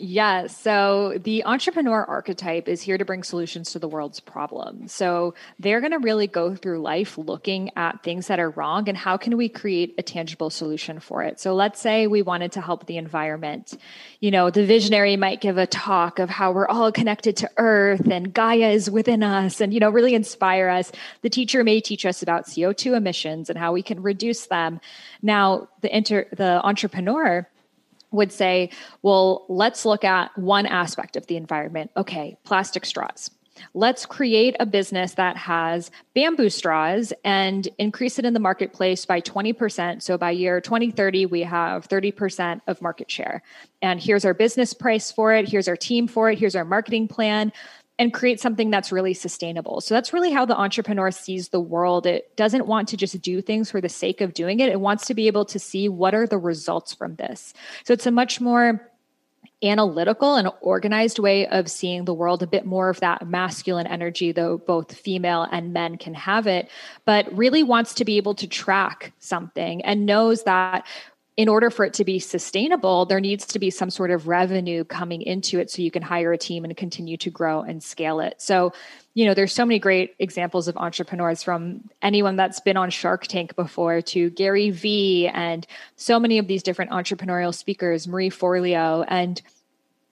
Yeah. 0.00 0.46
So 0.46 1.18
the 1.24 1.44
entrepreneur 1.44 2.04
archetype 2.04 2.68
is 2.68 2.80
here 2.80 2.96
to 2.96 3.04
bring 3.04 3.24
solutions 3.24 3.72
to 3.72 3.80
the 3.80 3.88
world's 3.88 4.20
problems. 4.20 4.92
So 4.92 5.34
they're 5.58 5.80
going 5.80 5.90
to 5.90 5.98
really 5.98 6.28
go 6.28 6.54
through 6.54 6.78
life 6.82 7.18
looking 7.18 7.72
at 7.74 8.04
things 8.04 8.28
that 8.28 8.38
are 8.38 8.50
wrong 8.50 8.88
and 8.88 8.96
how 8.96 9.16
can 9.16 9.36
we 9.36 9.48
create 9.48 9.96
a 9.98 10.04
tangible 10.04 10.50
solution 10.50 11.00
for 11.00 11.24
it. 11.24 11.40
So 11.40 11.52
let's 11.52 11.80
say 11.80 12.06
we 12.06 12.22
wanted 12.22 12.52
to 12.52 12.60
help 12.60 12.86
the 12.86 12.96
environment. 12.96 13.76
You 14.20 14.30
know, 14.30 14.50
the 14.50 14.64
visionary 14.64 15.16
might 15.16 15.40
give 15.40 15.58
a 15.58 15.66
talk 15.66 16.20
of 16.20 16.30
how 16.30 16.52
we're 16.52 16.68
all 16.68 16.92
connected 16.92 17.36
to 17.38 17.50
earth 17.56 18.06
and 18.08 18.32
Gaia 18.32 18.70
is 18.70 18.88
within 18.88 19.24
us 19.24 19.60
and, 19.60 19.74
you 19.74 19.80
know, 19.80 19.90
really 19.90 20.14
inspire 20.14 20.68
us. 20.68 20.92
The 21.22 21.30
teacher 21.30 21.64
may 21.64 21.80
teach 21.80 22.06
us 22.06 22.22
about 22.22 22.46
CO2 22.46 22.96
emissions 22.96 23.50
and 23.50 23.58
how 23.58 23.72
we 23.72 23.82
can 23.82 24.00
reduce 24.00 24.46
them. 24.46 24.80
Now, 25.22 25.66
the 25.80 25.94
inter, 25.94 26.28
the 26.30 26.64
entrepreneur 26.64 27.48
would 28.10 28.32
say, 28.32 28.70
well, 29.02 29.44
let's 29.48 29.84
look 29.84 30.04
at 30.04 30.36
one 30.38 30.66
aspect 30.66 31.16
of 31.16 31.26
the 31.26 31.36
environment. 31.36 31.90
Okay, 31.96 32.36
plastic 32.44 32.84
straws. 32.84 33.30
Let's 33.74 34.06
create 34.06 34.56
a 34.60 34.66
business 34.66 35.14
that 35.14 35.36
has 35.36 35.90
bamboo 36.14 36.50
straws 36.50 37.12
and 37.24 37.66
increase 37.78 38.18
it 38.18 38.24
in 38.24 38.34
the 38.34 38.40
marketplace 38.40 39.04
by 39.04 39.20
20%. 39.20 40.02
So 40.02 40.16
by 40.16 40.30
year 40.30 40.60
2030, 40.60 41.26
we 41.26 41.42
have 41.42 41.88
30% 41.88 42.60
of 42.66 42.80
market 42.82 43.10
share. 43.10 43.42
And 43.82 44.00
here's 44.00 44.24
our 44.24 44.34
business 44.34 44.72
price 44.72 45.10
for 45.10 45.34
it. 45.34 45.48
Here's 45.48 45.68
our 45.68 45.76
team 45.76 46.06
for 46.06 46.30
it. 46.30 46.38
Here's 46.38 46.56
our 46.56 46.64
marketing 46.64 47.08
plan 47.08 47.52
and 47.98 48.14
create 48.14 48.40
something 48.40 48.70
that's 48.70 48.92
really 48.92 49.14
sustainable. 49.14 49.80
So 49.80 49.94
that's 49.94 50.12
really 50.12 50.30
how 50.30 50.44
the 50.44 50.56
entrepreneur 50.56 51.10
sees 51.10 51.48
the 51.48 51.60
world. 51.60 52.06
It 52.06 52.36
doesn't 52.36 52.66
want 52.66 52.88
to 52.88 52.96
just 52.96 53.20
do 53.20 53.42
things 53.42 53.70
for 53.70 53.80
the 53.80 53.88
sake 53.88 54.20
of 54.20 54.34
doing 54.34 54.60
it. 54.60 54.68
It 54.68 54.80
wants 54.80 55.06
to 55.06 55.14
be 55.14 55.26
able 55.26 55.44
to 55.46 55.58
see 55.58 55.88
what 55.88 56.14
are 56.14 56.26
the 56.26 56.38
results 56.38 56.94
from 56.94 57.16
this. 57.16 57.54
So 57.84 57.92
it's 57.92 58.06
a 58.06 58.12
much 58.12 58.40
more 58.40 58.88
analytical 59.64 60.36
and 60.36 60.48
organized 60.60 61.18
way 61.18 61.46
of 61.48 61.68
seeing 61.68 62.04
the 62.04 62.14
world, 62.14 62.42
a 62.44 62.46
bit 62.46 62.64
more 62.64 62.88
of 62.88 63.00
that 63.00 63.26
masculine 63.26 63.88
energy, 63.88 64.30
though 64.30 64.58
both 64.58 64.94
female 64.94 65.48
and 65.50 65.72
men 65.72 65.96
can 65.96 66.14
have 66.14 66.46
it, 66.46 66.70
but 67.04 67.26
really 67.36 67.64
wants 67.64 67.94
to 67.94 68.04
be 68.04 68.16
able 68.16 68.34
to 68.36 68.46
track 68.46 69.12
something 69.18 69.84
and 69.84 70.06
knows 70.06 70.44
that 70.44 70.86
in 71.38 71.48
order 71.48 71.70
for 71.70 71.84
it 71.84 71.94
to 71.94 72.04
be 72.04 72.18
sustainable, 72.18 73.06
there 73.06 73.20
needs 73.20 73.46
to 73.46 73.60
be 73.60 73.70
some 73.70 73.90
sort 73.90 74.10
of 74.10 74.26
revenue 74.26 74.82
coming 74.82 75.22
into 75.22 75.60
it 75.60 75.70
so 75.70 75.80
you 75.80 75.90
can 75.90 76.02
hire 76.02 76.32
a 76.32 76.36
team 76.36 76.64
and 76.64 76.76
continue 76.76 77.16
to 77.16 77.30
grow 77.30 77.62
and 77.62 77.80
scale 77.80 78.18
it. 78.18 78.34
So, 78.42 78.72
you 79.14 79.24
know, 79.24 79.34
there's 79.34 79.52
so 79.52 79.64
many 79.64 79.78
great 79.78 80.16
examples 80.18 80.66
of 80.66 80.76
entrepreneurs 80.76 81.44
from 81.44 81.88
anyone 82.02 82.34
that's 82.34 82.58
been 82.58 82.76
on 82.76 82.90
Shark 82.90 83.28
Tank 83.28 83.54
before 83.54 84.02
to 84.02 84.30
Gary 84.30 84.70
Vee 84.70 85.28
and 85.28 85.64
so 85.94 86.18
many 86.18 86.38
of 86.38 86.48
these 86.48 86.64
different 86.64 86.90
entrepreneurial 86.90 87.54
speakers, 87.54 88.08
Marie 88.08 88.30
Forleo 88.30 89.04
and 89.06 89.40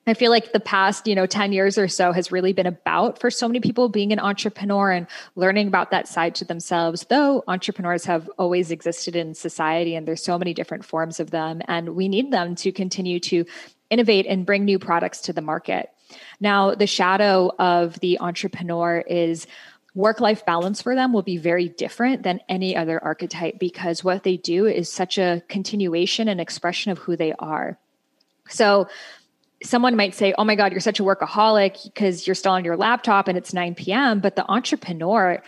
I 0.09 0.15
feel 0.15 0.31
like 0.31 0.53
the 0.53 0.61
past, 0.61 1.09
you 1.09 1.17
know, 1.17 1.27
10 1.27 1.53
years 1.53 1.77
or 1.77 1.89
so 1.89 2.13
has 2.13 2.31
really 2.31 2.53
been 2.53 2.67
about 2.67 3.19
for 3.19 3.29
so 3.29 3.49
many 3.49 3.59
people 3.59 3.89
being 3.89 4.13
an 4.13 4.21
entrepreneur 4.21 4.93
and 4.93 5.09
learning 5.35 5.67
about 5.67 5.91
that 5.91 6.07
side 6.07 6.37
to 6.37 6.45
themselves. 6.45 7.05
Though 7.09 7.43
entrepreneurs 7.49 8.05
have 8.05 8.31
always 8.39 8.71
existed 8.71 9.17
in 9.17 9.35
society 9.35 9.97
and 9.97 10.07
there's 10.07 10.23
so 10.23 10.39
many 10.39 10.55
different 10.55 10.85
forms 10.85 11.19
of 11.19 11.33
them 11.33 11.61
and 11.67 11.97
we 11.97 12.07
need 12.07 12.31
them 12.31 12.55
to 12.57 12.71
continue 12.71 13.19
to 13.21 13.47
innovate 13.91 14.27
and 14.27 14.47
bring 14.47 14.65
new 14.65 14.79
products 14.79 15.23
to 15.23 15.33
the 15.33 15.43
market. 15.43 15.91
Now, 16.39 16.77
the 16.77 16.87
shadow 16.87 17.51
of 17.59 17.99
the 17.99 18.21
entrepreneur 18.21 19.03
is 19.09 19.49
work 19.97 20.21
life 20.21 20.47
balance 20.47 20.83
for 20.83 20.95
them 20.95 21.13
will 21.13 21.23
be 21.23 21.39
very 21.39 21.69
different 21.69 22.23
than 22.23 22.39
any 22.49 22.77
other 22.77 23.03
archetype 23.03 23.59
because 23.59 24.05
what 24.05 24.23
they 24.23 24.37
do 24.37 24.67
is 24.67 24.93
such 24.93 25.19
a 25.19 25.43
continuation 25.49 26.29
and 26.29 26.41
expression 26.41 26.93
of 26.93 26.99
who 26.99 27.17
they 27.17 27.33
are. 27.41 27.77
So, 28.49 28.87
someone 29.63 29.97
might 29.97 30.15
say, 30.15 30.35
Oh 30.37 30.45
my 30.45 30.55
God, 30.55 30.73
you're 30.73 30.81
such 30.81 31.01
a 31.01 31.03
workaholic 31.03 31.85
because 31.85 32.27
you're 32.27 32.35
still 32.35 32.53
on 32.53 32.65
your 32.65 32.77
laptop 32.77 33.29
and 33.29 33.39
it's 33.39 33.53
9 33.53 33.75
p.m. 33.75 34.21
But 34.21 34.37
the 34.37 34.49
entrepreneur, 34.51 35.43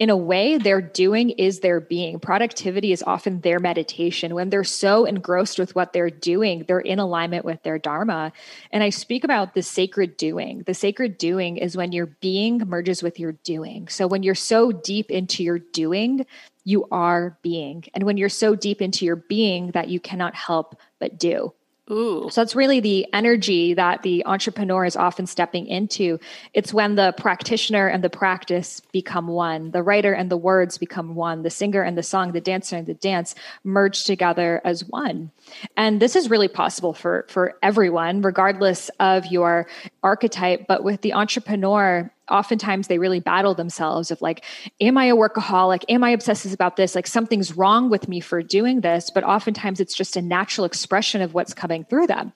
in 0.00 0.10
a 0.10 0.16
way, 0.16 0.58
their 0.58 0.82
doing 0.82 1.30
is 1.30 1.60
their 1.60 1.80
being. 1.80 2.18
Productivity 2.18 2.92
is 2.92 3.02
often 3.06 3.40
their 3.40 3.60
meditation. 3.60 4.34
When 4.34 4.50
they're 4.50 4.64
so 4.64 5.04
engrossed 5.04 5.58
with 5.58 5.74
what 5.76 5.92
they're 5.92 6.10
doing, 6.10 6.64
they're 6.66 6.80
in 6.80 6.98
alignment 6.98 7.44
with 7.44 7.62
their 7.62 7.78
Dharma. 7.78 8.32
And 8.72 8.82
I 8.82 8.90
speak 8.90 9.22
about 9.22 9.54
the 9.54 9.62
sacred 9.62 10.16
doing. 10.16 10.64
The 10.66 10.74
sacred 10.74 11.16
doing 11.16 11.58
is 11.58 11.76
when 11.76 11.92
your 11.92 12.06
being 12.06 12.58
merges 12.58 13.02
with 13.02 13.20
your 13.20 13.32
doing. 13.44 13.86
So 13.88 14.08
when 14.08 14.24
you're 14.24 14.34
so 14.34 14.72
deep 14.72 15.10
into 15.12 15.44
your 15.44 15.60
doing, 15.60 16.26
you 16.64 16.86
are 16.90 17.38
being. 17.42 17.84
And 17.94 18.02
when 18.02 18.16
you're 18.16 18.28
so 18.28 18.56
deep 18.56 18.82
into 18.82 19.04
your 19.04 19.16
being 19.16 19.70
that 19.72 19.88
you 19.88 20.00
cannot 20.00 20.34
help 20.34 20.76
but 20.98 21.18
do. 21.18 21.54
Ooh. 21.90 22.30
So 22.30 22.40
that's 22.40 22.56
really 22.56 22.80
the 22.80 23.06
energy 23.12 23.74
that 23.74 24.02
the 24.02 24.24
entrepreneur 24.24 24.86
is 24.86 24.96
often 24.96 25.26
stepping 25.26 25.66
into. 25.66 26.18
It's 26.54 26.72
when 26.72 26.94
the 26.94 27.12
practitioner 27.18 27.88
and 27.88 28.02
the 28.02 28.08
practice 28.08 28.80
become 28.90 29.26
one, 29.26 29.70
the 29.70 29.82
writer 29.82 30.14
and 30.14 30.30
the 30.30 30.36
words 30.38 30.78
become 30.78 31.14
one, 31.14 31.42
the 31.42 31.50
singer 31.50 31.82
and 31.82 31.98
the 31.98 32.02
song, 32.02 32.32
the 32.32 32.40
dancer 32.40 32.76
and 32.76 32.86
the 32.86 32.94
dance 32.94 33.34
merge 33.64 34.04
together 34.04 34.62
as 34.64 34.86
one. 34.88 35.30
And 35.76 36.00
this 36.00 36.16
is 36.16 36.30
really 36.30 36.48
possible 36.48 36.94
for 36.94 37.26
for 37.28 37.58
everyone 37.62 38.22
regardless 38.22 38.90
of 38.98 39.26
your 39.26 39.66
archetype, 40.02 40.66
but 40.66 40.84
with 40.84 41.02
the 41.02 41.12
entrepreneur 41.12 42.10
oftentimes 42.30 42.88
they 42.88 42.98
really 42.98 43.20
battle 43.20 43.54
themselves 43.54 44.10
of 44.10 44.20
like 44.22 44.44
am 44.80 44.96
i 44.98 45.06
a 45.06 45.16
workaholic? 45.16 45.84
Am 45.88 46.04
i 46.04 46.10
obsessive 46.10 46.52
about 46.52 46.76
this? 46.76 46.94
Like 46.94 47.06
something's 47.06 47.56
wrong 47.56 47.90
with 47.90 48.08
me 48.08 48.20
for 48.20 48.42
doing 48.42 48.80
this. 48.80 49.10
But 49.10 49.24
oftentimes 49.24 49.80
it's 49.80 49.94
just 49.94 50.16
a 50.16 50.22
natural 50.22 50.64
expression 50.64 51.22
of 51.22 51.34
what's 51.34 51.54
coming 51.54 51.84
through 51.84 52.06
them. 52.06 52.32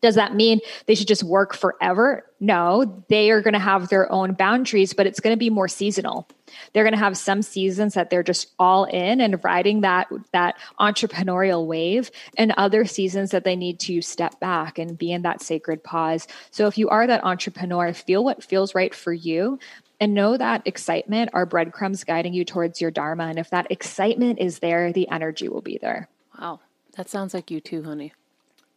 Does 0.00 0.14
that 0.14 0.34
mean 0.34 0.60
they 0.86 0.94
should 0.94 1.08
just 1.08 1.22
work 1.22 1.54
forever? 1.54 2.24
No, 2.42 3.04
they 3.08 3.30
are 3.30 3.42
going 3.42 3.52
to 3.52 3.58
have 3.58 3.88
their 3.88 4.10
own 4.10 4.32
boundaries, 4.32 4.94
but 4.94 5.06
it's 5.06 5.20
going 5.20 5.34
to 5.34 5.38
be 5.38 5.50
more 5.50 5.68
seasonal. 5.68 6.26
They're 6.72 6.84
going 6.84 6.94
to 6.94 6.98
have 6.98 7.18
some 7.18 7.42
seasons 7.42 7.92
that 7.94 8.08
they're 8.08 8.22
just 8.22 8.50
all 8.58 8.84
in 8.84 9.20
and 9.20 9.44
riding 9.44 9.82
that 9.82 10.08
that 10.32 10.56
entrepreneurial 10.80 11.66
wave 11.66 12.10
and 12.38 12.52
other 12.56 12.86
seasons 12.86 13.30
that 13.32 13.44
they 13.44 13.56
need 13.56 13.78
to 13.80 14.00
step 14.00 14.40
back 14.40 14.78
and 14.78 14.96
be 14.96 15.12
in 15.12 15.22
that 15.22 15.42
sacred 15.42 15.84
pause. 15.84 16.26
So 16.50 16.66
if 16.66 16.78
you 16.78 16.88
are 16.88 17.06
that 17.06 17.24
entrepreneur, 17.24 17.92
feel 17.92 18.24
what 18.24 18.42
feels 18.42 18.74
right 18.74 18.94
for 18.94 19.12
you 19.12 19.58
and 20.00 20.14
know 20.14 20.38
that 20.38 20.62
excitement 20.64 21.30
are 21.34 21.44
breadcrumbs 21.44 22.04
guiding 22.04 22.32
you 22.32 22.46
towards 22.46 22.80
your 22.80 22.90
dharma 22.90 23.24
and 23.24 23.38
if 23.38 23.50
that 23.50 23.70
excitement 23.70 24.38
is 24.38 24.60
there, 24.60 24.94
the 24.94 25.08
energy 25.10 25.48
will 25.48 25.60
be 25.60 25.76
there. 25.76 26.08
Wow. 26.40 26.60
That 26.96 27.10
sounds 27.10 27.34
like 27.34 27.50
you 27.50 27.60
too, 27.60 27.82
honey. 27.82 28.14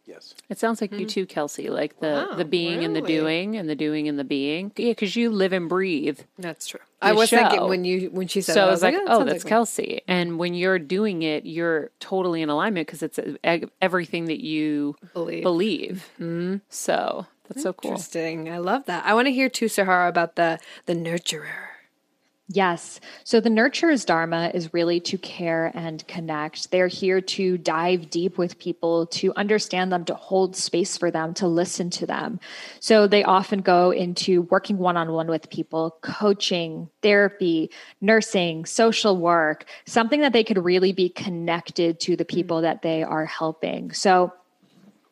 Yes. 0.06 0.34
It 0.50 0.58
sounds 0.58 0.80
like 0.80 0.92
you 0.92 1.00
mm-hmm. 1.00 1.06
too, 1.06 1.26
Kelsey. 1.26 1.70
Like 1.70 1.98
the 2.00 2.26
Wow, 2.30 2.34
the 2.36 2.44
being 2.44 2.84
and 2.84 2.94
the 2.94 3.00
doing 3.00 3.56
and 3.56 3.68
the 3.68 3.74
doing 3.74 4.06
and 4.06 4.18
the 4.18 4.24
being. 4.24 4.70
Yeah, 4.76 4.90
because 4.90 5.16
you 5.16 5.30
live 5.30 5.52
and 5.52 5.68
breathe. 5.68 6.20
That's 6.38 6.66
true. 6.66 6.80
I 7.00 7.12
was 7.12 7.30
show. 7.30 7.38
thinking 7.38 7.68
when 7.68 7.84
you 7.84 8.10
when 8.10 8.28
she 8.28 8.40
said 8.40 8.54
So 8.54 8.60
that, 8.60 8.66
I 8.66 8.68
I 8.68 8.70
was 8.70 8.82
like, 8.82 8.94
yeah, 8.94 9.00
oh, 9.00 9.04
that 9.04 9.12
oh, 9.12 9.18
sounds 9.18 9.32
that's 9.32 9.44
like 9.44 9.50
me. 9.50 9.50
Kelsey. 9.50 10.02
And 10.06 10.38
when 10.38 10.54
you're 10.54 10.78
doing 10.78 11.22
it, 11.22 11.46
you're 11.46 11.90
totally 12.00 12.42
in 12.42 12.50
alignment 12.50 12.86
because 12.86 13.02
it's 13.02 13.18
uh, 13.18 13.36
e- 13.46 13.64
everything 13.80 14.26
that 14.26 14.44
you 14.44 14.96
Believe. 15.14 15.42
believe. 15.42 16.10
Mm-hmm. 16.20 16.56
So 16.68 17.26
that's 17.48 17.62
so 17.62 17.72
cool. 17.72 17.92
Interesting. 17.92 18.50
I 18.50 18.58
love 18.58 18.84
that. 18.86 19.04
I 19.06 19.14
want 19.14 19.26
to 19.26 19.32
hear 19.32 19.48
too, 19.48 19.68
Sahara, 19.68 20.08
about 20.08 20.36
the 20.36 20.58
the 20.86 20.94
nurturer. 20.94 21.73
Yes. 22.48 23.00
So 23.24 23.40
the 23.40 23.48
nurturer's 23.48 24.04
dharma 24.04 24.50
is 24.52 24.74
really 24.74 25.00
to 25.00 25.16
care 25.16 25.72
and 25.74 26.06
connect. 26.06 26.70
They're 26.70 26.88
here 26.88 27.22
to 27.22 27.56
dive 27.56 28.10
deep 28.10 28.36
with 28.36 28.58
people, 28.58 29.06
to 29.06 29.32
understand 29.34 29.90
them, 29.90 30.04
to 30.04 30.14
hold 30.14 30.54
space 30.54 30.98
for 30.98 31.10
them, 31.10 31.32
to 31.34 31.48
listen 31.48 31.88
to 31.90 32.06
them. 32.06 32.38
So 32.80 33.06
they 33.06 33.24
often 33.24 33.60
go 33.60 33.92
into 33.92 34.42
working 34.42 34.76
one 34.76 34.98
on 34.98 35.12
one 35.12 35.28
with 35.28 35.48
people, 35.48 35.96
coaching, 36.02 36.90
therapy, 37.00 37.70
nursing, 38.02 38.66
social 38.66 39.16
work, 39.16 39.64
something 39.86 40.20
that 40.20 40.34
they 40.34 40.44
could 40.44 40.62
really 40.62 40.92
be 40.92 41.08
connected 41.08 41.98
to 42.00 42.14
the 42.14 42.24
mm-hmm. 42.24 42.36
people 42.36 42.60
that 42.60 42.82
they 42.82 43.02
are 43.02 43.24
helping. 43.24 43.92
So 43.92 44.34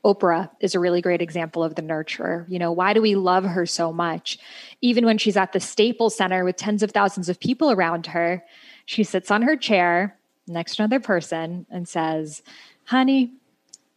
Oprah 0.04 0.50
is 0.60 0.74
a 0.74 0.80
really 0.80 1.00
great 1.00 1.22
example 1.22 1.62
of 1.62 1.76
the 1.76 1.82
nurturer. 1.82 2.44
You 2.48 2.58
know, 2.58 2.72
why 2.72 2.92
do 2.92 3.00
we 3.00 3.14
love 3.14 3.44
her 3.44 3.66
so 3.66 3.92
much? 3.92 4.38
Even 4.80 5.06
when 5.06 5.18
she's 5.18 5.36
at 5.36 5.52
the 5.52 5.60
Staples 5.60 6.16
Center 6.16 6.44
with 6.44 6.56
tens 6.56 6.82
of 6.82 6.90
thousands 6.90 7.28
of 7.28 7.38
people 7.38 7.70
around 7.70 8.06
her, 8.06 8.44
she 8.84 9.04
sits 9.04 9.30
on 9.30 9.42
her 9.42 9.56
chair 9.56 10.18
next 10.48 10.76
to 10.76 10.82
another 10.82 11.00
person 11.00 11.66
and 11.70 11.88
says, 11.88 12.42
Honey, 12.84 13.32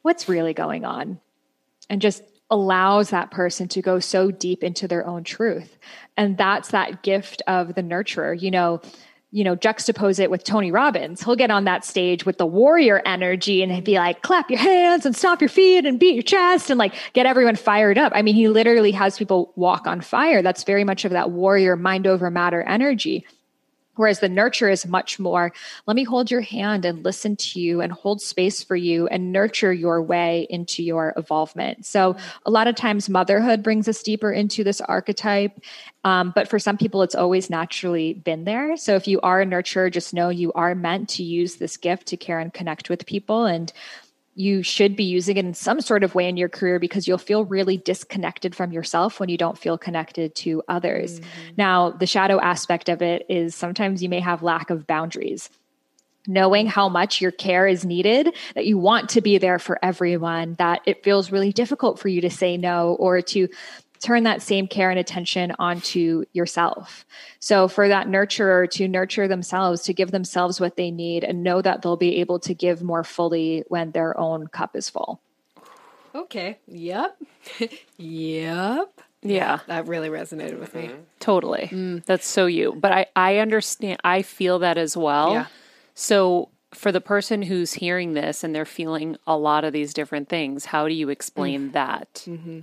what's 0.03 0.30
really 0.30 0.53
going 0.53 0.86
on? 0.86 1.20
And 1.89 2.01
just 2.01 2.22
allows 2.51 3.10
that 3.10 3.32
person 3.32 3.68
to 3.68 3.82
go 3.82 3.99
so 3.99 4.30
deep 4.30 4.64
into 4.64 4.88
their 4.88 5.06
own 5.08 5.24
truth. 5.24 5.78
And 6.16 6.38
that's 6.38 6.70
that 6.70 7.01
gift 7.01 7.41
of 7.47 7.74
the 7.74 7.82
nurturer. 7.82 8.39
You 8.39 8.51
know, 8.51 8.82
you 9.36 9.43
know, 9.43 9.53
juxtapose 9.53 10.18
it 10.18 10.31
with 10.31 10.45
Tony 10.45 10.72
Robbins. 10.72 11.22
He'll 11.22 11.35
get 11.35 11.51
on 11.51 11.65
that 11.65 11.84
stage 11.84 12.26
with 12.26 12.38
the 12.38 12.45
warrior 12.45 13.01
energy 13.05 13.61
and 13.61 13.84
be 13.84 13.95
like, 13.95 14.22
clap 14.22 14.49
your 14.49 14.60
hands 14.60 15.05
and 15.05 15.14
stomp 15.14 15.41
your 15.41 15.49
feet 15.49 15.85
and 15.85 15.99
beat 15.99 16.14
your 16.14 16.23
chest 16.23 16.69
and 16.69 16.80
like 16.80 16.93
get 17.11 17.26
everyone 17.26 17.57
fired 17.57 17.97
up. 17.97 18.14
I 18.15 18.22
mean, 18.22 18.34
he 18.34 18.47
literally 18.47 18.93
has 18.93 19.18
people 19.18 19.51
walk 19.57 19.88
on 19.88 19.99
fire. 19.99 20.41
That's 20.41 20.64
very 20.64 20.85
much 20.85 21.03
of 21.03 21.11
that 21.11 21.31
warrior 21.31 21.76
mind 21.76 22.07
over 22.07 22.31
matter 22.31 22.61
energy. 22.61 23.26
Whereas 23.95 24.19
the 24.19 24.30
nurture 24.30 24.69
is 24.69 24.85
much 24.85 25.19
more, 25.19 25.53
let 25.88 25.95
me 25.95 26.03
hold 26.03 26.31
your 26.31 26.41
hand 26.41 26.85
and 26.85 27.03
listen 27.03 27.35
to 27.35 27.59
you 27.59 27.81
and 27.81 27.91
hold 27.91 28.22
space 28.22 28.63
for 28.63 28.76
you 28.76 29.07
and 29.07 29.31
nurture 29.31 29.73
your 29.73 30.01
way 30.01 30.47
into 30.49 30.84
your 30.84 31.13
evolvement. 31.17 31.85
So, 31.85 32.15
a 32.45 32.51
lot 32.51 32.67
of 32.67 32.76
times, 32.76 33.09
motherhood 33.09 33.63
brings 33.63 33.88
us 33.88 34.03
deeper 34.03 34.31
into 34.31 34.63
this 34.63 34.81
archetype. 34.81 35.59
Um, 36.03 36.31
but 36.35 36.47
for 36.47 36.59
some 36.59 36.77
people, 36.77 37.01
it's 37.01 37.15
always 37.15 37.49
naturally 37.49 38.13
been 38.13 38.43
there. 38.43 38.77
So, 38.77 38.95
if 38.95 39.07
you 39.07 39.19
are 39.22 39.41
a 39.41 39.45
nurturer, 39.45 39.91
just 39.91 40.13
know 40.13 40.30
you 40.30 40.53
are 40.53 40.76
meant 40.76 41.09
to 41.09 41.23
use 41.23 41.55
this 41.55 41.77
gift 41.77 42.07
to 42.07 42.17
care 42.17 42.39
and 42.39 42.53
connect 42.53 42.89
with 42.89 43.05
people. 43.05 43.45
And 43.45 43.72
you 44.36 44.62
should 44.62 44.98
be 44.98 45.06
using 45.06 45.38
it 45.38 45.45
in 45.45 45.53
some 45.53 45.80
sort 45.80 46.03
of 46.03 46.14
way 46.14 46.28
in 46.28 46.36
your 46.36 46.49
career 46.49 46.78
because 46.78 47.07
you'll 47.07 47.18
feel 47.18 47.45
really 47.45 47.78
disconnected 47.78 48.53
from 48.53 48.74
yourself 48.74 49.20
when 49.20 49.30
you 49.30 49.38
don't 49.38 49.57
feel 49.57 49.78
connected 49.78 50.36
to 50.36 50.62
others. 50.68 51.20
Mm-hmm. 51.20 51.53
Now, 51.57 51.91
the 51.91 52.06
shadow 52.06 52.40
aspect 52.41 52.90
of 52.90 53.02
it 53.02 53.26
is 53.30 53.56
sometimes 53.56 54.03
you 54.03 54.10
may 54.10 54.20
have 54.20 54.44
lack 54.44 54.70
of 54.70 54.86
boundaries. 54.86 55.49
Knowing 56.28 56.66
how 56.66 56.90
much 56.90 57.22
your 57.22 57.32
care 57.32 57.68
is 57.68 57.86
needed, 57.86 58.36
that 58.56 58.66
you 58.66 58.80
want 58.80 59.10
to 59.10 59.22
be 59.22 59.38
there 59.38 59.60
for 59.60 59.78
everyone, 59.84 60.56
that 60.56 60.82
it 60.86 61.03
feels 61.03 61.32
really 61.32 61.53
difficult 61.53 61.99
for 61.99 62.07
you 62.07 62.20
to 62.20 62.32
say 62.32 62.57
no 62.57 62.95
or 62.95 63.22
to 63.22 63.48
turn 63.99 64.23
that 64.23 64.41
same 64.41 64.67
care 64.67 64.89
and 64.89 64.99
attention 64.99 65.53
onto 65.59 66.26
yourself. 66.34 67.05
So, 67.39 67.67
for 67.67 67.88
that 67.88 68.07
nurturer 68.07 68.69
to 68.72 68.88
nurture 68.88 69.27
themselves, 69.27 69.84
to 69.84 69.93
give 69.93 70.11
themselves 70.11 70.59
what 70.59 70.76
they 70.76 70.91
need, 70.91 71.23
and 71.23 71.43
know 71.43 71.61
that 71.61 71.81
they'll 71.81 71.97
be 71.97 72.17
able 72.17 72.39
to 72.39 72.53
give 72.53 72.81
more 72.81 73.03
fully 73.03 73.63
when 73.67 73.91
their 73.91 74.17
own 74.19 74.47
cup 74.47 74.76
is 74.76 74.89
full. 74.89 75.22
Okay. 76.13 76.57
Yep. 76.67 77.17
yep. 77.97 79.01
Yeah. 79.22 79.59
That 79.67 79.88
really 79.88 80.09
resonated 80.09 80.59
with 80.59 80.73
me. 80.76 80.91
Totally. 81.19 81.69
Mm. 81.72 82.05
That's 82.05 82.27
so 82.27 82.45
you. 82.45 82.73
But 82.77 82.91
I, 82.91 83.05
I 83.15 83.38
understand, 83.39 83.99
I 84.03 84.22
feel 84.22 84.59
that 84.59 84.77
as 84.77 84.95
well. 84.95 85.34
Yeah. 85.34 85.45
So, 85.93 86.49
for 86.73 86.91
the 86.91 87.01
person 87.01 87.41
who's 87.41 87.73
hearing 87.73 88.13
this 88.13 88.43
and 88.43 88.53
they're 88.53 88.65
feeling 88.65 89.15
a 89.26 89.38
lot 89.38 89.63
of 89.63 89.72
these 89.73 89.93
different 89.93 90.27
things, 90.30 90.65
how 90.65 90.88
do 90.88 90.93
you 90.93 91.09
explain 91.09 91.72
that? 91.72 92.26
Mm-hmm. 92.27 92.59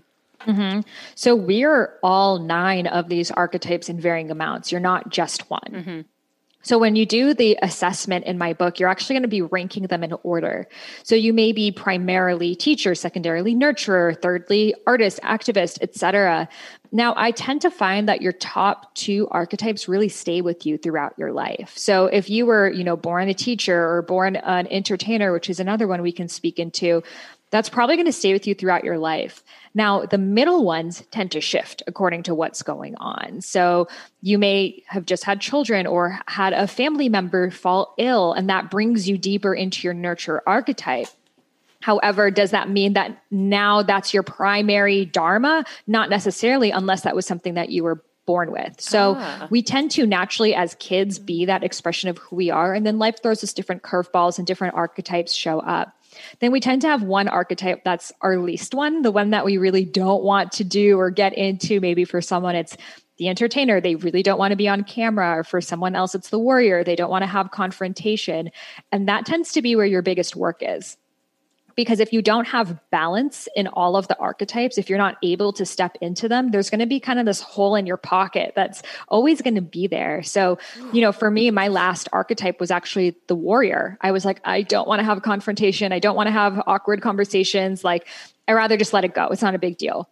Mm-hmm. 0.47 0.81
So 1.15 1.35
we're 1.35 1.99
all 2.03 2.39
nine 2.39 2.87
of 2.87 3.09
these 3.09 3.31
archetypes 3.31 3.89
in 3.89 4.01
varying 4.01 4.31
amounts. 4.31 4.73
You're 4.73 4.81
not 4.81 5.11
just 5.11 5.51
one. 5.51 5.61
Mm-hmm. 5.71 6.01
So 6.63 6.79
when 6.79 6.95
you 6.95 7.05
do 7.05 7.35
the 7.35 7.59
assessment 7.61 8.25
in 8.25 8.39
my 8.39 8.53
book, 8.53 8.79
you're 8.79 8.89
actually 8.89 9.15
going 9.15 9.23
to 9.23 9.29
be 9.29 9.43
ranking 9.43 9.89
them 9.89 10.05
in 10.05 10.15
order. 10.23 10.69
So 11.03 11.17
you 11.17 11.33
may 11.33 11.51
be 11.51 11.73
primarily 11.73 12.55
teacher, 12.55 12.95
secondarily 12.95 13.55
nurturer, 13.55 14.21
thirdly 14.21 14.75
artist, 14.87 15.21
activist, 15.23 15.83
etc. 15.83 16.49
Now, 16.93 17.15
I 17.17 17.33
tend 17.33 17.63
to 17.63 17.71
find 17.71 18.09
that 18.09 18.23
your 18.23 18.33
top 18.33 18.95
two 18.95 19.27
archetypes 19.33 19.89
really 19.89 20.09
stay 20.09 20.41
with 20.41 20.65
you 20.65 20.79
throughout 20.79 21.15
your 21.19 21.33
life. 21.33 21.73
So 21.77 22.07
if 22.07 22.31
you 22.31 22.47
were, 22.47 22.71
you 22.71 22.85
know, 22.85 22.97
born 22.97 23.29
a 23.29 23.35
teacher 23.35 23.89
or 23.91 24.03
born 24.03 24.37
an 24.37 24.69
entertainer, 24.69 25.33
which 25.33 25.51
is 25.51 25.59
another 25.59 25.89
one 25.89 26.01
we 26.01 26.13
can 26.13 26.29
speak 26.29 26.61
into, 26.61 27.03
that's 27.51 27.69
probably 27.69 27.97
going 27.97 28.07
to 28.07 28.13
stay 28.13 28.33
with 28.33 28.47
you 28.47 28.55
throughout 28.55 28.85
your 28.85 28.99
life. 28.99 29.43
Now, 29.75 30.05
the 30.05 30.19
middle 30.19 30.65
ones 30.65 31.03
tend 31.11 31.31
to 31.33 31.41
shift 31.41 31.83
according 31.87 32.25
to 32.25 32.35
what's 32.35 32.63
going 32.63 32.95
on. 32.97 33.41
So, 33.41 33.89
you 34.21 34.39
may 34.39 34.83
have 34.87 35.07
just 35.07 35.25
had 35.25 35.41
children 35.41 35.87
or 35.87 36.19
had 36.27 36.53
a 36.53 36.67
family 36.67 37.09
member 37.09 37.51
fall 37.51 37.95
ill, 37.97 38.33
and 38.35 38.51
that 38.51 38.71
brings 38.71 39.09
you 39.09 39.17
deeper 39.17 39.55
into 39.55 39.87
your 39.87 39.95
nurture 39.95 40.43
archetype. 40.47 41.09
However, 41.81 42.31
does 42.31 42.53
that 42.53 42.71
mean 42.71 42.93
that 42.93 43.23
now 43.31 43.83
that's 43.83 44.15
your 44.15 44.23
primary 44.23 45.05
dharma? 45.05 45.65
Not 45.87 46.11
necessarily, 46.11 46.71
unless 46.71 47.01
that 47.03 47.17
was 47.17 47.27
something 47.27 47.55
that 47.55 47.71
you 47.71 47.83
were 47.83 48.03
born 48.25 48.53
with. 48.53 48.81
So 48.81 49.17
Ah. 49.19 49.49
we 49.51 49.63
tend 49.63 49.91
to 49.93 50.07
naturally, 50.07 50.55
as 50.55 50.77
kids, 50.77 51.19
be 51.19 51.45
that 51.47 51.65
expression 51.65 52.09
of 52.09 52.19
who 52.19 52.37
we 52.37 52.51
are. 52.51 52.73
And 52.73 52.87
then 52.87 53.01
life 53.01 53.21
throws 53.21 53.43
us 53.43 53.53
different 53.53 53.83
curveballs 53.83 54.39
and 54.39 54.47
different 54.47 54.75
archetypes 54.77 55.33
show 55.33 55.59
up. 55.59 55.93
Then 56.41 56.53
we 56.53 56.61
tend 56.61 56.83
to 56.83 56.89
have 56.89 57.03
one 57.03 57.29
archetype 57.29 57.85
that's 57.85 58.13
our 58.21 58.39
least 58.39 58.75
one, 58.75 59.03
the 59.03 59.11
one 59.11 59.31
that 59.31 59.45
we 59.45 59.59
really 59.59 59.85
don't 59.85 60.23
want 60.23 60.53
to 60.53 60.65
do 60.65 60.99
or 60.99 61.11
get 61.11 61.37
into. 61.37 61.81
Maybe 61.81 62.05
for 62.05 62.21
someone, 62.21 62.55
it's 62.55 62.77
the 63.19 63.29
entertainer. 63.29 63.81
They 63.81 63.95
really 63.95 64.23
don't 64.23 64.39
want 64.39 64.53
to 64.53 64.57
be 64.57 64.69
on 64.69 64.85
camera. 64.85 65.39
Or 65.39 65.45
for 65.45 65.61
someone 65.61 65.95
else, 65.95 66.15
it's 66.15 66.31
the 66.31 66.39
warrior. 66.39 66.85
They 66.85 66.97
don't 66.97 67.11
want 67.11 67.23
to 67.23 67.29
have 67.29 67.51
confrontation. 67.51 68.51
And 68.91 69.09
that 69.09 69.27
tends 69.27 69.53
to 69.53 69.63
be 69.63 69.77
where 69.77 69.87
your 69.87 70.03
biggest 70.03 70.37
work 70.37 70.59
is 70.61 70.97
because 71.77 72.01
if 72.01 72.13
you 72.13 72.23
don't 72.23 72.47
have 72.47 72.79
balance 72.91 73.49
in 73.57 73.67
all 73.69 73.97
of 73.97 74.09
the 74.09 74.19
archetypes 74.19 74.79
if 74.79 74.89
you're 74.89 74.99
not 74.99 75.17
able 75.23 75.53
to 75.53 75.65
step 75.65 75.97
into 76.01 76.29
them 76.29 76.51
there's 76.51 76.71
going 76.71 76.81
to 76.81 76.87
be 76.87 77.01
kind 77.01 77.19
of 77.19 77.27
this 77.27 77.41
hole 77.41 77.75
in 77.75 77.87
your 77.87 77.97
pocket 77.97 78.53
that's 78.55 78.83
always 79.09 79.41
going 79.43 79.55
to 79.55 79.63
be 79.63 79.87
there. 79.87 80.23
So 80.23 80.59
you 80.93 81.01
know 81.01 81.13
for 81.13 81.31
me 81.31 81.51
my 81.51 81.69
last 81.69 82.09
archetype 82.13 82.61
was 82.61 82.71
actually 82.71 83.17
the 83.29 83.35
warrior. 83.35 83.99
I 84.01 84.13
was 84.13 84.25
like 84.25 84.41
i 84.45 84.63
don't 84.63 84.89
want 84.89 85.01
to 85.01 85.05
have 85.05 85.19
a 85.19 85.23
confrontation. 85.23 85.93
I 85.93 85.99
don't 85.99 86.17
want 86.17 86.27
to 86.27 86.33
have 86.33 86.63
awkward 86.67 87.03
conversations. 87.03 87.85
Like 87.85 88.07
i 88.49 88.53
rather 88.53 88.77
just 88.77 88.93
let 88.93 89.05
it 89.05 89.15
go. 89.15 89.29
It's 89.29 89.43
not 89.43 89.55
a 89.55 89.59
big 89.59 89.77
deal 89.79 90.09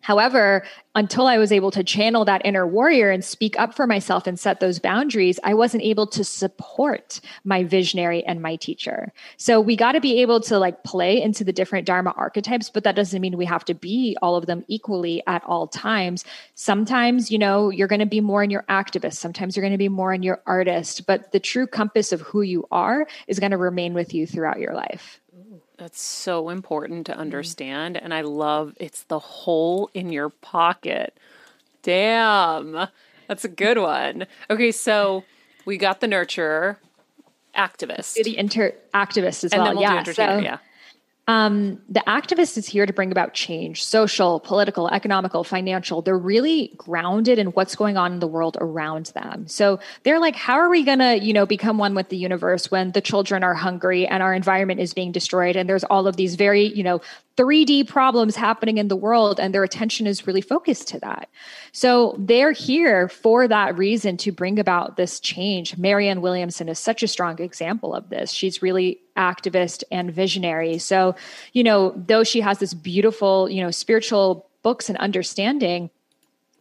However, 0.00 0.64
until 0.94 1.26
I 1.26 1.38
was 1.38 1.52
able 1.52 1.70
to 1.72 1.84
channel 1.84 2.24
that 2.24 2.42
inner 2.44 2.66
warrior 2.66 3.10
and 3.10 3.24
speak 3.24 3.58
up 3.58 3.74
for 3.74 3.86
myself 3.86 4.26
and 4.26 4.38
set 4.38 4.58
those 4.58 4.78
boundaries, 4.78 5.38
I 5.44 5.54
wasn't 5.54 5.84
able 5.84 6.06
to 6.08 6.24
support 6.24 7.20
my 7.44 7.62
visionary 7.64 8.24
and 8.24 8.42
my 8.42 8.56
teacher. 8.56 9.12
So 9.36 9.60
we 9.60 9.76
got 9.76 9.92
to 9.92 10.00
be 10.00 10.20
able 10.20 10.40
to 10.40 10.58
like 10.58 10.82
play 10.82 11.20
into 11.20 11.44
the 11.44 11.52
different 11.52 11.86
Dharma 11.86 12.12
archetypes, 12.16 12.70
but 12.70 12.82
that 12.84 12.96
doesn't 12.96 13.20
mean 13.20 13.36
we 13.36 13.44
have 13.44 13.64
to 13.66 13.74
be 13.74 14.16
all 14.20 14.36
of 14.36 14.46
them 14.46 14.64
equally 14.68 15.22
at 15.26 15.44
all 15.44 15.68
times. 15.68 16.24
Sometimes, 16.54 17.30
you 17.30 17.38
know, 17.38 17.70
you're 17.70 17.88
going 17.88 18.00
to 18.00 18.06
be 18.06 18.20
more 18.20 18.42
in 18.42 18.50
your 18.50 18.64
activist, 18.68 19.14
sometimes 19.14 19.56
you're 19.56 19.62
going 19.62 19.72
to 19.72 19.78
be 19.78 19.88
more 19.88 20.12
in 20.12 20.22
your 20.22 20.42
artist, 20.46 21.06
but 21.06 21.30
the 21.32 21.40
true 21.40 21.66
compass 21.66 22.10
of 22.12 22.20
who 22.22 22.42
you 22.42 22.66
are 22.72 23.06
is 23.28 23.38
going 23.38 23.52
to 23.52 23.56
remain 23.56 23.94
with 23.94 24.12
you 24.14 24.26
throughout 24.26 24.58
your 24.58 24.74
life. 24.74 25.19
That's 25.80 26.02
so 26.02 26.50
important 26.50 27.06
to 27.06 27.12
mm-hmm. 27.12 27.22
understand. 27.22 27.96
And 27.96 28.12
I 28.12 28.20
love 28.20 28.74
it's 28.78 29.04
the 29.04 29.18
hole 29.18 29.88
in 29.94 30.12
your 30.12 30.28
pocket. 30.28 31.16
Damn. 31.82 32.88
That's 33.28 33.46
a 33.46 33.48
good 33.48 33.78
one. 33.78 34.26
Okay, 34.50 34.72
so 34.72 35.24
we 35.64 35.78
got 35.78 36.00
the 36.00 36.06
nurturer, 36.06 36.76
activist. 37.56 38.22
The 38.22 38.36
inter 38.36 38.74
activist 38.92 39.44
as 39.44 39.52
and 39.54 39.62
well. 39.62 39.72
we'll 39.72 39.82
yeah. 39.82 40.02
so- 40.02 40.38
yeah. 40.38 40.58
Um, 41.28 41.80
the 41.88 42.02
activist 42.08 42.58
is 42.58 42.66
here 42.66 42.86
to 42.86 42.92
bring 42.92 43.12
about 43.12 43.34
change 43.34 43.84
social, 43.84 44.40
political, 44.40 44.88
economical, 44.88 45.44
financial. 45.44 46.02
They're 46.02 46.18
really 46.18 46.72
grounded 46.76 47.38
in 47.38 47.48
what's 47.48 47.76
going 47.76 47.96
on 47.96 48.12
in 48.12 48.18
the 48.20 48.26
world 48.26 48.56
around 48.60 49.06
them. 49.06 49.46
So 49.46 49.78
they're 50.02 50.18
like, 50.18 50.34
how 50.34 50.54
are 50.54 50.68
we 50.68 50.82
going 50.82 50.98
to, 50.98 51.18
you 51.18 51.32
know, 51.32 51.46
become 51.46 51.78
one 51.78 51.94
with 51.94 52.08
the 52.08 52.16
universe 52.16 52.70
when 52.70 52.92
the 52.92 53.00
children 53.00 53.44
are 53.44 53.54
hungry 53.54 54.06
and 54.06 54.22
our 54.22 54.34
environment 54.34 54.80
is 54.80 54.92
being 54.92 55.12
destroyed 55.12 55.56
and 55.56 55.68
there's 55.68 55.84
all 55.84 56.06
of 56.08 56.16
these 56.16 56.34
very, 56.34 56.64
you 56.64 56.82
know, 56.82 57.00
3D 57.36 57.88
problems 57.88 58.36
happening 58.36 58.78
in 58.78 58.88
the 58.88 58.96
world 58.96 59.40
and 59.40 59.54
their 59.54 59.64
attention 59.64 60.06
is 60.06 60.26
really 60.26 60.40
focused 60.40 60.88
to 60.88 60.98
that. 61.00 61.28
So 61.72 62.16
they're 62.18 62.52
here 62.52 63.08
for 63.08 63.48
that 63.48 63.78
reason 63.78 64.16
to 64.18 64.32
bring 64.32 64.58
about 64.58 64.96
this 64.96 65.20
change. 65.20 65.78
Marianne 65.78 66.20
Williamson 66.20 66.68
is 66.68 66.78
such 66.78 67.02
a 67.02 67.08
strong 67.08 67.40
example 67.40 67.94
of 67.94 68.10
this. 68.10 68.30
She's 68.30 68.62
really 68.62 69.00
activist 69.16 69.84
and 69.90 70.12
visionary. 70.12 70.78
So, 70.78 71.14
you 71.52 71.62
know, 71.62 71.94
though 71.96 72.24
she 72.24 72.40
has 72.40 72.58
this 72.58 72.74
beautiful, 72.74 73.48
you 73.48 73.62
know, 73.62 73.70
spiritual 73.70 74.46
books 74.62 74.88
and 74.88 74.98
understanding, 74.98 75.90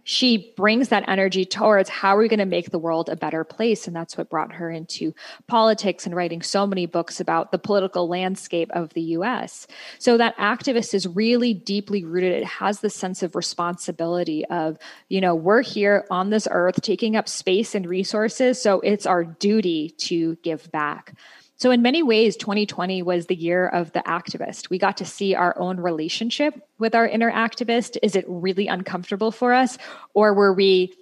she 0.10 0.52
brings 0.58 0.90
that 0.90 1.08
energy 1.08 1.46
towards 1.46 1.88
how 1.88 2.16
are 2.16 2.20
we 2.20 2.28
going 2.28 2.40
to 2.40 2.46
make 2.46 2.72
the 2.72 2.80
world 2.80 3.10
a 3.10 3.16
better 3.16 3.44
place 3.44 3.86
and 3.86 3.96
that's 3.96 4.18
what 4.18 4.28
brought 4.28 4.54
her 4.54 4.72
into 4.72 5.14
politics 5.46 6.08
and 6.08 6.16
writing 6.16 6.42
so 6.42 6.66
many 6.66 6.88
books 6.88 7.20
about 7.20 7.52
the 7.52 7.60
political 7.60 8.08
landscape 8.08 8.72
of 8.72 8.92
the 8.96 9.04
US 9.20 9.68
so 10.00 10.18
that 10.18 10.36
activist 10.38 10.96
is 10.96 11.06
really 11.06 11.54
deeply 11.54 12.04
rooted. 12.04 12.32
It 12.32 12.46
has 12.46 12.80
the 12.80 12.90
sense 12.90 13.22
of 13.22 13.36
responsibility 13.36 14.44
of 14.48 14.80
you 15.10 15.22
know 15.22 15.36
we're 15.36 15.62
here 15.62 16.08
on 16.10 16.32
this 16.32 16.48
earth 16.50 16.82
taking 16.82 17.16
up 17.16 17.30
space 17.30 17.76
and 17.76 17.88
resources 17.88 18.60
so 18.60 18.80
it's 18.80 19.06
our 19.06 19.24
duty 19.24 19.92
to 20.00 20.38
give 20.38 20.72
back 20.72 21.14
so, 21.60 21.72
in 21.72 21.82
many 21.82 22.02
ways, 22.02 22.38
2020 22.38 23.02
was 23.02 23.26
the 23.26 23.36
year 23.36 23.68
of 23.68 23.92
the 23.92 24.00
activist. 24.00 24.70
We 24.70 24.80
got 24.80 24.96
to 24.98 25.06
see 25.06 25.36
our 25.36 25.60
own 25.60 25.78
relationship 25.78 26.54
with 26.78 26.96
our 26.96 27.06
inner 27.06 27.30
activist. 27.30 27.98
Is 28.02 28.16
it 28.16 28.24
really 28.30 28.68
uncomfortable 28.68 29.30
for 29.30 29.54
us? 29.54 29.78
Or 30.14 30.34
were 30.34 30.54
we 30.54 30.94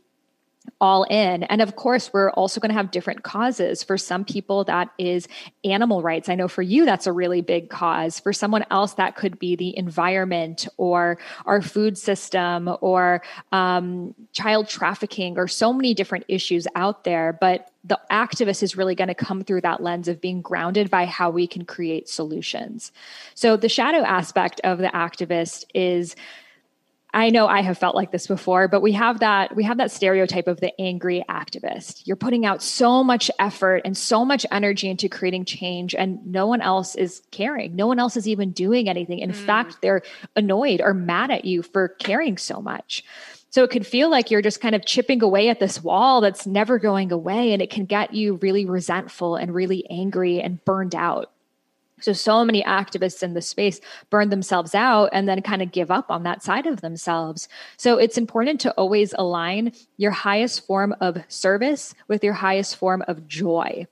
all 0.79 1.03
in. 1.03 1.43
And 1.43 1.61
of 1.61 1.75
course, 1.75 2.11
we're 2.13 2.29
also 2.31 2.59
going 2.59 2.69
to 2.69 2.75
have 2.75 2.91
different 2.91 3.23
causes. 3.23 3.83
For 3.83 3.97
some 3.97 4.25
people, 4.25 4.63
that 4.65 4.89
is 4.97 5.27
animal 5.63 6.01
rights. 6.01 6.29
I 6.29 6.35
know 6.35 6.47
for 6.47 6.61
you, 6.61 6.85
that's 6.85 7.07
a 7.07 7.11
really 7.11 7.41
big 7.41 7.69
cause. 7.69 8.19
For 8.19 8.33
someone 8.33 8.65
else, 8.69 8.93
that 8.95 9.15
could 9.15 9.39
be 9.39 9.55
the 9.55 9.75
environment 9.77 10.67
or 10.77 11.17
our 11.45 11.61
food 11.61 11.97
system 11.97 12.69
or 12.81 13.23
um, 13.51 14.13
child 14.33 14.67
trafficking 14.67 15.37
or 15.37 15.47
so 15.47 15.73
many 15.73 15.93
different 15.93 16.25
issues 16.27 16.67
out 16.75 17.03
there. 17.03 17.37
But 17.39 17.71
the 17.87 17.99
activist 18.11 18.61
is 18.63 18.75
really 18.75 18.95
going 18.95 19.07
to 19.07 19.15
come 19.15 19.43
through 19.43 19.61
that 19.61 19.81
lens 19.81 20.07
of 20.07 20.19
being 20.19 20.41
grounded 20.41 20.89
by 20.89 21.05
how 21.05 21.29
we 21.29 21.47
can 21.47 21.65
create 21.65 22.09
solutions. 22.09 22.91
So 23.33 23.55
the 23.55 23.69
shadow 23.69 23.99
aspect 23.99 24.59
of 24.63 24.79
the 24.79 24.89
activist 24.89 25.65
is 25.73 26.15
I 27.13 27.29
know 27.29 27.47
I 27.47 27.61
have 27.61 27.77
felt 27.77 27.95
like 27.95 28.11
this 28.11 28.27
before, 28.27 28.67
but 28.67 28.81
we 28.81 28.91
have 28.91 29.21
that 29.21 29.55
we 29.55 29.63
have 29.63 29.77
that 29.77 29.91
stereotype 29.91 30.47
of 30.47 30.59
the 30.59 30.79
angry 30.79 31.23
activist. 31.29 32.01
You're 32.05 32.17
putting 32.17 32.45
out 32.45 32.61
so 32.61 33.03
much 33.03 33.31
effort 33.39 33.81
and 33.85 33.97
so 33.97 34.25
much 34.25 34.45
energy 34.51 34.89
into 34.89 35.07
creating 35.07 35.45
change 35.45 35.95
and 35.95 36.25
no 36.25 36.47
one 36.47 36.61
else 36.61 36.95
is 36.95 37.21
caring. 37.31 37.75
No 37.75 37.87
one 37.87 37.99
else 37.99 38.17
is 38.17 38.27
even 38.27 38.51
doing 38.51 38.89
anything. 38.89 39.19
In 39.19 39.31
mm. 39.31 39.35
fact, 39.35 39.77
they're 39.81 40.01
annoyed 40.35 40.81
or 40.81 40.93
mad 40.93 41.31
at 41.31 41.45
you 41.45 41.63
for 41.63 41.87
caring 41.87 42.37
so 42.37 42.61
much. 42.61 43.03
So 43.49 43.63
it 43.63 43.69
could 43.69 43.87
feel 43.87 44.09
like 44.09 44.29
you're 44.29 44.41
just 44.41 44.61
kind 44.61 44.75
of 44.75 44.85
chipping 44.85 45.23
away 45.23 45.49
at 45.49 45.59
this 45.59 45.81
wall 45.81 46.19
that's 46.19 46.45
never 46.45 46.77
going 46.77 47.11
away 47.13 47.53
and 47.53 47.61
it 47.61 47.69
can 47.69 47.85
get 47.85 48.13
you 48.13 48.35
really 48.35 48.65
resentful 48.65 49.35
and 49.35 49.55
really 49.55 49.89
angry 49.89 50.41
and 50.41 50.63
burned 50.65 50.93
out. 50.93 51.31
So, 51.99 52.13
so 52.13 52.45
many 52.45 52.63
activists 52.63 53.23
in 53.23 53.33
the 53.33 53.41
space 53.41 53.79
burn 54.09 54.29
themselves 54.29 54.75
out 54.75 55.09
and 55.13 55.27
then 55.27 55.41
kind 55.41 55.61
of 55.61 55.71
give 55.71 55.89
up 55.89 56.11
on 56.11 56.23
that 56.23 56.43
side 56.43 56.67
of 56.67 56.81
themselves. 56.81 57.47
So, 57.77 57.97
it's 57.97 58.17
important 58.17 58.61
to 58.61 58.71
always 58.73 59.13
align 59.17 59.71
your 59.97 60.11
highest 60.11 60.65
form 60.65 60.95
of 61.01 61.17
service 61.27 61.95
with 62.07 62.23
your 62.23 62.33
highest 62.33 62.75
form 62.75 63.03
of 63.07 63.27
joy. 63.27 63.87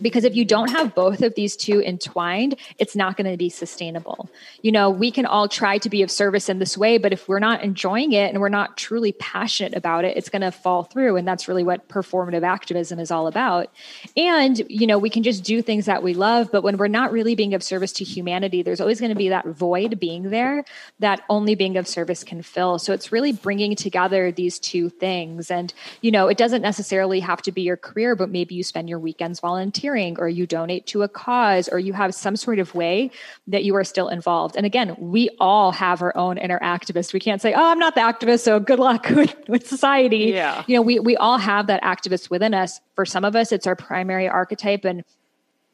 Because 0.00 0.24
if 0.24 0.34
you 0.34 0.46
don't 0.46 0.70
have 0.70 0.94
both 0.94 1.20
of 1.20 1.34
these 1.34 1.54
two 1.54 1.82
entwined, 1.82 2.56
it's 2.78 2.96
not 2.96 3.18
going 3.18 3.30
to 3.30 3.36
be 3.36 3.50
sustainable. 3.50 4.30
You 4.62 4.72
know, 4.72 4.88
we 4.88 5.10
can 5.10 5.26
all 5.26 5.46
try 5.46 5.76
to 5.76 5.90
be 5.90 6.00
of 6.00 6.10
service 6.10 6.48
in 6.48 6.58
this 6.58 6.78
way, 6.78 6.96
but 6.96 7.12
if 7.12 7.28
we're 7.28 7.38
not 7.38 7.62
enjoying 7.62 8.12
it 8.12 8.30
and 8.30 8.40
we're 8.40 8.48
not 8.48 8.78
truly 8.78 9.12
passionate 9.12 9.74
about 9.74 10.06
it, 10.06 10.16
it's 10.16 10.30
going 10.30 10.40
to 10.40 10.50
fall 10.52 10.84
through. 10.84 11.16
And 11.16 11.28
that's 11.28 11.48
really 11.48 11.64
what 11.64 11.86
performative 11.86 12.44
activism 12.44 12.98
is 12.98 13.10
all 13.10 13.26
about. 13.26 13.70
And, 14.16 14.58
you 14.70 14.86
know, 14.86 14.96
we 14.96 15.10
can 15.10 15.22
just 15.22 15.44
do 15.44 15.60
things 15.60 15.84
that 15.84 16.02
we 16.02 16.14
love, 16.14 16.50
but 16.50 16.62
when 16.62 16.78
we're 16.78 16.88
not 16.88 17.12
really 17.12 17.34
being 17.34 17.52
of 17.52 17.62
service 17.62 17.92
to 17.94 18.04
humanity, 18.04 18.62
there's 18.62 18.80
always 18.80 19.00
going 19.00 19.12
to 19.12 19.16
be 19.16 19.28
that 19.28 19.44
void 19.48 20.00
being 20.00 20.30
there 20.30 20.64
that 21.00 21.20
only 21.28 21.54
being 21.54 21.76
of 21.76 21.86
service 21.86 22.24
can 22.24 22.40
fill. 22.40 22.78
So 22.78 22.94
it's 22.94 23.12
really 23.12 23.32
bringing 23.32 23.76
together 23.76 24.32
these 24.32 24.58
two 24.58 24.88
things. 24.88 25.50
And, 25.50 25.74
you 26.00 26.10
know, 26.10 26.28
it 26.28 26.38
doesn't 26.38 26.62
necessarily 26.62 27.20
have 27.20 27.42
to 27.42 27.52
be 27.52 27.60
your 27.60 27.76
career, 27.76 28.16
but 28.16 28.30
maybe 28.30 28.54
you 28.54 28.62
spend 28.62 28.88
your 28.88 28.98
weekends 28.98 29.40
volunteering 29.40 29.57
volunteering 29.58 30.16
or 30.20 30.28
you 30.28 30.46
donate 30.46 30.86
to 30.86 31.02
a 31.02 31.08
cause 31.08 31.68
or 31.68 31.80
you 31.80 31.92
have 31.92 32.14
some 32.14 32.36
sort 32.36 32.60
of 32.60 32.74
way 32.76 33.10
that 33.48 33.64
you 33.64 33.74
are 33.74 33.82
still 33.82 34.08
involved. 34.08 34.54
And 34.56 34.64
again, 34.64 34.94
we 34.98 35.30
all 35.40 35.72
have 35.72 36.00
our 36.00 36.16
own 36.16 36.38
inner 36.38 36.60
activist. 36.60 37.12
We 37.12 37.18
can't 37.18 37.42
say, 37.42 37.54
oh, 37.54 37.70
I'm 37.72 37.80
not 37.80 37.96
the 37.96 38.00
activist, 38.02 38.40
so 38.40 38.60
good 38.60 38.78
luck 38.78 39.10
with, 39.10 39.34
with 39.48 39.66
society. 39.66 40.32
Yeah. 40.32 40.62
You 40.68 40.76
know, 40.76 40.82
we, 40.82 41.00
we 41.00 41.16
all 41.16 41.38
have 41.38 41.66
that 41.66 41.82
activist 41.82 42.30
within 42.30 42.54
us. 42.54 42.80
For 42.94 43.04
some 43.04 43.24
of 43.24 43.34
us, 43.34 43.50
it's 43.50 43.66
our 43.66 43.74
primary 43.74 44.28
archetype 44.28 44.84
and 44.84 45.02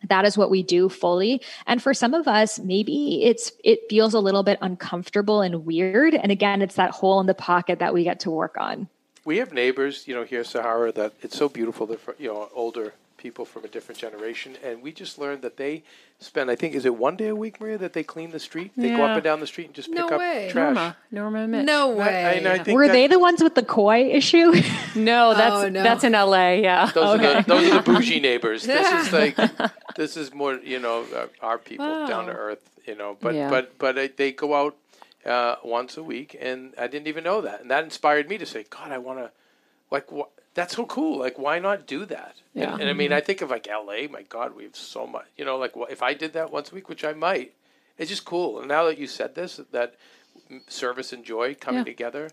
that 0.08 0.24
is 0.26 0.36
what 0.36 0.50
we 0.50 0.62
do 0.62 0.90
fully 0.90 1.40
and 1.66 1.82
for 1.82 1.94
some 1.94 2.12
of 2.12 2.28
us 2.28 2.58
maybe 2.58 3.24
it's 3.24 3.52
it 3.64 3.80
feels 3.88 4.12
a 4.12 4.20
little 4.20 4.42
bit 4.42 4.58
uncomfortable 4.60 5.40
and 5.40 5.64
weird 5.64 6.14
and 6.14 6.30
again 6.30 6.60
it's 6.60 6.74
that 6.74 6.90
hole 6.90 7.20
in 7.20 7.26
the 7.26 7.32
pocket 7.32 7.78
that 7.78 7.94
we 7.94 8.04
get 8.04 8.20
to 8.20 8.30
work 8.30 8.54
on 8.58 8.86
we 9.24 9.38
have 9.38 9.54
neighbors 9.54 10.06
you 10.06 10.14
know 10.14 10.22
here 10.22 10.40
in 10.40 10.44
sahara 10.44 10.92
that 10.92 11.14
it's 11.22 11.38
so 11.38 11.48
beautiful 11.48 11.86
they're 11.86 11.96
you 12.18 12.28
know 12.28 12.50
older 12.52 12.92
people 13.24 13.46
from 13.46 13.64
a 13.64 13.68
different 13.68 13.98
generation, 13.98 14.54
and 14.62 14.82
we 14.82 14.92
just 14.92 15.18
learned 15.18 15.40
that 15.40 15.56
they 15.56 15.82
spend, 16.20 16.50
I 16.50 16.56
think, 16.56 16.74
is 16.74 16.84
it 16.84 16.94
one 16.94 17.16
day 17.16 17.28
a 17.28 17.34
week, 17.34 17.58
Maria, 17.58 17.78
that 17.78 17.94
they 17.94 18.02
clean 18.02 18.30
the 18.32 18.38
street? 18.38 18.70
They 18.76 18.90
go 18.90 19.02
up 19.02 19.14
and 19.16 19.22
down 19.24 19.40
the 19.40 19.46
street 19.46 19.68
and 19.68 19.74
just 19.74 19.88
No 19.88 20.06
pick 20.10 20.18
way. 20.18 20.46
up 20.48 20.52
trash. 20.52 20.74
Norma, 20.74 20.96
Norma 21.10 21.48
Mitch. 21.48 21.64
No 21.64 21.92
I- 21.92 21.94
way. 21.94 22.24
I, 22.26 22.32
and 22.32 22.46
I 22.46 22.58
think 22.58 22.76
were 22.76 22.86
that- 22.86 22.92
they 22.92 23.06
the 23.06 23.18
ones 23.18 23.42
with 23.42 23.54
the 23.54 23.62
koi 23.64 24.10
issue 24.10 24.52
No, 24.94 25.32
that's 25.34 25.54
Oh, 25.64 25.68
no. 25.70 25.82
that's 25.82 26.04
in 26.04 26.12
LA. 26.12 26.50
Yeah. 26.68 26.90
Those, 26.94 27.18
Okay. 27.18 27.32
are 27.34 27.42
the, 27.42 27.48
those 27.48 27.70
are 27.72 27.74
the 27.80 27.92
bougie 27.92 28.20
neighbors. 28.20 28.64
This 28.64 29.06
is 29.06 29.12
like, 29.20 29.36
this 29.96 30.18
is 30.18 30.34
more, 30.34 30.54
you 30.56 30.78
know, 30.78 31.06
uh, 31.16 31.28
our 31.40 31.56
people 31.56 32.06
down 32.06 32.26
to 32.26 32.32
Wow. 32.32 32.38
earth, 32.38 32.70
you 32.86 32.94
know. 32.94 33.16
But 33.18 33.34
Yeah. 33.34 33.48
but 33.48 33.78
but 33.78 33.96
uh, 33.96 34.08
they 34.18 34.32
go 34.32 34.52
out 34.54 34.76
uh, 35.24 35.56
once 35.64 35.96
a 35.96 36.02
week, 36.02 36.36
and 36.38 36.74
I 36.78 36.88
didn't 36.88 37.08
even 37.08 37.24
know 37.24 37.40
that, 37.40 37.62
and 37.62 37.70
that 37.70 37.84
inspired 37.84 38.28
me 38.28 38.36
to 38.36 38.44
say, 38.44 38.66
God, 38.68 38.92
I 38.92 38.98
want 38.98 39.18
to, 39.20 39.30
like, 39.90 40.06
wh- 40.10 40.28
that's 40.54 40.76
so 40.76 40.86
cool. 40.86 41.18
Like, 41.18 41.38
why 41.38 41.58
not 41.58 41.86
do 41.86 42.04
that? 42.06 42.36
Yeah. 42.54 42.72
And, 42.72 42.82
and 42.82 42.90
I 42.90 42.92
mean, 42.92 43.12
I 43.12 43.20
think 43.20 43.42
of 43.42 43.50
like 43.50 43.68
L.A. 43.68 44.06
My 44.06 44.22
God, 44.22 44.54
we 44.56 44.64
have 44.64 44.76
so 44.76 45.06
much. 45.06 45.26
You 45.36 45.44
know, 45.44 45.56
like 45.56 45.72
if 45.90 46.02
I 46.02 46.14
did 46.14 46.32
that 46.34 46.52
once 46.52 46.70
a 46.72 46.74
week, 46.74 46.88
which 46.88 47.04
I 47.04 47.12
might, 47.12 47.52
it's 47.98 48.10
just 48.10 48.24
cool. 48.24 48.58
And 48.58 48.68
now 48.68 48.84
that 48.84 48.98
you 48.98 49.06
said 49.06 49.34
this, 49.34 49.60
that 49.72 49.94
mm, 50.50 50.60
service 50.70 51.12
and 51.12 51.24
joy 51.24 51.54
coming 51.54 51.80
Yeah. 51.80 51.84
together. 51.84 52.30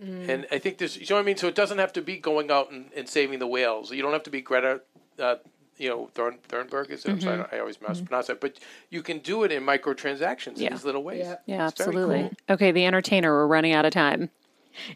And 0.00 0.46
I 0.52 0.58
think 0.60 0.78
there's, 0.78 0.96
you 0.96 1.06
know 1.10 1.16
what 1.16 1.22
I 1.22 1.24
mean? 1.24 1.36
So 1.36 1.48
it 1.48 1.56
doesn't 1.56 1.78
have 1.78 1.92
to 1.94 2.00
be 2.02 2.18
going 2.18 2.52
out 2.52 2.70
and, 2.70 2.88
and 2.96 3.08
saving 3.08 3.40
the 3.40 3.48
whales. 3.48 3.90
You 3.90 4.00
don't 4.00 4.12
have 4.12 4.22
to 4.24 4.30
be 4.30 4.40
Greta, 4.40 4.80
uh, 5.18 5.36
you 5.76 5.88
know, 5.88 6.08
Thorn, 6.14 6.38
Thornburg, 6.46 6.92
is 6.92 7.04
it? 7.04 7.10
I'm 7.10 7.20
sorry, 7.20 7.44
I 7.50 7.58
always 7.58 7.80
mispronounce 7.80 8.28
that. 8.28 8.40
But 8.40 8.60
you 8.90 9.02
can 9.02 9.18
do 9.18 9.42
it 9.42 9.50
in 9.50 9.64
microtransactions 9.64 10.52
Yeah. 10.58 10.68
in 10.68 10.72
these 10.74 10.84
little 10.84 11.02
ways. 11.02 11.24
Yep. 11.26 11.42
Yeah, 11.46 11.66
absolutely. 11.66 12.20
cool. 12.20 12.32
Okay, 12.50 12.70
the 12.70 12.86
entertainer. 12.86 13.32
We're 13.32 13.48
running 13.48 13.72
out 13.72 13.84
of 13.86 13.92
time. 13.92 14.30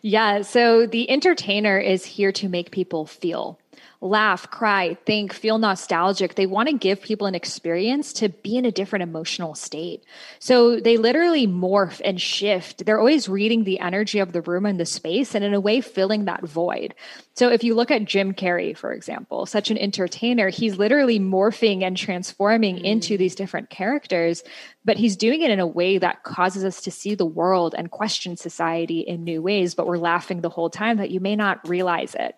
Yeah. 0.00 0.42
So 0.42 0.86
the 0.86 1.08
entertainer 1.10 1.78
is 1.78 2.04
here 2.04 2.32
to 2.32 2.48
make 2.48 2.70
people 2.70 3.06
feel, 3.06 3.58
laugh, 4.02 4.50
cry, 4.50 4.94
think, 5.06 5.32
feel 5.32 5.58
nostalgic. 5.58 6.34
They 6.34 6.46
want 6.46 6.68
to 6.68 6.76
give 6.76 7.00
people 7.00 7.28
an 7.28 7.36
experience 7.36 8.12
to 8.14 8.28
be 8.28 8.56
in 8.56 8.64
a 8.64 8.72
different 8.72 9.04
emotional 9.04 9.54
state. 9.54 10.04
So 10.40 10.80
they 10.80 10.96
literally 10.96 11.46
morph 11.46 12.00
and 12.04 12.20
shift. 12.20 12.84
They're 12.84 12.98
always 12.98 13.28
reading 13.28 13.62
the 13.62 13.78
energy 13.78 14.18
of 14.18 14.32
the 14.32 14.42
room 14.42 14.66
and 14.66 14.78
the 14.78 14.86
space 14.86 15.36
and 15.36 15.44
in 15.44 15.54
a 15.54 15.60
way 15.60 15.80
filling 15.80 16.24
that 16.24 16.42
void. 16.42 16.94
So 17.34 17.48
if 17.48 17.62
you 17.62 17.74
look 17.74 17.92
at 17.92 18.04
Jim 18.04 18.34
Carrey, 18.34 18.76
for 18.76 18.92
example, 18.92 19.46
such 19.46 19.70
an 19.70 19.78
entertainer, 19.78 20.48
he's 20.48 20.76
literally 20.76 21.20
morphing 21.20 21.84
and 21.84 21.96
transforming 21.96 22.78
hmm. 22.78 22.84
into 22.84 23.16
these 23.16 23.36
different 23.36 23.70
characters, 23.70 24.42
but 24.84 24.96
he's 24.96 25.16
doing 25.16 25.42
it 25.42 25.50
in 25.50 25.60
a 25.60 25.66
way 25.66 25.98
that 25.98 26.24
causes 26.24 26.64
us 26.64 26.82
to 26.82 26.90
see 26.90 27.14
the 27.14 27.24
world 27.24 27.74
and 27.78 27.90
question 27.90 28.36
society 28.36 29.00
in 29.00 29.22
new 29.22 29.40
ways, 29.40 29.76
but 29.76 29.86
we're 29.86 29.96
laughing 29.96 30.40
the 30.40 30.50
whole 30.50 30.70
time 30.70 30.96
that 30.96 31.12
you 31.12 31.20
may 31.20 31.36
not 31.36 31.68
realize 31.68 32.16
it. 32.16 32.34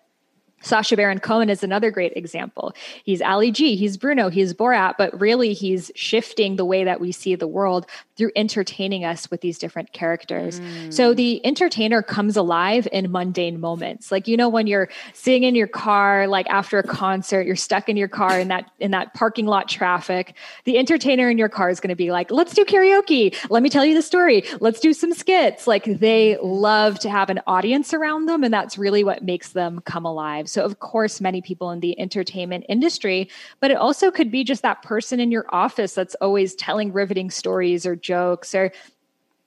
Sacha 0.61 0.95
Baron 0.95 1.19
Cohen 1.19 1.49
is 1.49 1.63
another 1.63 1.91
great 1.91 2.13
example. 2.15 2.73
He's 3.03 3.21
Ali 3.21 3.51
G, 3.51 3.75
he's 3.75 3.97
Bruno, 3.97 4.29
he's 4.29 4.53
Borat, 4.53 4.95
but 4.97 5.19
really 5.19 5.53
he's 5.53 5.91
shifting 5.95 6.55
the 6.55 6.65
way 6.65 6.83
that 6.83 6.99
we 6.99 7.11
see 7.11 7.35
the 7.35 7.47
world 7.47 7.85
through 8.15 8.31
entertaining 8.35 9.05
us 9.05 9.29
with 9.29 9.41
these 9.41 9.59
different 9.59 9.91
characters. 9.91 10.59
So 10.89 11.13
mm. 11.13 11.17
the 11.17 11.45
entertainer 11.45 12.01
comes 12.01 12.35
alive 12.35 12.87
in 12.91 13.11
mundane 13.11 13.59
moments. 13.59 14.11
Like 14.11 14.27
you 14.27 14.37
know 14.37 14.49
when 14.49 14.65
you're 14.65 14.89
sitting 15.13 15.43
in 15.43 15.53
your 15.53 15.67
car 15.67 16.27
like 16.27 16.47
after 16.49 16.79
a 16.79 16.83
concert, 16.83 17.45
you're 17.45 17.55
stuck 17.55 17.87
in 17.87 17.97
your 17.97 18.07
car 18.07 18.39
in 18.39 18.47
that 18.47 18.71
in 18.79 18.91
that 18.91 19.13
parking 19.13 19.45
lot 19.45 19.69
traffic. 19.69 20.33
The 20.63 20.77
entertainer 20.77 21.29
in 21.29 21.37
your 21.37 21.49
car 21.49 21.69
is 21.69 21.79
going 21.79 21.89
to 21.89 21.95
be 21.95 22.11
like, 22.11 22.31
"Let's 22.31 22.53
do 22.53 22.65
karaoke. 22.65 23.35
Let 23.49 23.61
me 23.61 23.69
tell 23.69 23.85
you 23.85 23.93
the 23.93 24.01
story. 24.01 24.43
Let's 24.59 24.79
do 24.79 24.93
some 24.93 25.13
skits." 25.13 25.67
Like 25.67 25.83
they 25.85 26.37
love 26.41 26.97
to 26.99 27.09
have 27.09 27.29
an 27.29 27.41
audience 27.45 27.93
around 27.93 28.25
them 28.25 28.43
and 28.43 28.53
that's 28.53 28.77
really 28.77 29.03
what 29.03 29.23
makes 29.23 29.49
them 29.49 29.81
come 29.85 30.05
alive. 30.05 30.44
So 30.45 30.63
of 30.63 30.79
course 30.79 31.21
many 31.21 31.41
people 31.41 31.71
in 31.71 31.79
the 31.79 31.99
entertainment 31.99 32.65
industry, 32.69 33.29
but 33.59 33.71
it 33.71 33.77
also 33.77 34.11
could 34.11 34.31
be 34.31 34.43
just 34.43 34.61
that 34.61 34.81
person 34.81 35.19
in 35.19 35.31
your 35.31 35.45
office 35.49 35.93
that's 35.93 36.15
always 36.15 36.55
telling 36.55 36.93
riveting 36.93 37.31
stories 37.31 37.85
or 37.85 37.95
jokes 37.95 38.55
or 38.55 38.71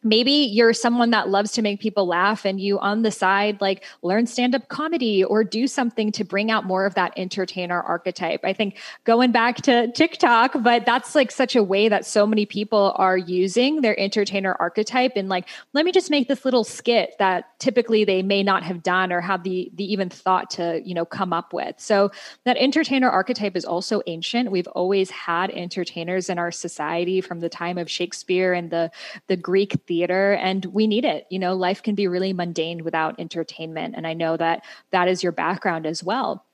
maybe 0.02 0.30
you're 0.30 0.72
someone 0.72 1.10
that 1.10 1.28
loves 1.28 1.52
to 1.52 1.62
make 1.62 1.80
people 1.80 2.06
laugh 2.06 2.44
and 2.44 2.60
you 2.60 2.78
on 2.78 3.02
the 3.02 3.10
side 3.10 3.60
like 3.60 3.84
learn 4.02 4.26
stand-up 4.26 4.68
comedy 4.68 5.24
or 5.24 5.42
do 5.42 5.66
something 5.66 6.12
to 6.12 6.24
bring 6.24 6.50
out 6.50 6.64
more 6.64 6.86
of 6.86 6.94
that 6.94 7.12
entertainer 7.16 7.80
archetype. 7.80 8.40
I 8.44 8.52
think 8.52 8.78
going 9.04 9.32
back 9.32 9.56
to 9.62 9.90
tiktok 9.92 10.54
but 10.62 10.86
that's 10.86 11.14
like 11.14 11.30
such 11.30 11.56
a 11.56 11.62
way 11.62 11.88
that 11.88 12.06
so 12.06 12.26
many 12.26 12.46
people 12.46 12.92
are 12.96 13.16
using 13.16 13.80
their 13.80 13.98
entertainer 13.98 14.56
archetype 14.60 15.12
and 15.16 15.28
like 15.28 15.48
let 15.72 15.84
me 15.84 15.90
just 15.90 16.10
make 16.10 16.28
this 16.28 16.44
little 16.44 16.64
skit 16.64 17.14
that 17.18 17.58
typically 17.58 18.04
they 18.04 18.22
may 18.22 18.42
not 18.42 18.62
have 18.62 18.82
done 18.82 19.12
or 19.12 19.20
have 19.20 19.42
the 19.42 19.70
the 19.74 19.90
even 19.90 20.08
thought 20.08 20.50
to 20.50 20.80
you 20.84 20.94
know 20.94 21.04
come 21.04 21.32
up 21.32 21.52
with. 21.52 21.74
So 21.78 22.10
that 22.44 22.56
entertainer 22.56 23.10
archetype 23.10 23.56
is 23.56 23.64
also 23.64 24.02
ancient. 24.06 24.50
We've 24.50 24.68
always 24.68 25.10
had 25.10 25.50
entertainers 25.50 26.28
in 26.28 26.38
our 26.38 26.52
society 26.52 27.20
from 27.20 27.40
the 27.40 27.48
time 27.48 27.78
of 27.78 27.90
shakespeare 27.90 28.52
and 28.52 28.70
the 28.70 28.90
the 29.26 29.36
greek 29.36 29.86
theater 29.88 30.34
and 30.34 30.64
we 30.66 30.86
need 30.86 31.04
it. 31.04 31.26
You 31.30 31.38
know 31.38 31.54
life 31.54 31.82
can 31.82 31.94
be 31.94 32.06
really 32.06 32.32
mundane 32.32 32.84
without 32.84 33.18
entertainment 33.18 33.94
and 33.96 34.06
i 34.06 34.12
know 34.12 34.36
that 34.36 34.64
that 34.90 35.08
is 35.08 35.22
your 35.22 35.32
background 35.32 35.86
as 35.86 36.04
well. 36.04 36.44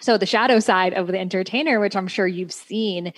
So 0.00 0.16
the 0.16 0.26
shadow 0.26 0.58
side 0.60 0.94
of 0.94 1.06
the 1.06 1.18
entertainer 1.18 1.78
which 1.78 1.94
i'm 1.94 2.08
sure 2.08 2.26
you've 2.26 2.52
seen 2.52 3.12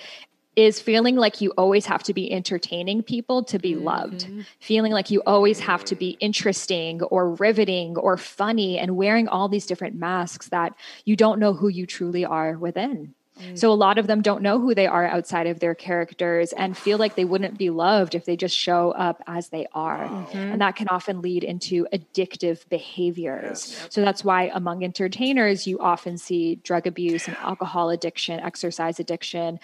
is 0.55 0.80
feeling 0.80 1.16
like 1.16 1.40
you 1.40 1.51
always 1.56 1.86
have 1.86 2.02
to 2.02 2.12
be 2.12 2.30
entertaining 2.30 3.02
people 3.02 3.43
to 3.43 3.59
be 3.59 3.72
mm-hmm. 3.72 3.84
loved, 3.84 4.28
feeling 4.60 4.93
like 4.93 5.10
you 5.10 5.22
always 5.24 5.60
have 5.60 5.82
to 5.84 5.94
be 5.94 6.10
interesting 6.20 7.02
or 7.05 7.30
riveting 7.34 7.97
or 7.97 8.18
funny, 8.18 8.78
and 8.78 8.97
wearing 8.97 9.28
all 9.28 9.48
these 9.48 9.64
different 9.64 9.97
masks 9.97 10.48
that 10.48 10.74
you 11.06 11.16
don't 11.16 11.39
know 11.39 11.55
who 11.55 11.68
you 11.68 11.86
truly 11.86 12.24
are 12.24 12.59
within. 12.59 13.14
Mm. 13.43 13.59
So 13.59 13.70
a 13.70 13.74
lot 13.74 13.98
of 13.98 14.06
them 14.06 14.23
don't 14.23 14.43
know 14.43 14.60
who 14.60 14.74
they 14.74 14.86
are 14.86 15.06
outside 15.06 15.47
of 15.47 15.60
their 15.60 15.74
characters 15.74 16.52
and 16.52 16.77
feel 16.77 16.98
like 16.98 17.14
they 17.14 17.24
wouldn't 17.24 17.59
be 17.59 17.70
loved 17.70 18.14
if 18.14 18.24
they 18.24 18.36
just 18.36 18.56
show 18.56 18.93
up 18.93 19.23
as 19.27 19.48
they 19.48 19.66
are. 19.73 20.06
Mm-hmm. 20.09 20.36
And 20.36 20.60
that 20.60 20.77
can 20.77 20.89
often 20.89 21.23
lead 21.23 21.44
into 21.44 21.86
addictive 21.93 22.69
behaviors. 22.69 23.86
So 23.90 24.01
that's 24.01 24.24
why 24.24 24.51
among 24.55 24.85
entertainers 24.85 25.66
you 25.66 25.78
often 25.78 26.19
see 26.19 26.56
drug 26.56 26.86
abuse 26.86 27.28
and 27.28 27.36
alcohol 27.39 27.90
addiction, 27.90 28.40
exercise 28.40 29.01
addiction, 29.01 29.59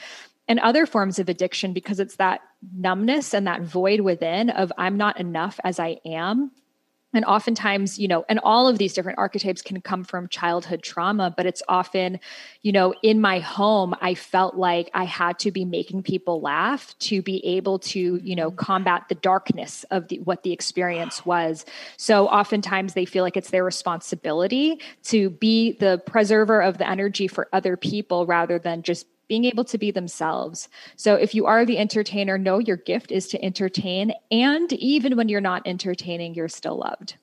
and 0.49 0.59
other 0.61 0.87
forms 0.87 1.19
of 1.19 1.29
addiction 1.29 1.73
because 1.73 2.01
it's 2.01 2.17
that 2.17 2.41
numbness 2.75 3.35
and 3.35 3.47
that 3.47 3.63
void 3.63 4.01
within 4.01 4.51
of 4.51 4.73
I'm 4.79 4.97
not 4.97 5.21
enough 5.21 5.61
as 5.63 5.79
I 5.79 5.99
am 6.05 6.51
and 7.15 7.25
oftentimes 7.25 7.99
you 7.99 8.09
know 8.09 8.25
and 8.29 8.39
all 8.41 8.69
of 8.69 8.79
these 8.79 8.93
different 8.93 9.19
archetypes 9.19 9.63
can 9.63 9.81
come 9.81 10.05
from 10.05 10.29
childhood 10.29 10.83
trauma 10.83 11.33
but 11.37 11.47
it's 11.47 11.63
often 11.69 12.19
you 12.63 12.73
know 12.73 12.95
in 13.03 13.21
my 13.21 13.39
home 13.39 13.95
i 14.01 14.15
felt 14.15 14.57
like 14.57 14.91
i 14.95 15.05
had 15.05 15.39
to 15.39 15.51
be 15.51 15.65
making 15.65 16.03
people 16.03 16.41
laugh 16.41 16.97
to 16.99 17.23
be 17.23 17.45
able 17.45 17.79
to 17.79 18.21
you 18.23 18.37
know 18.37 18.49
mm-hmm. 18.51 18.57
combat 18.57 19.05
the 19.09 19.15
darkness 19.17 19.85
of 19.91 20.09
the, 20.09 20.19
what 20.21 20.43
the 20.43 20.53
experience 20.53 21.25
was. 21.25 21.65
So 21.97 22.29
oftentimes 22.29 22.95
they 22.95 23.05
feel 23.05 23.25
like 23.25 23.37
it's 23.37 23.51
their 23.51 23.65
responsibility 23.65 24.81
to 25.05 25.31
be 25.31 25.73
the 25.73 26.03
preserver 26.07 26.61
of 26.61 26.79
the 26.79 26.89
energy 26.89 27.29
for 27.29 27.49
other 27.53 27.77
people 27.77 28.27
rather 28.27 28.59
than 28.59 28.83
just 28.83 29.07
being 29.29 29.45
able 29.45 29.65
to 29.65 29.79
be 29.79 29.91
themselves. 29.91 30.69
So 30.97 31.15
if 31.15 31.35
you 31.35 31.47
are 31.47 31.65
the 31.65 31.79
entertainer, 31.79 32.39
know 32.39 32.59
your 32.59 32.77
gift 32.77 33.13
is 33.13 33.29
to 33.29 33.45
entertain. 33.45 34.13
And 34.31 34.73
even 34.73 35.17
when 35.17 35.29
you're 35.29 35.41
not 35.41 35.63
entertaining, 35.67 36.35
you're 36.35 36.49
still 36.49 36.79
loved. 36.79 37.17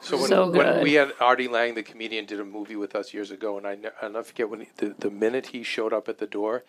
So 0.00 0.18
when, 0.18 0.28
So 0.28 0.50
when 0.50 0.82
we 0.84 0.92
had 0.92 1.12
Artie 1.18 1.48
Lange, 1.48 1.74
the 1.74 1.82
comedian, 1.82 2.26
did 2.26 2.38
a 2.38 2.44
movie 2.44 2.76
with 2.76 2.94
us 2.94 3.12
years 3.12 3.30
ago, 3.30 3.58
and 3.58 3.66
I 3.66 3.76
I'll 4.00 4.10
never 4.10 4.24
forget 4.24 4.48
when 4.48 4.60
he, 4.60 4.68
the 4.76 4.94
the 4.98 5.10
minute 5.10 5.46
he 5.46 5.62
showed 5.62 5.92
up 5.92 6.08
at 6.08 6.18
the 6.18 6.26
door, 6.26 6.64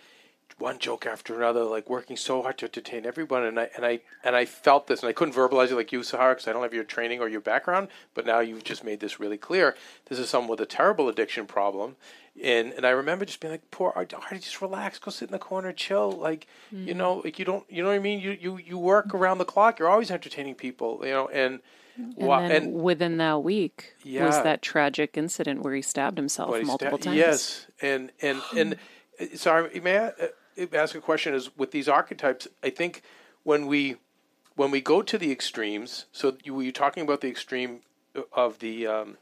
one 0.57 0.80
joke 0.80 1.06
after 1.06 1.36
another, 1.36 1.64
like 1.64 1.90
working 1.90 2.18
so 2.18 2.41
hard 2.41 2.57
to 2.60 2.65
entertain 2.65 3.06
everyone, 3.06 3.44
and 3.44 3.60
I 3.60 3.69
and 3.76 3.86
I 3.86 3.99
and 4.24 4.36
I 4.36 4.45
felt 4.45 4.88
this, 4.88 5.02
and 5.02 5.10
I 5.10 5.14
couldn't 5.14 5.36
verbalize 5.36 5.72
it 5.72 5.76
like 5.76 5.91
you, 5.91 6.03
Sahara, 6.03 6.34
because 6.34 6.48
I 6.48 6.53
don't 6.53 6.64
have 6.64 6.74
your 6.74 6.84
training 6.84 7.19
or 7.19 7.30
your 7.30 7.41
background, 7.41 7.90
but 8.14 8.26
now 8.26 8.40
you've 8.40 8.64
just 8.64 8.84
made 8.84 8.99
this 8.99 9.19
really 9.19 9.38
clear. 9.38 9.76
This 10.07 10.18
is 10.18 10.30
someone 10.30 10.49
with 10.49 10.61
a 10.61 10.65
terrible 10.65 11.10
addiction 11.10 11.45
problem, 11.45 11.95
and 12.41 12.74
and 12.74 12.86
I 12.86 12.90
remember 12.90 13.26
just 13.26 13.40
being 13.40 13.52
like, 13.52 13.69
poor 13.72 13.94
Artie, 13.95 14.15
just 14.40 14.61
relax, 14.61 14.98
go 14.99 15.11
sit 15.11 15.30
in 15.30 15.32
the 15.34 15.40
corner, 15.40 15.72
chill, 15.74 16.11
like 16.11 16.48
you 16.72 16.94
hmm. 16.94 16.98
know, 16.98 17.22
like 17.24 17.38
you 17.38 17.45
don't, 17.45 17.64
you 17.69 17.84
know 17.84 17.90
what 17.90 17.95
I 17.95 17.99
mean? 17.99 18.19
You 18.19 18.32
you 18.32 18.57
you 18.57 18.78
work 18.78 19.14
around 19.14 19.38
the 19.38 19.45
clock, 19.45 19.80
you're 19.80 19.90
always 19.90 20.11
entertaining 20.11 20.56
people, 20.56 20.99
you 21.03 21.11
know, 21.11 21.28
and. 21.30 21.60
And 21.99 22.52
then 22.52 22.74
within 22.74 23.18
that 23.18 23.44
week 23.44 23.95
yeah. 24.03 24.24
was 24.24 24.44
that 24.44 24.61
tragic 24.61 25.18
incident 25.18 25.64
where 25.64 25.74
he 25.74 25.82
stabbed 25.82 26.19
himself 26.19 26.52
multiple 26.64 26.99
sta- 26.99 27.10
times. 27.10 27.18
Yes, 27.18 27.68
and 27.82 28.11
and 28.22 28.40
and 28.56 28.76
sorry, 29.35 29.80
may 29.80 29.98
I 29.98 30.07
uh, 30.07 30.65
ask 30.73 30.95
a 30.95 31.02
question? 31.02 31.34
Is 31.34 31.56
with 31.57 31.72
these 31.72 31.88
archetypes, 31.88 32.48
I 32.64 32.69
think 32.69 33.02
when 33.44 33.68
we 33.68 33.98
when 34.56 34.72
we 34.72 34.81
go 34.81 35.02
to 35.02 35.18
the 35.18 35.31
extremes. 35.31 36.06
So 36.11 36.38
you 36.44 36.53
were 36.53 36.64
you 36.64 36.72
talking 36.72 37.03
about 37.03 37.22
the 37.22 37.30
extreme 37.30 37.81
of 38.34 38.60
the 38.60 38.88
um, 38.88 39.18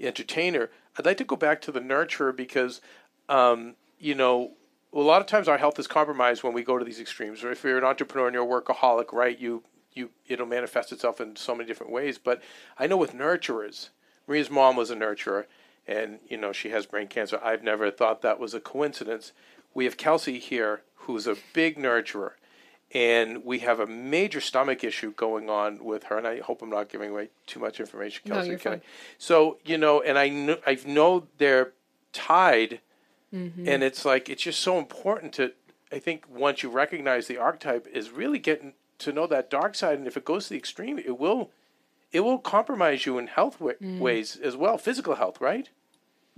entertainer? 0.00 0.70
I'd 0.98 1.06
like 1.06 1.18
to 1.18 1.24
go 1.24 1.36
back 1.36 1.60
to 1.62 1.72
the 1.72 1.80
nurturer 1.80 2.34
because 2.34 2.80
um, 3.28 3.74
you 3.98 4.14
know. 4.14 4.52
A 4.92 5.00
lot 5.00 5.20
of 5.20 5.26
times, 5.26 5.46
our 5.46 5.58
health 5.58 5.78
is 5.78 5.86
compromised 5.86 6.42
when 6.42 6.54
we 6.54 6.62
go 6.62 6.78
to 6.78 6.84
these 6.84 7.00
extremes. 7.00 7.44
Or 7.44 7.50
if 7.50 7.62
you're 7.64 7.76
an 7.76 7.84
entrepreneur 7.84 8.28
and 8.28 8.34
you're 8.34 8.44
a 8.44 8.62
workaholic, 8.62 9.12
right? 9.12 9.38
You 9.38 9.62
you 9.92 10.10
it'll 10.26 10.46
manifest 10.46 10.92
itself 10.92 11.20
in 11.20 11.36
so 11.36 11.54
many 11.54 11.66
different 11.66 11.92
ways. 11.92 12.18
But 12.18 12.40
I 12.78 12.86
know 12.86 12.96
with 12.96 13.12
nurturers, 13.12 13.88
Maria's 14.26 14.50
mom 14.50 14.76
was 14.76 14.90
a 14.90 14.96
nurturer, 14.96 15.46
and 15.86 16.18
you 16.28 16.36
know 16.36 16.52
she 16.52 16.70
has 16.70 16.86
brain 16.86 17.08
cancer. 17.08 17.40
I've 17.42 17.62
never 17.62 17.90
thought 17.90 18.22
that 18.22 18.40
was 18.40 18.54
a 18.54 18.60
coincidence. 18.60 19.32
We 19.74 19.84
have 19.84 19.96
Kelsey 19.96 20.38
here, 20.38 20.82
who's 20.94 21.26
a 21.26 21.36
big 21.52 21.76
nurturer, 21.76 22.32
and 22.92 23.44
we 23.44 23.60
have 23.60 23.80
a 23.80 23.86
major 23.86 24.40
stomach 24.40 24.82
issue 24.82 25.12
going 25.12 25.50
on 25.50 25.84
with 25.84 26.04
her. 26.04 26.18
And 26.18 26.26
I 26.26 26.40
hope 26.40 26.62
I'm 26.62 26.70
not 26.70 26.88
giving 26.88 27.10
away 27.10 27.28
too 27.46 27.60
much 27.60 27.78
information, 27.80 28.22
Kelsey. 28.26 28.48
No, 28.48 28.50
you're 28.50 28.60
I- 28.60 28.62
fine. 28.62 28.82
So 29.18 29.58
you 29.64 29.78
know, 29.78 30.00
and 30.00 30.18
I 30.18 30.28
know 30.28 30.58
I 30.66 30.78
know 30.86 31.26
they're 31.38 31.72
tied, 32.12 32.80
mm-hmm. 33.32 33.68
and 33.68 33.82
it's 33.82 34.04
like 34.04 34.28
it's 34.28 34.42
just 34.42 34.60
so 34.60 34.78
important 34.78 35.32
to. 35.34 35.52
I 35.92 36.00
think 36.00 36.24
once 36.28 36.64
you 36.64 36.68
recognize 36.68 37.28
the 37.28 37.38
archetype, 37.38 37.86
is 37.86 38.10
really 38.10 38.40
getting 38.40 38.72
to 38.98 39.12
know 39.12 39.26
that 39.28 39.50
dark 39.50 39.74
side, 39.74 39.98
and 39.98 40.06
if 40.06 40.16
it 40.16 40.24
goes 40.24 40.44
to 40.44 40.50
the 40.50 40.56
extreme, 40.56 40.98
it 40.98 41.18
will, 41.18 41.50
it 42.12 42.20
will 42.20 42.38
compromise 42.38 43.06
you 43.06 43.18
in 43.18 43.26
health 43.26 43.60
wa- 43.60 43.72
mm. 43.82 43.98
ways 43.98 44.36
as 44.36 44.56
well, 44.56 44.78
physical 44.78 45.16
health, 45.16 45.40
right? 45.40 45.68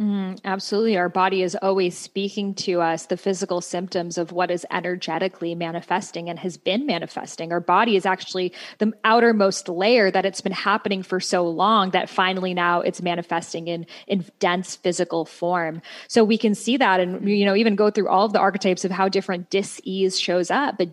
Mm-hmm, 0.00 0.36
absolutely. 0.44 0.96
Our 0.96 1.08
body 1.08 1.42
is 1.42 1.56
always 1.60 1.98
speaking 1.98 2.54
to 2.54 2.80
us 2.80 3.06
the 3.06 3.16
physical 3.16 3.60
symptoms 3.60 4.16
of 4.16 4.30
what 4.30 4.48
is 4.48 4.64
energetically 4.70 5.56
manifesting 5.56 6.30
and 6.30 6.38
has 6.38 6.56
been 6.56 6.86
manifesting. 6.86 7.50
Our 7.50 7.58
body 7.58 7.96
is 7.96 8.06
actually 8.06 8.52
the 8.78 8.92
outermost 9.02 9.68
layer 9.68 10.08
that 10.12 10.24
it's 10.24 10.40
been 10.40 10.52
happening 10.52 11.02
for 11.02 11.18
so 11.18 11.48
long 11.48 11.90
that 11.90 12.08
finally 12.08 12.54
now 12.54 12.80
it's 12.80 13.02
manifesting 13.02 13.66
in, 13.66 13.86
in 14.06 14.24
dense 14.38 14.76
physical 14.76 15.24
form. 15.24 15.82
So 16.06 16.22
we 16.22 16.38
can 16.38 16.54
see 16.54 16.76
that 16.76 17.00
and, 17.00 17.28
you 17.28 17.44
know, 17.44 17.56
even 17.56 17.74
go 17.74 17.90
through 17.90 18.08
all 18.08 18.24
of 18.24 18.32
the 18.32 18.38
archetypes 18.38 18.84
of 18.84 18.92
how 18.92 19.08
different 19.08 19.50
dis-ease 19.50 20.20
shows 20.20 20.52
up. 20.52 20.78
But 20.78 20.90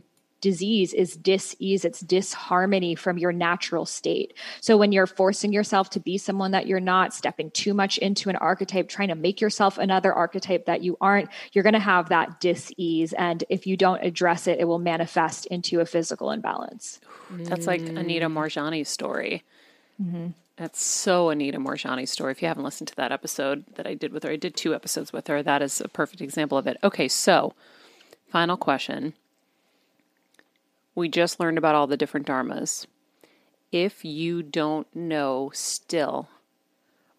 disease 0.49 0.93
is 0.93 1.17
dis-ease 1.17 1.83
it's 1.83 2.01
disharmony 2.01 2.93
from 2.93 3.17
your 3.17 3.31
natural 3.31 3.85
state 3.85 4.33
so 4.61 4.77
when 4.77 4.91
you're 4.91 5.07
forcing 5.07 5.51
yourself 5.51 5.89
to 5.89 5.99
be 5.99 6.17
someone 6.17 6.51
that 6.51 6.67
you're 6.67 6.79
not 6.95 7.13
stepping 7.13 7.49
too 7.51 7.73
much 7.73 7.97
into 7.97 8.29
an 8.29 8.35
archetype 8.35 8.87
trying 8.87 9.09
to 9.09 9.15
make 9.15 9.41
yourself 9.41 9.77
another 9.77 10.13
archetype 10.13 10.65
that 10.65 10.83
you 10.83 10.97
aren't 11.01 11.29
you're 11.53 11.63
going 11.63 11.73
to 11.73 11.79
have 11.79 12.09
that 12.09 12.39
dis-ease 12.39 13.13
and 13.13 13.43
if 13.49 13.65
you 13.65 13.75
don't 13.75 14.03
address 14.03 14.45
it 14.45 14.59
it 14.59 14.65
will 14.65 14.79
manifest 14.79 15.47
into 15.47 15.79
a 15.79 15.85
physical 15.85 16.29
imbalance 16.31 16.99
That's 17.31 17.67
like 17.67 17.81
Anita 17.81 18.27
mm. 18.27 18.33
Moorjani's 18.33 18.89
story. 18.89 19.43
Mm-hmm. 20.01 20.27
That's 20.57 20.83
so 20.83 21.29
Anita 21.29 21.59
Moorjani's 21.59 22.11
story. 22.11 22.31
If 22.31 22.41
you 22.41 22.47
haven't 22.47 22.63
listened 22.63 22.87
to 22.89 22.95
that 22.95 23.11
episode 23.11 23.65
that 23.75 23.85
I 23.85 23.93
did 23.93 24.13
with 24.13 24.23
her, 24.23 24.31
I 24.31 24.37
did 24.37 24.55
two 24.55 24.73
episodes 24.73 25.11
with 25.11 25.27
her. 25.27 25.43
That 25.43 25.61
is 25.61 25.81
a 25.81 25.89
perfect 25.89 26.21
example 26.21 26.57
of 26.57 26.67
it. 26.67 26.77
Okay, 26.83 27.07
so 27.07 27.53
final 28.29 28.57
question. 28.57 29.13
We 30.95 31.09
just 31.09 31.39
learned 31.39 31.57
about 31.57 31.75
all 31.75 31.87
the 31.87 31.97
different 31.97 32.25
dharmas. 32.25 32.87
If 33.71 34.05
you 34.05 34.41
don't 34.41 34.87
know 34.95 35.51
still 35.53 36.29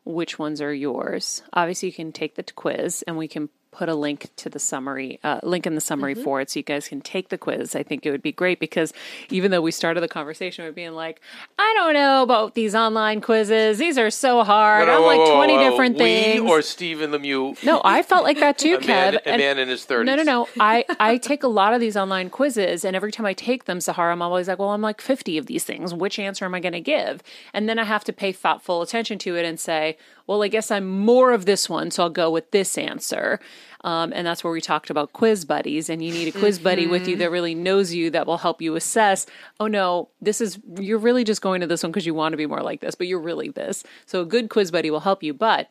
which 0.05 0.39
ones 0.39 0.63
are 0.63 0.73
yours, 0.73 1.43
obviously 1.53 1.91
you 1.91 1.95
can 1.95 2.13
take 2.13 2.37
the 2.37 2.43
quiz 2.43 3.05
and 3.07 3.19
we 3.19 3.29
can 3.29 3.51
put 3.77 3.91
a 3.91 3.95
link 3.95 4.31
to 4.37 4.49
the 4.49 4.59
summary, 4.59 5.21
uh, 5.23 5.39
link 5.43 5.67
in 5.67 5.75
the 5.75 5.81
summary 5.83 6.15
for 6.15 6.41
it 6.41 6.49
so 6.49 6.59
you 6.59 6.65
guys 6.65 6.89
can 6.89 7.03
take 7.03 7.29
the 7.29 7.37
quiz. 7.37 7.77
I 7.77 7.83
think 7.83 8.07
it 8.07 8.11
would 8.11 8.23
be 8.23 8.33
great 8.33 8.59
because 8.59 8.95
even 9.29 9.51
though 9.51 9.61
we 9.61 9.71
started 9.71 10.01
the 10.01 10.09
conversation 10.09 10.65
with 10.65 10.75
being 10.75 10.95
like, 10.95 11.21
I 11.59 11.75
don't 11.77 11.93
know 11.93 12.23
about 12.23 12.55
these 12.55 12.75
online 12.75 13.21
quizzes, 13.21 13.77
these 13.77 13.99
are 13.99 14.09
so 14.09 14.45
hard. 14.45 14.89
I'm 14.89 15.03
whoa, 15.03 15.07
like 15.07 15.31
20 15.31 15.53
whoa. 15.53 15.71
different 15.71 15.95
we 15.97 16.01
things. 16.05 16.51
or 16.51 16.63
Stephen 16.63 17.11
Lemieux, 17.11 17.63
no, 17.65 17.83
I 17.85 18.03
felt 18.03 18.25
like 18.25 18.41
that 18.41 18.57
too, 18.57 18.77
a 18.83 18.87
man, 18.87 19.17
a 19.17 19.29
and- 19.29 19.41
man 19.41 19.59
in 19.59 19.69
his 19.69 19.85
thirties. 19.85 20.07
no, 20.07 20.17
no, 20.17 20.23
no. 20.23 20.49
I, 20.59 20.87
I 20.99 21.19
take 21.19 21.43
a 21.43 21.49
lot 21.49 21.75
of 21.75 21.81
these 21.81 21.99
online 21.99 22.31
quizzes, 22.31 22.83
and 22.83 22.97
every 22.97 23.13
time 23.13 23.27
I 23.27 23.35
take 23.35 23.67
them, 23.67 23.83
Sahara, 23.83 24.13
I'm 24.13 24.23
always 24.23 24.49
like, 24.49 24.59
well, 24.59 24.71
I'm 24.71 24.81
like 24.81 25.03
50 25.03 25.37
of 25.37 25.47
these 25.47 25.65
things. 25.65 25.93
Which 25.93 26.19
answer 26.19 26.47
am 26.47 26.55
I 26.55 26.61
going 26.61 26.73
to 26.73 26.81
give? 26.81 27.23
And 27.53 27.69
then 27.69 27.79
I 27.79 27.85
have 27.85 28.05
to 28.05 28.13
pay 28.13 28.33
thoughtful 28.33 28.81
attention 28.81 29.19
to 29.19 29.37
it 29.37 29.45
and 29.45 29.61
say, 29.61 29.99
well, 30.27 30.43
I 30.43 30.49
guess 30.49 30.71
I'm 30.71 30.89
more 30.89 31.33
of 31.33 31.45
this 31.45 31.69
one, 31.69 31.91
so 31.91 32.05
I'll 32.05 32.11
go 32.11 32.31
with 32.31 32.51
this 32.51 32.77
answer. 32.79 33.39
Um, 33.87 34.13
and 34.13 34.27
that's 34.27 34.43
where 34.43 34.53
we 34.53 34.61
talked 34.61 34.91
about 34.91 35.13
quiz 35.13 35.45
buddies, 35.45 35.89
and 35.89 36.05
you 36.05 36.11
need 36.13 36.27
a 36.27 36.37
quiz 36.37 36.59
buddy 36.59 36.89
with 36.89 37.07
you 37.07 37.15
that 37.19 37.31
really 37.31 37.55
knows 37.55 37.95
you 37.95 38.11
that 38.11 38.27
will 38.27 38.39
help 38.39 38.61
you 38.61 38.75
assess. 38.75 39.27
Oh 39.61 39.69
no, 39.69 40.09
this 40.21 40.41
is 40.41 40.59
you're 40.81 40.99
really 40.99 41.23
just 41.23 41.41
going 41.41 41.61
to 41.61 41.69
this 41.69 41.85
one 41.85 41.93
because 41.93 42.05
you 42.05 42.13
want 42.13 42.33
to 42.33 42.37
be 42.37 42.47
more 42.47 42.63
like 42.63 42.81
this, 42.81 42.97
but 42.97 43.07
you're 43.07 43.21
really 43.21 43.49
this. 43.49 43.85
So 44.05 44.21
a 44.23 44.27
good 44.27 44.51
quiz 44.51 44.73
buddy 44.73 44.91
will 44.91 45.01
help 45.01 45.23
you. 45.23 45.33
But 45.33 45.71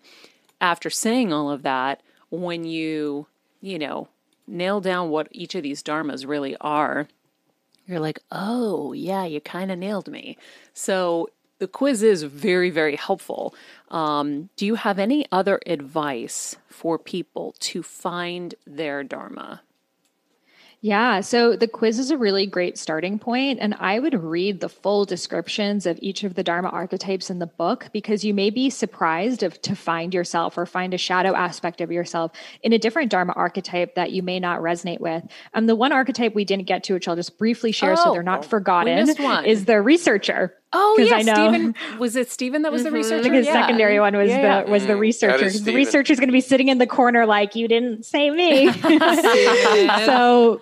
after 0.61 0.89
saying 0.89 1.33
all 1.33 1.51
of 1.51 1.63
that, 1.63 2.01
when 2.31 2.63
you 2.63 3.27
you 3.59 3.77
know 3.77 4.07
nail 4.47 4.79
down 4.79 5.09
what 5.09 5.27
each 5.31 5.53
of 5.53 5.63
these 5.63 5.83
dharmas 5.83 6.25
really 6.25 6.55
are, 6.61 7.09
you're 7.85 7.99
like, 7.99 8.19
oh, 8.31 8.93
yeah, 8.93 9.25
you 9.25 9.41
kind 9.41 9.71
of 9.71 9.77
nailed 9.77 10.07
me. 10.07 10.37
So 10.73 11.27
the 11.59 11.67
quiz 11.67 12.03
is 12.03 12.23
very, 12.23 12.69
very 12.69 12.95
helpful. 12.95 13.53
Um, 13.89 14.49
do 14.55 14.65
you 14.65 14.75
have 14.75 14.99
any 14.99 15.25
other 15.31 15.59
advice 15.65 16.57
for 16.67 16.99
people 16.99 17.55
to 17.59 17.81
find 17.83 18.55
their 18.65 19.03
dharma? 19.03 19.61
Yeah, 20.85 21.21
so 21.21 21.55
the 21.55 21.67
quiz 21.67 21.97
is 21.97 22.11
a 22.11 22.17
really 22.17 22.45
great 22.45 22.77
starting 22.77 23.17
point, 23.17 23.57
and 23.59 23.73
I 23.79 23.97
would 23.97 24.13
read 24.13 24.59
the 24.59 24.69
full 24.69 25.03
descriptions 25.03 25.87
of 25.87 25.97
each 25.99 26.23
of 26.23 26.35
the 26.35 26.43
Dharma 26.43 26.69
archetypes 26.69 27.31
in 27.31 27.39
the 27.39 27.47
book 27.47 27.87
because 27.91 28.23
you 28.23 28.35
may 28.35 28.51
be 28.51 28.69
surprised 28.69 29.41
of, 29.41 29.59
to 29.63 29.75
find 29.75 30.13
yourself 30.13 30.59
or 30.59 30.67
find 30.67 30.93
a 30.93 30.99
shadow 30.99 31.33
aspect 31.33 31.81
of 31.81 31.91
yourself 31.91 32.33
in 32.61 32.71
a 32.71 32.77
different 32.77 33.09
Dharma 33.09 33.33
archetype 33.35 33.95
that 33.95 34.11
you 34.11 34.21
may 34.21 34.39
not 34.39 34.59
resonate 34.59 34.99
with. 34.99 35.23
Um, 35.55 35.65
the 35.65 35.75
one 35.75 35.91
archetype 35.91 36.35
we 36.35 36.45
didn't 36.45 36.67
get 36.67 36.83
to, 36.83 36.93
which 36.93 37.07
I'll 37.07 37.15
just 37.15 37.39
briefly 37.39 37.71
share 37.71 37.95
so 37.95 38.09
Oh, 38.09 38.13
they're 38.13 38.21
not 38.21 38.41
we 38.41 38.47
forgotten, 38.47 39.07
one. 39.23 39.45
is 39.45 39.65
the 39.65 39.81
researcher. 39.81 40.53
Oh 40.71 40.97
yeah, 40.99 41.15
I 41.15 41.21
know- 41.23 41.33
Stephen 41.33 41.75
was 41.97 42.15
it 42.15 42.29
Stephen 42.29 42.61
that 42.61 42.71
was 42.71 42.83
the 42.83 42.89
I 42.89 42.91
researcher? 42.91 43.23
think 43.23 43.33
his 43.33 43.47
Yeah. 43.47 43.53
secondary 43.53 43.99
one 43.99 44.15
was 44.15 44.29
Yeah, 44.29 44.61
the 44.61 44.67
yeah. 44.67 44.71
was 44.71 44.85
the 44.85 44.97
researcher. 44.97 45.37
that 45.39 45.45
is 45.47 45.53
'cause 45.53 45.61
The 45.61 45.71
Stephen. 45.71 45.75
researcher's 45.77 46.19
going 46.19 46.29
to 46.29 46.33
be 46.33 46.41
sitting 46.41 46.67
in 46.67 46.77
the 46.77 46.85
corner 46.85 47.25
like 47.25 47.55
you 47.55 47.67
didn't 47.67 48.05
say 48.05 48.29
me. 48.29 48.71
so 50.05 50.61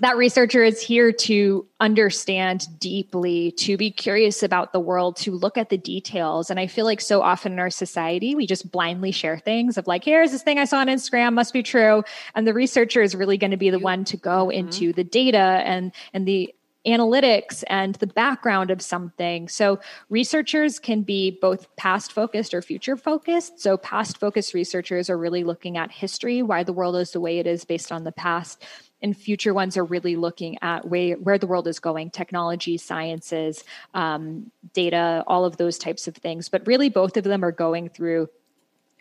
that 0.00 0.16
researcher 0.16 0.62
is 0.62 0.80
here 0.80 1.12
to 1.12 1.66
understand 1.80 2.66
deeply, 2.78 3.52
to 3.52 3.76
be 3.76 3.90
curious 3.90 4.42
about 4.42 4.72
the 4.72 4.80
world, 4.80 5.16
to 5.16 5.32
look 5.32 5.58
at 5.58 5.70
the 5.70 5.78
details. 5.78 6.50
And 6.50 6.60
I 6.60 6.66
feel 6.66 6.84
like 6.84 7.00
so 7.00 7.22
often 7.22 7.52
in 7.52 7.58
our 7.58 7.70
society, 7.70 8.34
we 8.34 8.46
just 8.46 8.70
blindly 8.70 9.12
share 9.12 9.38
things 9.38 9.76
of 9.76 9.86
like, 9.86 10.04
here's 10.04 10.30
this 10.30 10.42
thing 10.42 10.58
I 10.58 10.64
saw 10.64 10.78
on 10.78 10.86
Instagram, 10.86 11.34
must 11.34 11.52
be 11.52 11.62
true. 11.62 12.04
And 12.34 12.46
the 12.46 12.54
researcher 12.54 13.02
is 13.02 13.14
really 13.14 13.38
going 13.38 13.50
to 13.50 13.56
be 13.56 13.70
the 13.70 13.78
one 13.78 14.04
to 14.06 14.16
go 14.16 14.46
mm-hmm. 14.46 14.58
into 14.58 14.92
the 14.92 15.04
data 15.04 15.38
and 15.38 15.92
and 16.12 16.26
the 16.26 16.54
analytics 16.86 17.64
and 17.68 17.96
the 17.96 18.06
background 18.06 18.70
of 18.70 18.80
something. 18.80 19.48
So 19.48 19.78
researchers 20.08 20.78
can 20.78 21.02
be 21.02 21.30
both 21.30 21.66
past 21.76 22.12
focused 22.12 22.54
or 22.54 22.62
future 22.62 22.96
focused. 22.96 23.60
So 23.60 23.76
past 23.76 24.18
focused 24.18 24.54
researchers 24.54 25.10
are 25.10 25.18
really 25.18 25.44
looking 25.44 25.76
at 25.76 25.90
history, 25.90 26.42
why 26.42 26.62
the 26.62 26.72
world 26.72 26.96
is 26.96 27.10
the 27.10 27.20
way 27.20 27.38
it 27.38 27.46
is 27.46 27.64
based 27.64 27.92
on 27.92 28.04
the 28.04 28.12
past. 28.12 28.64
And 29.00 29.16
future 29.16 29.54
ones 29.54 29.76
are 29.76 29.84
really 29.84 30.16
looking 30.16 30.58
at 30.60 30.84
where, 30.88 31.14
where 31.16 31.38
the 31.38 31.46
world 31.46 31.68
is 31.68 31.78
going, 31.78 32.10
technology, 32.10 32.76
sciences, 32.76 33.62
um, 33.94 34.50
data, 34.74 35.22
all 35.26 35.44
of 35.44 35.56
those 35.56 35.78
types 35.78 36.08
of 36.08 36.16
things. 36.16 36.48
But 36.48 36.66
really, 36.66 36.88
both 36.88 37.16
of 37.16 37.24
them 37.24 37.44
are 37.44 37.52
going 37.52 37.88
through 37.90 38.28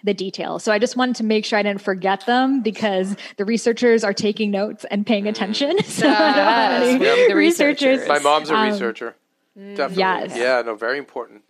the 0.03 0.13
details. 0.13 0.63
So 0.63 0.71
I 0.71 0.77
just 0.77 0.95
wanted 0.95 1.15
to 1.15 1.23
make 1.23 1.43
sure 1.43 1.57
I 1.57 1.63
didn't 1.63 1.81
forget 1.81 2.23
them 2.27 2.61
because 2.61 3.15
the 3.37 3.45
researchers 3.45 4.03
are 4.03 4.13
taking 4.13 4.51
notes 4.51 4.85
and 4.91 5.05
paying 5.05 5.27
attention. 5.27 5.75
So 5.85 6.07
I 6.07 6.11
don't 6.11 6.45
have 6.45 6.81
any 6.83 7.03
Yes, 7.03 7.17
we 7.17 7.27
the 7.29 7.35
researchers. 7.35 7.81
researchers. 8.01 8.07
My 8.07 8.19
mom's 8.19 8.51
a 8.51 8.55
Um, 8.55 8.69
researcher. 8.71 9.15
Definitely. 9.55 9.97
yes. 9.97 10.37
Yeah, 10.37 10.61
no, 10.63 10.75
very 10.75 10.99
important. 10.99 11.41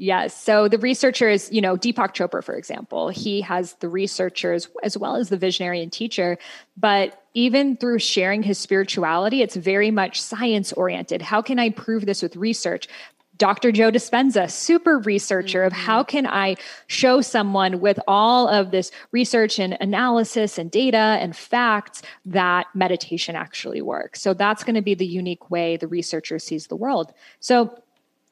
Yes. 0.00 0.34
So 0.34 0.66
the 0.66 0.78
researchers, 0.78 1.52
you 1.52 1.60
know, 1.60 1.76
Deepak 1.76 2.14
Chopra, 2.14 2.42
for 2.42 2.54
example, 2.54 3.10
he 3.10 3.42
has 3.42 3.74
the 3.80 3.88
researchers 3.90 4.66
as 4.82 4.96
well 4.96 5.16
as 5.16 5.28
the 5.28 5.36
visionary 5.36 5.82
and 5.82 5.92
teacher. 5.92 6.38
But 6.74 7.22
even 7.34 7.76
through 7.76 7.98
sharing 7.98 8.42
his 8.42 8.56
spirituality, 8.56 9.42
it's 9.42 9.56
very 9.56 9.90
much 9.90 10.18
science 10.18 10.72
oriented. 10.72 11.20
How 11.20 11.42
can 11.42 11.58
I 11.58 11.68
prove 11.68 12.06
this 12.06 12.22
with 12.22 12.34
research? 12.34 12.88
Dr. 13.36 13.72
Joe 13.72 13.90
Dispenza, 13.90 14.50
super 14.50 15.00
researcher 15.00 15.64
of 15.64 15.74
how 15.74 16.00
mm-hmm. 16.00 16.08
can 16.08 16.26
I 16.26 16.56
show 16.86 17.20
someone 17.20 17.80
with 17.80 18.00
all 18.08 18.48
of 18.48 18.70
this 18.70 18.90
research 19.12 19.58
and 19.58 19.76
analysis 19.82 20.56
and 20.56 20.70
data 20.70 20.96
and 20.96 21.36
facts 21.36 22.00
that 22.24 22.68
meditation 22.74 23.36
actually 23.36 23.82
works. 23.82 24.22
So 24.22 24.32
that's 24.32 24.64
going 24.64 24.76
to 24.76 24.82
be 24.82 24.94
the 24.94 25.06
unique 25.06 25.50
way 25.50 25.76
the 25.76 25.88
researcher 25.88 26.38
sees 26.38 26.68
the 26.68 26.76
world. 26.76 27.12
So 27.38 27.82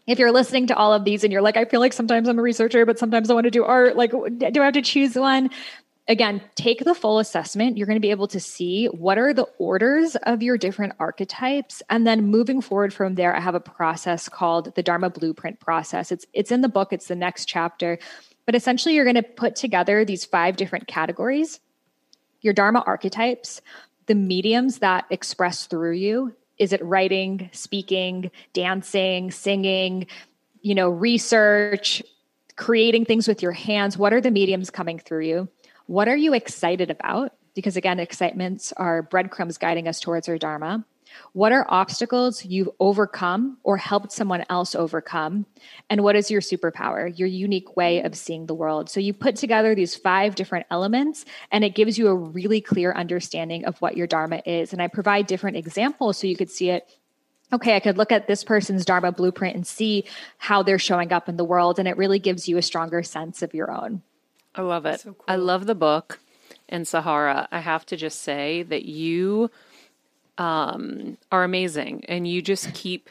if 0.09 0.19
you're 0.19 0.33
listening 0.33 0.67
to 0.69 0.77
all 0.77 0.95
of 0.95 1.05
these 1.05 1.23
and 1.23 1.33
you're 1.33 1.43
like, 1.43 1.59
I 1.59 1.67
feel 1.67 1.81
like 1.81 1.93
sometimes 1.93 2.29
I'm 2.29 2.39
a 2.39 2.43
researcher, 2.43 2.87
but 2.87 2.99
sometimes 2.99 3.31
I 3.31 3.35
want 3.35 3.45
to 3.45 3.51
do 3.51 3.63
art, 3.63 3.95
like, 3.95 4.11
do 4.11 4.63
I 4.63 4.65
have 4.65 4.75
to 4.75 4.83
choose 4.83 5.15
one? 5.15 5.51
Again, 6.09 6.41
take 6.55 6.83
the 6.83 6.95
full 6.95 7.19
assessment. 7.19 7.77
You're 7.77 7.87
going 7.87 7.97
to 7.97 8.01
be 8.01 8.11
able 8.11 8.29
to 8.29 8.41
see 8.41 8.87
what 8.87 9.19
are 9.19 9.35
the 9.35 9.47
orders 9.59 10.17
of 10.17 10.43
your 10.43 10.57
different 10.57 10.95
archetypes. 10.99 11.83
And 11.91 12.07
then 12.07 12.25
moving 12.25 12.63
forward 12.63 12.95
from 12.95 13.17
there, 13.17 13.37
I 13.37 13.41
have 13.41 13.55
a 13.55 13.61
process 13.61 14.31
called 14.31 14.75
the 14.75 14.83
Dharma 14.83 15.11
Blueprint 15.11 15.61
process. 15.61 16.11
It's, 16.11 16.25
it's 16.33 16.51
in 16.51 16.63
the 16.63 16.71
book, 16.71 16.95
it's 16.95 17.09
the 17.09 17.15
next 17.15 17.45
chapter. 17.45 17.99
But 18.47 18.55
essentially, 18.55 18.95
you're 18.95 19.05
going 19.05 19.17
to 19.17 19.23
put 19.23 19.57
together 19.57 20.07
these 20.07 20.25
five 20.25 20.57
different 20.57 20.87
categories 20.89 21.61
your 22.41 22.55
Dharma 22.55 22.83
archetypes, 22.87 23.61
the 24.07 24.15
mediums 24.15 24.79
that 24.79 25.05
express 25.11 25.67
through 25.67 25.93
you. 25.93 26.35
Is 26.59 26.73
it 26.73 26.85
writing, 26.85 27.51
speaking, 27.53 28.31
dancing, 28.53 29.31
singing, 29.31 30.07
you 30.61 30.75
know, 30.75 30.89
research, 30.89 32.03
creating 32.57 33.05
things 33.05 33.29
with 33.29 33.43
your 33.43 33.53
hands? 33.53 33.97
What 33.97 34.13
are 34.13 34.21
the 34.21 34.31
mediums 34.31 34.71
coming 34.71 34.99
through 34.99 35.25
you? 35.25 35.49
What 35.87 36.09
are 36.09 36.17
you 36.17 36.35
excited 36.35 36.91
about? 36.91 37.33
Because 37.55 37.77
again, 37.77 37.99
excitements 37.99 38.73
are 38.77 39.03
breadcrumbs 39.03 39.59
guiding 39.59 39.89
us 39.89 40.01
towards 40.01 40.29
our 40.29 40.39
Dharma. 40.39 40.85
What 41.33 41.53
are 41.53 41.67
obstacles 41.69 42.45
you've 42.45 42.71
overcome 42.81 43.59
or 43.63 43.77
helped 43.77 44.13
someone 44.13 44.45
else 44.49 44.75
overcome? 44.75 45.47
And 45.89 46.03
what 46.03 46.17
is 46.17 46.31
your 46.31 46.41
superpower, 46.41 47.17
your 47.19 47.29
unique 47.29 47.77
way 47.77 48.03
of 48.03 48.15
seeing 48.17 48.47
the 48.47 48.55
world? 48.55 48.91
So 48.91 49.01
you 49.01 49.13
put 49.13 49.37
together 49.37 49.75
these 49.75 49.95
five 49.95 50.35
different 50.35 50.67
elements 50.71 51.25
and 51.51 51.65
it 51.65 51.75
gives 51.75 51.99
you 51.99 52.09
a 52.09 52.15
really 52.15 52.61
clear 52.61 52.93
understanding 52.93 53.65
of 53.65 53.81
what 53.81 53.97
your 53.97 54.07
Dharma 54.07 54.43
is. 54.45 54.73
And 54.73 54.83
I 54.83 54.89
provide 54.89 55.27
different 55.27 55.57
examples 55.57 56.19
so 56.19 56.27
you 56.27 56.37
could 56.37 56.51
see 56.51 56.71
it 56.71 56.89
okay, 57.53 57.75
I 57.75 57.81
could 57.81 57.97
look 57.97 58.13
at 58.13 58.27
this 58.27 58.45
person's 58.45 58.85
Dharma 58.85 59.13
blueprint 59.13 59.57
and 59.57 59.67
see 59.67 60.05
how 60.37 60.63
they're 60.63 60.79
showing 60.79 61.13
up 61.13 61.29
in 61.29 61.37
the 61.37 61.45
world. 61.45 61.79
And 61.79 61.89
it 61.89 61.97
really 61.97 62.19
gives 62.19 62.49
you 62.49 62.59
a 62.59 62.63
stronger 62.63 63.03
sense 63.03 63.43
of 63.43 63.55
your 63.55 63.71
own. 63.71 64.03
I 64.55 64.63
love 64.63 64.87
it. 64.87 65.05
I 65.27 65.37
love 65.37 65.67
the 65.67 65.75
book. 65.75 66.21
And 66.69 66.87
Sahara, 66.87 67.49
I 67.51 67.61
have 67.61 67.87
to 67.87 67.97
just 67.97 68.21
say 68.23 68.63
that 68.65 68.85
you 68.85 69.51
um, 70.39 71.19
are 71.31 71.45
amazing. 71.45 72.05
And 72.09 72.27
you 72.27 72.41
just 72.41 72.73
keep 72.73 73.11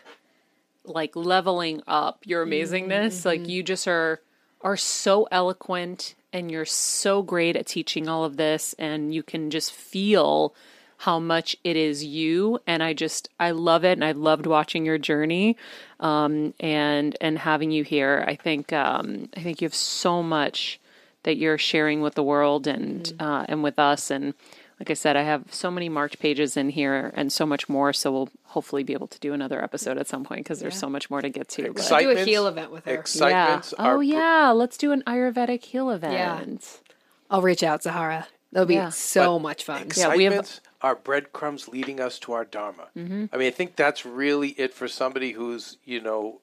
like 0.85 1.15
leveling 1.15 1.81
up 1.85 2.19
your 2.25 2.45
amazingness. 2.45 3.25
Like 3.25 3.47
you 3.47 3.61
just 3.61 3.87
are 3.87 4.21
are 4.61 4.77
so 4.77 5.27
eloquent 5.31 6.15
and 6.33 6.49
you're 6.49 6.65
so 6.65 7.21
great 7.21 7.55
at 7.55 7.67
teaching 7.67 8.07
all 8.07 8.23
of 8.23 8.37
this. 8.37 8.73
And 8.79 9.13
you 9.13 9.21
can 9.21 9.49
just 9.49 9.71
feel 9.71 10.55
how 11.01 11.19
much 11.19 11.55
it 11.63 11.75
is 11.75 12.03
you. 12.03 12.59
And 12.65 12.81
i 12.81 12.93
just 12.93 13.29
i 13.39 13.51
love 13.51 13.83
it. 13.83 13.91
And 13.91 14.05
i 14.05 14.13
loved 14.13 14.47
watching 14.47 14.85
your 14.85 14.97
journey 14.97 15.57
um, 15.99 16.53
and 16.59 17.15
and 17.21 17.37
having 17.37 17.71
you 17.71 17.83
here. 17.83 18.23
I 18.27 18.35
think 18.35 18.71
um, 18.73 19.29
i 19.35 19.41
think 19.41 19.61
you 19.61 19.65
have 19.65 19.75
so 19.75 20.23
much 20.23 20.79
that 21.23 21.35
you're 21.35 21.57
sharing 21.57 21.99
with 21.99 22.15
the 22.15 22.23
world 22.23 22.67
and 22.67 23.13
uh, 23.19 23.45
and 23.49 23.61
with 23.61 23.77
us. 23.77 24.09
And 24.09 24.33
like 24.79 24.89
i 24.91 24.93
said 24.93 25.15
i 25.17 25.21
have 25.23 25.43
so 25.53 25.69
many 25.71 25.89
marked 25.89 26.19
pages 26.19 26.55
in 26.57 26.69
here 26.69 27.11
and 27.15 27.31
so 27.31 27.45
much 27.45 27.67
more 27.69 27.91
so 27.93 28.11
we'll 28.11 28.29
hopefully 28.45 28.83
be 28.83 28.93
able 28.93 29.07
to 29.07 29.19
do 29.19 29.33
another 29.33 29.63
episode 29.63 29.97
at 29.97 30.07
some 30.07 30.23
point 30.23 30.43
because 30.43 30.59
there's 30.59 30.77
so 30.77 30.89
much 30.89 31.09
more 31.09 31.21
to 31.21 31.29
get 31.29 31.47
to 31.47 31.73
but- 31.73 31.87
do 31.99 32.09
a 32.11 32.23
heal 32.23 32.47
event 32.47 32.71
with 32.71 32.85
her. 32.85 32.93
yeah. 32.93 32.99
Excitements 32.99 33.73
are 33.73 33.95
oh 33.97 33.99
yeah 33.99 34.51
let's 34.51 34.77
do 34.77 34.91
an 34.91 35.01
ayurvedic 35.07 35.63
heal 35.63 35.89
event 35.89 36.13
Yeah. 36.13 36.83
I'll 37.29 37.41
reach 37.41 37.61
out, 37.61 37.83
Sahara. 37.83 38.25
That'll 38.53 38.65
be 38.67 38.75
Yeah. 38.75 38.87
so 38.89 39.37
But 39.37 39.43
much 39.43 39.63
fun. 39.65 39.87
Yeah, 39.97 40.15
we 40.15 40.23
have- 40.23 40.31
Excitements 40.33 40.61
are 40.81 40.95
breadcrumbs 40.95 41.67
leading 41.67 41.99
us 41.99 42.19
to 42.19 42.31
our 42.31 42.45
dharma. 42.45 42.87
Mm-hmm. 42.95 43.25
I 43.33 43.37
mean, 43.37 43.47
I 43.47 43.51
think 43.51 43.75
that's 43.75 44.05
really 44.05 44.49
it 44.51 44.73
for 44.73 44.87
somebody 44.87 45.33
who's 45.33 45.77
you 45.83 45.99
know 45.99 46.39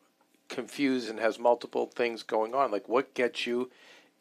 confused 0.51 1.09
and 1.09 1.19
has 1.21 1.39
multiple 1.39 1.87
things 1.87 2.23
going 2.23 2.55
on. 2.55 2.71
Like, 2.71 2.87
what 2.89 3.15
gets 3.15 3.47
you 3.47 3.71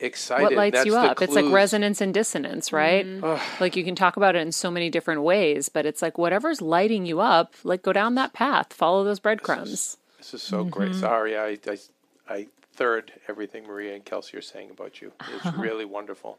excited? 0.03 0.43
what 0.43 0.53
lights 0.53 0.75
That's 0.75 0.85
you 0.85 0.95
up 0.95 1.21
it's 1.21 1.33
like 1.33 1.45
resonance 1.49 2.01
and 2.01 2.13
dissonance 2.13 2.71
right 2.73 3.05
like 3.59 3.75
you 3.75 3.83
can 3.83 3.95
talk 3.95 4.17
about 4.17 4.35
it 4.35 4.39
in 4.39 4.51
so 4.51 4.69
many 4.69 4.89
different 4.89 5.23
ways 5.23 5.69
but 5.69 5.85
it's 5.85 6.01
like 6.01 6.17
whatever's 6.17 6.61
lighting 6.61 7.05
you 7.05 7.19
up 7.21 7.53
like 7.63 7.81
go 7.81 7.93
down 7.93 8.15
that 8.15 8.33
path 8.33 8.73
follow 8.73 9.03
those 9.03 9.19
breadcrumbs 9.19 9.97
This 10.17 10.33
is 10.33 10.41
so 10.43 10.61
Mm-hmm. 10.61 10.69
great. 10.69 10.95
Sorry, 10.95 11.37
I, 11.37 11.57
I, 11.67 11.77
I 12.29 12.47
third 12.73 13.11
everything 13.27 13.65
Maria 13.67 13.93
and 13.95 14.03
Kelsey 14.05 14.37
are 14.37 14.41
saying 14.41 14.69
about 14.71 15.01
you. 15.01 15.11
It's 15.35 15.53
really 15.57 15.85
wonderful. 15.85 16.37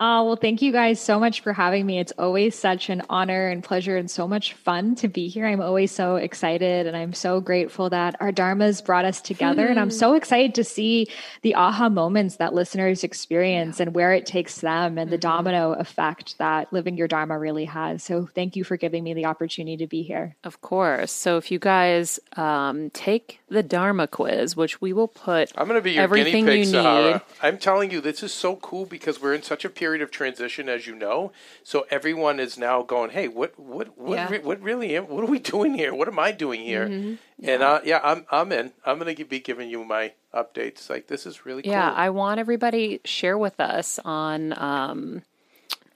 Oh, 0.00 0.24
well, 0.24 0.36
thank 0.36 0.62
you 0.62 0.70
guys 0.70 1.00
so 1.00 1.18
much 1.18 1.40
for 1.40 1.52
having 1.52 1.84
me. 1.84 1.98
It's 1.98 2.12
always 2.16 2.56
such 2.56 2.88
an 2.88 3.02
honor 3.10 3.48
and 3.48 3.64
pleasure 3.64 3.96
and 3.96 4.08
so 4.08 4.28
much 4.28 4.52
fun 4.52 4.94
to 4.96 5.08
be 5.08 5.26
here. 5.26 5.44
I'm 5.44 5.60
always 5.60 5.90
so 5.90 6.14
excited 6.14 6.86
and 6.86 6.96
I'm 6.96 7.12
so 7.12 7.40
grateful 7.40 7.90
that 7.90 8.14
our 8.20 8.30
Dharmas 8.30 8.84
brought 8.84 9.04
us 9.04 9.20
together. 9.20 9.66
and 9.66 9.80
I'm 9.80 9.88
hmm. 9.88 9.96
so 9.96 10.14
excited 10.14 10.54
to 10.54 10.62
see 10.62 11.08
the 11.42 11.56
aha 11.56 11.88
moments 11.88 12.36
that 12.36 12.54
listeners 12.54 13.02
experience 13.02 13.80
and 13.80 13.92
where 13.92 14.12
it 14.12 14.24
takes 14.24 14.60
them 14.60 14.98
and 14.98 15.10
the 15.10 15.16
mm-hmm. 15.16 15.28
domino 15.28 15.72
effect 15.72 16.38
that 16.38 16.72
living 16.72 16.96
your 16.96 17.08
Dharma 17.08 17.36
really 17.36 17.64
has. 17.64 18.04
So 18.04 18.28
thank 18.32 18.54
you 18.54 18.62
for 18.62 18.76
giving 18.76 19.02
me 19.02 19.14
the 19.14 19.24
opportunity 19.24 19.78
to 19.78 19.88
be 19.88 20.02
here. 20.02 20.36
of 20.44 20.60
course 20.60 21.10
so 21.10 21.38
if 21.38 21.50
you 21.50 21.58
guys 21.58 22.20
um, 22.36 22.90
take 22.90 23.40
the 23.48 23.62
dharma 23.62 24.06
quiz 24.06 24.54
which 24.54 24.80
we 24.80 24.92
will 24.92 25.08
put 25.08 25.50
I'm 25.56 25.66
going 25.66 25.78
to 25.78 25.82
be 25.82 25.92
your 25.92 26.04
everything 26.04 26.44
guinea 26.44 26.58
pig, 26.58 26.66
you 26.66 26.72
Sahara. 26.72 27.12
need 27.12 27.20
I'm 27.42 27.58
telling 27.58 27.90
you, 27.90 28.00
this 28.00 28.22
is 28.22 28.32
so 28.32 28.56
cool 28.56 28.86
because 28.86 29.20
we're 29.20 29.34
in 29.34 29.42
such 29.42 29.64
a 29.64 29.70
period 29.70 29.87
of 30.02 30.10
transition, 30.10 30.68
as 30.68 30.86
you 30.86 30.94
know. 30.94 31.32
So 31.62 31.86
everyone 31.90 32.38
is 32.40 32.56
now 32.58 32.82
going, 32.82 33.10
"Hey, 33.10 33.28
what, 33.28 33.58
what, 33.58 33.98
what, 33.98 34.16
Yeah. 34.16 34.28
re- 34.30 34.38
what 34.40 34.60
really? 34.60 34.94
What 34.96 35.24
are 35.24 35.26
we 35.26 35.38
doing 35.54 35.74
here? 35.74 35.94
What 35.94 36.08
am 36.08 36.18
I 36.18 36.32
doing 36.32 36.60
here?" 36.60 36.88
Mm-hmm. 36.88 37.14
And 37.42 37.62
uh, 37.62 37.80
yeah, 37.84 38.00
I'm, 38.02 38.26
I'm 38.30 38.52
in. 38.52 38.72
I'm 38.84 38.98
going 38.98 39.14
to 39.14 39.24
be 39.24 39.40
giving 39.40 39.68
you 39.70 39.84
my 39.84 40.12
updates. 40.34 40.88
Like 40.90 41.06
this 41.08 41.24
is 41.26 41.46
really 41.46 41.62
cool. 41.62 41.72
yeah 41.72 41.90
i 41.90 42.10
want 42.10 42.38
everybody 42.38 43.00
share 43.06 43.38
with 43.38 43.58
us 43.58 43.98
on 44.04 44.52
um, 44.60 45.22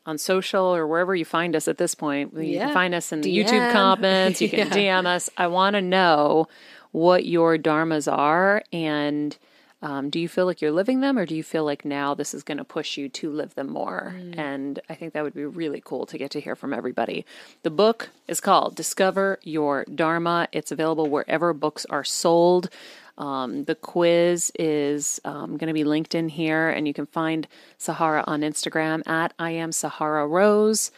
on 0.07 0.17
social 0.19 0.65
or 0.75 0.87
wherever 0.87 1.15
you 1.15 1.25
find 1.25 1.55
us 1.55 1.69
at 1.69 1.79
this 1.79 1.95
point. 1.95 2.33
You 2.35 2.43
Yeah. 2.43 2.65
can 2.67 2.75
find 2.75 2.95
us 2.95 3.13
in 3.13 3.21
the 3.21 3.29
DM. 3.37 3.45
YouTube 3.47 3.73
comments. 3.73 4.41
You 4.41 4.49
can 4.59 4.69
Yeah. 4.69 5.03
DM 5.03 5.07
us. 5.07 5.31
I 5.37 5.47
want 5.49 5.75
to 5.75 5.83
know 5.83 6.49
what 6.93 7.25
your 7.25 7.57
dharmas 7.57 8.11
are 8.13 8.63
and 8.73 9.37
um, 9.83 10.11
do 10.11 10.21
you 10.21 10.29
feel 10.29 10.47
like 10.47 10.61
you're 10.63 10.71
living 10.71 11.01
them 11.01 11.19
or 11.19 11.27
do 11.27 11.35
you 11.35 11.43
feel 11.43 11.65
like 11.65 11.85
now 11.85 12.15
this 12.15 12.35
is 12.35 12.45
going 12.45 12.59
to 12.59 12.65
push 12.65 12.97
you 12.97 13.09
to 13.09 13.31
live 13.31 13.55
them 13.57 13.69
more? 13.69 14.15
And 14.39 14.81
I 14.89 14.95
think 14.95 15.13
that 15.13 15.25
would 15.25 15.35
be 15.35 15.45
really 15.45 15.83
cool 15.85 16.07
to 16.07 16.17
get 16.17 16.31
to 16.31 16.41
hear 16.41 16.55
from 16.55 16.73
everybody. 16.73 17.27
The 17.65 17.71
book 17.71 18.11
is 18.29 18.41
called 18.41 18.77
Discover 18.77 19.41
Your 19.43 19.85
Dharma. 19.93 20.47
It's 20.53 20.71
available 20.71 21.09
wherever 21.09 21.53
books 21.53 21.85
are 21.91 22.05
sold. 22.05 22.71
Um, 23.19 23.65
the 23.65 23.75
quiz 23.75 24.53
is 24.59 25.21
um, 25.25 25.57
going 25.57 25.69
to 25.69 25.75
be 25.75 25.85
linked 25.85 26.15
in 26.15 26.29
here, 26.29 26.71
and 26.71 26.87
you 26.87 26.95
can 26.95 27.07
find 27.07 27.47
Sahara 27.77 28.25
on 28.27 28.41
Instagram 28.41 29.07
at 29.07 29.35
I 29.39 29.51
am 29.51 29.73
Sahara 29.73 30.27
Rose. 30.27 30.93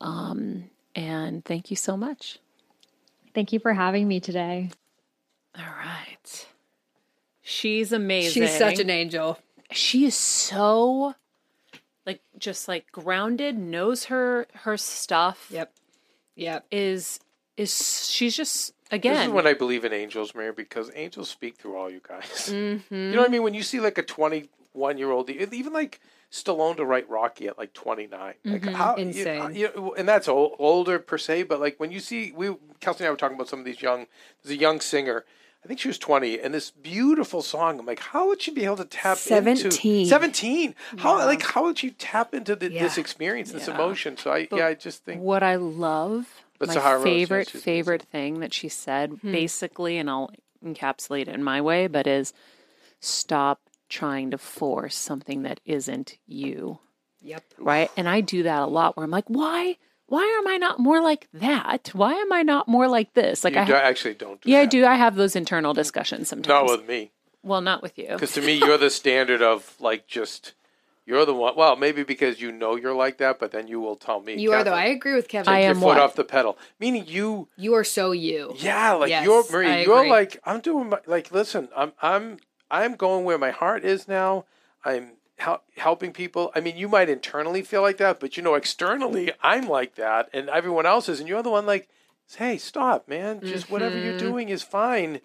Um, 0.00 0.70
and 0.94 1.44
thank 1.44 1.70
you 1.70 1.76
so 1.76 1.96
much. 1.96 2.38
Thank 3.34 3.52
you 3.52 3.58
for 3.58 3.74
having 3.74 4.08
me 4.08 4.20
today. 4.20 4.70
All 5.56 5.64
right. 5.64 6.46
She's 7.48 7.92
amazing. 7.92 8.42
She's 8.42 8.58
such 8.58 8.78
an 8.78 8.90
angel. 8.90 9.38
she 9.70 10.04
is 10.04 10.14
so 10.14 11.14
like 12.04 12.20
just 12.38 12.68
like 12.68 12.92
grounded, 12.92 13.56
knows 13.56 14.04
her 14.04 14.46
her 14.52 14.76
stuff. 14.76 15.48
Yep. 15.50 15.72
Yep. 16.36 16.66
Is 16.70 17.20
is 17.56 18.10
she's 18.10 18.36
just 18.36 18.74
again. 18.90 19.14
This 19.14 19.20
again 19.20 19.30
is 19.30 19.34
when 19.34 19.46
I 19.46 19.54
believe 19.54 19.86
in 19.86 19.94
angels, 19.94 20.34
Maria, 20.34 20.52
because 20.52 20.90
angels 20.94 21.30
speak 21.30 21.56
through 21.56 21.76
all 21.76 21.90
you 21.90 22.02
guys. 22.06 22.50
You 22.52 22.82
mm-hmm. 22.90 23.12
know 23.12 23.18
what 23.18 23.28
I 23.28 23.32
mean? 23.32 23.42
When 23.42 23.54
you 23.54 23.62
see 23.62 23.80
like 23.80 23.96
a 23.96 24.02
21 24.02 24.98
year 24.98 25.10
old, 25.10 25.30
even 25.30 25.72
like 25.72 26.00
Stallone 26.30 26.76
to 26.76 26.84
write 26.84 27.08
Rocky 27.08 27.48
at 27.48 27.56
like 27.56 27.72
29, 27.72 28.10
like 28.44 28.60
mm-hmm. 28.60 28.74
how 28.74 28.94
Insane. 28.96 29.54
You, 29.54 29.70
know, 29.74 29.94
and 29.96 30.06
that's 30.06 30.28
old, 30.28 30.56
older 30.58 30.98
per 30.98 31.16
se, 31.16 31.44
but 31.44 31.60
like 31.60 31.80
when 31.80 31.92
you 31.92 32.00
see, 32.00 32.30
we 32.32 32.54
Kelsey 32.80 33.04
and 33.04 33.08
I 33.08 33.10
were 33.10 33.16
talking 33.16 33.36
about 33.36 33.48
some 33.48 33.58
of 33.58 33.64
these 33.64 33.80
young. 33.80 34.06
There's 34.42 34.54
a 34.54 34.60
young 34.60 34.80
singer. 34.80 35.24
I 35.64 35.68
think 35.68 35.80
she 35.80 35.88
was 35.88 35.98
20, 35.98 36.40
and 36.40 36.54
this 36.54 36.70
beautiful 36.70 37.42
song. 37.42 37.80
I'm 37.80 37.86
like, 37.86 37.98
how 38.00 38.28
would 38.28 38.40
she 38.40 38.50
be 38.52 38.64
able 38.64 38.76
to 38.76 38.84
tap 38.84 39.18
into 39.18 39.28
17. 39.70 40.06
17? 40.06 40.74
How 40.98 41.16
like 41.26 41.42
how 41.42 41.64
would 41.64 41.82
you 41.82 41.90
tap 41.90 42.32
into 42.32 42.54
the, 42.54 42.68
this 42.68 42.96
Yeah. 42.96 43.00
experience, 43.00 43.52
this 43.52 43.68
emotion? 43.68 44.16
So 44.16 44.30
I 44.32 44.48
yeah, 44.52 44.68
I 44.68 44.74
just 44.74 45.04
think 45.04 45.20
what 45.20 45.42
I 45.42 45.56
love, 45.56 46.26
But 46.58 46.68
my 46.68 46.74
Sahara 46.74 47.02
favorite 47.02 47.50
she's 47.50 47.62
favorite 47.62 48.02
thing 48.02 48.40
that 48.40 48.54
she 48.54 48.68
said, 48.68 49.10
hmm. 49.10 49.32
basically, 49.32 49.98
and 49.98 50.08
I'll 50.08 50.30
encapsulate 50.64 51.22
it 51.22 51.28
in 51.28 51.42
my 51.42 51.60
way, 51.60 51.86
but 51.86 52.06
is 52.06 52.32
stop 53.00 53.60
trying 53.88 54.30
to 54.30 54.38
force 54.38 54.96
something 54.96 55.42
that 55.42 55.60
isn't 55.64 56.18
you. 56.26 56.78
Yep. 57.20 57.44
right? 57.58 57.90
And 57.96 58.08
I 58.08 58.20
do 58.20 58.44
that 58.44 58.62
a 58.62 58.66
lot 58.66 58.96
where 58.96 59.04
I'm 59.04 59.10
like, 59.10 59.28
why? 59.28 59.76
Why 60.08 60.24
am 60.40 60.48
I 60.48 60.56
not 60.56 60.78
more 60.78 61.02
like 61.02 61.28
that? 61.34 61.90
Why 61.92 62.14
am 62.14 62.32
I 62.32 62.42
not 62.42 62.66
more 62.66 62.88
like 62.88 63.12
this? 63.14 63.44
Like 63.44 63.54
you 63.54 63.60
I, 63.60 63.64
do, 63.64 63.74
actually 63.74 64.14
don't. 64.14 64.40
Do 64.40 64.50
yeah, 64.50 64.60
I 64.60 64.66
do. 64.66 64.84
I 64.86 64.94
have 64.94 65.16
those 65.16 65.36
internal 65.36 65.74
discussions 65.74 66.28
sometimes. 66.28 66.48
Not 66.48 66.64
with 66.66 66.88
me. 66.88 67.10
well, 67.42 67.60
not 67.60 67.82
with 67.82 67.98
you. 67.98 68.08
Because 68.08 68.32
to 68.32 68.42
me, 68.42 68.54
you're 68.54 68.78
the 68.78 68.90
standard 68.90 69.42
of 69.42 69.74
like 69.80 70.06
just 70.06 70.54
you're 71.04 71.24
the 71.26 71.34
one. 71.34 71.56
Well, 71.56 71.76
maybe 71.76 72.04
because 72.04 72.40
you 72.40 72.52
know 72.52 72.76
you're 72.76 72.94
like 72.94 73.18
that, 73.18 73.38
but 73.38 73.52
then 73.52 73.68
you 73.68 73.80
will 73.80 73.96
tell 73.96 74.20
me. 74.20 74.40
You 74.40 74.52
are 74.52 74.64
though. 74.64 74.72
I 74.72 74.86
agree 74.86 75.14
with 75.14 75.28
Kevin. 75.28 75.52
I 75.52 75.58
Take 75.58 75.62
your 75.64 75.70
am 75.70 75.76
foot 75.76 75.86
what? 75.86 75.98
off 75.98 76.14
the 76.14 76.24
pedal. 76.24 76.58
Meaning 76.80 77.04
you, 77.06 77.48
you 77.56 77.74
are 77.74 77.84
so 77.84 78.12
you. 78.12 78.54
yeah, 78.58 78.92
like 78.92 79.10
Yes, 79.10 79.24
you're 79.24 79.42
I 79.42 79.52
Marie. 79.52 79.82
You're 79.84 80.08
like 80.08 80.40
I'm 80.44 80.60
doing. 80.60 80.88
My, 80.88 81.00
like 81.06 81.30
listen, 81.30 81.68
I'm 81.76 81.92
I'm 82.00 82.38
I'm 82.70 82.94
going 82.94 83.24
where 83.24 83.38
my 83.38 83.50
heart 83.50 83.84
is 83.84 84.08
now. 84.08 84.46
I'm 84.84 85.12
hel- 85.38 85.62
helping 85.76 86.12
people. 86.12 86.50
I 86.54 86.60
mean, 86.60 86.76
you 86.76 86.88
might 86.88 87.08
internally 87.08 87.62
feel 87.62 87.82
like 87.82 87.96
that, 87.98 88.20
but 88.20 88.36
you 88.36 88.42
know, 88.42 88.54
externally, 88.54 89.32
I'm 89.42 89.68
like 89.68 89.94
that, 89.96 90.28
and 90.32 90.48
everyone 90.48 90.86
else 90.86 91.08
is, 91.08 91.20
and 91.20 91.28
you're 91.28 91.42
the 91.42 91.50
one 91.50 91.66
like, 91.66 91.88
hey, 92.36 92.58
stop, 92.58 93.08
man. 93.08 93.40
Just 93.40 93.70
whatever 93.70 93.96
Mm-hmm. 93.96 94.04
you're 94.04 94.18
doing 94.18 94.48
is 94.50 94.62
fine. 94.62 95.20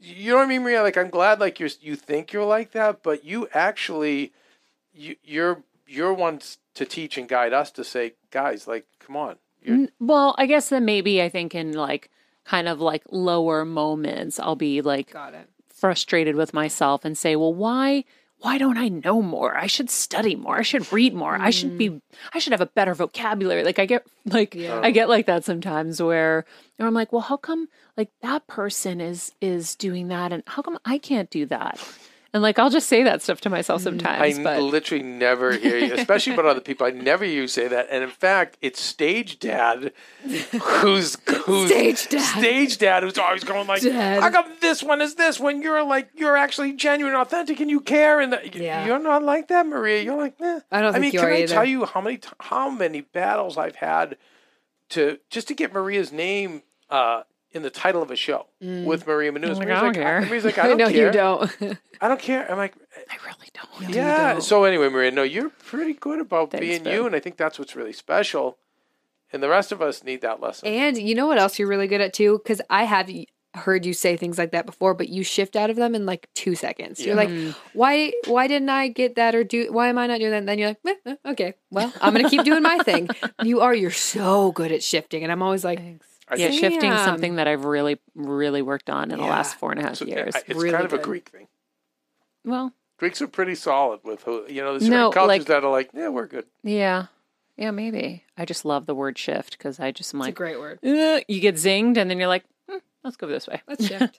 You 0.00 0.32
know 0.32 0.36
what 0.38 0.44
I 0.44 0.46
mean, 0.48 0.62
Maria? 0.62 0.82
Like 0.82 0.98
I'm 0.98 1.08
glad 1.10 1.40
like 1.40 1.58
you're 1.60 1.70
you 1.80 1.96
think 1.96 2.32
you're 2.32 2.44
like 2.44 2.72
that, 2.72 3.02
but 3.02 3.24
you 3.24 3.48
actually 3.54 4.32
you 4.92 5.16
you're 5.24 5.62
you're 5.86 6.12
ones 6.12 6.58
to 6.74 6.84
teach 6.84 7.16
and 7.16 7.28
guide 7.28 7.52
us 7.52 7.70
to 7.72 7.84
say, 7.84 8.14
guys, 8.30 8.66
like, 8.66 8.86
come 8.98 9.16
on. 9.16 9.36
You're, 9.62 9.86
Well, 10.00 10.34
I 10.38 10.46
guess 10.46 10.68
then 10.70 10.84
maybe 10.84 11.22
I 11.22 11.28
think 11.28 11.54
in 11.54 11.72
like 11.72 12.10
kind 12.44 12.68
of 12.68 12.80
like 12.80 13.02
lower 13.10 13.64
moments, 13.64 14.40
I'll 14.40 14.56
be 14.56 14.82
like 14.82 15.12
Got 15.12 15.34
it. 15.34 15.48
frustrated 15.72 16.34
with 16.36 16.52
myself 16.52 17.04
and 17.04 17.16
say, 17.16 17.36
well, 17.36 17.54
why? 17.54 18.04
Why 18.44 18.58
don't 18.58 18.76
I 18.76 18.88
know 18.88 19.22
more? 19.22 19.56
I 19.56 19.66
should 19.66 19.88
study 19.88 20.36
more. 20.36 20.58
I 20.58 20.62
should 20.62 20.92
read 20.92 21.14
more. 21.14 21.34
I 21.34 21.48
should 21.48 21.78
be 21.78 21.88
mm. 21.88 22.02
I 22.34 22.38
should 22.38 22.52
have 22.52 22.60
a 22.60 22.66
better 22.66 22.92
vocabulary. 22.92 23.64
Like 23.64 23.78
I 23.78 23.86
get 23.86 24.06
like 24.26 24.54
I 24.54 24.90
get 24.90 25.08
like 25.08 25.24
that 25.24 25.46
sometimes 25.46 26.02
where 26.02 26.44
or 26.78 26.86
I'm 26.86 26.92
like, 26.92 27.10
well, 27.10 27.22
how 27.22 27.38
come 27.38 27.68
like 27.96 28.10
that 28.20 28.46
person 28.46 29.00
is 29.00 29.32
is 29.40 29.74
doing 29.76 30.08
that 30.08 30.30
and 30.30 30.42
how 30.46 30.60
come 30.60 30.78
I 30.84 30.98
can't 30.98 31.30
do 31.30 31.46
that? 31.46 31.80
And 32.34 32.42
like 32.42 32.58
I'll 32.58 32.68
just 32.68 32.88
say 32.88 33.04
that 33.04 33.22
stuff 33.22 33.40
to 33.42 33.48
myself 33.48 33.80
sometimes. 33.82 34.38
I 34.38 34.42
but 34.42 34.60
literally 34.60 35.04
never 35.04 35.52
hear 35.56 35.78
you, 35.78 35.94
especially 35.94 36.34
about 36.34 36.46
other 36.46 36.60
people. 36.60 36.84
I 36.86 36.90
never 36.90 37.24
hear 37.24 37.42
you 37.42 37.46
say 37.46 37.68
that. 37.68 37.86
And 37.90 38.02
in 38.02 38.10
fact, 38.10 38.58
it's 38.60 38.80
stage 38.80 39.38
dad 39.38 39.92
who's 40.60 41.16
who's 41.44 41.68
Stage 41.70 42.08
dad. 42.08 42.38
stage 42.40 42.78
dad 42.78 43.04
who's 43.04 43.18
always 43.18 43.44
going 43.44 43.68
like, 43.68 43.82
Dad. 43.82 44.20
"How 44.20 44.30
come 44.30 44.50
this 44.60 44.82
one 44.82 45.00
is 45.00 45.14
this 45.14 45.38
when 45.38 45.62
you're 45.62 45.84
like 45.84 46.08
you're 46.16 46.36
actually 46.36 46.72
genuine, 46.72 47.14
authentic, 47.14 47.60
and 47.60 47.70
you 47.70 47.80
care?" 47.80 48.18
And 48.20 48.32
the, 48.32 48.40
Yeah. 48.52 48.84
you're 48.84 48.98
not 48.98 49.22
like 49.22 49.46
that, 49.48 49.64
Maria. 49.66 50.02
You're 50.02 50.16
like, 50.16 50.34
eh. 50.40 50.60
I 50.72 50.80
don't 50.82 50.90
I 50.90 50.92
think 50.98 51.02
mean, 51.02 51.12
you 51.12 51.20
can 51.20 51.28
are 51.28 51.32
I 51.32 51.38
either. 51.38 51.54
tell 51.54 51.64
you 51.64 51.84
how 51.86 52.00
many 52.00 52.16
t- 52.18 52.28
how 52.40 52.68
many 52.68 53.00
battles 53.02 53.56
I've 53.56 53.76
had 53.76 54.16
to 54.90 55.18
just 55.30 55.46
to 55.48 55.54
get 55.54 55.72
Maria's 55.72 56.10
name 56.10 56.62
uh, 56.90 57.22
in 57.54 57.62
the 57.62 57.70
title 57.70 58.02
of 58.02 58.10
a 58.10 58.16
show 58.16 58.46
with 58.60 59.06
Maria 59.06 59.32
Menounos? 59.32 59.56
like, 59.58 59.68
I 59.68 59.74
don't 59.80 59.84
like, 59.86 59.94
care. 59.94 60.20
Maria's 60.22 60.44
like, 60.44 60.58
I 60.58 60.64
I 60.64 60.68
don't 60.68 60.76
know 60.78 60.88
care. 60.90 61.06
you 61.06 61.12
don't. 61.12 61.50
I 62.00 62.08
don't 62.08 62.20
care. 62.20 62.50
I'm 62.50 62.58
like, 62.58 62.74
I 63.10 63.16
really 63.24 63.48
don't. 63.54 63.94
yeah. 63.94 64.38
So 64.40 64.64
anyway, 64.64 64.88
Maria, 64.88 65.10
no, 65.10 65.22
you're 65.22 65.50
pretty 65.50 65.94
good 65.94 66.20
about 66.20 66.50
Thanks, 66.50 66.66
being 66.66 66.82
babe. 66.82 66.92
you, 66.94 67.06
and 67.06 67.14
I 67.16 67.20
think 67.20 67.36
that's 67.36 67.58
what's 67.58 67.74
really 67.76 67.92
special. 67.92 68.58
And 69.32 69.42
the 69.42 69.48
rest 69.48 69.72
of 69.72 69.80
us 69.82 70.04
need 70.04 70.20
that 70.20 70.40
lesson. 70.40 70.68
and 70.68 70.96
you 70.98 71.14
know 71.14 71.26
what 71.26 71.38
else 71.38 71.58
you're 71.58 71.66
really 71.68 71.88
good 71.88 72.00
at 72.00 72.12
too? 72.12 72.38
Because 72.42 72.60
I 72.70 72.84
have 72.84 73.10
heard 73.54 73.86
you 73.86 73.92
say 73.92 74.16
things 74.16 74.36
like 74.36 74.50
that 74.50 74.66
before, 74.66 74.94
but 74.94 75.08
you 75.08 75.22
shift 75.24 75.54
out 75.56 75.70
of 75.70 75.76
them 75.76 75.94
in 75.94 76.06
like 76.06 76.28
two 76.34 76.54
seconds. 76.56 77.04
You're 77.04 77.14
like, 77.16 77.30
why? 77.72 78.12
Why 78.26 78.46
didn't 78.48 78.68
I 78.68 78.88
get 78.88 79.14
that 79.16 79.34
or 79.34 79.42
do? 79.44 79.72
Why 79.72 79.88
am 79.88 79.98
I 79.98 80.06
not 80.08 80.18
doing 80.18 80.30
that? 80.32 80.38
And 80.38 80.48
then 80.48 80.58
you're 80.58 80.68
like, 80.68 80.78
eh, 80.86 80.94
eh, 81.06 81.30
okay, 81.32 81.54
well, 81.70 81.92
I'm 82.00 82.12
gonna 82.14 82.28
keep 82.30 82.42
doing 82.44 82.62
my 82.62 82.78
thing. 82.78 83.08
You 83.42 83.60
are. 83.60 83.74
You're 83.74 83.90
so 83.90 84.52
good 84.52 84.70
at 84.72 84.82
shifting, 84.82 85.22
and 85.24 85.30
I'm 85.32 85.42
always 85.42 85.64
like, 85.64 85.80
I 86.28 86.36
Yeah, 86.36 86.48
think 86.48 86.60
shifting 86.60 86.90
Damn. 86.90 87.04
something 87.04 87.36
that 87.36 87.46
I've 87.46 87.64
really, 87.64 87.98
really 88.14 88.62
worked 88.62 88.88
on 88.90 89.10
in 89.10 89.18
the 89.18 89.24
last 89.24 89.56
four 89.58 89.70
and 89.72 89.80
a 89.80 89.82
half 89.82 89.96
so, 89.96 90.06
years. 90.06 90.34
It's 90.34 90.48
really 90.48 90.70
kind 90.70 90.84
of 90.86 90.92
a. 90.92 90.98
Greek 90.98 91.28
thing. 91.28 91.48
well, 92.44 92.72
Greeks 92.98 93.20
are 93.20 93.26
pretty 93.28 93.54
solid 93.54 94.00
with 94.04 94.24
you 94.26 94.62
know. 94.62 94.74
the 94.74 94.80
certain 94.80 94.90
No, 94.90 95.10
cultures 95.10 95.28
like- 95.28 95.44
that 95.46 95.64
are 95.64 95.70
like, 95.70 95.90
yeah, 95.92 96.08
we're 96.08 96.26
good. 96.26 96.46
yeah, 96.62 97.06
yeah, 97.56 97.70
maybe. 97.72 98.24
I 98.38 98.44
just 98.44 98.64
love 98.64 98.86
the 98.86 98.94
word 98.94 99.18
shift 99.18 99.58
because 99.58 99.78
I 99.80 99.90
just 99.92 100.14
am 100.14 100.20
it's 100.20 100.26
a 100.26 100.28
like, 100.28 100.34
great 100.34 100.58
word. 100.58 100.78
"Uh," 100.84 101.20
you 101.28 101.40
get 101.40 101.56
zinged, 101.56 101.96
and 101.98 102.08
then 102.10 102.18
you're 102.18 102.28
like, 102.28 102.44
hmm, 102.68 102.78
let's 103.02 103.16
go 103.16 103.26
this 103.26 103.46
way. 103.46 103.60
Let's 103.68 103.86
shift. 103.88 104.18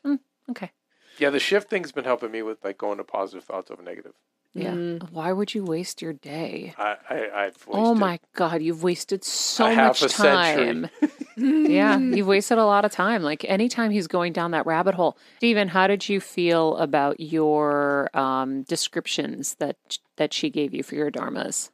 Okay. 0.51 0.71
Yeah, 1.17 1.29
the 1.31 1.39
shift 1.39 1.69
thing's 1.69 1.91
been 1.91 2.03
helping 2.03 2.29
me 2.31 2.41
with 2.43 2.63
like 2.63 2.77
going 2.77 2.97
to 2.97 3.03
positive 3.03 3.43
thoughts 3.45 3.71
over 3.71 3.81
negative. 3.81 4.13
Yeah. 4.55 4.71
Mm. 4.71 5.11
Why 5.11 5.33
would 5.33 5.53
you 5.53 5.65
waste 5.65 6.01
your 6.01 6.13
day? 6.13 6.73
I, 6.77 6.95
I 7.09 7.15
I've 7.45 7.67
wasted 7.67 7.69
Oh 7.73 7.93
my 7.93 8.19
God, 8.33 8.61
you've 8.61 8.83
wasted 8.83 9.23
so 9.25 9.65
A 9.65 9.73
half 9.73 10.01
much 10.01 10.03
a 10.03 10.09
century. 10.09 10.65
time. 10.65 10.89
yeah, 11.69 11.97
you've 12.15 12.27
wasted 12.27 12.57
a 12.57 12.65
lot 12.65 12.85
of 12.85 12.91
time. 12.91 13.21
Like 13.21 13.43
anytime 13.45 13.91
he's 13.91 14.07
going 14.07 14.31
down 14.31 14.51
that 14.51 14.65
rabbit 14.65 14.95
hole. 14.95 15.17
Stephen, 15.37 15.67
how 15.67 15.87
did 15.87 16.07
you 16.07 16.21
feel 16.21 16.77
about 16.77 17.19
your 17.19 18.09
um, 18.17 18.63
descriptions 18.63 19.55
that 19.55 19.75
that 20.15 20.33
she 20.33 20.49
gave 20.49 20.73
you 20.73 20.83
for 20.83 20.95
your 20.95 21.11
dharmas? 21.11 21.69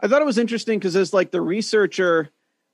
I 0.00 0.08
thought 0.08 0.22
it 0.22 0.26
was 0.26 0.38
interesting 0.38 0.78
because 0.78 0.96
as 0.96 1.12
like 1.12 1.30
the 1.30 1.42
researcher, 1.42 2.30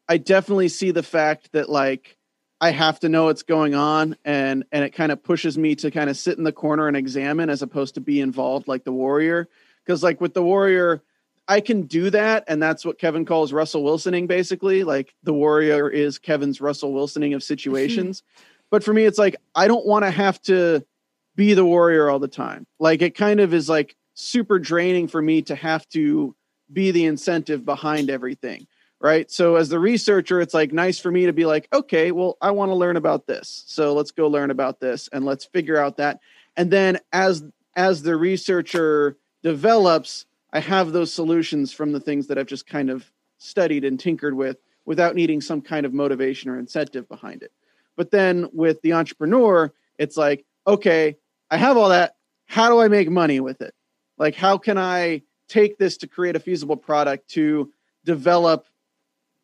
I 0.09 0.19
definitely 0.19 0.69
see 0.69 0.93
the 0.93 1.02
fact 1.02 1.51
that 1.52 1.69
like 1.69 2.16
I 2.62 2.70
have 2.70 3.01
to 3.01 3.09
know 3.09 3.24
what's 3.24 3.43
going 3.43 3.74
on 3.74 4.16
and 4.24 4.64
and 4.70 4.84
it 4.84 4.90
kind 4.90 5.10
of 5.10 5.20
pushes 5.20 5.59
me 5.59 5.74
to 5.74 5.90
kind 5.90 6.09
of 6.09 6.16
sit 6.16 6.39
in 6.39 6.44
the 6.44 6.52
corner 6.52 6.86
and 6.86 6.97
examine 6.97 7.51
as 7.51 7.60
opposed 7.60 7.97
to 7.97 8.01
be 8.01 8.20
involved 8.20 8.68
like 8.68 8.84
the 8.84 8.93
warrior. 8.93 9.48
Because 9.84 10.05
like 10.05 10.20
with 10.20 10.32
the 10.32 10.44
warrior, 10.44 11.02
I 11.48 11.60
can 11.60 11.82
do 11.82 12.09
that, 12.10 12.44
and 12.47 12.62
that's 12.62 12.84
what 12.84 13.01
Kevin 13.01 13.24
calls 13.24 13.52
Russell 13.52 13.82
Wilsoning, 13.82 14.28
basically. 14.28 14.84
Like 14.84 15.12
the 15.24 15.32
warrior 15.32 15.90
is 15.90 16.20
Kevin's 16.20 16.60
Russell 16.60 16.93
Wilsoning 16.93 17.34
of 17.34 17.43
situations. 17.43 18.22
but 18.70 18.84
for 18.84 18.94
me, 18.94 19.06
it's 19.06 19.18
like 19.18 19.34
I 19.56 19.66
don't 19.66 19.84
want 19.84 20.05
to 20.05 20.10
have 20.12 20.40
to 20.43 20.86
be 21.34 21.55
the 21.55 21.64
warrior 21.64 22.09
all 22.09 22.20
the 22.20 22.28
time. 22.28 22.64
Like 22.78 23.02
it 23.02 23.16
kind 23.16 23.40
of 23.40 23.52
is 23.52 23.68
like 23.68 23.97
super 24.14 24.60
draining 24.60 25.09
for 25.09 25.20
me 25.20 25.43
to 25.43 25.56
have 25.56 25.89
to 25.89 26.36
be 26.72 26.93
the 26.93 27.06
incentive 27.06 27.64
behind 27.64 28.09
everything 28.09 28.68
right 29.02 29.30
so 29.30 29.56
as 29.56 29.68
the 29.68 29.78
researcher 29.78 30.40
it's 30.40 30.54
like 30.54 30.72
nice 30.72 30.98
for 30.98 31.10
me 31.10 31.26
to 31.26 31.32
be 31.32 31.44
like 31.44 31.68
okay 31.72 32.12
well 32.12 32.36
i 32.40 32.50
want 32.50 32.70
to 32.70 32.74
learn 32.74 32.96
about 32.96 33.26
this 33.26 33.64
so 33.66 33.92
let's 33.92 34.10
go 34.10 34.28
learn 34.28 34.50
about 34.50 34.80
this 34.80 35.08
and 35.12 35.24
let's 35.24 35.44
figure 35.44 35.78
out 35.78 35.96
that 35.96 36.20
and 36.56 36.70
then 36.70 36.98
as 37.12 37.42
as 37.76 38.02
the 38.02 38.16
researcher 38.16 39.16
develops 39.42 40.26
i 40.52 40.60
have 40.60 40.92
those 40.92 41.12
solutions 41.12 41.72
from 41.72 41.92
the 41.92 42.00
things 42.00 42.28
that 42.28 42.38
i've 42.38 42.46
just 42.46 42.66
kind 42.66 42.88
of 42.90 43.10
studied 43.38 43.84
and 43.84 43.98
tinkered 43.98 44.34
with 44.34 44.58
without 44.84 45.14
needing 45.14 45.40
some 45.40 45.60
kind 45.60 45.86
of 45.86 45.92
motivation 45.92 46.50
or 46.50 46.58
incentive 46.58 47.08
behind 47.08 47.42
it. 47.42 47.52
But 47.96 48.10
then 48.10 48.48
with 48.52 48.80
the 48.82 48.94
entrepreneur, 48.94 49.72
it's 49.98 50.16
like, 50.16 50.44
okay, 50.66 51.16
I 51.50 51.56
have 51.56 51.76
all 51.76 51.90
that. 51.90 52.16
How 52.46 52.68
do 52.68 52.80
I 52.80 52.88
make 52.88 53.10
money 53.10 53.40
with 53.40 53.60
it? 53.60 53.74
Like, 54.18 54.34
how 54.34 54.58
can 54.58 54.78
I 54.78 55.22
take 55.48 55.78
this 55.78 55.96
to 55.98 56.06
create 56.06 56.36
a 56.36 56.40
feasible 56.40 56.76
product 56.76 57.28
to 57.30 57.70
develop 58.04 58.66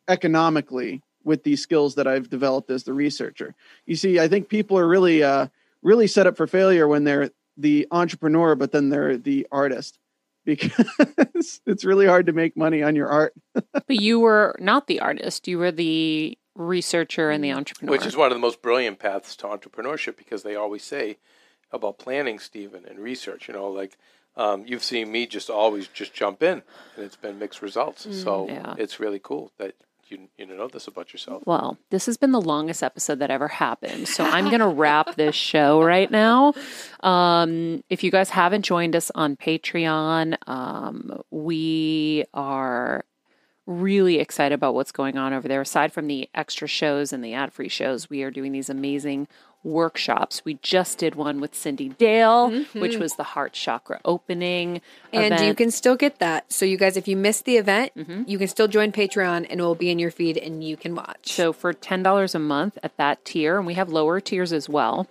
economically 0.08 1.02
with 1.24 1.44
these 1.44 1.62
skills 1.62 1.96
that 1.96 2.06
I've 2.06 2.30
developed 2.30 2.70
as 2.70 2.84
the 2.84 2.92
researcher? 2.92 3.54
You 3.86 3.96
see, 3.96 4.18
I 4.18 4.28
think 4.28 4.48
people 4.48 4.78
are 4.78 4.88
really, 4.88 5.22
uh, 5.22 5.48
really 5.82 6.06
set 6.06 6.26
up 6.26 6.36
for 6.36 6.46
failure 6.46 6.88
when 6.88 7.04
they're 7.04 7.30
the 7.56 7.86
entrepreneur, 7.90 8.54
but 8.54 8.72
then 8.72 8.88
they're 8.88 9.18
the 9.18 9.46
artist 9.50 9.98
because 10.44 11.60
it's 11.66 11.84
really 11.84 12.06
hard 12.06 12.26
to 12.26 12.32
make 12.32 12.56
money 12.56 12.82
on 12.82 12.96
your 12.96 13.08
art. 13.08 13.34
but 13.72 13.90
you 13.90 14.20
were 14.20 14.56
not 14.58 14.86
the 14.86 15.00
artist, 15.00 15.46
you 15.46 15.58
were 15.58 15.72
the 15.72 16.38
researcher 16.54 17.30
and 17.30 17.44
the 17.44 17.52
entrepreneur. 17.52 17.92
Which 17.92 18.06
is 18.06 18.16
one 18.16 18.30
of 18.30 18.36
the 18.36 18.40
most 18.40 18.62
brilliant 18.62 18.98
paths 18.98 19.36
to 19.36 19.46
entrepreneurship 19.46 20.16
because 20.16 20.42
they 20.42 20.56
always 20.56 20.82
say 20.82 21.18
about 21.70 21.98
planning, 21.98 22.38
Stephen, 22.38 22.84
and 22.86 22.98
research, 22.98 23.48
you 23.48 23.54
know, 23.54 23.68
like 23.68 23.98
um, 24.36 24.64
you've 24.66 24.84
seen 24.84 25.10
me 25.10 25.26
just 25.26 25.50
always 25.50 25.88
just 25.88 26.14
jump 26.14 26.42
in 26.42 26.62
and 26.96 27.04
it's 27.04 27.16
been 27.16 27.38
mixed 27.38 27.60
results. 27.60 28.06
Mm, 28.06 28.22
so 28.22 28.48
yeah. 28.48 28.74
it's 28.78 29.00
really 29.00 29.20
cool 29.22 29.52
that 29.58 29.74
you, 30.10 30.28
you 30.36 30.46
know 30.46 30.68
this 30.68 30.86
about 30.86 31.12
yourself. 31.12 31.42
Well, 31.46 31.78
this 31.90 32.06
has 32.06 32.16
been 32.16 32.32
the 32.32 32.40
longest 32.40 32.82
episode 32.82 33.18
that 33.20 33.30
ever 33.30 33.48
happened. 33.48 34.08
So 34.08 34.24
I'm 34.24 34.46
going 34.46 34.60
to 34.60 34.68
wrap 34.68 35.16
this 35.16 35.34
show 35.34 35.82
right 35.82 36.10
now. 36.10 36.54
Um, 37.00 37.82
if 37.88 38.02
you 38.02 38.10
guys 38.10 38.30
haven't 38.30 38.62
joined 38.62 38.96
us 38.96 39.10
on 39.14 39.36
Patreon, 39.36 40.36
um, 40.48 41.22
we 41.30 42.24
are 42.34 43.04
really 43.66 44.18
excited 44.18 44.54
about 44.54 44.74
what's 44.74 44.92
going 44.92 45.18
on 45.18 45.32
over 45.34 45.46
there. 45.46 45.60
Aside 45.60 45.92
from 45.92 46.06
the 46.06 46.28
extra 46.34 46.66
shows 46.66 47.12
and 47.12 47.22
the 47.22 47.34
ad 47.34 47.52
free 47.52 47.68
shows, 47.68 48.08
we 48.08 48.22
are 48.22 48.30
doing 48.30 48.52
these 48.52 48.70
amazing 48.70 49.28
workshops. 49.64 50.44
We 50.44 50.54
just 50.62 50.98
did 50.98 51.14
one 51.14 51.40
with 51.40 51.52
Cyndi 51.52 51.96
Dale, 51.96 52.50
mm-hmm. 52.50 52.80
which 52.80 52.96
was 52.96 53.14
the 53.14 53.22
heart 53.24 53.52
chakra 53.52 54.00
opening. 54.04 54.80
And 55.12 55.40
you 55.40 55.54
can 55.54 55.70
still 55.70 55.96
get 55.96 56.18
that. 56.18 56.52
So, 56.52 56.64
you 56.64 56.76
guys, 56.76 56.96
if 56.96 57.08
you 57.08 57.16
missed 57.16 57.44
the 57.44 57.56
event, 57.56 57.92
mm-hmm. 57.96 58.22
you 58.26 58.38
can 58.38 58.48
still 58.48 58.68
join 58.68 58.92
Patreon 58.92 59.46
and 59.50 59.60
it 59.60 59.62
will 59.62 59.74
be 59.74 59.90
in 59.90 59.98
your 59.98 60.10
feed 60.10 60.36
and 60.36 60.62
you 60.62 60.76
can 60.76 60.94
watch. 60.94 61.32
So 61.32 61.52
for 61.52 61.72
ten 61.72 62.02
dollars 62.02 62.34
a 62.34 62.38
month 62.38 62.78
at 62.82 62.96
that 62.96 63.24
tier, 63.24 63.58
and 63.58 63.66
we 63.66 63.74
have 63.74 63.88
lower 63.88 64.20
tiers 64.20 64.52
as 64.52 64.68
well. 64.68 65.08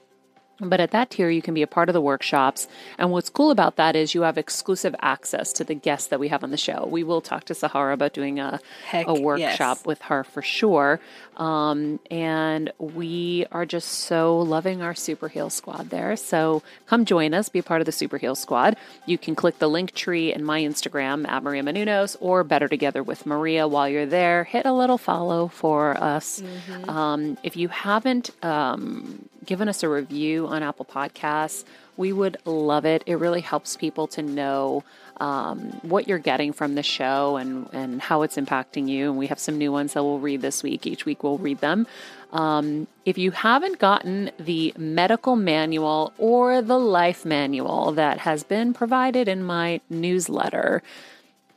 But 0.59 0.79
at 0.79 0.91
that 0.91 1.11
tier, 1.11 1.29
you 1.29 1.41
can 1.41 1.53
be 1.53 1.61
a 1.61 1.67
part 1.67 1.89
of 1.89 1.93
the 1.93 2.01
workshops. 2.01 2.67
And 2.97 3.11
what's 3.11 3.29
cool 3.29 3.51
about 3.51 3.75
that 3.75 3.95
is 3.95 4.15
you 4.15 4.23
have 4.23 4.37
exclusive 4.37 4.95
access 5.01 5.53
to 5.53 5.63
the 5.63 5.75
guests 5.75 6.07
that 6.07 6.19
we 6.19 6.29
have 6.29 6.43
on 6.43 6.51
the 6.51 6.57
show. 6.57 6.87
We 6.89 7.03
will 7.03 7.21
talk 7.21 7.43
to 7.45 7.53
Sahara 7.53 7.93
about 7.93 8.13
doing 8.13 8.39
a, 8.39 8.59
Heck, 8.85 9.07
a 9.07 9.13
workshop 9.13 9.77
yes. 9.77 9.85
with 9.85 10.01
her 10.03 10.23
for 10.23 10.41
sure. 10.41 10.99
Um, 11.37 11.99
and 12.09 12.71
we 12.79 13.45
are 13.51 13.65
just 13.65 13.87
so 13.89 14.39
loving 14.39 14.81
our 14.81 14.95
Super 14.95 15.27
Heal 15.27 15.51
Squad 15.51 15.91
there. 15.91 16.15
So 16.15 16.63
come 16.87 17.05
join 17.05 17.35
us, 17.35 17.49
be 17.49 17.59
a 17.59 17.63
part 17.63 17.81
of 17.81 17.85
the 17.85 17.91
Super 17.91 18.17
Heal 18.17 18.33
Squad. 18.33 18.75
You 19.05 19.19
can 19.19 19.35
click 19.35 19.59
the 19.59 19.69
link 19.69 19.93
tree 19.93 20.33
in 20.33 20.43
my 20.43 20.61
Instagram 20.61 21.27
at 21.27 21.43
Maria 21.43 21.61
Menounos 21.61 22.17
or 22.19 22.43
Better 22.43 22.67
Together 22.67 23.03
with 23.03 23.27
Maria 23.27 23.67
while 23.67 23.87
you're 23.87 24.07
there. 24.07 24.45
Hit 24.45 24.65
a 24.65 24.73
little 24.73 24.97
follow 24.97 25.47
for 25.47 25.95
us. 26.01 26.41
Um, 26.87 27.37
if 27.43 27.55
you 27.55 27.67
haven't 27.67 28.31
um, 28.43 29.29
given 29.45 29.69
us 29.69 29.83
a 29.83 29.89
review 29.89 30.46
on 30.47 30.63
Apple 30.63 30.85
Podcasts, 30.85 31.63
we 31.95 32.13
would 32.13 32.37
love 32.45 32.85
it. 32.85 33.03
It 33.05 33.15
really 33.15 33.41
helps 33.41 33.75
people 33.75 34.07
to 34.07 34.21
know 34.21 34.83
um, 35.19 35.79
what 35.81 36.07
you're 36.07 36.19
getting 36.19 36.53
from 36.53 36.75
the 36.75 36.83
show 36.83 37.37
and, 37.37 37.67
and 37.73 38.01
how 38.01 38.21
it's 38.21 38.37
impacting 38.37 38.87
you. 38.87 39.09
And 39.09 39.17
we 39.17 39.27
have 39.27 39.39
some 39.39 39.57
new 39.57 39.71
ones 39.71 39.93
that 39.93 40.03
we'll 40.03 40.19
read 40.19 40.41
this 40.41 40.63
week. 40.63 40.85
Each 40.85 41.05
week 41.05 41.23
we'll 41.23 41.37
read 41.37 41.59
them. 41.59 41.87
Um, 42.31 42.87
if 43.05 43.17
you 43.17 43.31
haven't 43.31 43.79
gotten 43.79 44.31
the 44.37 44.73
medical 44.77 45.35
manual 45.35 46.13
or 46.17 46.61
the 46.61 46.77
life 46.77 47.25
manual 47.25 47.91
that 47.93 48.19
has 48.19 48.43
been 48.43 48.73
provided 48.73 49.27
in 49.27 49.43
my 49.43 49.81
newsletter, 49.89 50.83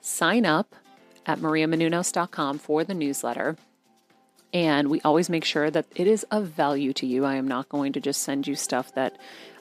sign 0.00 0.46
up 0.46 0.74
at 1.26 1.38
mariamenounos.com 1.38 2.58
for 2.58 2.84
the 2.84 2.94
newsletter. 2.94 3.56
And 4.52 4.90
we 4.90 5.00
always 5.02 5.30
make 5.30 5.44
sure 5.44 5.70
that 5.70 5.86
it 5.94 6.06
is 6.06 6.24
of 6.30 6.46
value 6.46 6.92
to 6.94 7.06
you. 7.06 7.24
I 7.24 7.36
am 7.36 7.46
not 7.46 7.68
going 7.68 7.92
to 7.92 8.00
just 8.00 8.22
send 8.22 8.46
you 8.46 8.56
stuff 8.56 8.92
that 8.94 9.16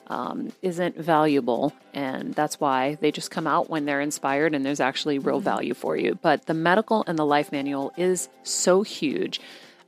um, 0.08 0.52
isn't 0.62 0.96
valuable. 0.96 1.72
And 1.94 2.34
that's 2.34 2.58
why 2.58 2.96
they 3.00 3.12
just 3.12 3.30
come 3.30 3.46
out 3.46 3.70
when 3.70 3.84
they're 3.84 4.00
inspired 4.00 4.54
and 4.54 4.66
there's 4.66 4.80
actually 4.80 5.18
real 5.18 5.38
value 5.38 5.74
for 5.74 5.96
you. 5.96 6.18
But 6.20 6.46
the 6.46 6.54
medical 6.54 7.04
and 7.06 7.16
the 7.16 7.24
life 7.24 7.52
manual 7.52 7.92
is 7.96 8.28
so 8.42 8.82
huge. 8.82 9.40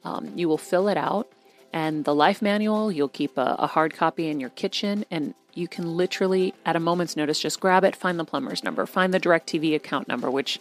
Um, 0.04 0.32
you 0.36 0.48
will 0.48 0.58
fill 0.58 0.88
it 0.88 0.96
out. 0.96 1.28
And 1.72 2.04
the 2.04 2.14
life 2.14 2.42
manual, 2.42 2.92
you'll 2.92 3.08
keep 3.08 3.36
a, 3.38 3.56
a 3.58 3.66
hard 3.66 3.94
copy 3.94 4.28
in 4.28 4.40
your 4.40 4.50
kitchen, 4.50 5.06
and 5.10 5.34
you 5.54 5.68
can 5.68 5.96
literally, 5.96 6.52
at 6.66 6.76
a 6.76 6.80
moment's 6.80 7.16
notice, 7.16 7.40
just 7.40 7.60
grab 7.60 7.82
it, 7.82 7.96
find 7.96 8.18
the 8.18 8.24
plumber's 8.24 8.62
number, 8.62 8.84
find 8.84 9.12
the 9.12 9.20
DirecTV 9.20 9.74
account 9.74 10.06
number, 10.06 10.30
which 10.30 10.60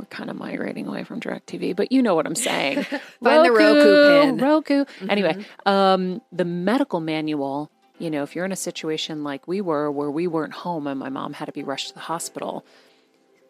we're 0.00 0.06
kind 0.06 0.30
of 0.30 0.36
migrating 0.36 0.86
away 0.86 1.04
from 1.04 1.20
DirecTV, 1.20 1.76
but 1.76 1.92
you 1.92 2.00
know 2.00 2.14
what 2.14 2.26
I'm 2.26 2.34
saying. 2.34 2.84
Find 3.22 3.44
the 3.44 3.52
Roku 3.52 4.22
pin. 4.22 4.38
Roku. 4.38 4.84
Anyway, 5.08 5.44
um, 5.66 6.22
the 6.32 6.46
medical 6.46 7.00
manual, 7.00 7.70
you 7.98 8.10
know, 8.10 8.22
if 8.22 8.34
you're 8.34 8.46
in 8.46 8.52
a 8.52 8.56
situation 8.56 9.22
like 9.22 9.46
we 9.46 9.60
were 9.60 9.90
where 9.90 10.10
we 10.10 10.26
weren't 10.26 10.54
home 10.54 10.86
and 10.86 10.98
my 10.98 11.10
mom 11.10 11.34
had 11.34 11.44
to 11.46 11.52
be 11.52 11.62
rushed 11.62 11.88
to 11.88 11.94
the 11.94 12.00
hospital, 12.00 12.64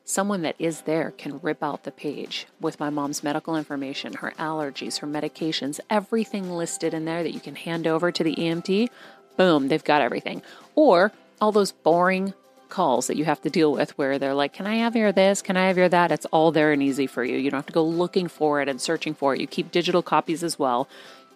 someone 0.04 0.42
that 0.42 0.56
is 0.58 0.80
there 0.82 1.12
can 1.12 1.38
rip 1.38 1.62
out 1.62 1.84
the 1.84 1.92
page 1.92 2.48
with 2.60 2.80
my 2.80 2.90
mom's 2.90 3.22
medical 3.22 3.54
information, 3.54 4.14
her 4.14 4.32
allergies, 4.36 4.98
her 4.98 5.06
medications, 5.06 5.78
everything 5.88 6.50
listed 6.50 6.92
in 6.92 7.04
there 7.04 7.22
that 7.22 7.32
you 7.32 7.40
can 7.40 7.54
hand 7.54 7.86
over 7.86 8.10
to 8.10 8.24
the 8.24 8.34
EMT. 8.34 8.88
Boom, 9.36 9.68
they've 9.68 9.84
got 9.84 10.02
everything. 10.02 10.42
Or 10.74 11.12
all 11.40 11.52
those 11.52 11.70
boring 11.70 12.34
calls 12.70 13.06
that 13.08 13.16
you 13.16 13.24
have 13.24 13.40
to 13.42 13.50
deal 13.50 13.72
with 13.72 13.96
where 13.98 14.18
they're 14.18 14.34
like, 14.34 14.52
Can 14.52 14.66
I 14.66 14.76
have 14.76 14.96
your 14.96 15.12
this? 15.12 15.42
Can 15.42 15.56
I 15.56 15.66
have 15.66 15.76
your 15.76 15.88
that? 15.88 16.12
It's 16.12 16.26
all 16.26 16.52
there 16.52 16.72
and 16.72 16.82
easy 16.82 17.06
for 17.06 17.24
you. 17.24 17.36
You 17.36 17.50
don't 17.50 17.58
have 17.58 17.66
to 17.66 17.72
go 17.72 17.84
looking 17.84 18.28
for 18.28 18.60
it 18.62 18.68
and 18.68 18.80
searching 18.80 19.14
for 19.14 19.34
it. 19.34 19.40
You 19.40 19.46
keep 19.46 19.70
digital 19.70 20.02
copies 20.02 20.42
as 20.42 20.58
well. 20.58 20.88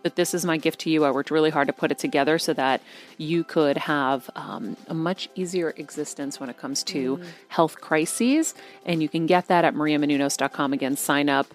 But 0.02 0.16
this 0.16 0.34
is 0.34 0.44
my 0.44 0.58
gift 0.58 0.80
to 0.80 0.90
you. 0.90 1.04
I 1.04 1.10
worked 1.10 1.30
really 1.30 1.48
hard 1.48 1.66
to 1.68 1.72
put 1.72 1.90
it 1.90 1.98
together 1.98 2.38
so 2.38 2.52
that 2.52 2.82
you 3.16 3.42
could 3.42 3.78
have 3.78 4.28
um, 4.36 4.76
a 4.86 4.92
much 4.92 5.30
easier 5.34 5.70
existence 5.78 6.38
when 6.38 6.50
it 6.50 6.58
comes 6.58 6.82
to 6.84 7.22
health 7.48 7.80
crises. 7.80 8.54
And 8.84 9.02
you 9.02 9.08
can 9.08 9.24
get 9.24 9.48
that 9.48 9.64
at 9.64 9.74
mariamenounos.com. 9.74 10.74
Again, 10.74 10.98
sign 10.98 11.30
up 11.30 11.46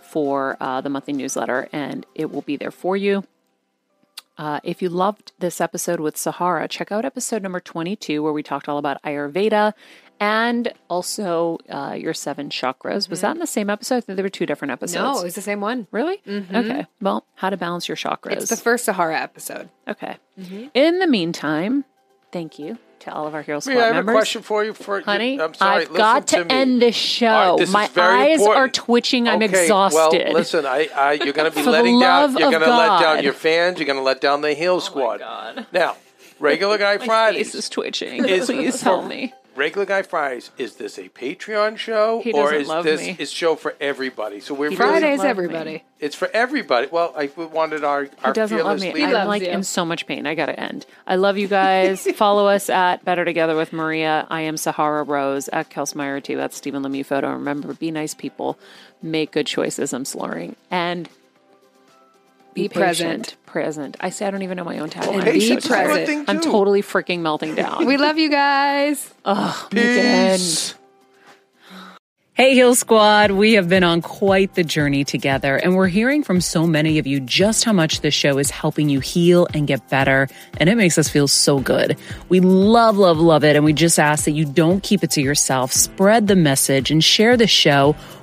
for 0.00 0.56
uh, 0.58 0.80
the 0.80 0.88
monthly 0.88 1.12
newsletter 1.12 1.68
and 1.70 2.06
it 2.14 2.32
will 2.32 2.40
be 2.42 2.56
there 2.56 2.70
for 2.70 2.96
you. 2.96 3.24
Uh, 4.38 4.60
if 4.62 4.80
you 4.80 4.88
loved 4.88 5.32
this 5.40 5.60
episode 5.60 5.98
with 6.00 6.16
Sahara, 6.16 6.68
check 6.68 6.92
out 6.92 7.04
episode 7.04 7.42
number 7.42 7.58
22, 7.60 8.22
where 8.22 8.32
we 8.32 8.42
talked 8.42 8.68
all 8.68 8.78
about 8.78 9.02
Ayurveda 9.02 9.72
and 10.20 10.72
also 10.88 11.58
uh, 11.68 11.96
your 11.98 12.14
seven 12.14 12.48
chakras. 12.48 13.08
Was 13.10 13.20
that 13.20 13.32
in 13.32 13.38
the 13.38 13.46
same 13.46 13.68
episode? 13.68 13.96
I 13.96 14.00
think 14.00 14.16
there 14.16 14.24
were 14.24 14.28
two 14.30 14.46
different 14.46 14.70
episodes. 14.72 14.94
no, 15.16 15.20
it 15.20 15.24
was 15.24 15.34
the 15.34 15.42
same 15.42 15.60
one. 15.60 15.86
Really? 15.90 16.20
Okay. 16.26 16.86
Well, 17.00 17.26
how 17.34 17.50
to 17.50 17.56
balance 17.56 17.88
your 17.88 17.96
chakras. 17.96 18.32
It's 18.32 18.50
the 18.50 18.56
first 18.56 18.84
Sahara 18.84 19.20
episode. 19.20 19.68
okay. 19.88 20.16
In 20.74 21.00
the 21.00 21.06
meantime, 21.08 21.84
thank 22.32 22.58
you 22.58 22.78
to 23.00 23.12
all 23.12 23.26
of 23.26 23.34
our 23.34 23.42
Hero 23.42 23.60
Squad 23.60 23.74
Maria, 23.74 23.82
I 23.84 23.86
have 23.86 23.94
members. 23.96 24.12
a 24.12 24.16
question 24.16 24.42
for 24.42 24.64
you. 24.64 24.74
For 24.74 25.00
Honey, 25.00 25.40
I'm 25.40 25.54
sorry. 25.54 25.82
I've 25.86 25.94
got 25.94 26.22
listen 26.32 26.48
to, 26.48 26.54
me. 26.54 26.60
end 26.60 26.82
the 26.82 26.92
show. 26.92 27.26
All 27.28 27.50
right, 27.52 27.58
this 27.58 27.68
is 27.68 27.72
My 27.72 27.88
very 27.88 28.32
eyes 28.32 28.42
are 28.46 28.68
twitching. 28.68 29.28
I'm 29.28 29.42
Okay, 29.42 29.62
exhausted. 29.62 30.24
Well, 30.26 30.32
listen, 30.32 30.66
I, 30.66 30.88
I 30.94 31.12
you're 31.12 31.32
going 31.32 31.50
to 31.50 31.56
be 31.56 31.64
letting 31.64 32.00
down. 32.00 32.36
You're 32.36 32.50
going 32.50 32.62
to 32.62 32.68
let 32.70 33.00
down 33.00 33.22
your 33.22 33.32
fans. 33.32 33.78
You're 33.78 33.86
going 33.86 33.98
to 33.98 34.02
let 34.02 34.20
down 34.20 34.40
the 34.40 34.54
Heal 34.54 34.74
oh 34.74 34.78
Squad. 34.80 35.18
God. 35.20 35.66
Now, 35.72 35.96
regular 36.40 36.78
guy 36.78 36.96
My 36.98 37.32
face 37.32 37.54
is 37.54 37.68
twitching. 37.68 38.24
Is- 38.28 38.46
Please 38.46 38.82
help 38.82 39.06
me. 39.06 39.34
Regular 39.58 39.84
Guy 39.84 40.02
Fridays. 40.02 40.50
Is 40.56 40.76
this 40.76 40.98
a 40.98 41.08
Patreon 41.10 41.76
show 41.76 42.20
He 42.22 42.32
or 42.32 42.44
doesn't 42.44 42.60
is 42.62 42.68
love 42.68 42.84
this 42.84 43.00
me. 43.02 43.16
is 43.18 43.30
show 43.30 43.56
for 43.56 43.74
everybody? 43.80 44.40
So 44.40 44.54
we're 44.54 44.70
He 44.70 44.76
really, 44.76 45.00
doesn't 45.00 45.00
Fridays, 45.00 45.18
love 45.18 45.24
me. 45.26 45.30
everybody. 45.30 45.84
it's 45.98 46.14
for 46.16 46.28
everybody. 46.32 46.86
Well, 46.90 47.12
I 47.16 47.28
we 47.36 47.44
wanted 47.46 47.84
our 47.84 48.04
He 48.04 48.10
doesn't 48.32 48.56
love 48.56 48.78
fearless 48.78 48.82
me. 48.82 48.92
leader. 48.94 49.06
I'm 49.08 49.12
loves 49.12 49.28
like 49.28 49.42
you. 49.42 49.48
in 49.48 49.62
so 49.64 49.84
much 49.84 50.06
pain. 50.06 50.26
I 50.26 50.34
got 50.34 50.46
to 50.46 50.58
end. 50.58 50.86
I 51.06 51.16
love 51.16 51.36
you 51.36 51.48
guys. 51.48 52.06
Follow 52.14 52.46
us 52.46 52.70
at 52.70 53.04
Better 53.04 53.24
Together 53.24 53.56
with 53.56 53.72
Maria. 53.72 54.26
I 54.30 54.42
am 54.42 54.56
Sahara 54.56 55.02
Rose 55.02 55.48
at 55.48 55.68
Kelsmeyer 55.70 56.22
too. 56.22 56.36
That's 56.36 56.56
Stephen 56.56 56.82
Lemieux 56.82 57.04
photo. 57.04 57.32
Remember, 57.32 57.74
be 57.74 57.90
nice 57.90 58.14
people. 58.14 58.58
Make 59.02 59.32
good 59.32 59.46
choices. 59.46 59.92
I'm 59.92 60.04
slurring. 60.04 60.54
And 60.70 61.08
be, 62.54 62.62
Be 62.62 62.68
patient. 62.68 62.78
present. 62.78 63.36
Present. 63.48 63.96
I 64.00 64.10
say 64.10 64.26
I 64.26 64.30
don't 64.30 64.42
even 64.42 64.56
know 64.56 64.64
my 64.64 64.78
own 64.78 64.90
tagline. 64.90 65.14
And 65.14 65.24
be 65.24 65.40
so 65.40 65.54
Patience 65.56 65.64
is 65.64 65.70
a 65.70 65.74
tired. 65.74 65.86
good 65.86 65.92
present. 66.06 66.06
thing 66.06 66.36
I'm 66.36 66.40
totally 66.42 66.82
freaking 66.82 67.20
melting 67.20 67.54
down. 67.54 67.86
We 67.86 67.96
love 67.96 68.18
you 68.18 68.30
guys. 68.30 69.12
Ugh, 69.24 69.72
make 69.72 69.84
it 69.84 70.04
end. 70.04 70.38
Peace. 70.38 70.74
Hey, 72.34 72.54
Heal 72.54 72.76
Squad, 72.76 73.32
we 73.32 73.54
have 73.54 73.68
been 73.68 73.82
on 73.82 74.00
quite 74.00 74.54
the 74.54 74.62
journey 74.62 75.02
together, 75.02 75.56
and 75.56 75.74
we're 75.74 75.88
hearing 75.88 76.22
from 76.22 76.40
so 76.40 76.68
many 76.68 77.00
of 77.00 77.06
you 77.08 77.18
just 77.18 77.64
how 77.64 77.72
much 77.72 78.00
this 78.00 78.14
show 78.14 78.38
is 78.38 78.48
helping 78.48 78.88
you 78.88 79.00
heal 79.00 79.48
and 79.52 79.66
get 79.66 79.88
better, 79.90 80.28
and 80.58 80.68
it 80.68 80.76
makes 80.76 80.98
us 80.98 81.08
feel 81.08 81.26
so 81.26 81.58
good. 81.58 81.98
We 82.28 82.38
love, 82.38 82.96
love, 82.96 83.18
love 83.18 83.42
it, 83.42 83.56
and 83.56 83.64
we 83.64 83.72
just 83.72 83.98
ask 83.98 84.24
that 84.26 84.32
you 84.32 84.44
don't 84.44 84.80
keep 84.84 85.02
it 85.02 85.10
to 85.12 85.20
yourself. 85.20 85.72
Spread 85.72 86.28
the 86.28 86.36
message 86.36 86.92
and 86.92 87.02
share 87.02 87.36
the 87.36 87.48
show 87.48 87.96